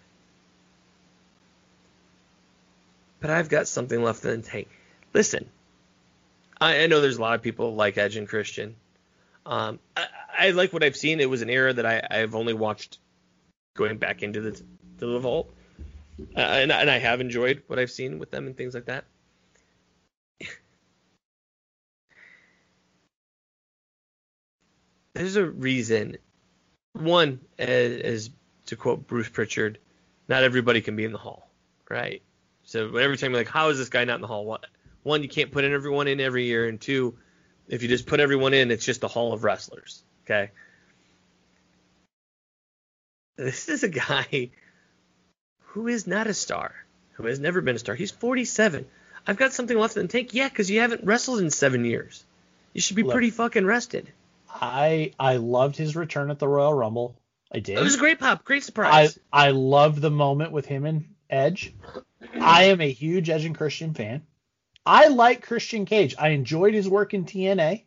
But 3.19 3.29
I've 3.29 3.49
got 3.49 3.67
something 3.67 4.01
left 4.03 4.23
in 4.25 4.41
the 4.41 4.47
tank. 4.47 4.67
Listen, 5.13 5.49
I, 6.59 6.83
I 6.83 6.87
know 6.87 7.01
there's 7.01 7.17
a 7.17 7.21
lot 7.21 7.35
of 7.35 7.41
people 7.41 7.73
like 7.75 7.97
Edge 7.97 8.15
and 8.15 8.27
Christian. 8.27 8.75
Um, 9.45 9.79
I, 9.97 10.05
I 10.37 10.49
like 10.51 10.71
what 10.71 10.83
I've 10.83 10.95
seen. 10.97 11.19
It 11.19 11.29
was 11.29 11.41
an 11.41 11.49
era 11.49 11.73
that 11.73 11.85
I, 11.85 12.05
I've 12.09 12.35
only 12.35 12.53
watched 12.53 12.99
going 13.75 13.97
back 13.97 14.23
into 14.23 14.41
the 14.41 14.51
to 14.51 15.05
the 15.05 15.19
vault, 15.19 15.53
uh, 16.19 16.39
and, 16.39 16.71
and 16.71 16.89
I 16.89 16.99
have 16.99 17.21
enjoyed 17.21 17.63
what 17.67 17.79
I've 17.79 17.91
seen 17.91 18.19
with 18.19 18.31
them 18.31 18.47
and 18.47 18.55
things 18.55 18.73
like 18.73 18.85
that. 18.85 19.05
there's 25.13 25.35
a 25.35 25.45
reason. 25.45 26.17
One, 26.93 27.39
as, 27.57 28.01
as 28.01 28.29
to 28.67 28.75
quote 28.75 29.07
Bruce 29.07 29.29
Pritchard, 29.29 29.79
not 30.27 30.43
everybody 30.43 30.81
can 30.81 30.95
be 30.95 31.05
in 31.05 31.11
the 31.11 31.17
hall, 31.17 31.49
right? 31.89 32.21
So 32.63 32.95
every 32.95 33.17
time 33.17 33.31
you're 33.31 33.39
like, 33.39 33.47
how 33.47 33.69
is 33.69 33.77
this 33.77 33.89
guy 33.89 34.05
not 34.05 34.15
in 34.15 34.21
the 34.21 34.27
hall? 34.27 34.57
One, 35.03 35.23
you 35.23 35.29
can't 35.29 35.51
put 35.51 35.63
in 35.63 35.73
everyone 35.73 36.07
in 36.07 36.19
every 36.19 36.45
year, 36.45 36.67
and 36.67 36.79
two, 36.79 37.17
if 37.67 37.81
you 37.81 37.89
just 37.89 38.05
put 38.05 38.19
everyone 38.19 38.53
in, 38.53 38.71
it's 38.71 38.85
just 38.85 39.03
a 39.03 39.07
hall 39.07 39.33
of 39.33 39.43
wrestlers. 39.43 40.03
Okay. 40.25 40.51
This 43.35 43.67
is 43.67 43.83
a 43.83 43.89
guy 43.89 44.51
who 45.73 45.87
is 45.87 46.05
not 46.05 46.27
a 46.27 46.33
star, 46.35 46.71
who 47.13 47.25
has 47.25 47.39
never 47.39 47.59
been 47.59 47.75
a 47.75 47.79
star. 47.79 47.95
He's 47.95 48.11
47. 48.11 48.85
I've 49.25 49.37
got 49.37 49.53
something 49.53 49.77
left 49.77 49.97
in 49.97 50.03
the 50.03 50.07
tank. 50.07 50.33
Yeah, 50.33 50.47
because 50.47 50.69
you 50.69 50.81
haven't 50.81 51.03
wrestled 51.03 51.39
in 51.39 51.49
seven 51.49 51.83
years. 51.83 52.23
You 52.73 52.81
should 52.81 52.95
be 52.95 53.03
Look. 53.03 53.13
pretty 53.13 53.31
fucking 53.31 53.65
rested. 53.65 54.11
I 54.49 55.13
I 55.19 55.37
loved 55.37 55.75
his 55.75 55.95
return 55.95 56.29
at 56.29 56.37
the 56.37 56.47
Royal 56.47 56.73
Rumble. 56.73 57.15
I 57.51 57.59
did. 57.59 57.79
It 57.79 57.83
was 57.83 57.95
a 57.95 57.99
great 57.99 58.19
pop, 58.19 58.43
great 58.43 58.61
I 58.63 58.65
surprise. 58.65 59.19
I 59.31 59.49
loved 59.49 59.99
the 59.99 60.11
moment 60.11 60.51
with 60.51 60.65
him 60.67 60.85
and 60.85 61.05
Edge. 61.27 61.73
I 62.39 62.65
am 62.65 62.79
a 62.79 62.91
huge 62.91 63.29
Edge 63.29 63.45
and 63.45 63.57
Christian 63.57 63.95
fan. 63.95 64.21
I 64.85 65.07
like 65.07 65.47
Christian 65.47 65.85
Cage. 65.85 66.13
I 66.19 66.29
enjoyed 66.29 66.75
his 66.75 66.87
work 66.87 67.15
in 67.15 67.25
TNA. 67.25 67.83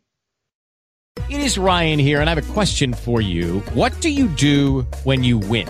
It 1.29 1.39
is 1.39 1.57
Ryan 1.57 1.99
here, 1.99 2.19
and 2.19 2.29
I 2.29 2.33
have 2.33 2.49
a 2.49 2.53
question 2.53 2.93
for 2.93 3.21
you. 3.21 3.59
What 3.73 3.99
do 4.01 4.09
you 4.09 4.27
do 4.27 4.81
when 5.03 5.23
you 5.23 5.37
win? 5.37 5.69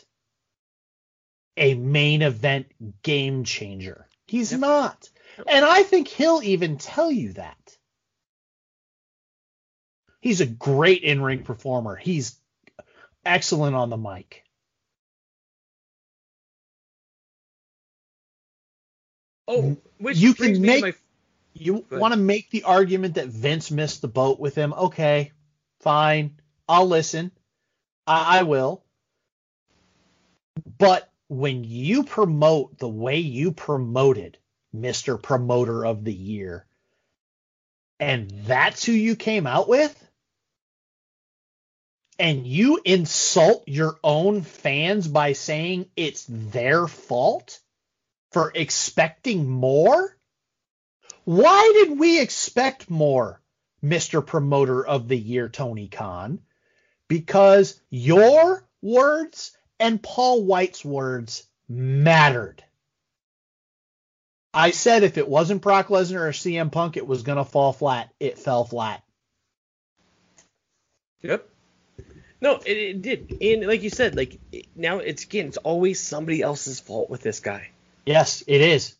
a 1.57 1.73
main 1.73 2.21
event 2.21 2.67
game 3.03 3.43
changer. 3.43 4.07
He's 4.27 4.51
not. 4.53 5.09
And 5.47 5.65
I 5.65 5.83
think 5.83 6.07
he'll 6.07 6.41
even 6.43 6.77
tell 6.77 7.11
you 7.11 7.33
that. 7.33 7.57
He's 10.21 10.41
a 10.41 10.45
great 10.45 11.03
in 11.03 11.21
ring 11.21 11.43
performer. 11.43 11.95
He's 11.95 12.37
excellent 13.25 13.75
on 13.75 13.89
the 13.89 13.97
mic. 13.97 14.43
Oh, 19.47 19.77
which 19.97 20.17
you 20.17 20.33
can 20.33 20.61
make 20.61 20.81
my- 20.81 20.93
you 21.53 21.85
want 21.91 22.13
to 22.13 22.19
make 22.19 22.49
the 22.49 22.63
argument 22.63 23.15
that 23.15 23.27
Vince 23.27 23.69
missed 23.71 24.01
the 24.01 24.07
boat 24.07 24.39
with 24.39 24.55
him. 24.55 24.73
Okay, 24.73 25.31
fine. 25.81 26.39
I'll 26.67 26.87
listen. 26.87 27.31
I, 28.07 28.39
I 28.39 28.43
will. 28.43 28.83
But 30.77 31.10
when 31.31 31.63
you 31.63 32.03
promote 32.03 32.77
the 32.77 32.89
way 32.89 33.19
you 33.19 33.53
promoted 33.53 34.37
Mr. 34.75 35.19
Promoter 35.19 35.85
of 35.85 36.03
the 36.03 36.13
Year, 36.13 36.65
and 38.01 38.29
that's 38.29 38.83
who 38.83 38.91
you 38.91 39.15
came 39.15 39.47
out 39.47 39.69
with, 39.69 39.95
and 42.19 42.45
you 42.45 42.81
insult 42.83 43.63
your 43.65 43.97
own 44.03 44.41
fans 44.41 45.07
by 45.07 45.31
saying 45.31 45.85
it's 45.95 46.25
their 46.27 46.85
fault 46.85 47.61
for 48.31 48.51
expecting 48.53 49.49
more? 49.49 50.17
Why 51.23 51.71
did 51.75 51.97
we 51.97 52.19
expect 52.19 52.89
more, 52.89 53.41
Mr. 53.81 54.25
Promoter 54.25 54.85
of 54.85 55.07
the 55.07 55.17
Year, 55.17 55.47
Tony 55.47 55.87
Khan? 55.87 56.41
Because 57.07 57.79
your 57.89 58.67
words 58.81 59.55
and 59.81 60.01
Paul 60.01 60.43
White's 60.43 60.85
words 60.85 61.45
mattered. 61.67 62.63
I 64.53 64.71
said 64.71 65.03
if 65.03 65.17
it 65.17 65.27
wasn't 65.27 65.61
Brock 65.61 65.87
Lesnar 65.87 66.21
or 66.21 66.31
CM 66.31 66.71
Punk, 66.71 66.97
it 66.97 67.07
was 67.07 67.23
going 67.23 67.37
to 67.37 67.45
fall 67.45 67.73
flat. 67.73 68.13
It 68.19 68.37
fell 68.37 68.65
flat. 68.65 69.03
Yep. 71.21 71.47
No, 72.41 72.55
it, 72.65 72.77
it 72.77 73.01
did. 73.01 73.37
And 73.41 73.67
like 73.67 73.83
you 73.83 73.89
said, 73.89 74.15
like 74.15 74.39
now 74.75 74.99
it's 74.99 75.23
again, 75.23 75.47
it's 75.47 75.57
always 75.57 75.99
somebody 75.99 76.41
else's 76.41 76.79
fault 76.79 77.09
with 77.09 77.21
this 77.21 77.39
guy. 77.39 77.69
Yes, 78.05 78.43
it 78.47 78.61
is. 78.61 78.95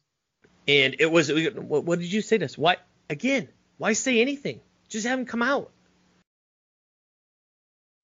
And 0.68 0.96
it 1.00 1.12
was. 1.12 1.32
What, 1.32 1.84
what 1.86 2.00
did 2.00 2.12
you 2.12 2.22
say 2.22 2.38
to 2.38 2.46
us? 2.46 2.58
Why 2.58 2.78
again? 3.10 3.48
Why 3.78 3.94
say 3.94 4.22
anything? 4.22 4.62
Just 4.90 5.08
have 5.08 5.20
him 5.20 5.26
come 5.26 5.42
out. 5.42 5.72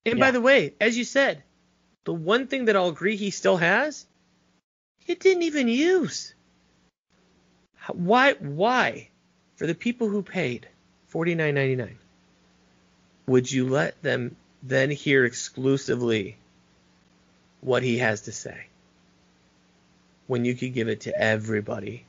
And 0.07 0.19
by 0.19 0.31
the 0.31 0.41
way, 0.41 0.73
as 0.81 0.97
you 0.97 1.03
said, 1.03 1.43
the 2.07 2.13
one 2.13 2.47
thing 2.47 2.65
that 2.65 2.77
I'll 2.77 2.87
agree 2.87 3.17
he 3.17 3.31
still 3.31 3.57
has, 3.57 4.05
it 5.07 5.19
didn't 5.19 5.43
even 5.43 5.67
use. 5.67 6.33
Why? 7.91 8.31
Why? 8.35 9.09
For 9.57 9.67
the 9.67 9.75
people 9.75 10.07
who 10.07 10.21
paid 10.21 10.69
forty 11.09 11.35
nine 11.35 11.55
ninety 11.55 11.75
nine, 11.75 11.97
would 13.25 13.51
you 13.51 13.67
let 13.67 14.01
them 14.01 14.37
then 14.63 14.89
hear 14.89 15.25
exclusively 15.25 16.37
what 17.59 17.83
he 17.83 17.97
has 17.97 18.21
to 18.21 18.31
say 18.31 18.67
when 20.27 20.45
you 20.45 20.55
could 20.55 20.73
give 20.73 20.87
it 20.87 21.01
to 21.01 21.21
everybody 21.21 22.05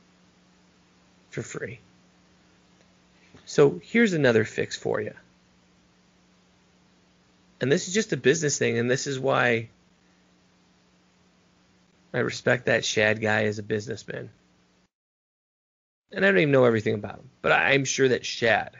for 1.29 1.41
free? 1.41 1.81
So 3.45 3.81
here's 3.83 4.13
another 4.13 4.45
fix 4.45 4.77
for 4.77 5.01
you. 5.01 5.13
And 7.59 7.69
this 7.69 7.89
is 7.89 7.93
just 7.93 8.13
a 8.13 8.17
business 8.17 8.57
thing, 8.57 8.77
and 8.77 8.89
this 8.89 9.05
is 9.05 9.19
why 9.19 9.67
I 12.13 12.19
respect 12.19 12.65
that 12.65 12.85
Shad 12.85 13.21
guy 13.21 13.43
as 13.45 13.59
a 13.59 13.63
businessman. 13.63 14.29
And 16.11 16.25
I 16.25 16.29
don't 16.29 16.39
even 16.39 16.51
know 16.51 16.65
everything 16.65 16.95
about 16.95 17.15
him, 17.15 17.29
but 17.41 17.51
I'm 17.51 17.85
sure 17.85 18.07
that 18.09 18.25
Shad 18.25 18.75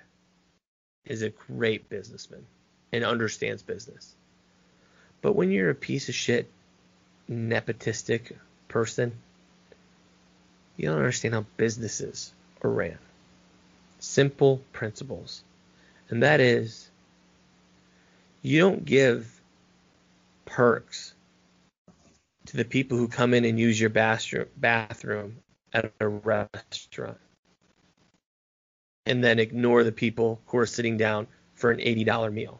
is 1.05 1.21
a 1.21 1.29
great 1.29 1.89
businessman 1.89 2.45
and 2.91 3.03
understands 3.03 3.61
business. 3.61 4.15
But 5.21 5.33
when 5.33 5.51
you're 5.51 5.69
a 5.69 5.75
piece 5.75 6.09
of 6.09 6.15
shit, 6.15 6.49
nepotistic 7.29 8.35
person, 8.67 9.11
you 10.75 10.87
don't 10.87 10.97
understand 10.97 11.35
how 11.35 11.45
businesses 11.57 12.33
are 12.63 12.69
ran. 12.69 12.97
Simple 13.99 14.61
principles. 14.73 15.43
And 16.09 16.23
that 16.23 16.39
is, 16.39 16.89
you 18.41 18.59
don't 18.59 18.85
give 18.85 19.39
perks 20.45 21.13
to 22.49 22.57
the 22.57 22.65
people 22.65 22.97
who 22.97 23.07
come 23.07 23.33
in 23.33 23.45
and 23.45 23.59
use 23.59 23.79
your 23.79 23.89
bathroom, 23.89 25.37
at 25.71 25.91
a 25.99 26.07
restaurant 26.07 27.17
and 29.05 29.23
then 29.23 29.39
ignore 29.39 29.83
the 29.83 29.91
people 29.91 30.41
who 30.47 30.57
are 30.57 30.65
sitting 30.65 30.97
down 30.97 31.27
for 31.55 31.71
an 31.71 31.79
$80 31.79 32.33
meal. 32.33 32.59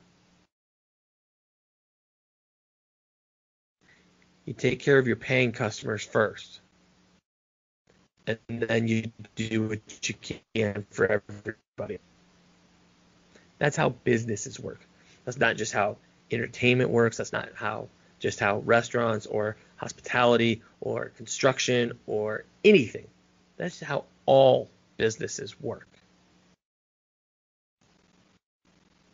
You 4.46 4.54
take 4.54 4.80
care 4.80 4.98
of 4.98 5.08
your 5.08 5.16
paying 5.16 5.52
customers 5.52 6.04
first. 6.04 6.62
And 8.28 8.40
then 8.48 8.88
you 8.88 9.12
do 9.36 9.70
what 9.70 10.10
you 10.10 10.16
can 10.56 10.86
for 10.92 11.06
everybody. 11.06 12.00
That's 13.58 13.76
how 13.76 13.90
businesses 13.90 14.60
work. 14.60 14.80
That's 15.26 15.38
not 15.38 15.56
just 15.56 15.74
how 15.74 15.98
entertainment 16.32 16.90
works. 16.90 17.18
That's 17.18 17.34
not 17.34 17.50
how 17.56 17.90
just 18.20 18.40
how 18.40 18.60
restaurants 18.60 19.26
or 19.26 19.56
hospitality 19.80 20.62
or 20.82 21.12
construction 21.18 21.94
or 22.06 22.44
anything. 22.64 23.08
That's 23.58 23.80
how 23.80 24.06
all 24.26 24.70
businesses 24.98 25.60
work. 25.60 25.88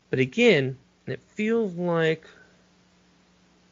But 0.09 0.19
again, 0.19 0.77
it 1.07 1.19
feels 1.35 1.73
like 1.75 2.25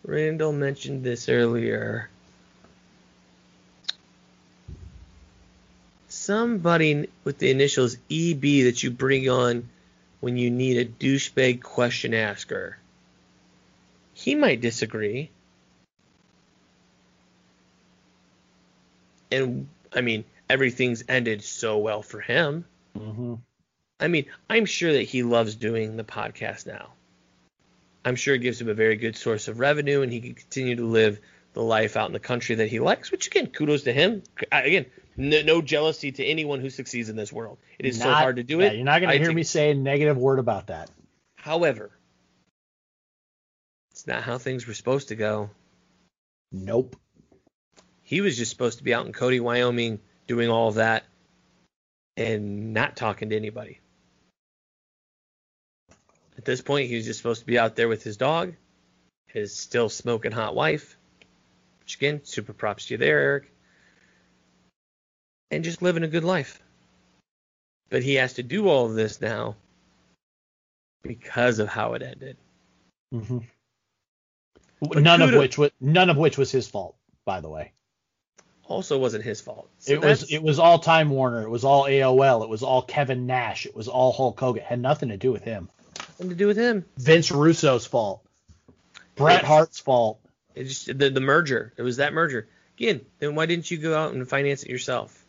Randall 0.03 0.53
mentioned 0.53 1.03
this 1.03 1.29
earlier. 1.29 2.09
Somebody 6.09 7.07
with 7.23 7.39
the 7.39 7.49
initials 7.49 7.95
EB 8.11 8.41
that 8.41 8.83
you 8.83 8.91
bring 8.91 9.29
on 9.29 9.69
when 10.19 10.37
you 10.37 10.49
need 10.51 10.77
a 10.77 10.85
douchebag 10.85 11.61
question 11.61 12.13
asker. 12.13 12.77
He 14.13 14.35
might 14.35 14.61
disagree. 14.61 15.29
And 19.33 19.67
I 19.93 20.01
mean, 20.01 20.25
everything's 20.49 21.03
ended 21.07 21.43
so 21.43 21.77
well 21.77 22.01
for 22.01 22.19
him. 22.19 22.65
Mm-hmm. 22.97 23.35
I 23.99 24.07
mean, 24.07 24.25
I'm 24.49 24.65
sure 24.65 24.93
that 24.93 25.03
he 25.03 25.23
loves 25.23 25.55
doing 25.55 25.97
the 25.97 26.03
podcast 26.03 26.65
now. 26.67 26.89
I'm 28.05 28.15
sure 28.15 28.35
it 28.35 28.39
gives 28.39 28.59
him 28.59 28.69
a 28.69 28.73
very 28.73 28.97
good 28.97 29.15
source 29.15 29.47
of 29.47 29.59
revenue, 29.59 30.01
and 30.01 30.11
he 30.11 30.19
can 30.19 30.33
continue 30.33 30.75
to 30.75 30.85
live 30.85 31.19
the 31.53 31.61
life 31.61 31.95
out 31.95 32.07
in 32.07 32.13
the 32.13 32.19
country 32.19 32.55
that 32.55 32.67
he 32.67 32.79
likes. 32.79 33.11
Which 33.11 33.27
again, 33.27 33.47
kudos 33.47 33.83
to 33.83 33.93
him. 33.93 34.23
Again, 34.51 34.87
no, 35.15 35.41
no 35.41 35.61
jealousy 35.61 36.11
to 36.11 36.25
anyone 36.25 36.59
who 36.59 36.69
succeeds 36.69 37.09
in 37.09 37.15
this 37.15 37.31
world. 37.31 37.59
It 37.79 37.85
is 37.85 37.99
so 37.99 38.11
hard 38.11 38.37
to 38.37 38.43
do 38.43 38.59
yeah, 38.59 38.67
it. 38.67 38.75
You're 38.75 38.85
not 38.85 38.99
going 38.99 39.11
to 39.11 39.17
hear 39.17 39.27
take- 39.27 39.35
me 39.35 39.43
say 39.43 39.71
a 39.71 39.75
negative 39.75 40.17
word 40.17 40.39
about 40.39 40.67
that. 40.67 40.89
However, 41.37 41.91
it's 43.91 44.07
not 44.07 44.23
how 44.23 44.37
things 44.37 44.67
were 44.67 44.73
supposed 44.73 45.09
to 45.09 45.15
go. 45.15 45.49
Nope. 46.51 46.95
He 48.03 48.21
was 48.21 48.37
just 48.37 48.51
supposed 48.51 48.77
to 48.77 48.83
be 48.83 48.93
out 48.93 49.05
in 49.05 49.13
Cody, 49.13 49.39
Wyoming, 49.39 49.99
doing 50.27 50.49
all 50.49 50.67
of 50.67 50.75
that 50.75 51.05
and 52.17 52.73
not 52.73 52.95
talking 52.95 53.29
to 53.29 53.35
anybody. 53.35 53.79
At 56.37 56.45
this 56.45 56.61
point, 56.61 56.89
he 56.89 56.95
was 56.95 57.05
just 57.05 57.19
supposed 57.19 57.41
to 57.41 57.45
be 57.45 57.59
out 57.59 57.75
there 57.75 57.87
with 57.87 58.03
his 58.03 58.17
dog, 58.17 58.53
his 59.27 59.55
still 59.55 59.89
smoking 59.89 60.31
hot 60.31 60.55
wife, 60.55 60.97
which 61.79 61.95
again, 61.95 62.21
super 62.23 62.53
props 62.53 62.87
to 62.87 62.95
you 62.95 62.97
there, 62.97 63.19
Eric, 63.19 63.51
and 65.51 65.63
just 65.63 65.81
living 65.81 66.03
a 66.03 66.07
good 66.07 66.23
life. 66.23 66.61
But 67.89 68.03
he 68.03 68.15
has 68.15 68.33
to 68.33 68.43
do 68.43 68.67
all 68.67 68.87
of 68.87 68.95
this 68.95 69.21
now 69.21 69.55
because 71.03 71.59
of 71.59 71.67
how 71.67 71.93
it 71.93 72.01
ended. 72.01 72.37
hmm 73.11 73.39
But 74.81 75.03
None 75.03 75.21
of 75.21 75.35
which 75.35 75.57
was 75.57 75.71
none 75.79 76.09
of 76.09 76.17
which 76.17 76.37
was 76.37 76.51
his 76.51 76.67
fault, 76.67 76.95
by 77.25 77.39
the 77.39 77.49
way. 77.49 77.71
Also 78.65 78.97
wasn't 78.97 79.23
his 79.23 79.41
fault. 79.41 79.69
So 79.79 79.93
it 79.93 80.01
was 80.01 80.31
it 80.31 80.41
was 80.41 80.57
all 80.57 80.79
Time 80.79 81.09
Warner. 81.09 81.41
It 81.41 81.49
was 81.49 81.63
all 81.63 81.83
AOL. 81.83 82.43
It 82.43 82.49
was 82.49 82.63
all 82.63 82.81
Kevin 82.81 83.25
Nash. 83.25 83.65
It 83.65 83.75
was 83.75 83.87
all 83.87 84.13
Hulk 84.13 84.39
Hogan. 84.39 84.63
It 84.63 84.67
had 84.67 84.79
nothing 84.79 85.09
to 85.09 85.17
do 85.17 85.31
with 85.31 85.43
him. 85.43 85.69
nothing 85.97 86.29
to 86.29 86.35
do 86.35 86.47
with 86.47 86.57
him. 86.57 86.85
Vince 86.97 87.29
Russo's 87.29 87.85
fault. 87.85 88.25
Bret. 89.15 89.43
Hart's 89.43 89.79
fault. 89.79 90.19
It 90.55 90.65
just 90.65 90.85
the 90.97 91.09
the 91.09 91.19
merger. 91.19 91.73
It 91.77 91.81
was 91.81 91.97
that 91.97 92.13
merger. 92.13 92.47
Again, 92.77 93.01
then 93.19 93.35
why 93.35 93.45
didn't 93.45 93.69
you 93.69 93.77
go 93.77 93.97
out 93.97 94.13
and 94.13 94.27
finance 94.27 94.63
it 94.63 94.69
yourself? 94.69 95.23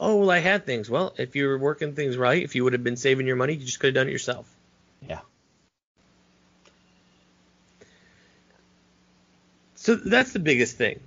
Oh 0.00 0.16
well, 0.16 0.30
I 0.30 0.38
had 0.38 0.64
things. 0.64 0.88
Well, 0.88 1.14
if 1.18 1.36
you 1.36 1.46
were 1.46 1.58
working 1.58 1.94
things 1.94 2.16
right, 2.16 2.42
if 2.42 2.54
you 2.54 2.64
would 2.64 2.72
have 2.72 2.84
been 2.84 2.96
saving 2.96 3.26
your 3.26 3.36
money, 3.36 3.54
you 3.54 3.64
just 3.64 3.80
could 3.80 3.88
have 3.88 3.94
done 3.94 4.08
it 4.08 4.12
yourself. 4.12 4.52
Yeah. 5.06 5.20
So 9.74 9.96
that's 9.96 10.32
the 10.32 10.38
biggest 10.38 10.76
thing. 10.76 11.00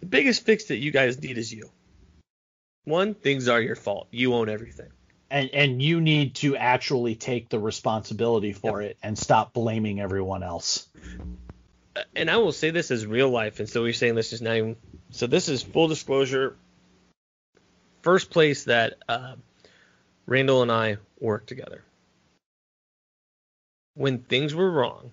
The, 0.00 0.06
biggest 0.06 0.44
fix 0.44 0.64
that 0.64 0.76
you 0.76 0.90
guys 0.90 1.20
need 1.20 1.38
is 1.38 1.52
you. 1.52 1.70
One, 2.84 3.14
things 3.14 3.48
are 3.48 3.60
your 3.60 3.76
fault. 3.76 4.08
You 4.10 4.34
own 4.34 4.48
everything. 4.48 4.88
And 5.30 5.50
and 5.52 5.82
you 5.82 6.00
need 6.00 6.36
to 6.36 6.56
actually 6.56 7.14
take 7.14 7.50
the 7.50 7.58
responsibility 7.58 8.54
for 8.54 8.80
it 8.80 8.96
and 9.02 9.18
stop 9.18 9.52
blaming 9.52 10.00
everyone 10.00 10.42
else. 10.42 10.86
and 12.16 12.30
I 12.30 12.38
will 12.38 12.52
say 12.52 12.70
this 12.70 12.90
as 12.90 13.04
real 13.04 13.28
life, 13.28 13.60
and 13.60 13.68
so 13.68 13.84
you're 13.84 13.92
saying 13.92 14.14
this 14.14 14.32
is 14.32 14.40
not 14.40 14.56
even. 14.56 14.76
So 15.10 15.26
this 15.26 15.50
is 15.50 15.62
full 15.62 15.88
disclosure. 15.88 16.56
First 18.02 18.30
place 18.30 18.64
that 18.64 18.94
uh, 19.06 19.34
Randall 20.24 20.62
and 20.62 20.72
I 20.72 20.96
worked 21.20 21.48
together. 21.48 21.84
When 23.94 24.20
things 24.20 24.54
were 24.54 24.70
wrong, 24.70 25.10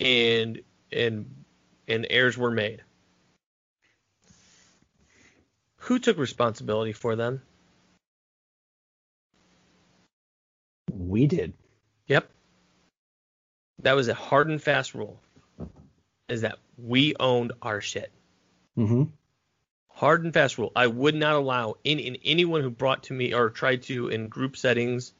and 0.00 0.62
and 0.90 1.44
and 1.88 2.06
errors 2.08 2.38
were 2.38 2.50
made, 2.50 2.82
who 5.82 5.98
took 5.98 6.16
responsibility 6.16 6.92
for 6.92 7.16
them? 7.16 7.42
We 10.92 11.26
did. 11.26 11.54
Yep. 12.06 12.30
That 13.80 13.94
was 13.94 14.06
a 14.06 14.14
hard 14.14 14.48
and 14.48 14.62
fast 14.62 14.94
rule. 14.94 15.20
Is 16.28 16.42
that 16.42 16.58
we 16.78 17.14
owned 17.18 17.52
our 17.60 17.80
shit. 17.80 18.12
Mm-hmm. 18.78 19.02
hard 19.88 20.24
and 20.24 20.32
fast 20.32 20.56
rule. 20.56 20.72
I 20.74 20.86
would 20.86 21.14
not 21.14 21.34
allow 21.34 21.74
in, 21.84 21.98
in 21.98 22.16
anyone 22.24 22.62
who 22.62 22.70
brought 22.70 23.02
to 23.04 23.12
me 23.12 23.34
or 23.34 23.50
tried 23.50 23.82
to 23.84 24.08
in 24.08 24.28
group 24.28 24.56
settings 24.56 25.12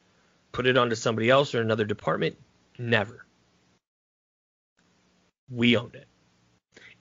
put 0.51 0.65
it 0.65 0.77
onto 0.77 0.95
somebody 0.95 1.29
else 1.29 1.53
or 1.53 1.61
another 1.61 1.85
department. 1.85 2.37
Never. 2.79 3.25
We 5.49 5.77
owned 5.77 5.95
it. 5.95 6.07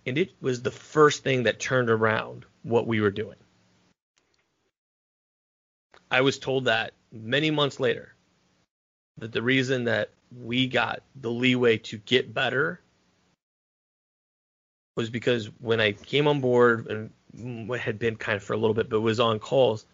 And 0.05 0.19
it 0.19 0.33
was 0.41 0.63
the 0.63 0.71
first 0.73 1.23
thing 1.23 1.45
that 1.45 1.61
turned 1.61 1.89
around 1.89 2.45
what 2.63 2.87
we 2.87 3.01
were 3.01 3.11
doing. 3.11 3.37
I 6.13 6.21
was 6.21 6.39
told 6.39 6.67
that 6.67 6.93
many 7.11 7.51
months 7.51 7.81
later 7.81 8.15
that 9.17 9.33
the 9.33 9.41
reason 9.41 9.85
that 9.85 10.11
we 10.31 10.67
got 10.67 11.03
the 11.17 11.31
leeway 11.31 11.79
to 11.79 11.97
get 11.97 12.35
better 12.35 12.81
was 14.95 15.09
because 15.09 15.47
when 15.59 15.81
I 15.81 15.93
came 15.93 16.29
on 16.29 16.43
board 16.43 16.87
and 16.89 17.11
mm, 17.35 17.79
had 17.79 17.99
been 17.99 18.17
kind 18.17 18.37
of 18.37 18.43
for 18.43 18.53
a 18.53 18.59
little 18.59 18.75
bit, 18.75 18.91
but 18.91 19.01
was 19.01 19.21
on 19.21 19.39
calls, 19.39 19.87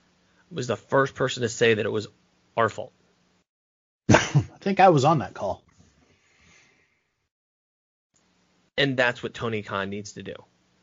was 0.51 0.67
the 0.67 0.77
first 0.77 1.15
person 1.15 1.43
to 1.43 1.49
say 1.49 1.75
that 1.75 1.87
it 1.87 1.93
was 1.93 2.09
our 2.57 2.69
fault. 2.69 2.93
I 4.11 4.17
think 4.61 4.81
I 4.81 4.89
was 4.89 5.05
on 5.05 5.19
that 5.19 5.35
call. 5.35 5.63
And 8.77 8.97
that's 8.97 9.23
what 9.23 9.35
Tony 9.35 9.63
Khan 9.63 9.89
needs 9.89 10.15
to 10.15 10.25
do. 10.25 10.35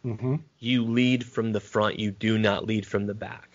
Mm-hmm. 0.06 0.36
You 0.60 0.86
lead 0.86 1.26
from 1.26 1.52
the 1.52 1.60
front, 1.60 2.00
you 2.00 2.12
do 2.12 2.38
not 2.38 2.66
lead 2.66 2.86
from 2.86 3.06
the 3.06 3.14
back. 3.14 3.55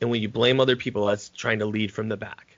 And 0.00 0.10
when 0.10 0.22
you 0.22 0.28
blame 0.28 0.60
other 0.60 0.76
people, 0.76 1.06
that's 1.06 1.28
trying 1.28 1.58
to 1.58 1.66
lead 1.66 1.92
from 1.92 2.08
the 2.08 2.16
back. 2.16 2.56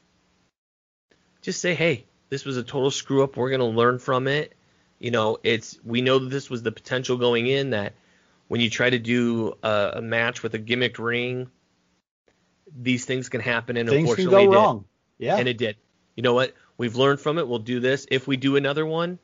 Just 1.41 1.61
say, 1.61 1.75
hey, 1.75 2.05
this 2.29 2.45
was 2.45 2.57
a 2.57 2.63
total 2.63 2.91
screw 2.91 3.23
up. 3.25 3.37
We're 3.37 3.51
going 3.51 3.61
to 3.61 3.67
learn 3.67 3.99
from 3.99 4.29
it. 4.29 4.55
You 5.01 5.11
know, 5.11 5.39
it's 5.43 5.79
we 5.85 6.01
know 6.01 6.21
that 6.21 6.29
this 6.31 6.49
was 6.49 6.63
the 6.63 6.71
potential 6.71 7.17
going 7.17 7.49
in 7.49 7.71
that 7.71 7.95
when 8.47 8.61
you 8.61 8.71
try 8.71 8.89
to 8.89 8.99
do 8.99 9.55
a, 9.63 9.95
a 9.97 10.03
match 10.03 10.43
with 10.45 10.55
a 10.55 10.59
gimmicked 10.59 10.99
ring, 10.99 11.51
these 12.81 13.05
things 13.05 13.29
can 13.29 13.41
happen, 13.41 13.77
and 13.77 13.89
Things 13.89 14.15
can 14.15 14.21
unfortunately, 14.25 14.47
go 14.47 14.51
it 14.53 14.55
did. 14.55 14.57
wrong. 14.57 14.85
Yeah. 15.19 15.37
and 15.37 15.49
it 15.49 15.59
did. 15.59 15.77
You 16.15 16.23
know 16.23 16.35
what? 16.35 16.55
We've 16.79 16.95
learned 16.97 17.21
from 17.21 17.39
it. 17.39 17.49
We'll 17.49 17.59
do 17.59 17.81
this. 17.81 18.07
If 18.11 18.27
we 18.29 18.37
do 18.37 18.57
another 18.57 18.87
one, 18.87 19.19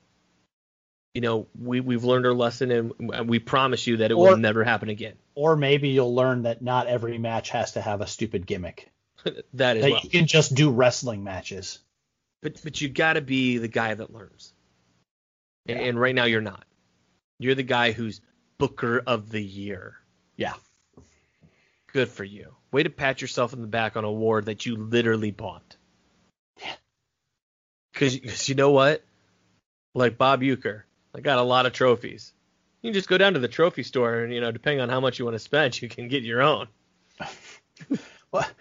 you 1.19 1.23
know, 1.23 1.49
we 1.61 1.81
we've 1.81 2.05
learned 2.05 2.27
our 2.27 2.32
lesson, 2.32 2.70
and 2.70 3.28
we 3.28 3.40
promise 3.40 3.89
you 3.89 3.97
that 3.97 4.12
it 4.12 4.15
Or- 4.15 4.31
will 4.31 4.36
never 4.36 4.62
happen 4.62 4.89
again. 4.89 5.15
Or 5.35 5.57
maybe 5.57 5.89
you'll 5.89 6.15
learn 6.15 6.43
that 6.43 6.62
not 6.62 6.86
every 6.86 7.19
match 7.19 7.51
has 7.51 7.73
to 7.73 7.81
have 7.81 8.01
a 8.01 8.07
stupid 8.07 8.47
gimmick. 8.47 8.89
that 9.55 9.78
as 9.78 9.82
That 9.82 9.90
well. 9.90 10.01
you 10.05 10.11
can 10.11 10.28
just 10.28 10.55
do 10.55 10.70
wrestling 10.70 11.24
matches. 11.24 11.81
But 12.40 12.62
but 12.62 12.81
you 12.81 12.89
got 12.89 13.15
to 13.15 13.20
be 13.20 13.59
the 13.59 13.66
guy 13.66 13.93
that 13.95 14.15
learns. 14.15 14.53
And, 15.66 15.81
and 15.81 16.01
right 16.01 16.15
now 16.15 16.27
you're 16.27 16.40
not. 16.40 16.65
You're 17.40 17.57
the 17.57 17.65
guy 17.65 17.90
who's 17.90 18.20
Booker 18.59 19.03
of 19.05 19.28
the 19.28 19.43
Year. 19.43 19.97
Yeah. 20.36 20.55
Good 21.93 22.11
for 22.11 22.23
you. 22.23 22.55
Way 22.70 22.85
to 22.85 22.90
pat 22.90 23.20
yourself 23.23 23.53
in 23.55 23.61
the 23.61 23.66
back 23.66 23.97
on 23.97 24.05
a 24.05 24.09
award 24.09 24.45
that 24.45 24.66
you 24.66 24.77
literally 24.77 25.32
bought. 25.32 25.77
Yeah. 26.62 26.74
Because 27.93 28.49
you 28.49 28.55
know 28.55 28.70
what? 28.70 29.03
Like 29.97 30.16
Bob 30.16 30.43
Uecker, 30.43 30.82
I 31.15 31.21
got 31.21 31.39
a 31.39 31.43
lot 31.43 31.67
of 31.67 31.73
trophies. 31.73 32.33
You 32.83 32.89
can 32.89 32.95
just 32.95 33.09
go 33.09 33.19
down 33.19 33.35
to 33.35 33.41
the 33.41 33.49
trophy 33.49 33.83
store 33.83 34.21
and, 34.21 34.33
you 34.33 34.41
know, 34.41 34.53
depending 34.53 34.81
on 34.81 34.89
how 34.89 35.01
much 35.01 35.19
you 35.19 35.25
want 35.25 35.35
to 35.35 35.41
spend, 35.41 35.81
you 35.83 35.89
can 35.89 36.09
get 36.09 36.23
your 36.23 36.43
own. 36.43 36.69
What? 38.31 38.53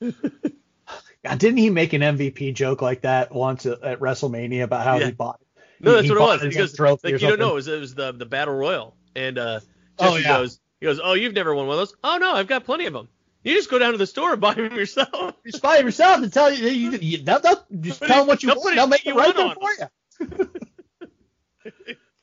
God, 0.00 0.12
didn't 1.38 1.58
he 1.58 1.70
make 1.70 1.92
an 1.92 2.02
MVP 2.02 2.54
joke 2.54 2.82
like 2.82 3.02
that 3.02 3.32
once 3.32 3.64
at, 3.66 4.00
WrestleMania 4.00 4.64
about 4.64 4.84
how 4.84 4.98
Yeah. 4.98 5.06
he 5.06 5.12
bought? 5.12 5.38
No, 5.78 5.92
that's 5.92 6.08
what 6.08 6.16
it 6.18 6.20
was. 6.20 6.42
He 6.42 6.50
goes, 6.50 6.78
like, 6.80 7.04
you 7.04 7.18
don't 7.18 7.38
know, 7.38 7.52
it 7.52 7.54
was, 7.54 7.68
it 7.68 7.78
was 7.78 7.94
the, 7.94 8.12
the 8.12 8.26
Battle 8.26 8.54
Royal. 8.54 8.96
And 9.14 9.38
uh, 9.38 9.60
Oh, 9.98 10.16
yeah. 10.16 10.38
goes, 10.38 10.58
he 10.80 10.86
goes, 10.86 11.00
oh, 11.02 11.12
you've 11.12 11.34
never 11.34 11.54
won 11.54 11.66
one 11.66 11.74
of 11.74 11.80
those? 11.88 11.94
Oh, 12.02 12.18
no, 12.18 12.32
I've 12.34 12.48
got 12.48 12.64
plenty 12.64 12.86
of 12.86 12.92
them. 12.92 13.08
You 13.44 13.54
just 13.54 13.70
go 13.70 13.78
down 13.78 13.92
to 13.92 13.98
the 13.98 14.06
store 14.06 14.32
and 14.32 14.40
buy 14.40 14.54
them 14.54 14.74
yourself. 14.74 15.34
Just 15.46 15.62
buy 15.62 15.76
them 15.76 15.86
yourself 15.86 16.22
and 16.22 16.32
tell 16.32 16.52
you, 16.52 16.66
you, 16.68 16.98
you 16.98 17.18
they'll, 17.18 17.38
they'll 17.40 17.64
just 17.80 18.02
tell 18.02 18.18
them 18.18 18.26
what 18.26 18.42
you 18.42 18.48
want. 18.48 18.74
They'll 18.74 18.88
make 18.88 19.04
you 19.04 19.12
it 19.12 19.16
right 19.16 19.36
there 19.36 19.54
for 19.54 19.70
you. 19.78 20.50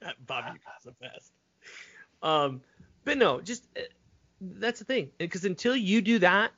Bob 0.27 0.45
Uecker's 0.45 0.83
the 0.85 0.91
best. 1.01 1.31
Um, 2.21 2.61
but 3.03 3.17
no, 3.17 3.41
just 3.41 3.67
uh, 3.77 3.81
that's 4.41 4.79
the 4.79 4.85
thing. 4.85 5.09
Because 5.17 5.45
until 5.45 5.75
you 5.75 6.01
do 6.01 6.19
that, 6.19 6.51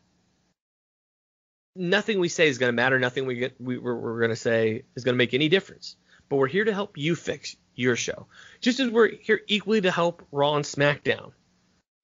nothing 1.75 2.19
we 2.19 2.29
say 2.29 2.47
is 2.47 2.57
going 2.57 2.69
to 2.69 2.75
matter. 2.75 2.99
Nothing 2.99 3.25
we 3.25 3.35
get 3.35 3.59
we, 3.59 3.77
we're, 3.77 3.95
we're 3.95 4.19
going 4.19 4.29
to 4.29 4.35
say 4.35 4.83
is 4.95 5.03
going 5.03 5.13
to 5.13 5.17
make 5.17 5.33
any 5.33 5.49
difference. 5.49 5.95
But 6.29 6.37
we're 6.37 6.47
here 6.47 6.65
to 6.65 6.73
help 6.73 6.97
you 6.97 7.15
fix 7.15 7.55
your 7.75 7.95
show, 7.95 8.27
just 8.61 8.79
as 8.79 8.89
we're 8.89 9.09
here 9.09 9.41
equally 9.47 9.81
to 9.81 9.91
help 9.91 10.25
Raw 10.31 10.55
and 10.55 10.65
SmackDown. 10.65 11.33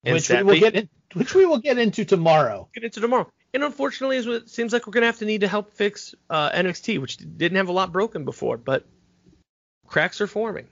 And 0.04 0.14
which 0.16 0.30
we 0.30 0.44
will 0.44 0.60
get 0.60 0.76
in, 0.76 0.90
which 1.14 1.34
we 1.34 1.46
will 1.46 1.60
get 1.60 1.78
into 1.78 2.06
tomorrow. 2.06 2.68
get 2.74 2.84
into 2.84 3.02
tomorrow. 3.02 3.28
And 3.54 3.64
unfortunately, 3.64 4.18
it 4.18 4.50
seems 4.50 4.74
like 4.74 4.86
we're 4.86 4.94
gonna 4.94 5.08
have 5.08 5.20
to 5.20 5.26
need 5.26 5.42
to 5.42 5.48
help 5.48 5.72
fix 5.72 6.14
uh, 6.30 6.52
NXT, 6.52 7.00
which 7.02 7.18
didn't 7.18 7.58
have 7.58 7.70
a 7.70 7.72
lot 7.72 7.92
broken 7.92 8.26
before, 8.26 8.58
but 8.58 8.86
cracks 9.88 10.22
are 10.22 10.28
forming. 10.28 10.68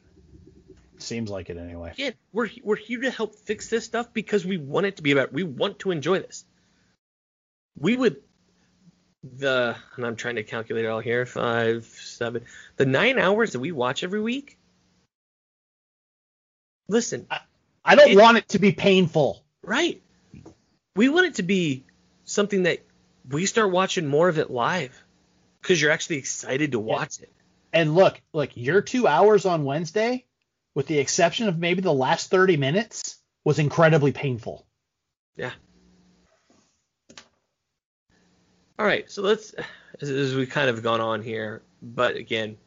Seems 1.00 1.30
like 1.30 1.50
it 1.50 1.58
anyway. 1.58 1.92
Again, 1.92 2.14
we're 2.34 2.50
we're 2.64 2.76
here 2.76 3.02
to 3.02 3.12
help 3.12 3.36
fix 3.36 3.70
this 3.70 3.86
stuff 3.86 4.14
because 4.14 4.46
we 4.46 4.58
want 4.58 4.86
it 4.86 4.98
to 4.98 5.02
be 5.04 5.12
about. 5.12 5.32
We 5.34 5.44
want 5.44 5.80
to 5.80 5.92
enjoy 5.92 6.20
this. 6.20 6.46
We 7.80 7.96
would 7.96 8.18
the 9.24 9.76
and 9.96 10.06
I'm 10.06 10.16
trying 10.16 10.36
to 10.36 10.44
calculate 10.44 10.86
it 10.86 10.90
all 10.90 11.00
here. 11.00 11.26
Five, 11.26 11.86
seven, 11.86 12.46
the 12.78 12.86
nine 12.86 13.18
hours 13.18 13.54
that 13.54 13.60
we 13.60 13.72
watch 13.72 14.04
every 14.04 14.22
week. 14.22 14.58
Listen, 16.88 17.28
I 17.86 17.96
don't 17.96 18.12
It- 18.12 18.18
want 18.18 18.38
it 18.38 18.50
to 18.50 18.60
be 18.60 18.72
painful. 18.72 19.44
Right. 19.62 20.02
We 20.96 21.10
want 21.10 21.28
it 21.28 21.36
to 21.36 21.44
be 21.44 21.84
something 22.26 22.64
that 22.64 22.80
we 23.30 23.46
start 23.46 23.72
watching 23.72 24.08
more 24.08 24.28
of 24.28 24.38
it 24.40 24.50
live 24.50 25.02
because 25.62 25.82
you're 25.82 25.92
actually 25.92 26.18
excited 26.18 26.72
to 26.72 26.80
watch 26.80 27.20
it. 27.22 27.32
And 27.72 27.94
look, 27.94 28.20
look, 28.34 28.50
your 28.56 28.82
two 28.82 29.08
hours 29.08 29.46
on 29.46 29.64
Wednesday, 29.66 30.26
with 30.76 30.88
the 30.88 31.00
exception 31.00 31.48
of 31.48 31.58
maybe 31.58 31.82
the 31.82 31.94
last 31.94 32.30
30 32.30 32.58
minutes, 32.58 33.20
was 33.44 33.60
incredibly 33.60 34.12
painful. 34.12 34.66
Yeah. 35.36 35.52
All 38.78 38.86
right, 38.86 39.10
so 39.10 39.22
let's, 39.22 39.54
as, 40.02 40.10
as 40.10 40.36
we 40.36 40.46
kind 40.46 40.70
of 40.70 40.84
gone 40.84 41.02
on 41.02 41.22
here, 41.22 41.62
but 41.82 42.16
again, 42.16 42.58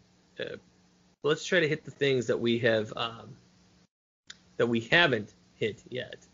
uh, 0.41 0.57
let's 1.23 1.45
try 1.45 1.61
to 1.61 1.69
hit 1.69 1.85
the 1.85 1.91
things 1.91 2.27
that 2.27 2.39
we 2.39 2.59
have, 2.59 2.93
um, 2.97 3.37
that 4.57 4.67
we 4.67 4.81
haven't 4.81 5.33
hit 5.55 5.83
yet. 5.89 6.27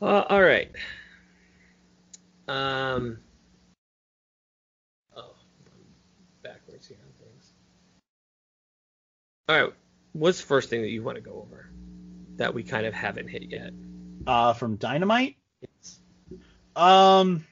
Uh, 0.00 0.24
all 0.28 0.42
right. 0.42 0.70
Um, 2.46 3.18
oh, 5.16 5.34
backwards 6.42 6.86
here 6.86 6.98
on 7.02 7.26
things. 7.26 7.52
All 9.48 9.60
right, 9.60 9.72
what's 10.14 10.40
the 10.40 10.46
first 10.46 10.70
thing 10.70 10.80
that 10.80 10.88
you 10.88 11.02
want 11.02 11.16
to 11.16 11.20
go 11.20 11.32
over 11.32 11.68
that 12.36 12.54
we 12.54 12.62
kind 12.62 12.86
of 12.86 12.94
haven't 12.94 13.28
hit 13.28 13.42
yet? 13.50 13.72
Uh, 14.26 14.54
from 14.54 14.76
Dynamite. 14.76 15.36
Yes. 15.60 16.00
Um, 16.74 17.44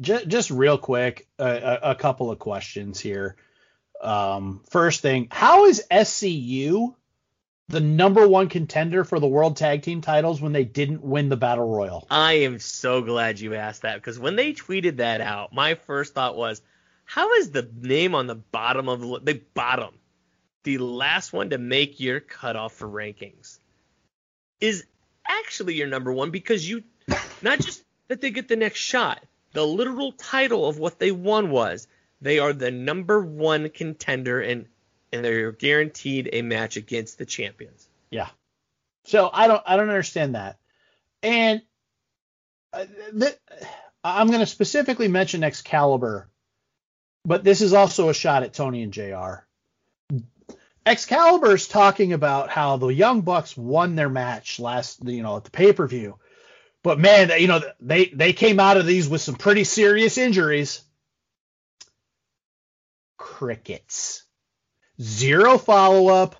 just 0.00 0.28
just 0.28 0.50
real 0.50 0.78
quick, 0.78 1.26
a, 1.38 1.44
a, 1.44 1.90
a 1.90 1.94
couple 1.94 2.30
of 2.30 2.38
questions 2.38 3.00
here. 3.00 3.36
Um, 4.00 4.62
first 4.70 5.00
thing, 5.00 5.28
how 5.30 5.64
is 5.66 5.82
SCU 5.90 6.94
the 7.68 7.80
number 7.80 8.28
one 8.28 8.48
contender 8.48 9.04
for 9.04 9.18
the 9.18 9.26
World 9.26 9.56
Tag 9.56 9.82
Team 9.82 10.00
titles 10.00 10.40
when 10.40 10.52
they 10.52 10.64
didn't 10.64 11.02
win 11.02 11.28
the 11.28 11.36
Battle 11.36 11.68
Royal? 11.68 12.06
I 12.10 12.34
am 12.34 12.58
so 12.58 13.02
glad 13.02 13.40
you 13.40 13.54
asked 13.54 13.82
that 13.82 13.96
because 13.96 14.18
when 14.18 14.36
they 14.36 14.52
tweeted 14.52 14.98
that 14.98 15.20
out, 15.20 15.52
my 15.52 15.74
first 15.74 16.14
thought 16.14 16.36
was, 16.36 16.62
how 17.04 17.32
is 17.34 17.50
the 17.50 17.68
name 17.80 18.14
on 18.14 18.26
the 18.26 18.36
bottom 18.36 18.88
of 18.88 19.00
the, 19.00 19.20
the 19.20 19.42
bottom, 19.54 19.94
the 20.66 20.78
last 20.78 21.32
one 21.32 21.50
to 21.50 21.58
make 21.58 22.00
your 22.00 22.18
cutoff 22.18 22.72
for 22.72 22.88
rankings, 22.88 23.60
is 24.60 24.84
actually 25.26 25.74
your 25.74 25.86
number 25.86 26.12
one 26.12 26.32
because 26.32 26.68
you, 26.68 26.82
not 27.42 27.60
just 27.60 27.84
that 28.08 28.20
they 28.20 28.32
get 28.32 28.48
the 28.48 28.56
next 28.56 28.80
shot, 28.80 29.22
the 29.52 29.64
literal 29.64 30.10
title 30.10 30.68
of 30.68 30.76
what 30.76 30.98
they 30.98 31.12
won 31.12 31.50
was 31.50 31.86
they 32.20 32.40
are 32.40 32.52
the 32.52 32.72
number 32.72 33.22
one 33.22 33.70
contender 33.70 34.40
and 34.40 34.66
and 35.12 35.24
they're 35.24 35.52
guaranteed 35.52 36.30
a 36.32 36.42
match 36.42 36.76
against 36.76 37.16
the 37.16 37.24
champions. 37.24 37.88
Yeah. 38.10 38.28
So 39.04 39.30
I 39.32 39.46
don't 39.46 39.62
I 39.64 39.76
don't 39.76 39.88
understand 39.88 40.34
that. 40.34 40.58
And 41.22 41.62
uh, 42.72 42.86
th- 43.18 43.38
I'm 44.02 44.26
going 44.26 44.40
to 44.40 44.46
specifically 44.46 45.06
mention 45.06 45.44
Excalibur, 45.44 46.28
but 47.24 47.44
this 47.44 47.60
is 47.60 47.72
also 47.72 48.08
a 48.08 48.14
shot 48.14 48.42
at 48.42 48.52
Tony 48.52 48.82
and 48.82 48.92
JR. 48.92 49.45
Excalibur's 50.86 51.66
talking 51.66 52.12
about 52.12 52.48
how 52.48 52.76
the 52.76 52.86
Young 52.86 53.22
Bucks 53.22 53.56
won 53.56 53.96
their 53.96 54.08
match 54.08 54.60
last, 54.60 55.04
you 55.04 55.22
know, 55.22 55.36
at 55.36 55.44
the 55.44 55.50
pay-per-view. 55.50 56.16
But 56.84 57.00
man, 57.00 57.32
you 57.40 57.48
know, 57.48 57.60
they 57.80 58.06
they 58.06 58.32
came 58.32 58.60
out 58.60 58.76
of 58.76 58.86
these 58.86 59.08
with 59.08 59.20
some 59.20 59.34
pretty 59.34 59.64
serious 59.64 60.16
injuries. 60.16 60.82
Crickets. 63.16 64.22
Zero 65.00 65.58
follow-up. 65.58 66.36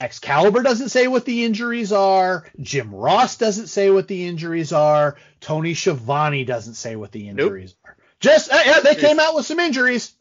Excalibur 0.00 0.62
doesn't 0.62 0.88
say 0.88 1.06
what 1.06 1.24
the 1.24 1.44
injuries 1.44 1.92
are. 1.92 2.44
Jim 2.60 2.92
Ross 2.92 3.36
doesn't 3.36 3.68
say 3.68 3.90
what 3.90 4.08
the 4.08 4.26
injuries 4.26 4.72
are. 4.72 5.16
Tony 5.40 5.74
Schiavone 5.74 6.44
doesn't 6.44 6.74
say 6.74 6.96
what 6.96 7.12
the 7.12 7.28
injuries 7.28 7.74
nope. 7.84 7.92
are. 7.92 7.96
Just 8.18 8.52
uh, 8.52 8.60
yeah, 8.66 8.80
they 8.80 8.96
came 8.96 9.20
out 9.20 9.36
with 9.36 9.46
some 9.46 9.60
injuries. 9.60 10.12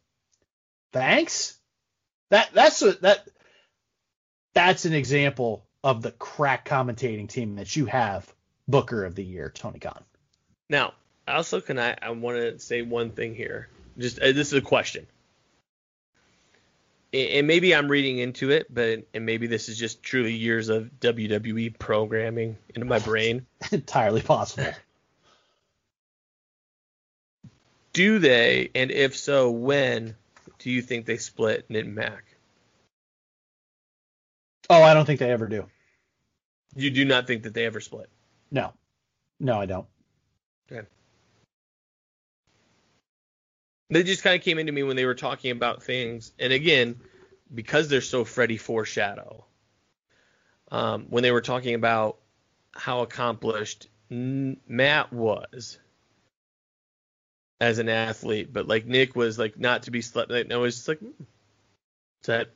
Thanks. 0.94 1.57
That 2.30 2.50
that's 2.54 2.82
a, 2.82 2.94
that 3.02 3.28
that's 4.54 4.86
an 4.86 4.94
example 4.94 5.66
of 5.84 6.02
the 6.02 6.12
crack 6.12 6.68
commentating 6.68 7.30
team 7.30 7.56
that 7.56 7.76
you 7.76 7.86
have. 7.86 8.32
Booker 8.68 9.06
of 9.06 9.16
the 9.16 9.24
year, 9.24 9.50
Tony 9.50 9.80
Khan. 9.80 10.04
Now, 10.70 10.94
also, 11.26 11.62
can 11.62 11.80
I? 11.80 11.96
I 12.02 12.10
want 12.12 12.38
to 12.38 12.60
say 12.60 12.82
one 12.82 13.12
thing 13.12 13.34
here. 13.34 13.70
Just 13.98 14.20
uh, 14.20 14.34
this 14.34 14.48
is 14.48 14.54
a 14.54 14.62
question 14.62 15.08
and 17.14 17.48
maybe 17.48 17.74
I'm 17.74 17.88
reading 17.88 18.20
into 18.20 18.52
it, 18.52 18.74
but 18.74 19.08
and 19.14 19.26
maybe 19.26 19.48
this 19.48 19.70
is 19.70 19.78
just 19.78 20.04
truly 20.04 20.34
years 20.34 20.70
of 20.70 20.92
WWE 21.00 21.78
programming 21.80 22.58
into 22.76 22.86
my 22.86 23.00
brain. 23.00 23.46
Entirely 23.72 24.22
possible. 24.22 24.74
Do 27.94 28.20
they, 28.20 28.70
and 28.76 28.92
if 28.92 29.18
so, 29.18 29.50
when 29.50 30.16
do 30.68 30.74
you 30.74 30.82
think 30.82 31.06
they 31.06 31.16
split 31.16 31.70
Nick 31.70 31.86
and 31.86 31.96
Matt? 31.96 32.20
Oh, 34.70 34.84
I 34.84 34.94
don't 34.94 35.06
think 35.06 35.22
they 35.22 35.32
ever 35.32 35.48
do. 35.48 35.66
You 36.76 36.92
do 36.92 37.06
not 37.06 37.26
think 37.26 37.44
that 37.44 37.54
they 37.54 37.66
ever 37.66 37.80
split? 37.80 38.10
No. 38.52 38.74
No, 39.40 39.62
I 39.62 39.66
don't. 39.66 39.88
Okay. 40.70 40.86
They 43.92 44.04
just 44.04 44.24
kind 44.24 44.36
of 44.36 44.44
came 44.44 44.60
into 44.60 44.74
me 44.74 44.84
when 44.84 44.98
they 44.98 45.06
were 45.06 45.16
talking 45.16 45.52
about 45.52 45.84
things, 45.84 46.34
and 46.38 46.52
again, 46.52 47.00
because 47.56 47.88
they're 47.88 48.02
so 48.02 48.26
Freddy 48.26 48.58
foreshadow. 48.58 49.46
Um, 50.70 51.06
when 51.10 51.24
they 51.24 51.32
were 51.32 51.40
talking 51.40 51.76
about 51.76 52.18
how 52.74 53.04
accomplished 53.04 53.88
Matt 54.10 55.14
was 55.14 55.80
as 57.60 57.80
an 57.80 57.90
athlete, 57.90 58.52
but 58.52 58.68
like 58.68 58.86
Nick 58.86 59.16
was 59.16 59.40
like 59.40 59.60
not 59.60 59.84
to 59.84 59.92
be 59.92 60.02
slept. 60.02 60.32
Like, 60.32 60.48
no, 60.48 60.64
it's 60.64 60.78
just 60.78 60.88
like, 60.88 61.00
hmm, 61.00 61.08
is 62.22 62.28
that 62.28 62.50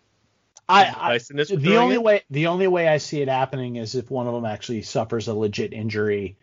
I, 0.69 0.85
I 0.85 1.17
the 1.17 1.77
only 1.77 1.95
it? 1.95 2.03
way 2.03 2.21
the 2.29 2.47
only 2.47 2.67
way 2.67 2.87
I 2.87 2.97
see 2.97 3.21
it 3.21 3.27
happening 3.27 3.75
is 3.75 3.95
if 3.95 4.09
one 4.09 4.27
of 4.27 4.33
them 4.33 4.45
actually 4.45 4.83
suffers 4.83 5.27
a 5.27 5.33
legit 5.33 5.73
injury 5.73 6.37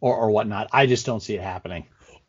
or 0.00 0.16
or 0.16 0.30
whatnot. 0.30 0.68
I 0.72 0.86
just 0.86 1.04
don't 1.04 1.20
see 1.20 1.34
it 1.34 1.42
happening. 1.42 1.86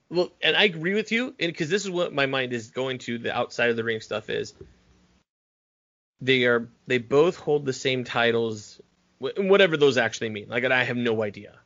Well, 0.09 0.31
and 0.41 0.55
I 0.55 0.63
agree 0.63 0.93
with 0.93 1.11
you, 1.11 1.27
and 1.39 1.51
because 1.51 1.69
this 1.69 1.83
is 1.83 1.89
what 1.89 2.13
my 2.13 2.25
mind 2.25 2.53
is 2.53 2.71
going 2.71 2.97
to 2.99 3.17
the 3.17 3.35
outside 3.35 3.69
of 3.69 3.75
the 3.75 3.83
ring 3.83 4.01
stuff 4.01 4.29
is. 4.29 4.53
They 6.19 6.45
are 6.45 6.67
they 6.87 6.97
both 6.97 7.35
hold 7.35 7.65
the 7.65 7.73
same 7.73 8.03
titles, 8.03 8.81
whatever 9.19 9.77
those 9.77 9.97
actually 9.97 10.29
mean. 10.29 10.49
Like 10.49 10.65
I 10.65 10.83
have 10.83 10.97
no 10.97 11.21
idea. 11.21 11.59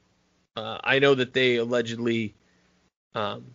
Uh, 0.58 0.78
I 0.84 1.00
know 1.00 1.16
that 1.16 1.32
they 1.32 1.56
allegedly 1.56 2.36
um, 3.16 3.46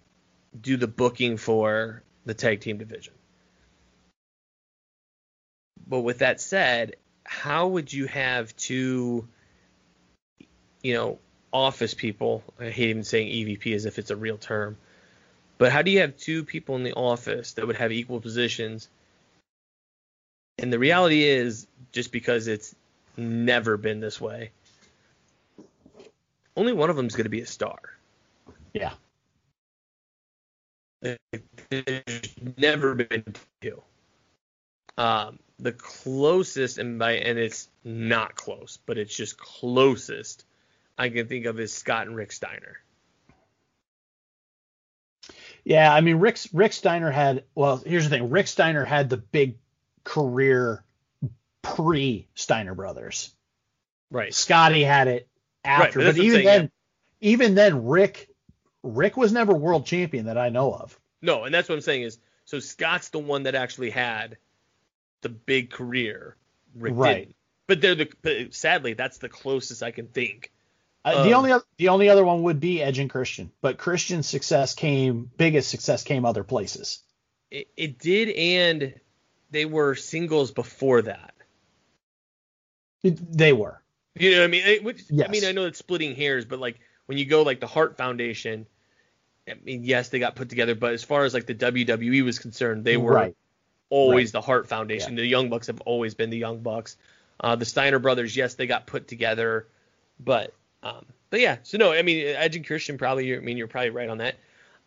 do 0.60 0.76
the 0.76 0.86
booking 0.86 1.36
for 1.36 2.02
the 2.24 2.34
tag 2.34 2.60
team 2.60 2.78
division. 2.78 3.14
But 5.86 6.00
with 6.00 6.18
that 6.18 6.40
said, 6.40 6.96
how 7.24 7.68
would 7.68 7.92
you 7.92 8.06
have 8.06 8.54
two, 8.56 9.28
you 10.82 10.94
know, 10.94 11.18
office 11.56 11.94
people. 11.94 12.42
I 12.60 12.70
hate 12.70 12.90
even 12.90 13.04
saying 13.04 13.28
EVP 13.28 13.74
as 13.74 13.86
if 13.86 13.98
it's 13.98 14.10
a 14.10 14.16
real 14.16 14.36
term. 14.36 14.76
But 15.58 15.72
how 15.72 15.82
do 15.82 15.90
you 15.90 16.00
have 16.00 16.16
two 16.18 16.44
people 16.44 16.76
in 16.76 16.82
the 16.82 16.92
office 16.92 17.54
that 17.54 17.66
would 17.66 17.76
have 17.76 17.92
equal 17.92 18.20
positions? 18.20 18.88
And 20.58 20.72
the 20.72 20.78
reality 20.78 21.24
is, 21.24 21.66
just 21.92 22.12
because 22.12 22.46
it's 22.46 22.74
never 23.16 23.78
been 23.78 24.00
this 24.00 24.20
way, 24.20 24.50
only 26.56 26.74
one 26.74 26.90
of 26.90 26.96
them 26.96 27.06
is 27.06 27.16
going 27.16 27.24
to 27.24 27.30
be 27.30 27.40
a 27.40 27.46
star. 27.46 27.78
Yeah. 28.74 28.92
There's 31.70 32.34
never 32.56 32.94
been 32.94 33.24
two. 33.60 33.82
Um, 34.98 35.38
the 35.58 35.72
closest, 35.72 36.78
and 36.78 36.98
by 36.98 37.12
and 37.12 37.38
it's 37.38 37.68
not 37.84 38.34
close, 38.34 38.78
but 38.86 38.98
it's 38.98 39.14
just 39.14 39.38
closest 39.38 40.44
I 40.98 41.08
can 41.08 41.28
think 41.28 41.46
of 41.46 41.60
is 41.60 41.72
Scott 41.72 42.06
and 42.06 42.16
Rick 42.16 42.32
Steiner. 42.32 42.78
Yeah, 45.64 45.92
I 45.92 46.00
mean 46.00 46.16
Rick 46.16 46.38
Rick 46.52 46.72
Steiner 46.72 47.10
had 47.10 47.44
well, 47.54 47.82
here's 47.84 48.04
the 48.04 48.10
thing. 48.10 48.30
Rick 48.30 48.46
Steiner 48.46 48.84
had 48.84 49.10
the 49.10 49.16
big 49.16 49.56
career 50.04 50.84
pre 51.62 52.28
Steiner 52.34 52.74
brothers. 52.74 53.34
Right. 54.10 54.32
Scotty 54.32 54.84
had 54.84 55.08
it 55.08 55.28
after, 55.64 55.98
right, 55.98 56.06
but, 56.06 56.16
but 56.16 56.22
even 56.22 56.32
saying, 56.32 56.44
then 56.44 56.62
yeah. 57.20 57.28
even 57.28 57.54
then 57.56 57.86
Rick 57.86 58.30
Rick 58.86 59.16
was 59.16 59.32
never 59.32 59.54
world 59.54 59.86
champion 59.86 60.26
that 60.26 60.38
I 60.38 60.48
know 60.48 60.72
of. 60.72 60.98
No, 61.22 61.44
and 61.44 61.54
that's 61.54 61.68
what 61.68 61.74
I'm 61.74 61.80
saying 61.80 62.02
is 62.02 62.18
so 62.44 62.60
Scott's 62.60 63.08
the 63.08 63.18
one 63.18 63.44
that 63.44 63.54
actually 63.54 63.90
had 63.90 64.36
the 65.22 65.28
big 65.28 65.70
career. 65.70 66.36
Rick 66.74 66.94
right. 66.96 67.18
Didn't. 67.18 67.36
But 67.66 67.80
they're 67.80 67.94
the 67.94 68.12
but 68.22 68.54
sadly 68.54 68.94
that's 68.94 69.18
the 69.18 69.28
closest 69.28 69.82
I 69.82 69.90
can 69.90 70.06
think 70.06 70.52
uh, 71.06 71.22
the 71.22 71.34
only 71.34 71.52
the 71.76 71.88
only 71.88 72.08
other 72.08 72.24
one 72.24 72.42
would 72.42 72.58
be 72.58 72.82
Edge 72.82 72.98
and 72.98 73.08
Christian, 73.08 73.52
but 73.60 73.78
Christian's 73.78 74.26
success 74.26 74.74
came 74.74 75.30
biggest 75.36 75.70
success 75.70 76.02
came 76.02 76.24
other 76.24 76.42
places. 76.42 77.00
It, 77.50 77.68
it 77.76 77.98
did, 77.98 78.30
and 78.30 78.94
they 79.52 79.66
were 79.66 79.94
singles 79.94 80.50
before 80.50 81.02
that. 81.02 81.34
It, 83.04 83.18
they 83.32 83.52
were. 83.52 83.80
You 84.14 84.32
know 84.32 84.38
what 84.38 84.44
I 84.44 84.48
mean? 84.48 84.66
It, 84.66 84.82
which, 84.82 85.04
yes. 85.08 85.28
I 85.28 85.30
mean, 85.30 85.44
I 85.44 85.52
know 85.52 85.66
it's 85.66 85.78
splitting 85.78 86.16
hairs, 86.16 86.44
but 86.44 86.58
like 86.58 86.80
when 87.06 87.18
you 87.18 87.24
go 87.24 87.42
like 87.42 87.60
the 87.60 87.68
Hart 87.68 87.96
Foundation, 87.96 88.66
I 89.48 89.54
mean, 89.64 89.84
yes, 89.84 90.08
they 90.08 90.18
got 90.18 90.34
put 90.34 90.48
together, 90.48 90.74
but 90.74 90.92
as 90.92 91.04
far 91.04 91.24
as 91.24 91.32
like 91.32 91.46
the 91.46 91.54
WWE 91.54 92.24
was 92.24 92.38
concerned, 92.38 92.84
they 92.84 92.96
were 92.96 93.12
right. 93.12 93.36
always 93.90 94.28
right. 94.28 94.32
the 94.32 94.40
Hart 94.40 94.68
Foundation. 94.68 95.12
Yeah. 95.12 95.22
The 95.22 95.26
Young 95.26 95.48
Bucks 95.48 95.68
have 95.68 95.80
always 95.82 96.14
been 96.14 96.30
the 96.30 96.38
Young 96.38 96.60
Bucks. 96.60 96.96
Uh, 97.38 97.54
the 97.54 97.64
Steiner 97.64 97.98
brothers, 97.98 98.36
yes, 98.36 98.54
they 98.54 98.66
got 98.66 98.86
put 98.86 99.06
together, 99.06 99.66
but 100.18 100.54
um, 100.82 101.04
but 101.30 101.40
yeah, 101.40 101.58
so 101.62 101.78
no, 101.78 101.92
I 101.92 102.02
mean, 102.02 102.26
Edge 102.26 102.56
and 102.56 102.66
Christian 102.66 102.98
probably, 102.98 103.36
I 103.36 103.40
mean, 103.40 103.56
you're 103.56 103.66
probably 103.66 103.90
right 103.90 104.08
on 104.08 104.18
that. 104.18 104.36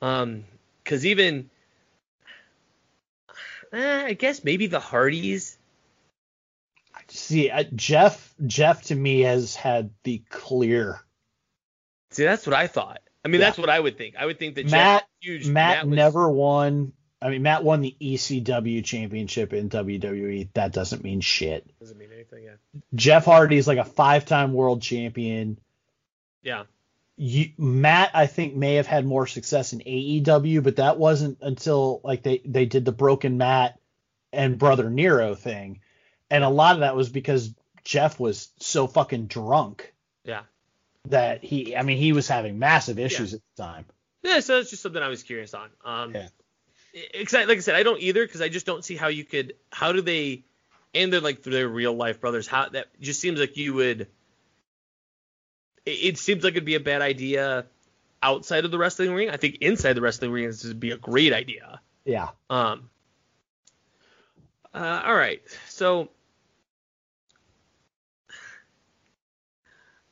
Um, 0.01 0.45
cause 0.83 1.05
even, 1.05 1.49
eh, 3.71 4.05
I 4.05 4.13
guess 4.13 4.43
maybe 4.43 4.67
the 4.67 4.79
Hardys. 4.79 5.57
See, 7.07 7.49
uh, 7.49 7.63
Jeff, 7.75 8.33
Jeff 8.45 8.83
to 8.83 8.95
me 8.95 9.21
has 9.21 9.55
had 9.55 9.91
the 10.03 10.21
clear. 10.29 11.01
See, 12.11 12.23
that's 12.23 12.45
what 12.45 12.55
I 12.55 12.67
thought. 12.67 13.01
I 13.23 13.27
mean, 13.27 13.41
yeah. 13.41 13.47
that's 13.47 13.57
what 13.57 13.69
I 13.69 13.79
would 13.79 13.97
think. 13.97 14.15
I 14.17 14.25
would 14.25 14.39
think 14.39 14.55
that 14.55 14.69
Matt, 14.69 15.07
huge. 15.19 15.47
Matt, 15.47 15.77
Matt 15.77 15.87
was, 15.87 15.95
never 15.95 16.29
won. 16.29 16.93
I 17.21 17.29
mean, 17.29 17.41
Matt 17.41 17.63
won 17.63 17.81
the 17.81 17.95
ECW 17.99 18.83
championship 18.83 19.51
in 19.53 19.69
WWE. 19.69 20.49
That 20.53 20.71
doesn't 20.71 21.03
mean 21.03 21.19
shit. 21.19 21.69
Doesn't 21.79 21.97
mean 21.97 22.11
anything. 22.13 22.45
Yeah. 22.45 22.79
Jeff 22.95 23.25
Hardy 23.25 23.57
is 23.57 23.67
like 23.67 23.77
a 23.77 23.83
five-time 23.83 24.53
world 24.53 24.81
champion. 24.81 25.59
Yeah. 26.41 26.63
You, 27.17 27.51
Matt, 27.57 28.11
I 28.13 28.27
think 28.27 28.55
may 28.55 28.75
have 28.75 28.87
had 28.87 29.05
more 29.05 29.27
success 29.27 29.73
in 29.73 29.79
AEW, 29.79 30.63
but 30.63 30.77
that 30.77 30.97
wasn't 30.97 31.39
until 31.41 31.99
like 32.05 32.23
they 32.23 32.41
they 32.45 32.65
did 32.65 32.85
the 32.85 32.93
Broken 32.93 33.37
Matt 33.37 33.77
and 34.31 34.57
Brother 34.57 34.89
Nero 34.89 35.35
thing, 35.35 35.81
and 36.29 36.45
a 36.45 36.49
lot 36.49 36.75
of 36.75 36.79
that 36.79 36.95
was 36.95 37.09
because 37.09 37.53
Jeff 37.83 38.19
was 38.21 38.49
so 38.59 38.87
fucking 38.87 39.27
drunk 39.27 39.81
Yeah. 39.81 39.98
That 41.07 41.43
he, 41.43 41.75
I 41.75 41.83
mean, 41.83 41.97
he 41.97 42.11
was 42.11 42.27
having 42.27 42.59
massive 42.59 42.99
issues 42.99 43.33
at 43.33 43.41
the 43.55 43.63
time. 43.63 43.85
Yeah, 44.21 44.41
so 44.41 44.57
that's 44.57 44.69
just 44.69 44.83
something 44.83 45.01
I 45.01 45.07
was 45.07 45.23
curious 45.23 45.53
on. 45.53 45.69
Um, 45.83 46.13
Yeah. 46.13 46.27
Excited, 47.13 47.47
like 47.47 47.59
I 47.59 47.61
said, 47.61 47.75
I 47.75 47.83
don't 47.83 48.01
either 48.01 48.25
because 48.25 48.41
I 48.41 48.49
just 48.49 48.65
don't 48.65 48.83
see 48.83 48.95
how 48.95 49.07
you 49.09 49.23
could. 49.23 49.53
How 49.71 49.91
do 49.91 50.01
they? 50.01 50.43
And 50.95 51.13
they're 51.13 51.21
like 51.21 51.43
they're 51.43 51.67
real 51.67 51.93
life 51.93 52.19
brothers. 52.19 52.47
How 52.47 52.67
that 52.69 52.87
just 52.99 53.21
seems 53.21 53.39
like 53.39 53.57
you 53.57 53.75
would. 53.75 54.07
It, 55.85 55.91
it 55.91 56.17
seems 56.17 56.43
like 56.43 56.53
it'd 56.53 56.65
be 56.65 56.73
a 56.73 56.79
bad 56.79 57.03
idea 57.03 57.67
outside 58.23 58.65
of 58.65 58.71
the 58.71 58.79
wrestling 58.79 59.13
ring. 59.13 59.29
I 59.29 59.37
think 59.37 59.59
inside 59.61 59.93
the 59.93 60.01
wrestling 60.01 60.31
ring 60.31 60.47
this 60.47 60.65
would 60.65 60.79
be 60.79 60.89
a 60.89 60.97
great 60.97 61.31
idea. 61.31 61.79
Yeah. 62.05 62.29
Um. 62.49 62.89
Uh, 64.73 65.01
all 65.05 65.15
right, 65.15 65.41
so 65.67 66.09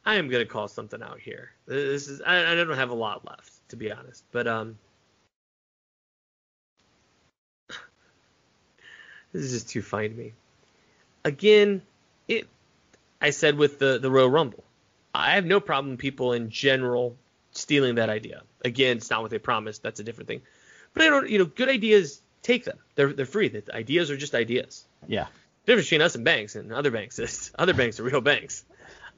I 0.08 0.16
am 0.16 0.30
gonna 0.30 0.46
call 0.46 0.70
something 0.70 1.04
out 1.04 1.20
here. 1.20 1.52
This 1.66 2.08
is 2.08 2.22
I, 2.22 2.54
I 2.54 2.56
don't 2.56 2.78
have 2.78 2.92
a 2.92 2.96
lot 2.96 3.26
left 3.28 3.52
to 3.70 3.76
be 3.76 3.92
honest, 3.92 4.24
but 4.32 4.48
um, 4.48 4.78
this 9.34 9.44
is 9.44 9.52
just 9.52 9.70
too 9.70 9.82
funny 9.82 10.08
to 10.08 10.16
me. 10.16 10.32
Again, 11.26 11.82
it 12.30 12.48
I 13.20 13.32
said 13.32 13.58
with 13.58 13.80
the 13.80 14.00
the 14.00 14.10
Royal 14.10 14.30
Rumble, 14.30 14.64
I 15.14 15.32
have 15.32 15.46
no 15.46 15.60
problem 15.60 15.98
people 15.98 16.32
in 16.32 16.52
general 16.52 17.18
stealing 17.52 17.96
that 17.96 18.08
idea. 18.08 18.44
Again, 18.64 18.96
it's 18.96 19.10
not 19.10 19.24
what 19.24 19.32
they 19.32 19.40
promised. 19.40 19.84
That's 19.84 20.00
a 20.00 20.06
different 20.06 20.30
thing. 20.30 20.42
But 20.94 21.04
I 21.04 21.10
don't, 21.10 21.30
you 21.30 21.40
know, 21.40 21.46
good 21.46 21.68
ideas 21.68 22.22
take 22.44 22.64
them. 22.64 22.78
They're 22.96 23.12
they're 23.12 23.26
free. 23.26 23.50
The 23.50 23.76
ideas 23.76 24.10
are 24.10 24.16
just 24.16 24.36
ideas. 24.36 24.86
Yeah. 25.06 25.26
The 25.66 25.74
difference 25.74 25.88
between 25.88 26.02
us 26.02 26.16
and 26.16 26.24
banks 26.24 26.56
and 26.56 26.72
other 26.72 26.92
banks 26.92 27.20
is 27.20 27.52
other 27.60 27.74
banks 27.74 28.00
are 28.00 28.04
real 28.04 28.22
banks. 28.22 28.64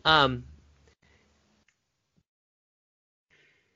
Um, 0.04 0.46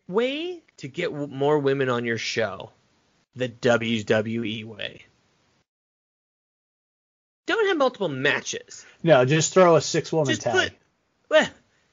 way 0.07 0.61
to 0.77 0.88
get 0.88 1.13
more 1.13 1.59
women 1.59 1.89
on 1.89 2.05
your 2.05 2.17
show, 2.17 2.71
the 3.35 3.49
WWE 3.49 4.65
way. 4.65 5.01
Don't 7.45 7.67
have 7.67 7.77
multiple 7.77 8.09
matches. 8.09 8.85
No, 9.03 9.25
just 9.25 9.53
throw 9.53 9.75
a 9.75 9.81
six-woman 9.81 10.38
tag. 10.38 10.53
put, 10.53 10.71
well, 11.30 11.47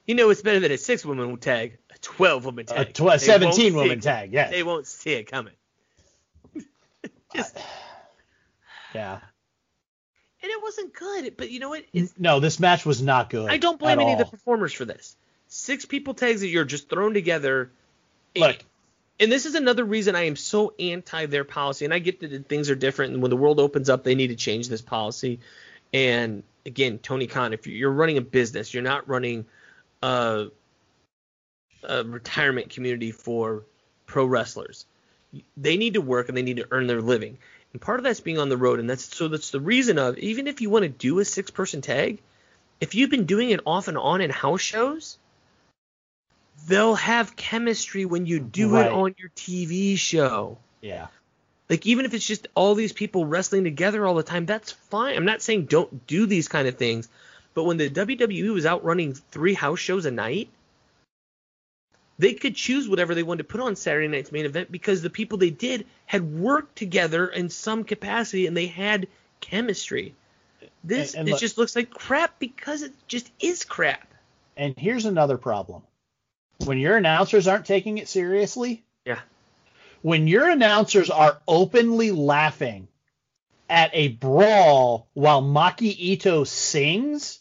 you 0.07 0.15
know 0.15 0.31
it's 0.31 0.43
better 0.43 0.61
than 0.61 0.71
a 0.71 0.79
six-woman 0.79 1.37
tag? 1.39 1.79
A 1.93 1.99
twelve-woman 1.99 2.67
A 2.71 2.85
tag. 2.85 2.95
tw- 2.95 2.99
They 3.11 3.19
17 3.19 3.75
woman 3.75 4.01
tag, 4.01 4.33
yes. 4.33 4.51
They 4.51 4.63
won't 4.63 4.87
see 4.87 5.13
it 5.13 5.25
coming. 5.25 5.55
Just, 7.35 7.57
yeah. 8.95 9.15
and 10.43 10.51
it 10.51 10.63
wasn't 10.63 10.93
good. 10.93 11.37
But 11.37 11.51
you 11.51 11.59
know 11.59 11.69
what? 11.71 11.85
It's, 11.93 12.15
No, 12.19 12.39
this 12.39 12.61
match 12.61 12.87
was 12.87 13.03
not 13.03 13.29
good. 13.31 13.51
I 13.51 13.57
don't 13.57 13.79
blame 13.79 13.99
any 13.99 14.13
of 14.13 14.19
the 14.19 14.25
performers 14.25 14.73
for 14.73 14.85
this. 14.85 15.17
Six 15.49 15.85
people 15.85 16.15
tags 16.15 16.43
that 16.43 16.49
you're 16.49 16.65
just 16.65 16.89
thrown 16.89 17.13
together. 17.15 17.73
Look, 18.37 18.59
And 19.19 19.31
this 19.31 19.45
is 19.45 19.55
another 19.55 19.85
reason 19.85 20.17
I 20.17 20.23
am 20.23 20.37
so 20.37 20.75
anti 20.79 21.27
their 21.27 21.45
policy. 21.45 21.85
And 21.85 21.93
I 21.93 21.99
get 21.99 22.21
that 22.21 22.49
things 22.49 22.71
are 22.71 22.75
different, 22.75 23.13
and 23.13 23.23
when 23.23 23.31
the 23.31 23.37
world 23.37 23.61
opens 23.61 23.91
up, 23.91 24.05
they 24.05 24.15
need 24.15 24.29
to 24.29 24.37
change 24.37 24.69
this 24.69 24.83
policy. 24.83 25.41
And 25.93 26.43
again, 26.65 26.99
Tony 26.99 27.27
Khan, 27.27 27.53
if 27.53 27.67
you're 27.67 27.91
running 27.91 28.19
a 28.19 28.23
business, 28.23 28.73
you're 28.73 28.83
not 28.83 29.09
running 29.09 29.47
a, 30.03 30.47
a 31.83 32.05
retirement 32.05 32.71
community 32.71 33.13
for 33.13 33.65
pro 34.07 34.25
wrestlers. 34.25 34.87
They 35.57 35.77
need 35.77 35.95
to 35.95 36.01
work 36.01 36.29
and 36.29 36.37
they 36.37 36.43
need 36.43 36.57
to 36.57 36.67
earn 36.71 36.87
their 36.87 37.03
living. 37.03 37.39
And 37.73 37.81
part 37.81 38.01
of 38.01 38.05
that's 38.05 38.21
being 38.21 38.39
on 38.39 38.49
the 38.49 38.57
road, 38.57 38.81
and 38.81 38.91
that's 38.91 39.17
so 39.17 39.29
that's 39.29 39.51
the 39.51 39.61
reason 39.61 39.99
of 39.99 40.19
even 40.19 40.47
if 40.47 40.61
you 40.61 40.71
want 40.71 40.83
to 40.83 40.89
do 40.89 41.19
a 41.21 41.25
six 41.25 41.51
person 41.51 41.81
tag, 41.81 42.21
if 42.81 42.95
you've 42.95 43.11
been 43.11 43.27
doing 43.27 43.51
it 43.51 43.61
off 43.65 43.89
and 43.89 43.97
on 43.97 44.21
in 44.21 44.31
house 44.31 44.61
shows, 44.61 45.19
they'll 46.67 46.95
have 46.95 47.37
chemistry 47.37 48.05
when 48.05 48.27
you 48.27 48.41
do 48.41 48.75
Right. 48.75 48.87
it 48.87 48.93
on 48.93 49.15
your 49.19 49.31
TV 49.31 49.97
show. 49.97 50.59
Yeah. 50.81 51.09
Like 51.69 51.87
even 51.87 52.05
if 52.05 52.15
it's 52.15 52.27
just 52.27 52.49
all 52.55 52.75
these 52.75 52.93
people 52.93 53.25
wrestling 53.27 53.65
together 53.65 54.07
all 54.07 54.15
the 54.15 54.23
time, 54.23 54.47
that's 54.47 54.73
fine. 54.73 55.17
I'm 55.17 55.25
not 55.25 55.43
saying 55.43 55.67
don't 55.67 56.07
do 56.07 56.27
these 56.27 56.49
kind 56.49 56.67
of 56.67 56.77
things, 56.77 57.09
but 57.55 57.65
when 57.65 57.77
the 57.77 57.89
WWE 57.89 58.53
was 58.53 58.67
out 58.67 58.85
running 58.85 59.15
three 59.15 59.55
house 59.55 59.79
shows 59.79 60.05
a 60.05 60.11
night, 60.11 60.49
they 62.19 62.35
could 62.35 62.55
choose 62.55 62.89
whatever 62.89 63.15
they 63.15 63.23
wanted 63.23 63.45
to 63.45 63.49
put 63.49 63.61
on 63.61 63.77
Saturday 63.77 64.09
night's 64.09 64.33
main 64.33 64.45
event 64.45 64.71
because 64.71 65.01
the 65.01 65.09
people 65.11 65.39
they 65.39 65.51
did 65.51 65.87
had 66.07 66.39
worked 66.39 66.77
together 66.77 67.27
in 67.29 67.49
some 67.49 67.85
capacity 67.85 68.47
and 68.47 68.57
they 68.57 68.67
had 68.67 69.09
chemistry. 69.41 70.15
This 70.85 71.13
And- 71.15 71.21
and 71.21 71.29
it 71.29 71.33
look- 71.33 71.41
just 71.41 71.57
looks 71.57 71.75
like 71.77 71.91
crap 71.91 72.39
because 72.39 72.83
it 72.83 72.93
just 73.09 73.31
is 73.41 73.65
crap. 73.65 74.07
And 74.57 74.75
here's 74.77 75.07
another 75.07 75.39
problem. 75.39 75.83
When 76.65 76.79
your 76.79 76.97
announcers 76.97 77.49
aren't 77.49 77.67
taking 77.67 77.99
it 77.99 78.09
seriously, 78.09 78.85
Yeah. 79.05 79.21
when 80.03 80.29
your 80.29 80.49
announcers 80.49 81.11
are 81.11 81.41
openly 81.49 82.11
laughing 82.11 82.89
at 83.69 83.91
a 83.95 84.09
brawl 84.09 85.09
while 85.15 85.43
Maki 85.43 86.17
Itoh 86.19 86.47
sings, 86.47 87.41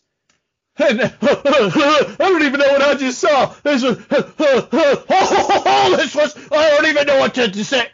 and, 0.77 1.01
I 1.01 2.15
don't 2.17 2.43
even 2.43 2.59
know 2.59 2.71
what 2.71 2.81
I 2.81 2.95
just 2.95 3.19
saw. 3.19 3.53
This 3.63 3.83
was, 3.83 3.97
this 4.07 6.15
was, 6.15 6.35
I 6.51 6.69
don't 6.69 6.85
even 6.85 7.07
know 7.07 7.19
what 7.19 7.35
to, 7.35 7.51
to 7.51 7.65
say. 7.65 7.89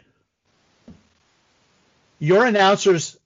Your 2.20 2.46
announcers 2.46 3.18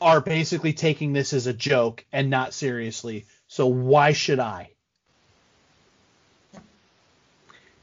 are 0.00 0.20
basically 0.20 0.72
taking 0.72 1.12
this 1.12 1.32
as 1.32 1.46
a 1.46 1.52
joke 1.52 2.04
and 2.12 2.30
not 2.30 2.54
seriously. 2.54 3.26
So 3.48 3.66
why 3.66 4.12
should 4.12 4.38
I? 4.38 4.70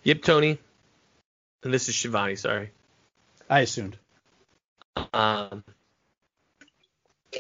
Yep, 0.04 0.24
Tony. 0.24 0.58
And 1.64 1.74
this 1.74 1.88
is 1.90 1.96
Schiavone, 1.96 2.36
sorry. 2.36 2.72
I 3.50 3.60
assumed. 3.62 3.98
Um, 5.14 5.64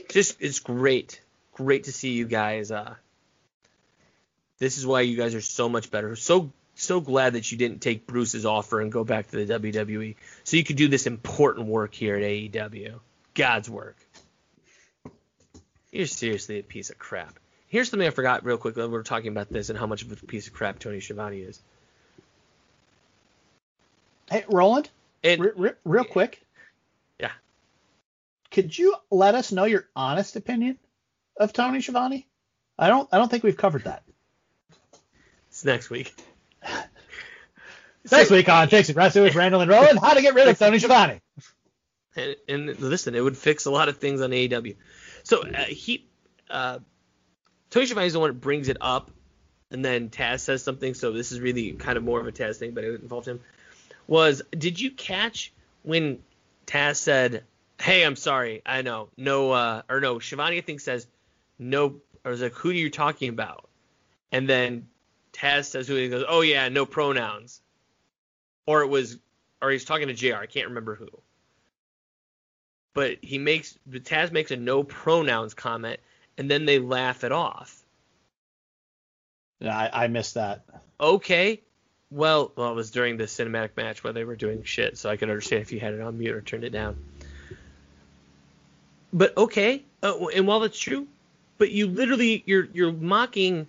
just 0.09 0.38
it's 0.41 0.59
great, 0.59 1.21
great 1.53 1.85
to 1.85 1.91
see 1.91 2.11
you 2.11 2.25
guys. 2.25 2.71
Uh, 2.71 2.95
this 4.59 4.77
is 4.77 4.85
why 4.85 5.01
you 5.01 5.17
guys 5.17 5.33
are 5.33 5.41
so 5.41 5.69
much 5.69 5.89
better. 5.89 6.15
So 6.15 6.51
so 6.75 7.01
glad 7.01 7.33
that 7.33 7.51
you 7.51 7.57
didn't 7.57 7.81
take 7.81 8.07
Bruce's 8.07 8.45
offer 8.45 8.79
and 8.79 8.91
go 8.91 9.03
back 9.03 9.29
to 9.31 9.43
the 9.43 9.59
WWE, 9.59 10.15
so 10.43 10.57
you 10.57 10.63
could 10.63 10.77
do 10.77 10.88
this 10.88 11.07
important 11.07 11.67
work 11.67 11.93
here 11.93 12.15
at 12.15 12.23
AEW. 12.23 12.99
God's 13.33 13.69
work. 13.69 13.97
You're 15.91 16.07
seriously 16.07 16.59
a 16.59 16.63
piece 16.63 16.89
of 16.89 16.97
crap. 16.97 17.39
Here's 17.67 17.89
something 17.89 18.07
I 18.07 18.11
forgot 18.11 18.45
real 18.45 18.57
quick. 18.57 18.75
We 18.75 18.85
were 18.85 19.03
talking 19.03 19.31
about 19.31 19.49
this 19.49 19.69
and 19.69 19.79
how 19.79 19.88
much 19.88 20.03
of 20.03 20.11
a 20.11 20.15
piece 20.15 20.47
of 20.47 20.53
crap 20.53 20.79
Tony 20.79 20.99
Schiavone 20.99 21.39
is. 21.39 21.61
Hey, 24.31 24.45
Roland, 24.47 24.89
And 25.25 25.41
re- 25.41 25.51
re- 25.57 25.71
real 25.83 26.05
quick. 26.05 26.41
Yeah. 27.19 27.31
Could 28.49 28.77
you 28.77 28.95
let 29.09 29.35
us 29.35 29.51
know 29.51 29.65
your 29.65 29.89
honest 29.93 30.37
opinion 30.37 30.77
of 31.37 31.51
Tony 31.51 31.81
Schiavone? 31.81 32.25
I 32.79 32.87
don't. 32.87 33.09
I 33.11 33.17
don't 33.17 33.29
think 33.29 33.43
we've 33.43 33.57
covered 33.57 33.83
that. 33.83 34.03
it's 35.49 35.65
next 35.65 35.89
week. 35.89 36.15
Next 38.09 38.31
week 38.31 38.47
on 38.49 38.67
Fix 38.69 38.89
It 38.89 38.95
Wrestling 38.95 39.25
with 39.25 39.35
Randall 39.35 39.61
and 39.61 39.69
Roland, 39.69 39.99
how 39.99 40.13
to 40.13 40.21
get 40.21 40.33
rid 40.33 40.47
of 40.47 40.57
Tony 40.57 40.79
Schiavone. 40.79 41.21
and, 42.15 42.35
and 42.47 42.79
listen, 42.79 43.13
it 43.13 43.21
would 43.21 43.37
fix 43.37 43.65
a 43.65 43.71
lot 43.71 43.89
of 43.89 43.97
things 43.97 44.21
on 44.21 44.31
AEW. 44.31 44.75
So 45.23 45.41
uh, 45.43 45.65
he, 45.65 46.07
uh, 46.49 46.79
Tony 47.69 47.85
Schiavone 47.85 48.07
is 48.07 48.13
the 48.13 48.19
one 48.19 48.29
that 48.31 48.41
brings 48.41 48.69
it 48.69 48.77
up, 48.81 49.11
and 49.69 49.85
then 49.85 50.09
Taz 50.09 50.39
says 50.39 50.63
something. 50.63 50.93
So 50.93 51.11
this 51.11 51.31
is 51.31 51.39
really 51.39 51.73
kind 51.73 51.97
of 51.97 52.03
more 52.03 52.19
of 52.19 52.25
a 52.27 52.31
Taz 52.31 52.55
thing, 52.55 52.71
but 52.73 52.83
it 52.85 53.01
involved 53.01 53.27
him. 53.27 53.41
Was 54.11 54.41
did 54.51 54.77
you 54.77 54.91
catch 54.91 55.53
when 55.83 56.21
Taz 56.67 56.97
said, 56.97 57.45
"Hey, 57.79 58.03
I'm 58.03 58.17
sorry, 58.17 58.61
I 58.65 58.81
know, 58.81 59.07
no, 59.15 59.51
uh, 59.51 59.83
or 59.89 60.01
no, 60.01 60.19
Schiavone 60.19 60.57
I 60.57 60.61
think 60.61 60.81
says 60.81 61.07
no, 61.57 62.01
or 62.25 62.31
was 62.31 62.41
like, 62.41 62.51
who 62.51 62.71
are 62.71 62.73
you 62.73 62.89
talking 62.89 63.29
about?" 63.29 63.69
And 64.33 64.49
then 64.49 64.89
Taz 65.31 65.67
says 65.69 65.88
who 65.88 65.95
he 65.95 66.09
goes, 66.09 66.25
"Oh 66.27 66.41
yeah, 66.41 66.67
no 66.67 66.85
pronouns," 66.85 67.61
or 68.65 68.81
it 68.81 68.88
was, 68.88 69.17
or 69.61 69.71
he's 69.71 69.85
talking 69.85 70.09
to 70.09 70.13
Jr. 70.13 70.35
I 70.35 70.45
can't 70.45 70.67
remember 70.67 70.95
who 70.95 71.07
but 72.93 73.17
he 73.21 73.38
makes 73.38 73.77
the 73.88 74.01
Taz 74.01 74.31
makes 74.31 74.51
a 74.51 74.57
no 74.57 74.83
pronouns 74.83 75.53
comment, 75.53 76.01
and 76.38 76.51
then 76.51 76.65
they 76.65 76.79
laugh 76.79 77.23
it 77.23 77.31
off. 77.31 77.81
I, 79.61 79.89
I 79.93 80.07
missed 80.07 80.33
that. 80.33 80.65
Okay, 80.99 81.61
well, 82.11 82.51
well, 82.55 82.71
it 82.71 82.75
was 82.75 82.91
during 82.91 83.17
the 83.17 83.23
cinematic 83.23 83.77
match 83.77 84.03
where 84.03 84.13
they 84.13 84.25
were 84.25 84.35
doing 84.35 84.63
shit, 84.63 84.97
so 84.97 85.09
I 85.09 85.15
could 85.15 85.29
understand 85.29 85.61
if 85.61 85.71
you 85.71 85.79
had 85.79 85.93
it 85.93 86.01
on 86.01 86.19
mute 86.19 86.35
or 86.35 86.41
turned 86.41 86.65
it 86.65 86.71
down. 86.71 86.97
but 89.13 89.35
okay, 89.38 89.83
uh, 90.03 90.27
and 90.27 90.45
while 90.45 90.59
that's 90.59 90.77
true, 90.77 91.07
but 91.57 91.71
you 91.71 91.88
literally 91.88 92.43
you're 92.45 92.67
you're 92.73 92.91
mocking 92.91 93.67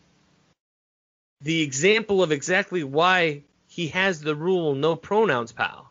the 1.41 1.63
example 1.63 2.23
of 2.23 2.33
exactly 2.33 2.85
why 2.85 3.43
he 3.69 3.89
has 3.89 4.21
the 4.21 4.35
rule 4.35 4.75
no 4.75 4.97
pronouns, 4.97 5.53
pal. 5.53 5.91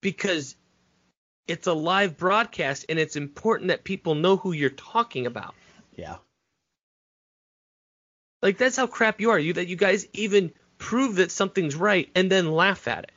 Because 0.00 0.56
it's 1.46 1.66
a 1.66 1.72
live 1.72 2.16
broadcast 2.16 2.86
and 2.88 2.98
it's 2.98 3.16
important 3.16 3.68
that 3.68 3.84
people 3.84 4.14
know 4.14 4.36
who 4.36 4.52
you're 4.52 4.70
talking 4.70 5.26
about. 5.26 5.54
Yeah. 5.96 6.16
Like 8.42 8.58
that's 8.58 8.76
how 8.76 8.86
crap 8.86 9.20
you 9.20 9.30
are. 9.30 9.38
You 9.38 9.54
that 9.54 9.68
you 9.68 9.76
guys 9.76 10.06
even 10.12 10.52
prove 10.78 11.16
that 11.16 11.30
something's 11.30 11.76
right 11.76 12.08
and 12.14 12.30
then 12.30 12.50
laugh 12.50 12.88
at 12.88 13.04
it. 13.04 13.12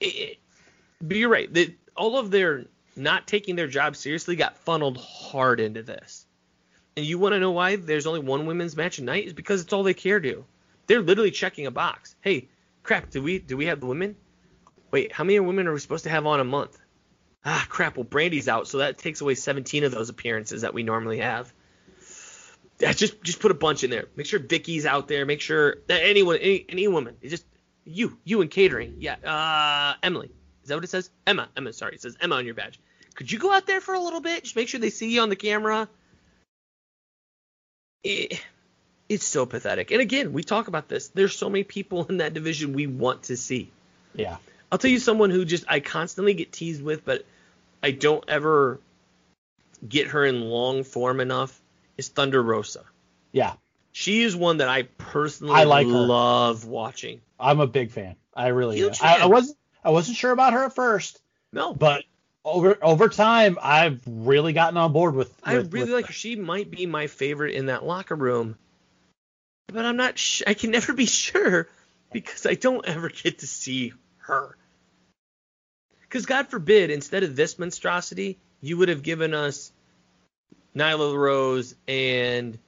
it, 0.00 0.06
it 0.06 0.38
but 1.00 1.16
you're 1.16 1.28
right. 1.28 1.48
All 1.96 2.18
of 2.18 2.30
their 2.30 2.64
not 2.96 3.26
taking 3.26 3.56
their 3.56 3.68
job 3.68 3.96
seriously 3.96 4.36
got 4.36 4.56
funneled 4.58 4.98
hard 4.98 5.60
into 5.60 5.82
this. 5.82 6.26
And 6.96 7.06
you 7.06 7.18
want 7.18 7.34
to 7.34 7.40
know 7.40 7.52
why 7.52 7.76
there's 7.76 8.06
only 8.06 8.20
one 8.20 8.46
women's 8.46 8.76
match 8.76 8.98
a 8.98 9.04
night? 9.04 9.26
Is 9.26 9.32
because 9.32 9.60
it's 9.60 9.72
all 9.72 9.84
they 9.84 9.94
care 9.94 10.18
to. 10.18 10.44
They're 10.88 11.00
literally 11.00 11.30
checking 11.30 11.66
a 11.66 11.70
box. 11.70 12.16
Hey, 12.20 12.48
crap, 12.82 13.10
do 13.10 13.22
we 13.22 13.38
do 13.38 13.56
we 13.56 13.66
have 13.66 13.78
the 13.78 13.86
women? 13.86 14.16
Wait, 14.90 15.12
how 15.12 15.22
many 15.22 15.38
women 15.38 15.68
are 15.68 15.72
we 15.72 15.78
supposed 15.78 16.04
to 16.04 16.10
have 16.10 16.26
on 16.26 16.40
a 16.40 16.44
month? 16.44 16.78
Ah, 17.44 17.64
crap. 17.68 17.96
Well, 17.96 18.04
Brandy's 18.04 18.48
out, 18.48 18.66
so 18.66 18.78
that 18.78 18.98
takes 18.98 19.20
away 19.20 19.34
17 19.34 19.84
of 19.84 19.92
those 19.92 20.08
appearances 20.08 20.62
that 20.62 20.74
we 20.74 20.82
normally 20.82 21.18
have. 21.18 21.52
Just 22.80 23.22
just 23.22 23.40
put 23.40 23.50
a 23.50 23.54
bunch 23.54 23.82
in 23.82 23.90
there. 23.90 24.06
Make 24.14 24.26
sure 24.26 24.38
Vicky's 24.38 24.86
out 24.86 25.08
there. 25.08 25.26
Make 25.26 25.40
sure 25.40 25.76
that 25.88 26.02
anyone, 26.02 26.36
any, 26.36 26.64
any 26.68 26.88
woman, 26.88 27.16
it's 27.20 27.30
just 27.32 27.44
you, 27.84 28.18
you 28.24 28.40
and 28.40 28.50
catering. 28.50 28.96
Yeah, 29.00 29.16
uh, 29.24 29.94
Emily. 30.02 30.30
Is 30.62 30.68
that 30.68 30.76
what 30.76 30.84
it 30.84 30.90
says? 30.90 31.10
Emma. 31.26 31.48
Emma. 31.56 31.72
Sorry, 31.72 31.94
it 31.94 32.02
says 32.02 32.16
Emma 32.20 32.36
on 32.36 32.44
your 32.44 32.54
badge. 32.54 32.78
Could 33.14 33.32
you 33.32 33.38
go 33.38 33.52
out 33.52 33.66
there 33.66 33.80
for 33.80 33.94
a 33.94 34.00
little 34.00 34.20
bit? 34.20 34.44
Just 34.44 34.54
make 34.54 34.68
sure 34.68 34.78
they 34.78 34.90
see 34.90 35.12
you 35.12 35.22
on 35.22 35.28
the 35.28 35.36
camera. 35.36 35.88
It, 38.04 38.40
it's 39.08 39.24
so 39.24 39.44
pathetic. 39.44 39.90
And 39.90 40.00
again, 40.00 40.32
we 40.32 40.44
talk 40.44 40.68
about 40.68 40.88
this. 40.88 41.08
There's 41.08 41.34
so 41.34 41.50
many 41.50 41.64
people 41.64 42.04
in 42.04 42.18
that 42.18 42.32
division 42.32 42.74
we 42.74 42.86
want 42.86 43.24
to 43.24 43.36
see. 43.36 43.70
Yeah. 44.14 44.36
I'll 44.70 44.78
tell 44.78 44.90
you 44.90 45.00
someone 45.00 45.30
who 45.30 45.44
just 45.44 45.64
I 45.66 45.80
constantly 45.80 46.34
get 46.34 46.52
teased 46.52 46.82
with, 46.82 47.04
but 47.04 47.24
I 47.82 47.90
don't 47.90 48.22
ever 48.28 48.78
get 49.88 50.08
her 50.08 50.24
in 50.24 50.42
long 50.42 50.84
form 50.84 51.20
enough 51.20 51.58
is 51.98 52.08
Thunder 52.08 52.42
Rosa. 52.42 52.84
Yeah. 53.32 53.54
She 53.92 54.22
is 54.22 54.34
one 54.34 54.58
that 54.58 54.68
I 54.68 54.84
personally 54.84 55.54
I 55.54 55.64
like 55.64 55.86
her. 55.86 55.92
love 55.92 56.64
watching. 56.64 57.20
I'm 57.38 57.60
a 57.60 57.66
big 57.66 57.90
fan. 57.90 58.16
I 58.34 58.48
really 58.48 58.80
am. 58.82 58.92
I, 59.02 59.18
I 59.22 59.26
wasn't 59.26 59.58
I 59.84 59.90
wasn't 59.90 60.16
sure 60.16 60.30
about 60.30 60.52
her 60.52 60.64
at 60.64 60.74
first, 60.74 61.20
No, 61.52 61.74
but 61.74 62.04
over 62.44 62.78
over 62.80 63.08
time 63.08 63.58
I've 63.60 64.00
really 64.06 64.52
gotten 64.52 64.76
on 64.76 64.92
board 64.92 65.14
with. 65.14 65.34
I 65.42 65.54
really 65.54 65.80
with 65.80 65.90
like 65.90 66.06
her. 66.06 66.12
She 66.12 66.36
might 66.36 66.70
be 66.70 66.86
my 66.86 67.08
favorite 67.08 67.54
in 67.54 67.66
that 67.66 67.84
locker 67.84 68.14
room, 68.14 68.56
but 69.66 69.84
I'm 69.84 69.96
not. 69.96 70.18
Sh- 70.18 70.42
I 70.46 70.54
can 70.54 70.70
never 70.78 70.92
be 70.92 71.06
sure 71.06 71.68
because 72.12 72.46
I 72.46 72.54
don't 72.54 72.86
ever 72.86 73.08
get 73.08 73.40
to 73.40 73.46
see 73.46 73.92
her. 74.18 74.56
Because 76.02 76.24
God 76.24 76.48
forbid, 76.48 76.90
instead 76.90 77.22
of 77.22 77.36
this 77.36 77.58
monstrosity, 77.58 78.38
you 78.62 78.78
would 78.78 78.88
have 78.88 79.02
given 79.02 79.34
us 79.34 79.72
Nyla 80.76 81.16
Rose 81.16 81.74
and 81.86 82.58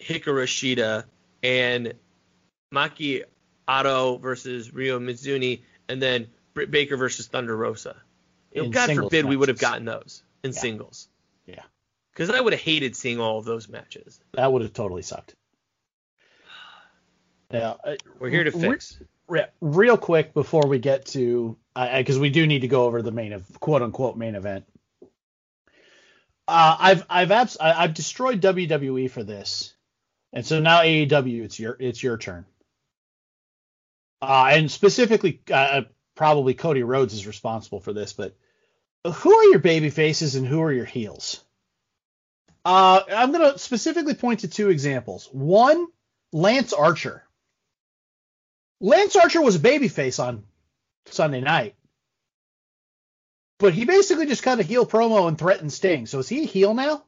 Hikaru 0.00 0.44
Shida 0.44 1.04
and 1.42 1.94
Maki 2.72 3.24
Itoh 3.68 4.20
versus 4.20 4.72
Ryo 4.72 4.98
Mizunami, 4.98 5.60
and 5.88 6.00
then 6.00 6.28
Britt 6.54 6.70
Baker 6.70 6.96
versus 6.96 7.26
Thunder 7.26 7.56
Rosa. 7.56 7.96
You 8.52 8.60
know, 8.62 8.64
In 8.66 8.70
God 8.70 8.94
forbid 8.94 9.24
we 9.24 9.36
would 9.36 9.48
have 9.48 9.58
gotten 9.58 9.84
those 9.84 10.22
in 10.42 10.52
Yeah. 10.52 10.58
singles. 10.58 11.08
Yeah. 11.46 11.62
Because 12.12 12.28
I 12.30 12.40
would 12.40 12.52
have 12.52 12.60
hated 12.62 12.94
seeing 12.94 13.18
all 13.20 13.38
of 13.38 13.44
those 13.44 13.68
matches. 13.68 14.20
That 14.32 14.52
would 14.52 14.62
have 14.62 14.72
totally 14.74 15.02
sucked. 15.02 15.34
Yeah. 17.50 17.74
uh, 17.84 17.96
We're 18.18 18.30
here 18.30 18.44
to 18.44 18.52
fix. 18.52 18.98
re- 19.28 19.46
real 19.60 19.96
quick 19.96 20.34
before 20.34 20.66
we 20.66 20.78
get 20.78 21.06
to 21.06 21.56
because 21.74 22.18
we 22.18 22.30
do 22.30 22.46
need 22.46 22.60
to 22.60 22.68
go 22.68 22.84
over 22.84 23.02
the 23.02 23.10
main 23.12 23.32
of 23.32 23.44
quote 23.60 23.82
unquote 23.82 24.16
main 24.16 24.34
event. 24.34 24.64
Uh, 26.48 26.76
I've 26.78 27.06
I've 27.08 27.30
abs- 27.30 27.56
I, 27.60 27.72
I've 27.84 27.94
destroyed 27.94 28.40
WWE 28.40 29.10
for 29.10 29.22
this, 29.22 29.74
and 30.32 30.44
so 30.44 30.60
now 30.60 30.80
AEW 30.80 31.44
it's 31.44 31.58
your 31.58 31.76
it's 31.78 32.02
your 32.02 32.18
turn. 32.18 32.44
Uh, 34.20 34.50
and 34.52 34.70
specifically, 34.70 35.40
uh, 35.52 35.82
probably 36.14 36.54
Cody 36.54 36.82
Rhodes 36.82 37.14
is 37.14 37.26
responsible 37.26 37.80
for 37.80 37.92
this, 37.92 38.12
but 38.12 38.36
who 39.04 39.34
are 39.34 39.44
your 39.44 39.58
baby 39.58 39.90
faces 39.90 40.36
and 40.36 40.46
who 40.46 40.62
are 40.62 40.72
your 40.72 40.84
heels? 40.84 41.42
Uh, 42.64 43.00
I'm 43.12 43.32
going 43.32 43.52
to 43.52 43.58
specifically 43.58 44.14
point 44.14 44.40
to 44.40 44.48
two 44.48 44.70
examples. 44.70 45.28
One, 45.32 45.88
Lance 46.32 46.72
Archer. 46.72 47.24
Lance 48.80 49.16
Archer 49.16 49.42
was 49.42 49.56
a 49.56 49.60
babyface 49.60 50.22
on 50.22 50.44
Sunday 51.06 51.40
night, 51.40 51.74
but 53.62 53.72
he 53.74 53.84
basically 53.84 54.26
just 54.26 54.42
cut 54.42 54.58
a 54.58 54.64
heel 54.64 54.84
promo 54.84 55.28
and 55.28 55.38
threatened 55.38 55.72
Sting. 55.72 56.06
So 56.06 56.18
is 56.18 56.28
he 56.28 56.42
a 56.42 56.46
heel 56.46 56.74
now? 56.74 57.04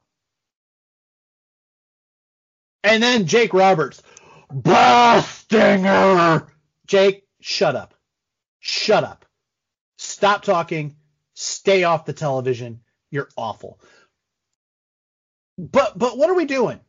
And 2.81 3.03
then 3.03 3.27
Jake 3.27 3.53
Roberts, 3.53 4.01
Bastinger. 4.49 6.47
Jake, 6.87 7.27
shut 7.41 7.75
up. 7.75 7.93
Shut 8.59 9.03
up. 9.03 9.25
Stop 9.97 10.43
talking. 10.43 10.95
Stay 11.33 11.83
off 11.83 12.05
the 12.05 12.13
television. 12.13 12.79
You're 13.11 13.27
awful. 13.35 13.81
But 15.57 15.97
but 15.97 16.17
what 16.17 16.29
are 16.29 16.35
we 16.35 16.45
doing 16.45 16.79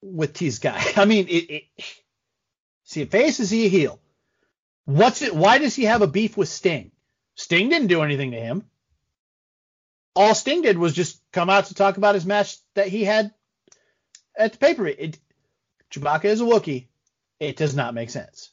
with 0.00 0.32
T's 0.32 0.60
guy? 0.60 0.82
I 0.96 1.04
mean, 1.04 1.28
it, 1.28 1.50
it, 1.50 1.64
is 1.76 2.94
he 2.94 3.02
a 3.02 3.06
face? 3.06 3.38
Is 3.38 3.50
he 3.50 3.66
a 3.66 3.68
heel? 3.68 4.00
What's 4.86 5.20
it? 5.20 5.34
Why 5.34 5.58
does 5.58 5.76
he 5.76 5.84
have 5.84 6.00
a 6.00 6.06
beef 6.06 6.38
with 6.38 6.48
Sting? 6.48 6.90
Sting 7.34 7.68
didn't 7.68 7.88
do 7.88 8.00
anything 8.02 8.30
to 8.30 8.40
him. 8.40 8.64
All 10.16 10.34
Sting 10.34 10.62
did 10.62 10.78
was 10.78 10.92
just 10.92 11.20
come 11.32 11.50
out 11.50 11.66
to 11.66 11.74
talk 11.74 11.96
about 11.96 12.14
his 12.14 12.26
match 12.26 12.56
that 12.74 12.88
he 12.88 13.04
had 13.04 13.32
at 14.36 14.52
the 14.52 14.58
paper. 14.58 14.86
It, 14.86 15.18
Chewbacca 15.90 16.26
is 16.26 16.40
a 16.40 16.44
Wookiee. 16.44 16.86
It 17.40 17.56
does 17.56 17.74
not 17.74 17.94
make 17.94 18.10
sense. 18.10 18.50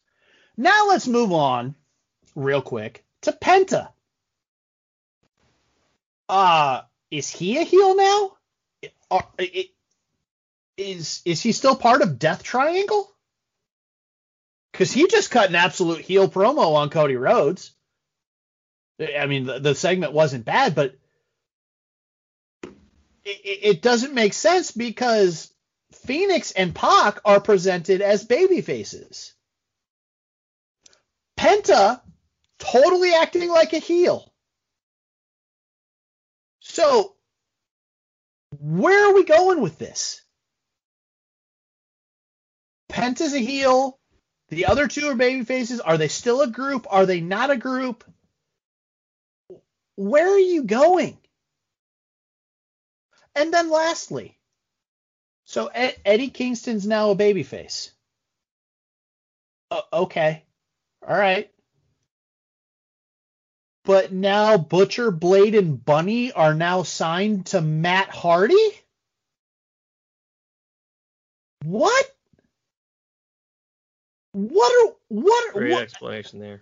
Now 0.57 0.87
let's 0.89 1.07
move 1.07 1.31
on, 1.31 1.75
real 2.35 2.61
quick, 2.61 3.05
to 3.21 3.31
Penta. 3.31 3.89
Uh, 6.27 6.81
is 7.09 7.29
he 7.29 7.57
a 7.57 7.63
heel 7.63 7.95
now? 7.95 8.37
Is 10.77 11.21
is 11.25 11.41
he 11.41 11.51
still 11.51 11.75
part 11.75 12.01
of 12.01 12.17
Death 12.17 12.43
Triangle? 12.43 13.11
Because 14.71 14.91
he 14.91 15.07
just 15.07 15.29
cut 15.29 15.49
an 15.49 15.55
absolute 15.55 16.01
heel 16.01 16.29
promo 16.29 16.75
on 16.75 16.89
Cody 16.89 17.17
Rhodes. 17.17 17.71
I 18.99 19.25
mean, 19.25 19.45
the, 19.45 19.59
the 19.59 19.75
segment 19.75 20.13
wasn't 20.13 20.45
bad, 20.45 20.75
but 20.75 20.95
it 23.43 23.59
it 23.63 23.81
doesn't 23.81 24.13
make 24.13 24.33
sense 24.33 24.71
because 24.71 25.53
Fenix 26.05 26.51
and 26.51 26.73
Pac 26.73 27.19
are 27.25 27.39
presented 27.39 28.01
as 28.01 28.23
baby 28.23 28.61
faces. 28.61 29.33
Penta 31.37 32.01
totally 32.59 33.13
acting 33.13 33.49
like 33.49 33.73
a 33.73 33.79
heel. 33.79 34.31
So, 36.59 37.15
where 38.59 39.09
are 39.09 39.15
we 39.15 39.23
going 39.23 39.61
with 39.61 39.77
this? 39.77 40.21
Penta's 42.91 43.33
a 43.33 43.39
heel. 43.39 43.97
The 44.49 44.65
other 44.65 44.87
two 44.87 45.07
are 45.07 45.15
baby 45.15 45.43
faces. 45.43 45.79
Are 45.79 45.97
they 45.97 46.09
still 46.09 46.41
a 46.41 46.47
group? 46.47 46.85
Are 46.89 47.05
they 47.05 47.21
not 47.21 47.49
a 47.49 47.57
group? 47.57 48.03
Where 49.95 50.27
are 50.27 50.39
you 50.39 50.63
going? 50.65 51.17
And 53.35 53.53
then 53.53 53.69
lastly, 53.69 54.37
so 55.45 55.67
Ed- 55.67 55.99
Eddie 56.05 56.29
Kingston's 56.29 56.85
now 56.85 57.11
a 57.11 57.15
babyface. 57.15 57.91
Uh, 59.69 59.81
okay. 59.93 60.43
All 61.07 61.17
right. 61.17 61.49
But 63.83 64.11
now 64.11 64.57
Butcher, 64.57 65.11
Blade, 65.11 65.55
and 65.55 65.83
Bunny 65.83 66.31
are 66.31 66.53
now 66.53 66.83
signed 66.83 67.47
to 67.47 67.61
Matt 67.61 68.09
Hardy? 68.09 68.79
What? 71.63 72.05
What 74.33 74.71
are 74.71 74.95
what 75.09 75.53
Great 75.53 75.71
what, 75.71 75.83
explanation 75.83 76.39
there. 76.39 76.61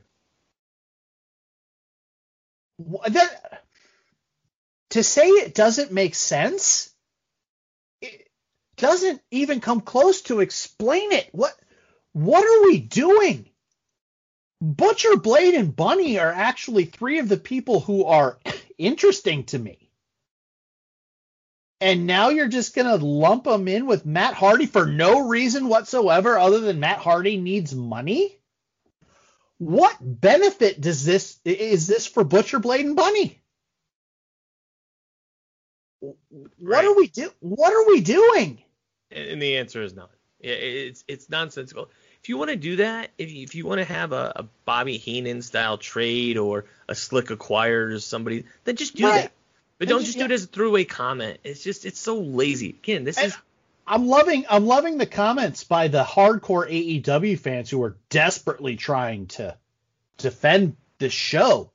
what 2.77 3.13
that 3.13 3.63
to 4.90 5.03
say 5.03 5.28
it 5.28 5.56
doesn't 5.56 5.91
make 5.91 6.16
sense 6.16 6.94
it 8.02 8.28
doesn't 8.78 9.22
even 9.32 9.60
come 9.60 9.82
close 9.82 10.22
to 10.24 10.40
explain 10.40 11.11
it 11.11 11.30
what 11.32 11.53
what 12.14 12.44
are 12.44 12.68
we 12.68 12.80
doing 12.80 13.49
butcher 14.61 15.16
blade 15.18 15.53
and 15.53 15.76
bunny 15.76 16.20
are 16.20 16.32
actually 16.32 16.86
three 16.86 17.20
of 17.20 17.30
the 17.30 17.38
people 17.38 17.80
who 17.80 18.06
are 18.06 18.38
interesting 18.78 19.44
to 19.45 19.60
me. 19.60 19.90
And 21.82 22.06
now 22.06 22.30
you're 22.30 22.49
just 22.49 22.76
going 22.76 22.88
to 22.88 23.06
lump 23.06 23.45
them 23.45 23.70
in 23.70 23.86
with 23.86 24.06
Matt 24.06 24.34
Hardy 24.34 24.66
for 24.66 24.86
no 24.86 25.28
reason 25.30 25.70
whatsoever 25.70 26.38
other 26.38 26.60
than 26.60 26.82
Matt 26.82 26.99
Hardy 26.99 27.38
needs 27.38 27.74
money? 27.74 28.38
What 29.60 29.95
benefit 29.99 30.82
does 30.82 31.06
this 31.06 31.40
is 31.45 31.88
this 31.88 32.06
for 32.06 32.26
Butcher 32.26 32.60
Blade 32.60 32.86
and 32.86 32.98
Bunny? 32.98 33.39
What 35.99 36.15
Right. 36.61 36.85
are 36.85 36.95
we 36.95 37.07
do 37.07 37.31
what 37.39 37.73
are 37.73 37.88
we 37.88 38.01
doing? 38.01 38.61
And 39.11 39.41
the 39.41 39.57
answer 39.57 39.81
is 39.81 39.95
not. 39.95 40.11
It's 40.39 41.03
it's 41.07 41.30
nonsensical. 41.30 41.89
If 42.21 42.30
you 42.30 42.38
want 42.38 42.49
to 42.51 42.55
do 42.55 42.77
that, 42.77 43.11
if 43.17 43.31
you, 43.31 43.43
if 43.43 43.55
you 43.55 43.65
want 43.65 43.80
to 43.80 43.85
have 43.85 44.11
a, 44.11 44.31
a 44.38 44.43
Bobby 44.65 44.97
Heenan 44.97 45.41
style 45.41 45.77
trade 45.77 46.38
or 46.38 46.65
a 46.88 46.95
Slick 46.95 47.30
acquires 47.30 48.05
somebody, 48.05 48.45
then 48.65 48.76
just 48.76 48.95
do 48.95 49.05
Right. 49.05 49.23
that. 49.23 49.31
But 49.77 49.88
Then 49.88 49.95
don't 49.97 50.05
just- 50.05 50.17
just 50.17 50.19
do 50.19 50.26
it 50.26 50.31
as 50.35 50.43
a 50.43 50.47
throwaway 50.47 50.84
comment. 50.85 51.39
It's 51.43 51.63
just 51.63 51.85
it's 51.85 51.99
so 51.99 52.19
lazy. 52.19 52.69
Again, 52.69 53.03
this 53.03 53.17
is 53.21 53.35
I'm 53.88 54.07
loving 54.07 54.45
I'm 54.49 54.65
loving 54.67 54.97
the 54.97 55.05
comments 55.05 55.63
by 55.63 55.88
the 55.89 56.03
hardcore 56.03 56.69
AEW 56.69 57.38
fans 57.39 57.69
who 57.69 57.81
are 57.84 57.97
desperately 58.09 58.76
trying 58.76 59.27
to 59.27 59.57
defend 60.17 60.76
the 60.99 61.09
show. 61.09 61.71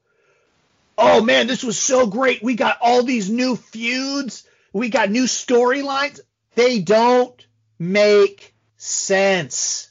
Oh 0.97 1.23
man, 1.23 1.47
this 1.47 1.65
was 1.65 1.79
so 1.79 2.07
great. 2.07 2.43
We 2.43 2.55
got 2.55 2.79
all 2.81 3.03
these 3.03 3.31
new 3.31 3.57
feuds. 3.57 4.47
We 4.73 4.89
got 4.89 5.11
new 5.11 5.25
storylines. 5.25 6.21
They 6.55 6.81
don't 6.81 7.45
make 7.79 8.55
sense. 8.77 9.91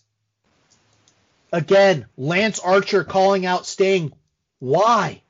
Again, 1.51 2.07
Lance 2.17 2.59
Archer 2.59 3.03
calling 3.03 3.45
out 3.45 3.65
Sting. 3.65 4.13
Why? 4.59 5.21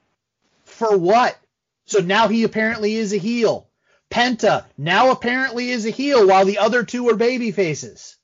For 0.65 0.97
what? 0.97 1.37
So 1.85 1.99
now 1.99 2.27
he 2.27 2.43
apparently 2.43 2.95
is 2.95 3.13
a 3.13 3.17
heel. 3.17 3.67
Penta 4.09 4.65
now 4.77 5.11
apparently 5.11 5.69
is 5.69 5.85
a 5.85 5.89
heel 5.89 6.27
while 6.27 6.45
the 6.45 6.59
other 6.59 6.83
two 6.83 7.09
are 7.09 7.15
baby 7.15 7.51
faces. 7.51 8.15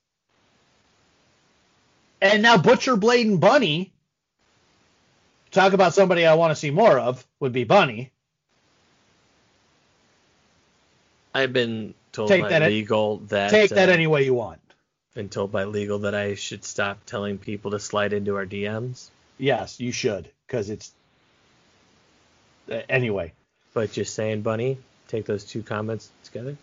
And 2.22 2.42
now 2.42 2.58
Butcher, 2.58 2.96
Blade, 2.96 3.26
and 3.26 3.40
Bunny. 3.40 3.92
Talk 5.50 5.72
about 5.72 5.94
somebody 5.94 6.24
I 6.24 6.34
want 6.34 6.52
to 6.52 6.56
see 6.56 6.70
more 6.70 6.98
of 6.98 7.26
would 7.40 7.52
be 7.52 7.64
Bunny. 7.64 8.12
I've 11.34 11.52
been 11.52 11.94
told 12.12 12.28
Take 12.28 12.42
by 12.42 12.48
that 12.50 12.62
at- 12.62 12.68
legal 12.70 13.18
that 13.28 13.50
Take 13.50 13.70
that 13.70 13.88
uh, 13.88 13.92
any 13.92 14.06
way 14.06 14.24
you 14.24 14.34
want. 14.34 14.60
Been 15.14 15.28
told 15.28 15.50
by 15.50 15.64
legal 15.64 16.00
that 16.00 16.14
I 16.14 16.34
should 16.34 16.64
stop 16.64 17.04
telling 17.04 17.38
people 17.38 17.72
to 17.72 17.80
slide 17.80 18.12
into 18.12 18.36
our 18.36 18.46
DMs. 18.46 19.08
Yes, 19.38 19.80
you 19.80 19.90
should, 19.90 20.30
because 20.46 20.70
it's. 20.70 20.92
Uh, 22.70 22.82
anyway, 22.88 23.32
But 23.74 23.90
just 23.90 24.14
saying, 24.14 24.42
Bunny, 24.42 24.78
take 25.08 25.24
those 25.26 25.44
two 25.44 25.62
comments 25.62 26.10
together. 26.24 26.56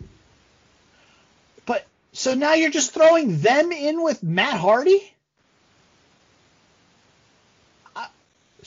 but 1.66 1.84
so 2.12 2.32
now 2.34 2.54
you're 2.54 2.70
just 2.70 2.92
throwing 2.94 3.38
them 3.40 3.70
in 3.72 4.02
with 4.02 4.22
Matt 4.22 4.58
Hardy? 4.58 5.12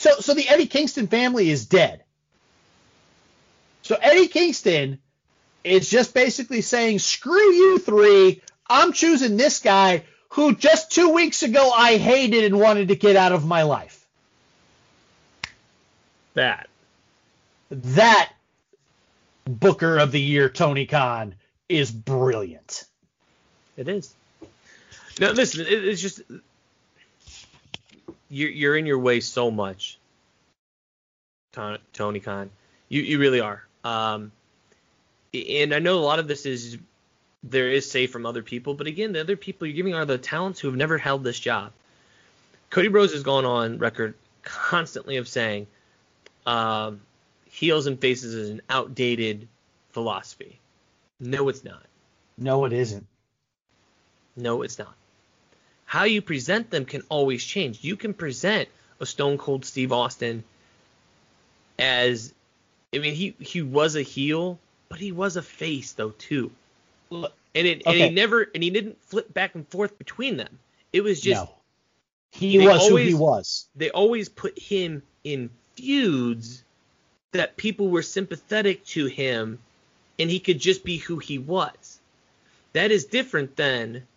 So, 0.01 0.15
so 0.19 0.33
the 0.33 0.49
Eddie 0.49 0.65
Kingston 0.65 1.05
family 1.05 1.51
is 1.51 1.67
dead. 1.67 2.03
So 3.83 3.95
Eddie 4.01 4.29
Kingston 4.29 4.97
is 5.63 5.87
just 5.87 6.15
basically 6.15 6.61
saying, 6.61 6.97
"Screw 6.97 7.53
you 7.53 7.77
three. 7.77 8.41
I'm 8.67 8.93
choosing 8.93 9.37
this 9.37 9.59
guy 9.59 10.05
who 10.29 10.55
just 10.55 10.91
two 10.91 11.09
weeks 11.09 11.43
ago 11.43 11.69
I 11.69 11.97
hated 11.97 12.45
and 12.45 12.59
wanted 12.59 12.87
to 12.87 12.95
get 12.95 13.15
out 13.15 13.31
of 13.31 13.45
my 13.45 13.61
life." 13.61 14.03
That 16.33 16.67
That 17.69 18.33
Booker 19.45 19.99
of 19.99 20.11
the 20.11 20.19
Year, 20.19 20.49
Tony 20.49 20.87
Khan, 20.87 21.35
is 21.69 21.91
brilliant. 21.91 22.85
It 23.77 23.87
is. 23.87 24.15
No, 25.19 25.29
listen, 25.29 25.61
it, 25.61 25.85
it's 25.85 26.01
just 26.01 26.21
you're 28.31 28.49
you're 28.49 28.77
in 28.77 28.85
your 28.85 28.97
way 28.97 29.19
so 29.19 29.51
much, 29.51 29.99
Tony 31.53 32.19
Khan. 32.19 32.49
You 32.89 33.01
you 33.01 33.19
really 33.19 33.41
are. 33.41 33.63
Um, 33.83 34.31
and 35.33 35.73
I 35.73 35.79
know 35.79 35.99
a 35.99 36.01
lot 36.01 36.19
of 36.19 36.27
this 36.27 36.45
is 36.45 36.77
there 37.43 37.69
is 37.69 37.89
say 37.89 38.07
from 38.07 38.25
other 38.25 38.41
people, 38.41 38.73
but 38.73 38.87
again, 38.87 39.11
the 39.11 39.19
other 39.19 39.35
people 39.35 39.67
you're 39.67 39.75
giving 39.75 39.93
are 39.93 40.05
the 40.05 40.17
talents 40.17 40.59
who 40.59 40.67
have 40.67 40.77
never 40.77 40.97
held 40.97 41.23
this 41.23 41.39
job. 41.39 41.71
Cody 42.69 42.87
Rhodes 42.87 43.13
has 43.13 43.23
gone 43.23 43.45
on 43.45 43.79
record 43.79 44.13
constantly 44.43 45.17
of 45.17 45.27
saying 45.27 45.67
um, 46.45 47.01
heels 47.49 47.87
and 47.87 47.99
faces 47.99 48.33
is 48.33 48.49
an 48.49 48.61
outdated 48.69 49.47
philosophy. 49.89 50.59
No, 51.19 51.49
it's 51.49 51.63
not. 51.63 51.83
No, 52.37 52.65
it 52.65 52.73
isn't. 52.73 53.05
No, 54.37 54.61
it's 54.61 54.79
not. 54.79 54.95
How 55.91 56.05
you 56.05 56.21
present 56.21 56.69
them 56.69 56.85
can 56.85 57.03
always 57.09 57.43
change. 57.43 57.83
You 57.83 57.97
can 57.97 58.13
present 58.13 58.69
a 59.01 59.05
Stone 59.05 59.37
Cold 59.39 59.65
Steve 59.65 59.91
Austin 59.91 60.45
as, 61.77 62.33
I 62.95 62.99
mean, 62.99 63.13
he 63.13 63.35
he 63.39 63.61
was 63.61 63.97
a 63.97 64.01
heel, 64.01 64.57
but 64.87 64.99
he 64.99 65.11
was 65.11 65.35
a 65.35 65.41
face 65.41 65.91
though 65.91 66.11
too. 66.11 66.49
And 67.11 67.27
it 67.53 67.81
and 67.85 67.93
he 67.97 68.09
never 68.09 68.49
and 68.55 68.63
he 68.63 68.69
didn't 68.69 69.03
flip 69.03 69.33
back 69.33 69.53
and 69.53 69.67
forth 69.67 69.97
between 69.97 70.37
them. 70.37 70.59
It 70.93 71.03
was 71.03 71.19
just 71.19 71.43
no. 71.43 71.55
He 72.31 72.57
was 72.65 72.87
who 72.87 72.95
he 72.95 73.11
always- 73.11 73.15
was. 73.15 73.67
they 73.75 73.89
always 73.89 74.29
put 74.29 74.57
him 74.57 75.03
in 75.25 75.49
feuds 75.75 76.63
that 77.33 77.57
people 77.57 77.89
were 77.89 78.01
sympathetic 78.01 78.85
to 78.85 79.07
him 79.07 79.59
and 80.17 80.29
he 80.29 80.39
could 80.39 80.59
just 80.59 80.85
be 80.85 80.99
who 80.99 81.17
he 81.17 81.37
was. 81.37 81.99
That 82.71 82.91
is 82.91 83.03
different 83.03 83.57
than 83.57 84.07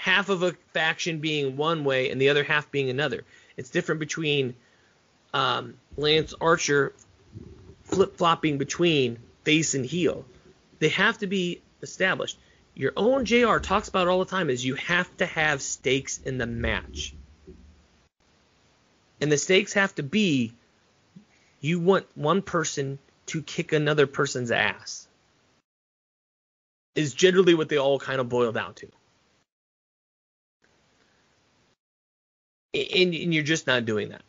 half 0.00 0.30
of 0.30 0.42
a 0.42 0.52
faction 0.72 1.18
being 1.18 1.58
one 1.58 1.84
way 1.84 2.10
and 2.10 2.18
the 2.18 2.30
other 2.30 2.42
half 2.42 2.70
being 2.70 2.88
another. 2.88 3.22
It's 3.58 3.68
different 3.68 4.00
between 4.00 4.54
um, 5.34 5.74
Lance 5.98 6.32
Archer 6.40 6.94
flip 7.82 8.16
flopping 8.16 8.56
between 8.56 9.18
face 9.44 9.74
and 9.74 9.84
heel. 9.84 10.24
They 10.78 10.88
have 10.88 11.18
to 11.18 11.26
be 11.26 11.60
established. 11.82 12.38
Your 12.74 12.94
own 12.96 13.26
JR 13.26 13.58
talks 13.58 13.88
about 13.88 14.08
all 14.08 14.20
the 14.20 14.30
time 14.30 14.48
is 14.48 14.64
you 14.64 14.76
have 14.76 15.14
to 15.18 15.26
have 15.26 15.60
stakes 15.60 16.16
in 16.16 16.38
the 16.38 16.46
match. 16.46 17.14
And 19.20 19.30
the 19.30 19.36
stakes 19.36 19.74
have 19.74 19.94
to 19.96 20.02
be 20.02 20.54
you 21.60 21.78
want 21.78 22.06
one 22.14 22.40
person 22.40 22.98
to 23.26 23.42
kick 23.42 23.74
another 23.74 24.06
person's 24.06 24.50
ass. 24.50 25.06
Is 26.94 27.12
generally 27.12 27.52
what 27.52 27.68
they 27.68 27.76
all 27.76 27.98
kind 27.98 28.18
of 28.18 28.30
boil 28.30 28.50
down 28.50 28.72
to. 28.76 28.88
And, 32.72 33.14
and 33.14 33.34
you're 33.34 33.42
just 33.42 33.66
not 33.66 33.84
doing 33.84 34.10
that. 34.10 34.22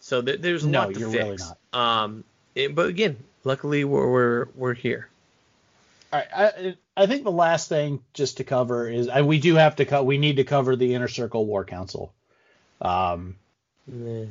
So 0.00 0.20
there, 0.20 0.36
there's 0.36 0.64
a 0.64 0.68
No, 0.68 0.80
lot 0.80 0.94
to 0.94 1.00
you're 1.00 1.10
fix. 1.10 1.24
really 1.24 1.36
not. 1.72 2.04
Um, 2.04 2.24
it- 2.54 2.74
but 2.74 2.88
again, 2.88 3.16
luckily 3.44 3.84
we're 3.84 4.10
we're, 4.10 4.48
we're 4.54 4.74
here. 4.74 5.08
All 6.12 6.20
right, 6.20 6.28
I, 6.56 6.76
I 6.96 7.06
think 7.06 7.24
the 7.24 7.32
last 7.32 7.68
thing 7.68 8.00
just 8.12 8.36
to 8.36 8.44
cover 8.44 8.88
is 8.88 9.08
I, 9.08 9.22
we 9.22 9.40
do 9.40 9.56
have 9.56 9.76
to 9.76 9.84
cut. 9.84 10.06
We 10.06 10.16
need 10.18 10.36
to 10.36 10.44
cover 10.44 10.76
the 10.76 10.94
Inner 10.94 11.08
Circle 11.08 11.44
War 11.44 11.64
Council. 11.64 12.12
Um, 12.80 13.36
Yeah. 13.86 14.26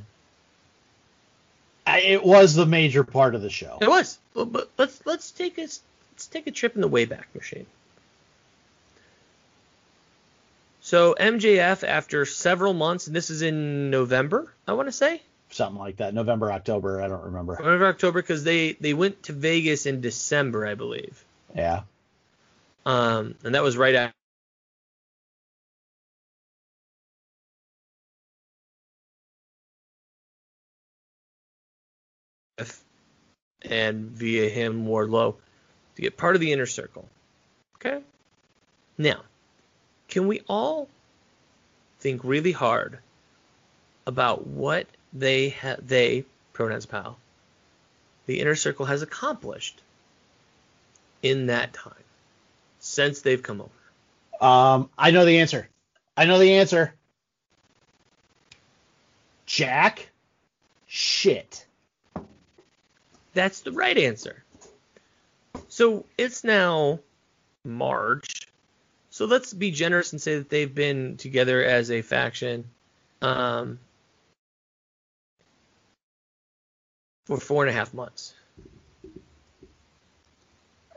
I, 1.85 1.99
it 1.99 2.23
was 2.23 2.55
the 2.55 2.65
major 2.65 3.03
part 3.03 3.35
of 3.35 3.41
the 3.41 3.49
show. 3.49 3.77
It 3.81 3.89
was. 3.89 4.17
But, 4.33 4.51
but 4.53 4.69
let's 4.77 5.05
let's 5.05 5.31
take 5.31 5.57
a 5.57 5.61
let's 5.63 6.27
take 6.31 6.47
a 6.47 6.51
trip 6.51 6.75
in 6.75 6.81
the 6.81 6.89
Wayback 6.89 7.25
Machine. 7.35 7.65
So 10.83 11.15
MJF, 11.17 11.87
after 11.87 12.25
several 12.25 12.73
months, 12.73 13.07
and 13.07 13.15
this 13.15 13.29
is 13.29 13.41
in 13.41 13.89
November, 13.89 14.53
I 14.67 14.73
want 14.73 14.89
to 14.89 14.91
say 14.91 15.21
Something 15.49 15.79
like 15.79 15.97
that. 15.97 16.13
November, 16.13 16.51
October. 16.51 17.01
I 17.01 17.07
don't 17.07 17.23
remember. 17.23 17.55
November, 17.57 17.87
October, 17.87 18.21
because 18.21 18.43
they 18.43 18.73
they 18.73 18.93
went 18.93 19.23
to 19.23 19.33
Vegas 19.33 19.85
in 19.85 20.01
December, 20.01 20.67
I 20.67 20.75
believe. 20.75 21.23
Yeah. 21.55 21.83
Um, 22.85 23.35
and 23.45 23.55
that 23.55 23.63
was 23.63 23.77
right 23.77 23.95
after. 23.95 24.13
And 33.61 34.11
via 34.11 34.49
him, 34.49 34.85
Wardlow, 34.85 35.35
to 35.95 36.01
get 36.01 36.17
part 36.17 36.35
of 36.35 36.41
the 36.41 36.51
inner 36.51 36.65
circle. 36.65 37.07
Okay? 37.77 38.01
Now, 38.97 39.21
can 40.13 40.27
we 40.27 40.43
all 40.47 40.87
think 41.99 42.23
really 42.23 42.51
hard 42.51 42.99
about 44.05 44.45
what 44.45 44.85
they 45.11 45.49
ha- 45.49 45.77
they 45.79 46.23
pronouns 46.53 46.85
pal 46.85 47.17
the 48.27 48.39
inner 48.39 48.53
circle 48.53 48.85
has 48.85 49.01
accomplished 49.01 49.81
in 51.23 51.47
that 51.47 51.73
time 51.73 52.05
since 52.79 53.21
they've 53.21 53.41
come 53.41 53.59
over. 53.59 54.45
Um, 54.45 54.89
I 54.99 55.09
know 55.09 55.25
the 55.25 55.39
answer. 55.39 55.67
I 56.15 56.25
know 56.25 56.37
the 56.37 56.53
answer. 56.53 56.93
Jack. 59.47 60.09
Shit. 60.85 61.65
That's 63.33 63.61
the 63.61 63.71
right 63.71 63.97
answer. 63.97 64.43
So 65.69 66.05
it's 66.19 66.43
now 66.43 66.99
March. 67.65 68.47
So 69.13 69.25
let's 69.25 69.53
be 69.53 69.69
generous 69.69 70.11
and 70.11 70.19
say 70.19 70.39
that 70.39 70.49
they've 70.49 70.73
been 70.73 71.17
together 71.17 71.63
as 71.63 71.91
a 71.91 72.01
faction 72.01 72.65
um, 73.21 73.77
for 77.27 77.37
four 77.37 77.61
and 77.61 77.69
a 77.69 77.73
half 77.73 77.93
months. 77.93 78.33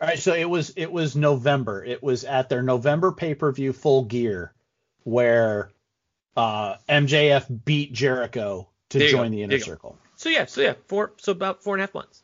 All 0.00 0.08
right, 0.08 0.18
so 0.18 0.32
it 0.32 0.48
was 0.48 0.72
it 0.76 0.90
was 0.90 1.14
November. 1.14 1.84
It 1.84 2.02
was 2.02 2.24
at 2.24 2.48
their 2.48 2.62
November 2.62 3.12
pay 3.12 3.34
per 3.34 3.52
view 3.52 3.74
Full 3.74 4.04
Gear, 4.04 4.50
where 5.04 5.70
uh, 6.38 6.76
MJF 6.88 7.66
beat 7.66 7.92
Jericho 7.92 8.66
to 8.88 8.98
There 8.98 9.08
join 9.08 9.30
go, 9.30 9.36
the 9.36 9.42
inner 9.42 9.50
there 9.50 9.58
you 9.58 9.64
go. 9.64 9.70
circle. 9.72 9.98
So 10.16 10.30
yeah, 10.30 10.46
so 10.46 10.62
yeah, 10.62 10.72
four, 10.86 11.12
so 11.18 11.32
about 11.32 11.62
four 11.62 11.74
and 11.74 11.82
a 11.82 11.86
half 11.86 11.92
months. 11.92 12.22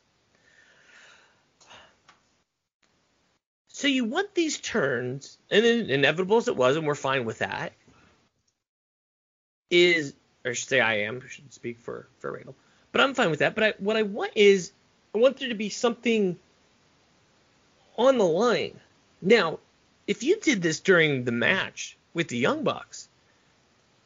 So 3.83 3.89
you 3.89 4.05
want 4.05 4.33
these 4.33 4.59
turns, 4.59 5.37
and 5.51 5.65
then 5.65 5.89
inevitable 5.89 6.37
as 6.37 6.47
it 6.47 6.55
was, 6.55 6.77
and 6.77 6.87
we're 6.87 6.95
fine 6.95 7.25
with 7.25 7.39
that. 7.39 7.73
Is, 9.69 10.13
or 10.45 10.51
I 10.51 10.53
should 10.53 10.69
say, 10.69 10.79
I 10.79 10.99
am. 10.99 11.21
I 11.21 11.27
should 11.27 11.53
speak 11.53 11.81
for 11.81 12.07
for 12.19 12.31
Randall, 12.31 12.55
but 12.93 13.01
I'm 13.01 13.13
fine 13.13 13.29
with 13.29 13.39
that. 13.39 13.55
But 13.55 13.63
I, 13.65 13.73
what 13.79 13.97
I 13.97 14.03
want 14.03 14.31
is, 14.35 14.71
I 15.13 15.17
want 15.17 15.35
there 15.35 15.49
to 15.49 15.55
be 15.55 15.67
something 15.67 16.39
on 17.97 18.17
the 18.17 18.23
line. 18.23 18.79
Now, 19.21 19.59
if 20.07 20.23
you 20.23 20.39
did 20.39 20.61
this 20.61 20.79
during 20.79 21.25
the 21.25 21.33
match 21.33 21.97
with 22.13 22.29
the 22.29 22.37
Young 22.37 22.63
Bucks, 22.63 23.09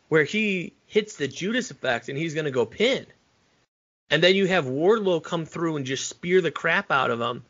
where 0.09 0.23
he 0.23 0.73
hits 0.87 1.17
the 1.17 1.27
Judas 1.27 1.69
effect 1.69 2.09
and 2.09 2.17
he's 2.17 2.33
going 2.33 2.45
to 2.45 2.51
go 2.51 2.65
pin, 2.65 3.05
and 4.09 4.23
then 4.23 4.33
you 4.33 4.47
have 4.47 4.65
Wardlow 4.65 5.21
come 5.21 5.45
through 5.45 5.75
and 5.75 5.85
just 5.85 6.09
spear 6.09 6.41
the 6.41 6.49
crap 6.49 6.89
out 6.89 7.11
of 7.11 7.21
him, 7.21 7.43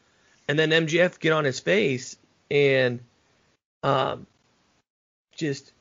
and 0.48 0.58
then 0.58 0.70
MJF 0.72 1.20
get 1.20 1.34
on 1.34 1.46
his 1.46 1.60
face 1.60 2.18
and 2.50 3.00
um, 3.84 4.26
just 5.36 5.72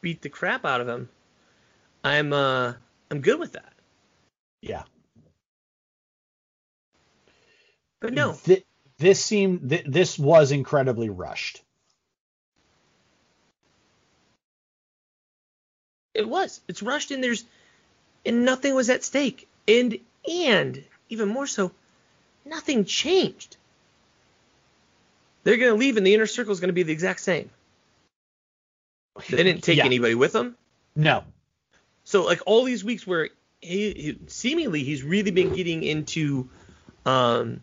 beat 0.00 0.22
the 0.22 0.28
crap 0.28 0.64
out 0.64 0.80
of 0.80 0.88
him. 0.88 1.08
I'm 2.02 2.32
uh 2.32 2.74
I'm 3.10 3.20
good 3.20 3.38
with 3.38 3.52
that. 3.52 3.72
Yeah. 4.60 4.82
But 8.00 8.12
no, 8.12 8.32
Th- 8.44 8.64
this 8.98 9.24
seemed 9.24 9.70
th- 9.70 9.86
this 9.86 10.18
was 10.18 10.52
incredibly 10.52 11.08
rushed. 11.08 11.62
it 16.14 16.28
was. 16.28 16.60
It's 16.68 16.82
rushed 16.82 17.10
and 17.10 17.22
there's 17.22 17.44
and 18.24 18.44
nothing 18.44 18.74
was 18.74 18.88
at 18.88 19.04
stake. 19.04 19.48
And 19.68 19.98
and 20.30 20.84
even 21.08 21.28
more 21.28 21.46
so, 21.46 21.72
nothing 22.44 22.84
changed. 22.84 23.56
They're 25.44 25.56
gonna 25.56 25.74
leave 25.74 25.96
and 25.96 26.06
the 26.06 26.14
inner 26.14 26.26
circle 26.26 26.52
is 26.52 26.60
gonna 26.60 26.72
be 26.72 26.82
the 26.82 26.92
exact 26.92 27.20
same. 27.20 27.50
They 29.30 29.42
didn't 29.42 29.62
take 29.62 29.78
Yeah. 29.78 29.84
anybody 29.84 30.14
with 30.14 30.32
them. 30.32 30.56
No. 30.96 31.24
So 32.04 32.24
like 32.24 32.40
all 32.46 32.64
these 32.64 32.84
weeks 32.84 33.06
where 33.06 33.28
he, 33.60 33.92
he 33.92 34.18
seemingly 34.26 34.82
he's 34.82 35.02
really 35.02 35.30
been 35.30 35.54
getting 35.54 35.82
into 35.82 36.48
um 37.06 37.62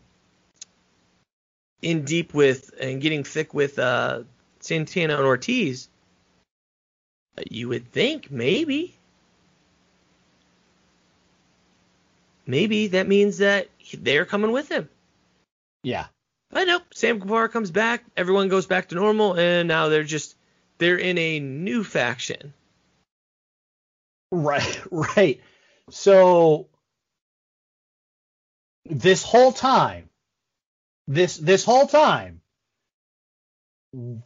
in 1.81 2.05
deep 2.05 2.33
with 2.33 2.71
and 2.79 3.01
getting 3.01 3.23
thick 3.23 3.53
with 3.53 3.79
uh 3.79 4.23
Santana 4.59 5.15
and 5.17 5.25
Ortiz. 5.25 5.89
You 7.49 7.69
would 7.69 7.91
think 7.91 8.29
maybe 8.29 8.95
maybe 12.45 12.87
that 12.87 13.07
means 13.07 13.39
that 13.39 13.67
they're 13.91 14.25
coming 14.25 14.51
with 14.51 14.69
him. 14.69 14.89
Yeah. 15.83 16.07
But 16.49 16.67
nope, 16.67 16.83
Sam 16.93 17.19
Guevara 17.19 17.49
comes 17.49 17.71
back, 17.71 18.03
everyone 18.17 18.49
goes 18.49 18.65
back 18.65 18.89
to 18.89 18.95
normal, 18.95 19.33
and 19.37 19.67
now 19.67 19.87
they're 19.87 20.03
just 20.03 20.35
they're 20.77 20.97
in 20.97 21.17
a 21.17 21.39
new 21.39 21.83
faction. 21.83 22.53
Right, 24.31 24.81
right. 24.91 25.41
So 25.89 26.67
this 28.85 29.23
whole 29.23 29.51
time, 29.51 30.09
this 31.07 31.37
this 31.37 31.63
whole 31.63 31.87
time, 31.87 32.41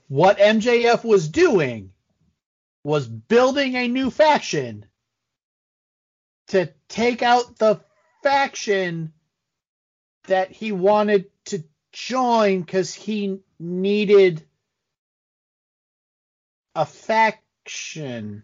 what 0.08 0.40
MJF 0.40 1.04
was 1.04 1.28
doing 1.28 1.92
was 2.84 3.08
building 3.08 3.76
a 3.76 3.88
new 3.88 4.12
faction 4.12 4.86
to 6.48 6.72
take 6.88 7.24
out 7.24 7.58
the 7.58 7.82
faction 8.24 9.12
that 10.28 10.52
he 10.52 10.72
wanted 10.72 11.26
to 11.46 11.64
join 11.92 12.62
because 12.62 12.94
he 12.94 13.40
needed 13.60 14.44
a 16.76 16.86
faction. 16.86 18.44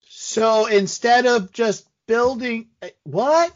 So 0.00 0.66
instead 0.66 1.26
of 1.26 1.52
just 1.52 1.86
building 2.06 2.68
what? 3.04 3.52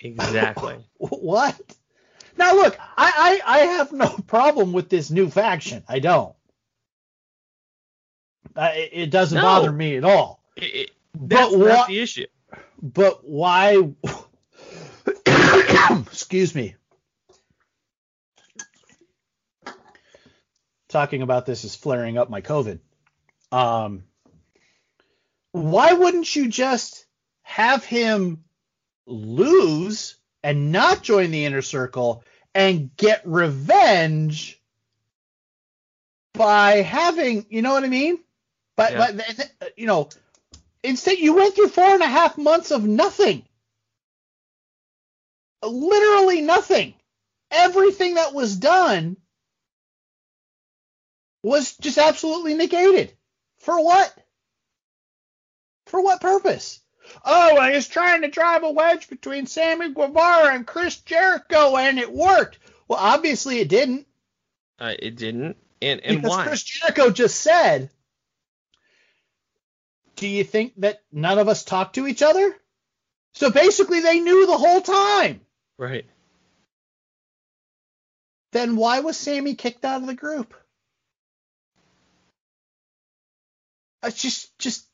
Exactly. 0.00 0.76
What? 0.98 1.56
Now 2.36 2.54
look, 2.54 2.76
I, 2.96 3.40
I 3.46 3.56
I 3.56 3.58
have 3.66 3.92
no 3.92 4.08
problem 4.26 4.72
with 4.72 4.88
this 4.88 5.10
new 5.10 5.28
faction. 5.30 5.82
I 5.88 5.98
don't. 6.00 6.34
Uh, 8.56 8.70
it, 8.74 8.90
it 8.92 9.10
doesn't 9.10 9.36
No. 9.36 9.42
bother 9.42 9.72
me 9.72 9.96
at 9.96 10.04
all. 10.04 10.42
It- 10.56 10.62
it- 10.74 10.90
that's 11.14 11.50
But 11.52 11.58
what- 11.58 11.88
the 11.88 11.98
issue. 12.00 12.26
But 12.82 13.24
why? 13.24 13.92
Excuse 15.26 16.54
me. 16.54 16.74
Talking 20.88 21.22
about 21.22 21.44
this 21.44 21.64
is 21.64 21.74
flaring 21.74 22.16
up 22.16 22.30
my 22.30 22.40
COVID. 22.40 22.78
Um, 23.52 24.04
why 25.52 25.92
wouldn't 25.92 26.34
you 26.34 26.48
just 26.48 27.06
have 27.42 27.84
him 27.84 28.44
lose 29.06 30.16
and 30.42 30.72
not 30.72 31.02
join 31.02 31.30
the 31.30 31.44
inner 31.44 31.62
circle 31.62 32.24
and 32.54 32.94
get 32.96 33.22
revenge 33.26 34.60
by 36.34 36.82
having, 36.82 37.46
you 37.50 37.62
know 37.62 37.72
what 37.72 37.84
I 37.84 37.88
mean? 37.88 38.18
But, 38.76 38.92
Yeah. 38.92 39.12
but 39.12 39.72
you 39.76 39.86
know, 39.86 40.08
instead 40.82 41.18
you 41.18 41.34
went 41.34 41.54
through 41.54 41.68
four 41.68 41.84
and 41.94 42.02
a 42.02 42.06
half 42.06 42.38
months 42.38 42.70
of 42.70 42.84
nothing. 42.84 43.44
Literally 45.62 46.40
nothing. 46.40 46.94
Everything 47.50 48.14
that 48.14 48.34
was 48.34 48.56
done 48.56 49.16
was 51.42 51.76
just 51.76 51.98
absolutely 51.98 52.54
negated. 52.54 53.12
For 53.58 53.82
what? 53.82 54.14
For 55.86 56.02
what 56.02 56.20
purpose? 56.20 56.80
Oh, 57.24 57.56
I 57.56 57.72
was 57.72 57.88
trying 57.88 58.22
to 58.22 58.28
drive 58.28 58.62
a 58.62 58.70
wedge 58.70 59.08
between 59.08 59.46
Sammy 59.46 59.92
Guevara 59.92 60.54
and 60.54 60.66
Chris 60.66 60.98
Jericho, 60.98 61.76
and 61.76 61.98
it 61.98 62.12
worked. 62.12 62.58
Well, 62.86 62.98
obviously 63.00 63.60
it 63.60 63.68
didn't. 63.68 64.06
Uh, 64.78 64.94
it 64.98 65.16
didn't. 65.16 65.56
And 65.80 66.00
and 66.00 66.22
because 66.22 66.36
why? 66.36 66.46
Chris 66.46 66.62
Jericho 66.62 67.10
just 67.10 67.40
said, 67.40 67.90
"Do 70.18 70.26
you 70.26 70.42
think 70.42 70.74
that 70.78 71.02
none 71.12 71.38
of 71.38 71.48
us 71.48 71.62
talked 71.64 71.94
to 71.94 72.06
each 72.06 72.22
other?" 72.22 72.60
So 73.34 73.50
basically, 73.50 74.00
they 74.00 74.18
knew 74.18 74.46
the 74.46 74.58
whole 74.58 74.80
time. 74.80 75.40
Right. 75.76 76.04
Then 78.50 78.74
why 78.74 79.00
was 79.00 79.16
Sammy 79.16 79.54
kicked 79.54 79.84
out 79.84 80.00
of 80.00 80.08
the 80.08 80.14
group? 80.14 80.54
It's 84.02 84.20
just 84.20 84.58
just 84.58 84.86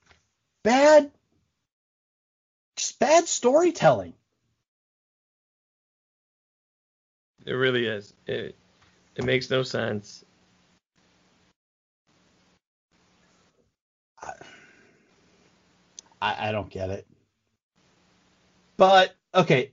bad, 0.63 1.11
just 2.77 2.99
bad 2.99 3.27
storytelling. 3.27 4.15
It 7.47 7.53
really 7.53 7.87
is. 7.87 8.13
It 8.27 8.57
it 9.17 9.25
makes 9.25 9.49
no 9.49 9.63
sense. 9.63 10.23
I, 16.25 16.49
I 16.49 16.53
don't 16.53 16.71
get 16.71 16.91
it. 16.91 17.07
But 18.79 19.15
okay. 19.35 19.73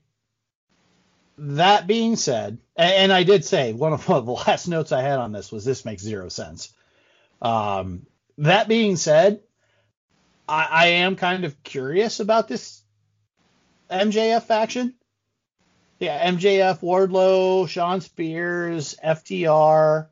That 1.37 1.87
being 1.87 2.17
said, 2.17 2.59
and, 2.75 2.93
and 2.93 3.13
I 3.13 3.23
did 3.23 3.45
say 3.45 3.73
one 3.73 3.93
of, 3.93 4.05
the 4.05 4.21
last 4.21 4.67
notes 4.67 4.91
I 4.91 5.01
had 5.01 5.19
on 5.19 5.31
this 5.31 5.51
was 5.51 5.63
this 5.63 5.85
makes 5.85 6.03
zero 6.03 6.27
sense. 6.29 6.73
Um, 7.41 8.05
that 8.37 8.67
being 8.67 8.97
said, 8.97 9.41
I, 10.47 10.67
I 10.69 10.85
am 10.87 11.15
kind 11.15 11.45
of 11.45 11.63
curious 11.63 12.19
about 12.19 12.47
this 12.47 12.81
MJF 13.89 14.43
faction. 14.43 14.95
Yeah, 15.99 16.31
MJF, 16.31 16.79
Wardlow, 16.79 17.69
Shawn 17.69 18.01
Spears, 18.01 18.95
FTR, 19.03 20.07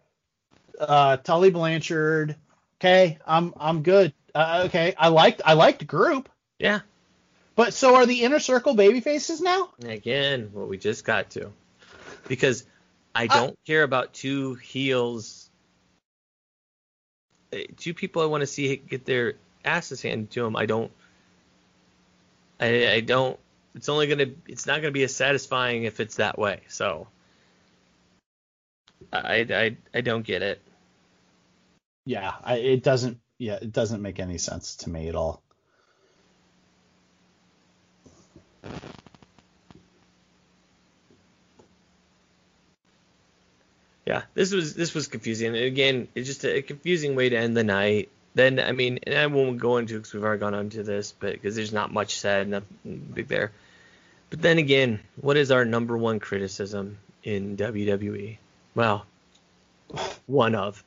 uh, 0.80 1.18
Tully 1.18 1.50
Blanchard. 1.50 2.36
Okay, 2.78 3.18
I'm 3.26 3.54
I'm 3.58 3.82
good. 3.82 4.14
Uh, 4.34 4.64
okay, 4.66 4.94
I 4.98 5.10
liked 5.10 5.42
I 5.44 5.54
liked 5.54 5.86
group. 5.88 6.30
Yeah. 6.60 6.82
But 7.56 7.74
so 7.74 7.96
are 7.96 8.06
the 8.06 8.24
inner 8.24 8.40
circle 8.40 8.74
baby 8.74 9.02
faces 9.02 9.42
now? 9.42 9.70
Again, 9.84 10.50
what 10.54 10.70
we 10.70 10.78
just 10.78 11.04
got 11.04 11.32
to. 11.32 11.52
Because 12.28 12.66
I 13.14 13.28
don't 13.28 13.58
care 13.66 13.84
about 13.84 14.14
two 14.14 14.56
heels. 14.56 15.50
uh, 17.52 17.58
Two 17.78 17.94
people 17.94 18.22
I 18.22 18.26
want 18.26 18.42
to 18.42 18.48
see 18.48 18.76
get 18.78 19.06
their 19.06 19.34
asses 19.66 20.02
handed 20.02 20.32
to 20.32 20.44
them. 20.44 20.56
I 20.56 20.66
don't. 20.66 20.92
I, 22.60 22.92
I 22.94 23.00
don't. 23.02 23.38
It's 23.76 23.90
only 23.90 24.08
gonna. 24.08 24.32
It's 24.48 24.66
not 24.66 24.82
gonna 24.82 24.92
be 24.92 25.04
as 25.04 25.16
satisfying 25.16 25.84
if 25.84 26.00
it's 26.00 26.16
that 26.16 26.38
way. 26.38 26.62
So. 26.68 27.08
I 29.12 29.48
I 29.50 29.78
I 29.94 30.02
don't 30.02 30.24
get 30.24 30.42
it. 30.42 30.62
Yeah, 32.06 32.34
I, 32.44 32.56
it 32.56 32.84
doesn't. 32.84 33.20
Yeah, 33.40 33.58
it 33.62 33.72
doesn't 33.72 34.02
make 34.02 34.20
any 34.20 34.38
sense 34.38 34.76
to 34.78 34.90
me 34.90 35.08
at 35.08 35.16
all. 35.16 35.42
Yeah, 44.06 44.24
this 44.34 44.52
was 44.52 44.74
this 44.74 44.94
was 44.94 45.08
confusing. 45.08 45.56
Again, 45.56 46.08
it's 46.16 46.28
just 46.28 46.44
a 46.44 46.62
confusing 46.62 47.16
way 47.16 47.30
to 47.30 47.38
end 47.38 47.56
the 47.56 47.64
night. 47.64 48.10
Then 48.36 48.60
I 48.60 48.74
mean, 48.74 49.00
and 49.04 49.16
I 49.16 49.28
won't 49.28 49.60
go 49.60 49.78
into 49.78 49.98
because 49.98 50.14
we've 50.14 50.24
already 50.24 50.40
gone 50.40 50.56
into 50.56 50.84
this, 50.84 51.14
but 51.18 51.34
because 51.34 51.56
there's 51.56 51.72
not 51.72 51.94
much 51.94 52.20
said, 52.20 52.50
nothing 52.50 53.12
big 53.14 53.28
there. 53.28 53.52
But 54.32 54.42
then 54.42 54.58
again, 54.58 55.00
what 55.22 55.38
is 55.38 55.52
our 55.52 55.64
number 55.64 55.98
one 55.98 56.20
criticism 56.20 56.98
in 57.24 57.56
WWE? 57.56 58.38
Well, 58.76 59.06
one 60.28 60.56
of, 60.56 60.84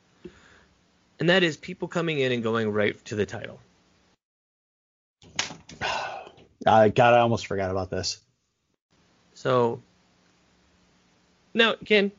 and 1.22 1.30
that 1.30 1.44
is 1.44 1.56
people 1.56 1.86
coming 1.86 2.18
in 2.18 2.32
and 2.32 2.42
going 2.42 2.68
right 2.72 2.96
to 3.04 3.14
the 3.14 3.24
title. 3.24 3.60
I 6.66 6.88
God, 6.88 7.14
I 7.14 7.20
almost 7.20 7.46
forgot 7.46 7.70
about 7.70 7.90
this. 7.90 8.18
So 9.34 9.80
now 11.54 11.74
again, 11.80 12.10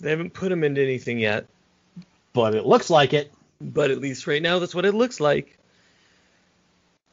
they 0.00 0.10
haven't 0.10 0.34
put 0.34 0.52
him 0.52 0.64
into 0.64 0.82
anything 0.82 1.18
yet, 1.18 1.46
But 2.34 2.54
it 2.54 2.66
looks 2.66 2.90
like 2.90 3.14
it. 3.14 3.32
but 3.58 3.90
at 3.90 4.00
least 4.00 4.26
right 4.26 4.42
now 4.42 4.58
that's 4.58 4.74
what 4.74 4.84
it 4.84 4.92
looks 4.92 5.18
like. 5.18 5.56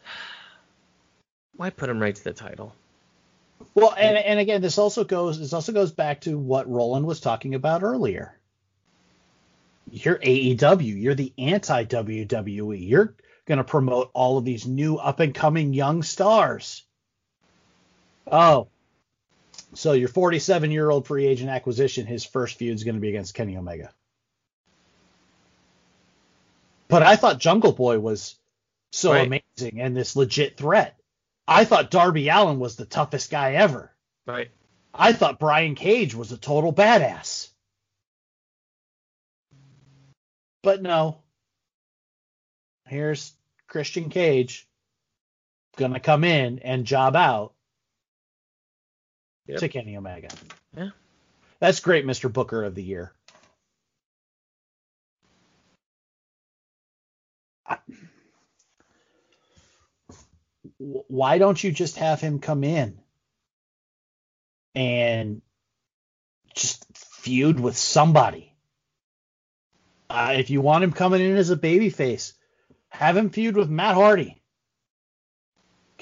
Why 1.56 1.70
put 1.70 1.88
him 1.90 2.02
right 2.02 2.15
to 2.15 2.24
the 2.26 2.34
title? 2.34 2.76
Well, 3.76 3.95
and 3.98 4.18
and 4.18 4.41
again, 4.41 4.61
this 4.61 4.78
also 4.78 5.06
goes 5.06 5.40
this 5.40 5.53
also 5.53 5.72
goes 5.72 5.94
back 5.94 6.20
to 6.22 6.38
what 6.38 6.70
Roland 6.70 7.06
was 7.06 7.22
talking 7.22 7.56
about 7.56 7.82
earlier. 7.82 8.38
You're 9.89 10.18
AEW. 10.18 11.01
You're 11.01 11.15
the 11.15 11.34
anti 11.38 11.85
WWE. 11.85 12.88
You're 12.88 13.15
going 13.45 13.57
to 13.57 13.64
promote 13.64 14.10
all 14.14 14.38
of 14.38 14.45
these 14.45 14.65
new 14.65 14.95
up 14.95 15.19
and 15.19 15.34
coming 15.34 15.73
young 15.73 16.03
stars. 16.03 16.84
Oh, 18.31 18.68
so 19.73 19.93
your 19.93 20.07
47 20.07 20.72
year 20.72 20.89
old 20.89 21.07
free 21.07 21.27
agent 21.27 21.49
acquisition, 21.49 22.05
his 22.05 22.23
first 22.23 22.57
feud 22.57 22.76
is 22.76 22.84
going 22.84 22.95
to 22.95 23.01
be 23.01 23.10
against 23.10 23.34
Kenny 23.34 23.57
Omega. 23.57 23.91
But 26.88 27.03
I 27.03 27.15
thought 27.15 27.39
Jungle 27.39 27.72
Boy 27.72 27.99
was 27.99 28.35
so 28.91 29.11
Right. 29.11 29.26
amazing 29.57 29.81
and 29.81 29.95
this 29.97 30.15
legit 30.15 30.57
threat. 30.57 30.95
I 31.47 31.65
thought 31.65 31.91
Darby 31.91 32.30
Allin 32.30 32.60
was 32.60 32.76
the 32.76 32.85
toughest 32.85 33.30
guy 33.31 33.53
ever. 33.53 33.91
Right. 34.26 34.51
I 34.93 35.11
thought 35.14 35.39
Brian 35.39 35.76
Cage 35.76 36.14
was 36.14 36.31
a 36.31 36.38
total 36.38 36.72
badass. 36.72 37.49
But 40.64 40.81
no. 40.81 41.19
Here's 42.88 43.34
Christian 43.68 44.10
Cage 44.10 44.68
gonna 45.77 45.99
come 45.99 46.23
in 46.23 46.60
and 46.60 46.85
job 46.85 47.15
out 47.15 47.53
Yep. 49.48 49.60
to 49.60 49.69
Kenny 49.69 49.98
Omega. 49.98 50.30
Yeah. 50.77 50.90
That's 51.60 51.80
great, 51.81 52.06
Mr. 52.06 52.31
Booker 52.31 52.64
of 52.64 52.76
the 52.76 52.84
Year. 52.84 53.14
I- 57.65 57.80
Why 60.77 61.38
don't 61.38 61.61
you 61.64 61.72
just 61.72 61.98
have 61.98 62.22
him 62.22 62.40
come 62.40 62.64
in 62.64 63.02
and 64.76 65.41
just 66.56 66.85
feud 66.98 67.60
with 67.60 67.77
somebody? 67.77 68.53
Uh, 70.14 70.35
if 70.38 70.52
you 70.52 70.61
want 70.61 70.84
him 70.84 70.94
coming 70.94 71.22
in 71.22 71.38
as 71.38 71.49
a 71.49 71.57
babyface, 71.57 72.34
have 72.90 73.18
him 73.18 73.31
feud 73.31 73.57
with 73.57 73.68
Matt 73.68 73.95
Hardy. 73.95 74.40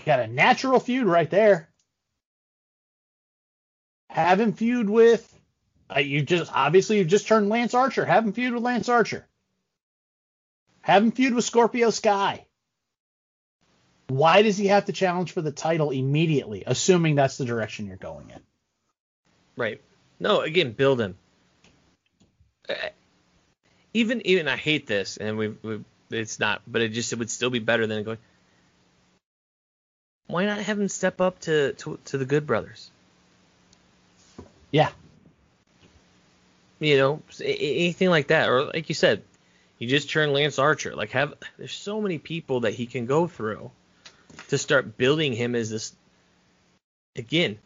Got 0.05 0.19
a 0.19 0.27
natural 0.27 0.81
feud 0.81 1.07
right 1.07 1.29
there. 1.29 1.69
Have 4.09 4.41
him 4.41 4.51
feud 4.51 4.89
with. 4.89 5.25
Uh, 5.89 5.99
you 5.99 6.23
just 6.23 6.51
obviously 6.53 6.97
you've 6.97 7.07
just 7.07 7.25
turned 7.25 7.47
Lance 7.47 7.73
Archer. 7.73 8.03
Have 8.03 8.25
him 8.25 8.33
feud 8.33 8.53
with 8.53 8.63
Lance 8.63 8.89
Archer. 8.89 9.25
Have 10.81 11.03
him 11.03 11.13
feud 11.13 11.33
with 11.33 11.45
Scorpio 11.45 11.89
Sky. 11.89 12.45
Why 14.09 14.41
does 14.41 14.57
he 14.57 14.67
have 14.67 14.85
to 14.85 14.91
challenge 14.91 15.31
for 15.31 15.41
the 15.41 15.53
title 15.53 15.91
immediately, 15.91 16.63
assuming 16.67 17.15
that's 17.15 17.37
the 17.37 17.45
direction 17.45 17.87
you're 17.87 17.95
going 17.95 18.29
in? 18.29 18.41
Right. 19.55 19.79
No, 20.19 20.41
again, 20.41 20.73
build 20.73 20.99
him. 20.99 21.17
Even 23.93 24.25
even 24.25 24.47
I 24.47 24.57
hate 24.57 24.87
this, 24.87 25.17
and 25.17 25.37
we 25.37 25.49
we 25.49 25.81
it's 26.09 26.39
not, 26.39 26.61
but 26.67 26.81
it 26.81 26.89
just 26.89 27.11
it 27.13 27.19
would 27.19 27.29
still 27.29 27.49
be 27.49 27.59
better 27.59 27.87
than 27.87 28.03
going. 28.03 28.17
Why 30.27 30.45
not 30.45 30.59
have 30.59 30.79
him 30.79 30.87
step 30.87 31.19
up 31.19 31.39
to 31.41 31.73
to, 31.73 31.99
to 32.05 32.17
the 32.17 32.25
Good 32.25 32.47
Brothers? 32.47 32.89
Yeah. 34.71 34.89
You 36.79 36.97
know, 36.97 37.21
anything 37.43 38.09
like 38.09 38.27
that, 38.27 38.49
or 38.49 38.63
like 38.63 38.89
you 38.89 38.95
said, 38.95 39.21
you 39.77 39.87
just 39.87 40.09
turn 40.09 40.33
Lance 40.33 40.57
Archer. 40.57 40.95
Like 40.95 41.11
have 41.11 41.33
there's 41.57 41.73
so 41.73 42.01
many 42.01 42.17
people 42.17 42.61
that 42.61 42.73
he 42.73 42.85
can 42.85 43.05
go 43.05 43.27
through 43.27 43.71
to 44.47 44.57
start 44.57 44.97
building 44.97 45.33
him 45.33 45.53
as 45.55 45.69
this. 45.69 45.93
Again, 47.15 47.57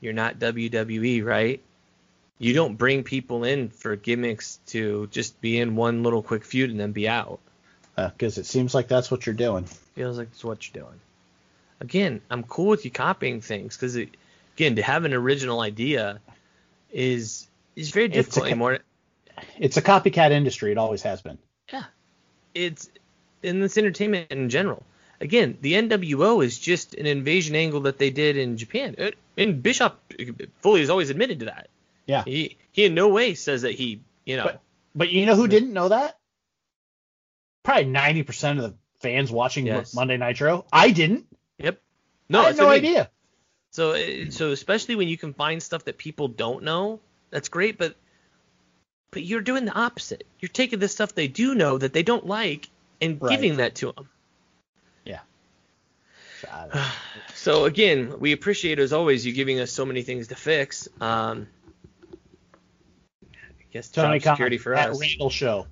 you're 0.00 0.12
not 0.12 0.38
WWE, 0.38 1.24
right? 1.24 1.62
You 2.38 2.52
don't 2.52 2.76
bring 2.76 3.04
people 3.04 3.44
in 3.44 3.68
for 3.68 3.96
gimmicks 3.96 4.58
to 4.66 5.06
just 5.08 5.40
be 5.40 5.58
in 5.58 5.76
one 5.76 6.02
little 6.02 6.22
quick 6.22 6.44
feud 6.44 6.70
and 6.70 6.80
then 6.80 6.92
be 6.92 7.08
out. 7.08 7.40
Because 7.96 8.38
it 8.38 8.46
seems 8.46 8.74
like 8.74 8.88
that's 8.88 9.10
what 9.10 9.24
you're 9.24 9.34
doing. 9.34 9.64
Feels 9.94 10.18
like 10.18 10.28
it's 10.32 10.44
what 10.44 10.68
you're 10.68 10.84
doing. 10.84 11.00
Again, 11.80 12.20
I'm 12.30 12.42
cool 12.42 12.66
with 12.66 12.84
you 12.84 12.90
copying 12.90 13.40
things 13.40 13.76
because 13.76 13.94
again, 13.94 14.76
to 14.76 14.82
have 14.82 15.04
an 15.04 15.12
original 15.12 15.60
idea 15.60 16.20
is 16.92 17.46
is 17.76 17.90
very 17.90 18.06
It's 18.06 18.14
a 18.14 18.16
difficult 18.16 18.46
anymore. 18.46 18.78
It's 19.58 19.76
a 19.76 19.82
copycat 19.82 20.30
industry. 20.30 20.72
It 20.72 20.78
always 20.78 21.02
has 21.02 21.22
been. 21.22 21.38
Yeah, 21.72 21.84
it's 22.54 22.88
in 23.42 23.60
this 23.60 23.76
entertainment 23.78 24.30
in 24.30 24.48
general. 24.48 24.84
Again, 25.20 25.58
the 25.60 25.74
NWO 25.74 26.44
is 26.44 26.58
just 26.58 26.94
an 26.94 27.06
invasion 27.06 27.54
angle 27.54 27.80
that 27.82 27.98
they 27.98 28.10
did 28.10 28.36
in 28.36 28.56
Japan, 28.56 28.96
Uh, 28.98 29.10
and 29.36 29.62
Bischoff 29.62 29.94
fully 30.60 30.80
has 30.80 30.90
always 30.90 31.10
admitted 31.10 31.40
to 31.40 31.46
that. 31.46 31.68
Yeah. 32.06 32.24
He 32.24 32.56
he 32.72 32.84
in 32.84 32.94
no 32.94 33.08
way 33.08 33.34
says 33.34 33.62
that 33.62 33.72
he 33.72 34.02
you 34.24 34.36
know 34.36 34.44
But, 34.44 34.60
but 34.94 35.10
you 35.10 35.26
know 35.26 35.36
who 35.36 35.48
didn't 35.48 35.72
know 35.72 35.88
that? 35.88 36.18
Probably 37.62 37.86
90% 37.86 38.58
of 38.58 38.62
the 38.62 38.74
fans 39.00 39.30
watching 39.32 39.66
Yes. 39.66 39.94
Monday 39.94 40.16
Nitro. 40.18 40.66
I 40.72 40.90
didn't. 40.90 41.26
Yep. 41.58 41.80
No, 42.28 42.40
I 42.40 42.44
had 42.46 42.56
no 42.56 42.64
I 42.68 42.74
mean. 42.80 42.84
idea. 42.84 43.10
So 43.70 44.28
so 44.30 44.50
especially 44.52 44.96
when 44.96 45.08
you 45.08 45.16
can 45.16 45.32
find 45.34 45.62
stuff 45.62 45.84
that 45.84 45.98
people 45.98 46.28
don't 46.28 46.62
know, 46.62 47.00
that's 47.30 47.48
great. 47.48 47.78
But 47.78 47.96
but 49.10 49.22
you're 49.22 49.40
doing 49.40 49.64
the 49.64 49.72
opposite. 49.72 50.24
You're 50.40 50.48
taking 50.48 50.78
the 50.78 50.88
stuff 50.88 51.14
they 51.14 51.28
do 51.28 51.54
know 51.54 51.78
that 51.78 51.92
they 51.92 52.02
don't 52.02 52.26
like 52.26 52.68
and 53.00 53.20
Right. 53.20 53.30
giving 53.30 53.56
that 53.58 53.76
to 53.76 53.92
them. 53.92 54.08
Yeah. 55.04 55.20
So 57.34 57.66
again, 57.66 58.20
we 58.20 58.32
appreciate 58.32 58.78
as 58.78 58.92
always 58.94 59.26
you 59.26 59.32
giving 59.32 59.60
us 59.60 59.70
so 59.70 59.84
many 59.84 60.02
things 60.02 60.28
to 60.28 60.34
fix. 60.34 60.88
Um, 61.00 61.46
Guess 63.74 63.88
Tony 63.90 64.20
job 64.20 64.36
security 64.36 64.56
Khan 64.56 64.62
for 64.62 64.74
at 64.74 64.90
us. 64.90 65.00
Randall 65.00 65.30
Show. 65.30 65.66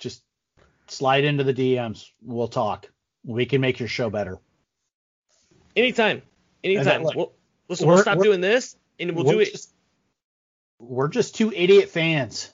Just 0.00 0.24
slide 0.88 1.22
into 1.22 1.44
the 1.44 1.54
DMs. 1.54 2.10
We'll 2.20 2.48
talk. 2.48 2.90
We 3.24 3.46
can 3.46 3.60
make 3.60 3.78
your 3.78 3.88
show 3.88 4.10
better. 4.10 4.38
Anytime, 5.76 6.22
anytime. 6.64 7.04
then, 7.04 7.16
we'll, 7.16 7.32
listen, 7.68 7.86
we'll 7.86 7.98
stop 7.98 8.18
doing 8.20 8.40
this 8.40 8.74
and 8.98 9.12
we'll 9.14 9.24
do 9.24 9.38
it. 9.38 9.52
just- 9.52 9.72
We're 10.80 11.06
just 11.06 11.36
two 11.36 11.52
idiot 11.52 11.88
fans. 11.88 12.52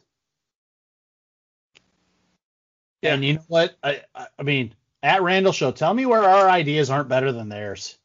Yeah. 3.00 3.14
And 3.14 3.24
you 3.24 3.34
know 3.34 3.44
what? 3.48 3.76
I, 3.82 4.02
I 4.14 4.26
I 4.38 4.42
mean, 4.42 4.74
at 5.02 5.22
Randall 5.22 5.52
Show, 5.52 5.70
tell 5.72 5.92
me 5.94 6.04
where 6.04 6.22
our 6.22 6.50
ideas 6.50 6.90
aren't 6.90 7.08
better 7.08 7.32
than 7.32 7.48
theirs. 7.48 7.96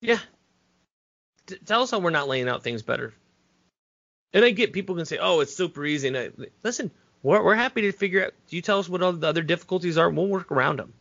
Yeah. 0.00 0.18
T- 1.46 1.58
tell 1.66 1.82
us 1.82 1.90
how 1.90 1.98
we're 1.98 2.08
not 2.10 2.28
laying 2.28 2.48
out 2.48 2.62
things 2.62 2.82
better. 2.82 3.12
And 4.36 4.44
I 4.44 4.50
get 4.50 4.74
people 4.74 4.96
can 4.96 5.06
say, 5.06 5.16
"Oh, 5.16 5.40
it's 5.40 5.56
super 5.56 5.82
easy." 5.86 6.08
And 6.08 6.16
I, 6.18 6.30
listen, 6.62 6.90
we're 7.22 7.42
we're 7.42 7.54
happy 7.54 7.80
to 7.80 7.92
figure 7.92 8.26
out. 8.26 8.34
You 8.50 8.60
tell 8.60 8.78
us 8.78 8.86
what 8.86 9.02
all 9.02 9.14
the 9.14 9.26
other 9.26 9.42
difficulties 9.42 9.96
are. 9.96 10.10
We'll 10.10 10.26
work 10.26 10.52
around 10.52 10.78
them. 10.78 10.92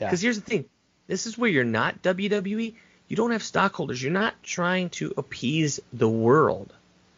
Yeah. 0.00 0.06
Because 0.06 0.22
here's 0.22 0.40
the 0.40 0.46
thing, 0.46 0.64
this 1.06 1.26
is 1.26 1.36
where 1.36 1.50
you're 1.50 1.64
not 1.64 2.02
WWE. 2.02 2.74
You 3.08 3.16
don't 3.16 3.32
have 3.32 3.42
stockholders. 3.42 4.02
You're 4.02 4.10
not 4.10 4.42
trying 4.42 4.88
to 4.90 5.12
appease 5.18 5.80
the 5.92 6.08
world. 6.08 6.72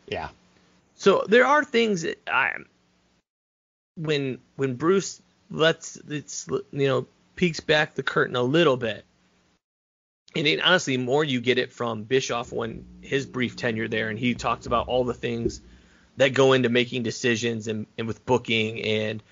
Yeah. 0.09 0.31
So 0.97 1.25
there 1.29 1.47
are 1.47 1.63
things 1.63 2.03
that 2.03 2.21
I, 2.29 2.55
when 3.97 4.41
when 4.57 4.75
Bruce 4.75 5.23
lets 5.53 5.95
it's 6.09 6.49
you 6.73 6.89
know 6.89 7.07
peeks 7.37 7.61
back 7.61 7.95
the 7.95 8.03
curtain 8.03 8.35
a 8.35 8.43
little 8.43 8.77
bit, 8.77 9.05
and 10.39 10.47
it, 10.47 10.61
honestly, 10.63 10.97
more 10.97 11.25
you 11.25 11.41
get 11.41 11.59
it 11.59 11.73
from 11.73 12.05
Bischoff 12.05 12.53
when 12.53 12.85
his 13.03 13.27
brief 13.27 13.57
tenure 13.57 13.89
there, 13.89 14.09
and 14.09 14.19
he 14.19 14.35
talks 14.35 14.67
about 14.67 14.89
all 14.89 15.05
the 15.05 15.15
things 15.15 15.61
that 16.17 16.35
go 16.35 16.53
into 16.53 16.69
making 16.69 17.03
decisions 17.03 17.69
and, 17.69 17.87
and 17.97 18.07
with 18.07 18.25
booking 18.25 18.83
and 18.83 19.23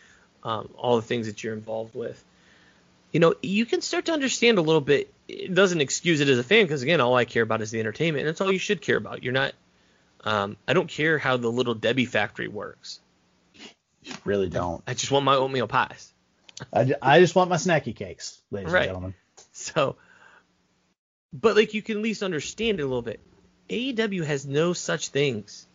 um, 0.45 0.69
all 0.77 0.97
the 0.97 1.03
things 1.03 1.27
that 1.27 1.43
you're 1.43 1.55
involved 1.55 1.95
with. 1.95 2.23
You 3.13 3.21
know, 3.21 3.35
you 3.43 3.65
can 3.67 3.81
start 3.81 4.07
to 4.07 4.13
understand 4.13 4.59
a 4.59 4.63
little 4.63 4.81
bit. 4.81 5.13
It 5.29 5.55
doesn't 5.55 5.81
excuse 5.81 6.21
it 6.21 6.29
as 6.29 6.39
a 6.39 6.45
fan 6.45 6.65
because 6.65 6.83
again, 6.83 7.01
all 7.01 7.15
I 7.15 7.25
care 7.25 7.43
about 7.43 7.63
is 7.63 7.71
the 7.71 7.81
entertainment, 7.81 8.21
and 8.23 8.29
that's 8.29 8.41
all 8.41 8.53
you 8.53 8.59
should 8.59 8.83
care 8.83 8.97
about. 8.97 9.23
You're 9.23 9.33
not. 9.33 9.53
Um, 10.25 10.57
I 10.67 10.73
don't 10.73 10.89
care 10.89 11.19
how 11.19 11.37
the 11.37 11.51
little 11.51 11.75
Debbie 11.75 12.05
factory 12.05 12.49
works. 12.49 13.01
Really 14.25 14.49
don't. 14.49 14.83
I 14.87 14.95
just 14.95 15.11
want 15.11 15.25
my 15.25 15.35
oatmeal 15.35 15.67
pies. 15.69 16.13
I, 16.73 16.95
I 17.03 17.21
just 17.21 17.35
want 17.35 17.51
my 17.51 17.57
snacky 17.57 17.95
cakes, 17.95 18.41
ladies 18.51 18.73
Right. 18.73 18.83
and 18.83 18.89
gentlemen. 18.89 19.15
So, 19.53 19.97
but 21.41 21.57
like 21.57 21.75
you 21.75 21.83
can 21.83 21.99
at 21.99 22.03
least 22.03 22.23
understand 22.23 22.81
it 22.81 22.83
a 22.83 22.87
little 22.87 23.03
bit. 23.03 23.21
AEW 23.69 24.25
has 24.25 24.47
no 24.47 24.73
such 24.73 25.09
things. 25.09 25.67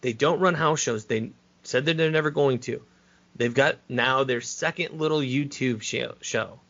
They 0.00 0.12
don't 0.12 0.40
run 0.40 0.54
house 0.54 0.80
shows. 0.80 1.04
They 1.04 1.32
said 1.64 1.84
that 1.86 1.96
they're 1.96 2.10
never 2.10 2.30
going 2.30 2.60
to. 2.60 2.82
They've 3.34 3.52
got 3.52 3.76
now 3.88 4.24
their 4.24 4.40
second 4.40 4.98
little 4.98 5.18
YouTube 5.18 5.82
show. 5.82 6.14
show. 6.20 6.60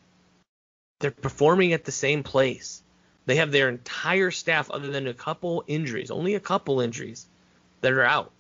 They're 1.01 1.11
performing 1.11 1.73
at 1.73 1.85
the 1.85 1.93
same 1.93 2.23
place. 2.23 2.83
They 3.27 3.37
have 3.37 3.53
their 3.53 3.69
entire 3.69 4.31
staff, 4.31 4.71
other 4.71 4.89
than 4.89 5.07
a 5.07 5.15
couple 5.15 5.65
injuries, 5.67 6.11
only 6.11 6.35
a 6.35 6.41
couple 6.41 6.81
injuries, 6.81 7.27
that 7.81 7.93
are 7.93 8.05
out. 8.05 8.33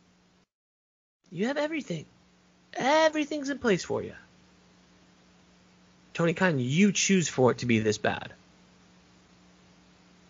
You 1.30 1.46
have 1.46 1.58
everything. 1.58 2.06
Everything's 2.74 3.50
in 3.50 3.58
place 3.58 3.84
for 3.84 4.02
you. 4.02 4.14
Tony 6.14 6.34
Khan, 6.34 6.58
you 6.58 6.92
choose 6.92 7.28
for 7.28 7.50
it 7.50 7.58
to 7.58 7.66
be 7.66 7.80
this 7.80 7.98
bad. 7.98 8.32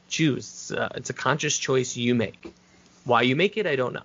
Choose. 0.08 0.44
It's, 0.44 0.70
uh, 0.70 0.88
it's 0.94 1.10
a 1.10 1.14
conscious 1.14 1.56
choice 1.58 1.96
you 1.96 2.14
make. 2.14 2.52
Why 3.04 3.22
you 3.22 3.36
make 3.36 3.56
it, 3.56 3.66
I 3.66 3.76
don't 3.76 3.92
know. 3.92 4.02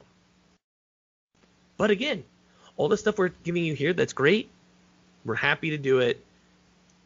But 1.78 1.92
again, 1.92 2.24
all 2.78 2.88
the 2.88 2.98
stuff 2.98 3.18
we're 3.18 3.30
giving 3.30 3.64
you 3.64 3.74
here, 3.74 3.94
that's 3.94 4.14
great. 4.14 4.50
We're 5.26 5.36
happy 5.36 5.72
to 5.72 5.78
do 5.78 6.00
it 6.00 6.24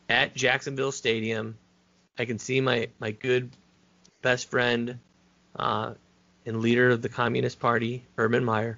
at 0.09 0.35
Jacksonville 0.35 0.91
Stadium. 0.91 1.57
I 2.17 2.25
can 2.25 2.39
see 2.39 2.61
my, 2.61 2.89
my 2.99 3.11
good 3.11 3.49
best 4.21 4.49
friend 4.49 4.99
uh, 5.55 5.93
and 6.45 6.61
leader 6.61 6.89
of 6.89 7.01
the 7.01 7.09
Communist 7.09 7.59
Party, 7.59 8.03
Urban 8.17 8.43
Meyer. 8.43 8.77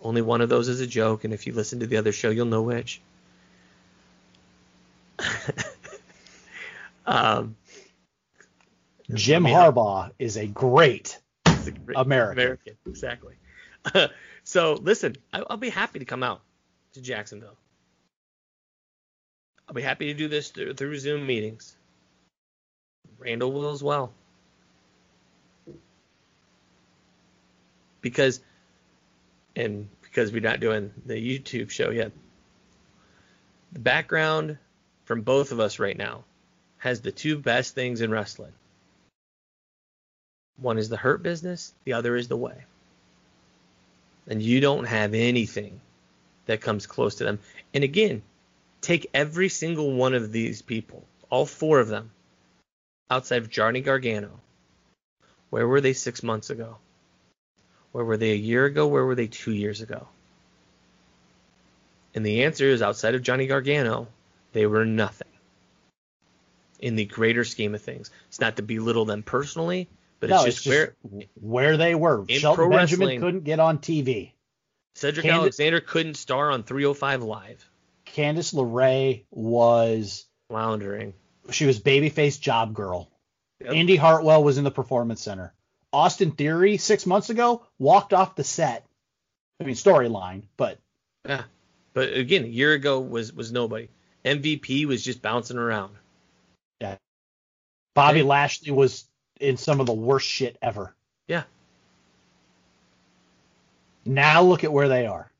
Only 0.00 0.22
one 0.22 0.40
of 0.40 0.48
those 0.48 0.68
is 0.68 0.80
a 0.80 0.86
joke, 0.86 1.24
and 1.24 1.32
if 1.32 1.46
you 1.46 1.52
listen 1.52 1.80
to 1.80 1.86
the 1.86 1.96
other 1.96 2.12
show, 2.12 2.30
you'll 2.30 2.46
know 2.46 2.62
which. 2.62 3.00
um, 7.06 7.56
Jim 9.14 9.46
I 9.46 9.50
mean, 9.50 9.58
Harbaugh 9.58 10.10
is 10.18 10.36
a 10.36 10.46
great 10.46 11.20
a 11.66 11.70
great- 11.70 11.96
American. 11.96 12.38
American, 12.38 12.76
exactly. 12.86 13.34
so 14.44 14.74
listen, 14.74 15.16
I, 15.32 15.42
I'll 15.48 15.56
be 15.56 15.70
happy 15.70 15.98
to 15.98 16.04
come 16.04 16.22
out 16.22 16.40
to 16.94 17.00
Jacksonville. 17.00 17.56
I'll 19.68 19.74
be 19.74 19.82
happy 19.82 20.06
to 20.06 20.14
do 20.14 20.28
this 20.28 20.50
through, 20.50 20.74
through 20.74 20.98
Zoom 20.98 21.26
meetings. 21.26 21.76
Randall 23.18 23.52
will 23.52 23.70
as 23.70 23.82
well. 23.82 24.12
Because, 28.02 28.40
and 29.56 29.88
because 30.02 30.30
we're 30.30 30.42
not 30.42 30.60
doing 30.60 30.92
the 31.06 31.14
YouTube 31.14 31.70
show 31.70 31.88
yet, 31.88 32.12
the 33.72 33.78
background 33.78 34.58
from 35.06 35.22
both 35.22 35.52
of 35.52 35.60
us 35.60 35.78
right 35.78 35.96
now 35.96 36.24
has 36.76 37.00
the 37.00 37.12
two 37.12 37.38
best 37.38 37.74
things 37.74 38.02
in 38.02 38.10
wrestling. 38.10 38.52
One 40.56 40.78
is 40.78 40.88
the 40.88 40.96
hurt 40.96 41.22
business, 41.22 41.72
the 41.84 41.94
other 41.94 42.16
is 42.16 42.28
the 42.28 42.36
way. 42.36 42.64
And 44.26 44.42
you 44.42 44.60
don't 44.60 44.84
have 44.84 45.14
anything 45.14 45.80
that 46.46 46.60
comes 46.60 46.86
close 46.86 47.16
to 47.16 47.24
them. 47.24 47.38
And 47.72 47.84
again, 47.84 48.22
take 48.80 49.10
every 49.12 49.48
single 49.48 49.92
one 49.92 50.14
of 50.14 50.32
these 50.32 50.62
people, 50.62 51.04
all 51.30 51.46
four 51.46 51.80
of 51.80 51.88
them, 51.88 52.10
outside 53.10 53.42
of 53.42 53.50
Johnny 53.50 53.80
Gargano. 53.80 54.40
Where 55.50 55.66
were 55.66 55.80
they 55.80 55.92
six 55.92 56.22
months 56.22 56.50
ago? 56.50 56.78
Where 57.92 58.04
were 58.04 58.16
they 58.16 58.32
a 58.32 58.36
year 58.36 58.64
ago? 58.64 58.86
Where 58.86 59.04
were 59.04 59.14
they 59.14 59.28
two 59.28 59.52
years 59.52 59.80
ago? 59.80 60.08
And 62.14 62.24
the 62.24 62.44
answer 62.44 62.66
is 62.66 62.82
outside 62.82 63.14
of 63.14 63.22
Johnny 63.22 63.46
Gargano, 63.46 64.08
they 64.52 64.66
were 64.66 64.84
nothing 64.84 65.28
in 66.80 66.96
the 66.96 67.04
greater 67.04 67.44
scheme 67.44 67.74
of 67.74 67.82
things. 67.82 68.10
It's 68.28 68.40
not 68.40 68.56
to 68.56 68.62
belittle 68.62 69.04
them 69.04 69.22
personally, 69.22 69.88
but 70.20 70.30
no, 70.30 70.44
it's 70.44 70.62
just, 70.62 70.66
where 70.66 70.96
where 71.40 71.76
they 71.76 71.94
were. 71.94 72.24
Shelton 72.28 72.70
Benjamin 72.70 73.20
couldn't 73.20 73.44
get 73.44 73.60
on 73.60 73.78
TV. 73.78 74.32
Cedric 74.94 75.26
Candi- 75.26 75.32
Alexander 75.32 75.80
couldn't 75.80 76.14
star 76.14 76.50
on 76.50 76.62
305 76.62 77.22
Live. 77.22 77.68
Candice 78.06 78.54
LeRae 78.54 79.24
was 79.30 80.26
Floundering. 80.48 81.14
she 81.50 81.66
was 81.66 81.80
babyface 81.80 82.40
job 82.40 82.74
girl. 82.74 83.10
Yep. 83.60 83.72
Indi 83.72 83.96
Hartwell 83.96 84.44
was 84.44 84.56
in 84.58 84.64
the 84.64 84.70
performance 84.70 85.20
center. 85.22 85.52
Austin 85.92 86.32
Theory 86.32 86.76
six 86.76 87.06
months 87.06 87.30
ago 87.30 87.66
walked 87.78 88.12
off 88.12 88.36
the 88.36 88.44
set. 88.44 88.86
I 89.60 89.64
mean 89.64 89.74
storyline, 89.74 90.42
but 90.56 90.78
Yeah. 91.26 91.42
But 91.92 92.12
again, 92.12 92.44
a 92.44 92.48
year 92.48 92.72
ago 92.72 93.00
was 93.00 93.32
was 93.32 93.52
nobody. 93.52 93.88
MVP 94.24 94.86
was 94.86 95.04
just 95.04 95.22
bouncing 95.22 95.58
around. 95.58 95.94
yeah. 96.80 96.96
Bobby. 97.94 98.22
Lashley 98.22 98.70
was 98.72 99.04
in 99.40 99.56
some 99.56 99.80
of 99.80 99.86
the 99.86 99.92
worst 99.92 100.26
shit 100.26 100.56
ever. 100.62 100.94
Yeah. 101.28 101.44
Now 104.04 104.42
look 104.42 104.64
at 104.64 104.72
where 104.72 104.88
they 104.88 105.06
are. 105.06 105.30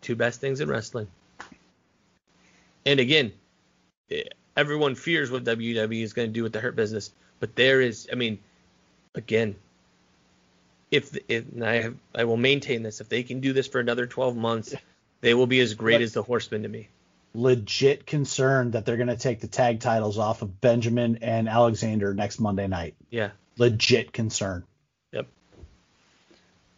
Two 0.00 0.16
best 0.16 0.40
things 0.40 0.60
in 0.60 0.68
wrestling. 0.68 1.08
And 2.84 3.00
again, 3.00 3.32
everyone 4.56 4.94
fears 4.94 5.30
what 5.30 5.44
WWE 5.44 6.02
is 6.02 6.12
going 6.12 6.28
to 6.28 6.32
do 6.32 6.44
with 6.44 6.52
the 6.52 6.60
hurt 6.60 6.76
business, 6.76 7.10
but 7.40 7.56
there 7.56 7.80
is, 7.80 8.08
I 8.12 8.14
mean, 8.14 8.38
again, 9.14 9.56
if 10.92 11.16
if 11.28 11.52
and 11.52 11.64
I 11.64 11.82
have, 11.82 11.96
I 12.14 12.24
will 12.24 12.36
maintain 12.36 12.84
this, 12.84 13.00
if 13.00 13.08
they 13.08 13.24
can 13.24 13.40
do 13.40 13.52
this 13.52 13.66
for 13.66 13.80
another 13.80 14.06
12 14.06 14.36
months, 14.36 14.74
they 15.20 15.34
will 15.34 15.48
be 15.48 15.58
as 15.58 15.74
great 15.74 16.00
as 16.00 16.12
the 16.12 16.22
Horsemen 16.22 16.62
to 16.62 16.68
me. 16.68 16.88
Legit 17.36 18.06
concerned 18.06 18.72
that 18.72 18.86
they're 18.86 18.96
going 18.96 19.08
to 19.08 19.16
take 19.16 19.40
the 19.40 19.46
tag 19.46 19.80
titles 19.80 20.16
off 20.16 20.40
of 20.42 20.60
Benjamin 20.60 21.18
and 21.22 21.48
Alexander 21.48 22.14
next 22.14 22.40
Monday 22.40 22.66
night. 22.66 22.94
Yeah. 23.10 23.30
Legit 23.58 24.12
concern. 24.12 24.64
Yep. 25.12 25.28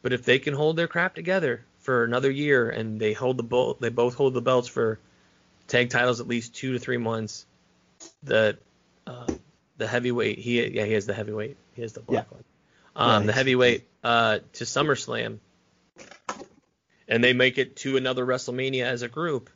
But 0.03 0.13
if 0.13 0.25
they 0.25 0.39
can 0.41 0.55
hold 0.55 0.77
their 0.77 0.89
crap 0.89 1.15
together 1.15 1.65
for 1.79 2.03
another 2.05 2.31
year 2.31 2.69
and 2.71 3.01
they 3.01 3.13
hold 3.13 3.37
the 3.37 3.43
bo- 3.45 3.77
they 3.81 3.89
both 3.89 4.15
hold 4.15 4.35
the 4.35 4.41
belts 4.43 4.67
for 4.69 4.99
tag 5.69 5.91
titles 5.91 6.21
at 6.21 6.27
least 6.27 6.55
two 6.55 6.73
to 6.73 6.79
three 6.81 6.99
months, 6.99 7.47
the 8.25 8.59
uh, 9.07 9.27
the 9.77 9.87
heavyweight 9.87 10.39
he 10.39 10.67
yeah 10.67 10.85
he 10.85 10.93
has 10.93 11.07
the 11.07 11.15
heavyweight 11.15 11.57
he 11.75 11.83
has 11.83 11.93
the 11.93 12.01
black 12.01 12.27
Yeah. 12.31 12.37
one 12.37 12.45
um 12.97 13.23
Yeah, 13.23 13.27
the 13.29 13.33
heavyweight 13.33 13.89
uh 14.03 14.39
to 14.55 14.65
SummerSlam 14.65 15.39
and 17.09 17.25
they 17.25 17.33
make 17.33 17.59
it 17.59 17.77
to 17.77 17.97
another 17.97 18.27
WrestleMania 18.27 18.83
as 18.85 19.03
a 19.03 19.09
group 19.09 19.51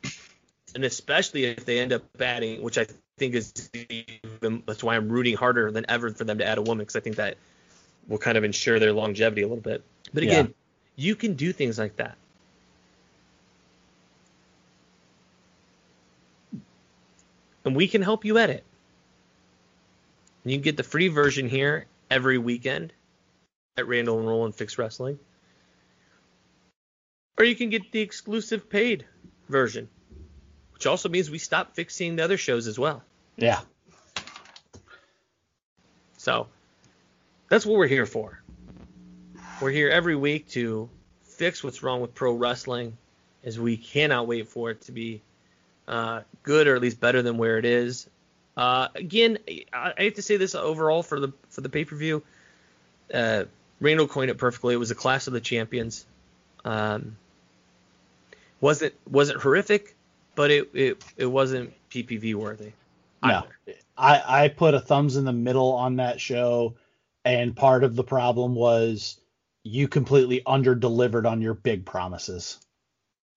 and 0.75 0.83
especially 0.83 1.45
if 1.45 1.65
they 1.65 1.79
end 1.79 1.93
up 1.93 2.03
adding 2.19 2.61
which 2.61 2.77
I 2.77 2.87
think 3.17 3.35
is 3.35 3.69
even, 3.73 4.63
that's 4.65 4.83
why 4.83 4.95
I'm 4.95 5.09
rooting 5.09 5.35
harder 5.35 5.71
than 5.71 5.85
ever 5.89 6.11
for 6.11 6.23
them 6.23 6.39
to 6.39 6.45
add 6.45 6.57
a 6.57 6.61
woman 6.61 6.79
because 6.79 6.95
I 6.95 6.99
think 6.99 7.17
that 7.17 7.37
will 8.07 8.17
kind 8.17 8.37
of 8.37 8.43
ensure 8.43 8.79
their 8.79 8.93
longevity 8.93 9.41
a 9.41 9.47
little 9.47 9.61
bit. 9.61 9.83
But 10.13 10.23
again, 10.23 10.53
you 10.95 11.15
can 11.15 11.35
do 11.35 11.53
things 11.53 11.79
like 11.79 11.95
that. 11.97 12.17
And 17.65 17.75
we 17.75 17.87
can 17.87 18.01
help 18.01 18.25
you 18.25 18.37
edit. 18.37 18.63
You 20.43 20.55
can 20.55 20.61
get 20.61 20.75
the 20.75 20.83
free 20.83 21.07
version 21.07 21.47
here 21.47 21.85
every 22.11 22.37
weekend 22.37 22.91
at 23.77 23.87
Randall 23.87 24.19
and 24.19 24.27
Roll 24.27 24.45
and 24.45 24.53
Fix 24.53 24.77
Wrestling. 24.77 25.17
Or 27.37 27.45
you 27.45 27.55
can 27.55 27.69
get 27.69 27.91
the 27.91 28.01
exclusive 28.01 28.69
paid 28.69 29.05
version, 29.49 29.87
which 30.83 30.87
also 30.89 31.07
means 31.07 31.31
we 31.31 31.37
stop 31.37 31.75
fixing 31.75 32.17
the 32.17 32.23
other 32.25 32.35
shows 32.35 32.67
as 32.67 32.77
well. 32.77 33.01
Yeah. 33.37 33.61
So 36.17 36.47
that's 37.47 37.65
what 37.65 37.77
we're 37.77 37.87
here 37.87 38.05
for. 38.05 38.41
We're 39.61 39.71
here 39.71 39.89
every 39.89 40.17
week 40.17 40.49
to 40.49 40.89
fix 41.21 41.63
what's 41.63 41.83
wrong 41.83 42.01
with 42.01 42.13
pro 42.13 42.33
wrestling, 42.33 42.97
as 43.45 43.57
we 43.57 43.77
cannot 43.77 44.27
wait 44.27 44.49
for 44.49 44.71
it 44.71 44.81
to 44.81 44.91
be 44.91 45.21
uh, 45.87 46.23
good 46.43 46.67
or 46.67 46.75
at 46.75 46.81
least 46.81 46.99
better 46.99 47.21
than 47.21 47.37
where 47.37 47.57
it 47.57 47.63
is. 47.63 48.09
Uh, 48.57 48.89
again, 48.93 49.37
I, 49.47 49.93
I 49.97 50.01
hate 50.01 50.15
to 50.15 50.21
say 50.21 50.35
this 50.35 50.53
overall 50.53 51.01
for 51.01 51.17
the 51.17 51.31
for 51.47 51.61
the 51.61 51.69
pay 51.69 51.85
per 51.85 51.95
view. 51.95 52.23
Uh, 53.13 53.45
Randall 53.79 54.07
coined 54.07 54.31
it 54.31 54.37
perfectly. 54.37 54.73
It 54.73 54.77
was 54.77 54.91
a 54.91 54.95
class 54.95 55.27
of 55.27 55.33
the 55.33 55.39
champions. 55.39 56.05
Um, 56.65 57.15
wasn't 58.59 58.93
wasn't 59.09 59.41
horrific, 59.41 59.95
but 60.35 60.51
it 60.51 60.69
it, 60.73 61.03
it 61.17 61.25
wasn't 61.25 61.73
PPV 61.89 62.35
worthy. 62.35 62.71
No, 63.23 63.43
I 63.97 64.43
I 64.43 64.47
put 64.49 64.73
a 64.73 64.79
thumbs 64.79 65.15
in 65.15 65.25
the 65.25 65.33
middle 65.33 65.73
on 65.73 65.97
that 65.97 66.19
show, 66.19 66.75
and 67.23 67.55
part 67.55 67.83
of 67.83 67.95
the 67.95 68.03
problem 68.03 68.55
was 68.55 69.19
you 69.63 69.87
completely 69.87 70.41
under 70.45 70.75
delivered 70.75 71.25
on 71.25 71.41
your 71.41 71.53
big 71.53 71.85
promises. 71.85 72.59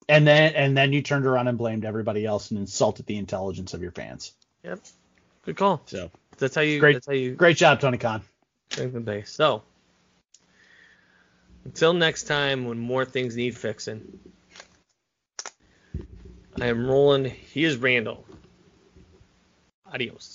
And 0.08 0.26
then 0.26 0.54
and 0.54 0.76
then 0.76 0.92
you 0.92 1.02
turned 1.02 1.26
around 1.26 1.48
and 1.48 1.58
blamed 1.58 1.84
everybody 1.84 2.24
else 2.24 2.50
and 2.50 2.60
insulted 2.60 3.06
the 3.06 3.16
intelligence 3.16 3.74
of 3.74 3.82
your 3.82 3.92
fans. 3.92 4.32
Yep. 4.64 4.80
Good 5.42 5.56
call. 5.56 5.82
So 5.86 6.10
that's 6.38 6.54
how 6.54 6.60
you 6.60 6.80
great 6.80 6.94
that's 6.94 7.06
how 7.06 7.12
you 7.12 7.34
great 7.34 7.56
job, 7.56 7.80
Tony 7.80 7.98
Khan. 7.98 8.22
strengthen 8.70 9.04
the 9.04 9.12
base. 9.12 9.30
So 9.30 9.62
until 11.64 11.92
next 11.92 12.24
time 12.24 12.66
when 12.66 12.78
more 12.78 13.04
things 13.04 13.36
need 13.36 13.56
fixing. 13.56 14.18
I 16.58 16.66
am 16.68 16.86
Roland. 16.86 17.26
He 17.26 17.64
is 17.64 17.76
Randall. 17.76 18.24
Adios. 19.92 20.34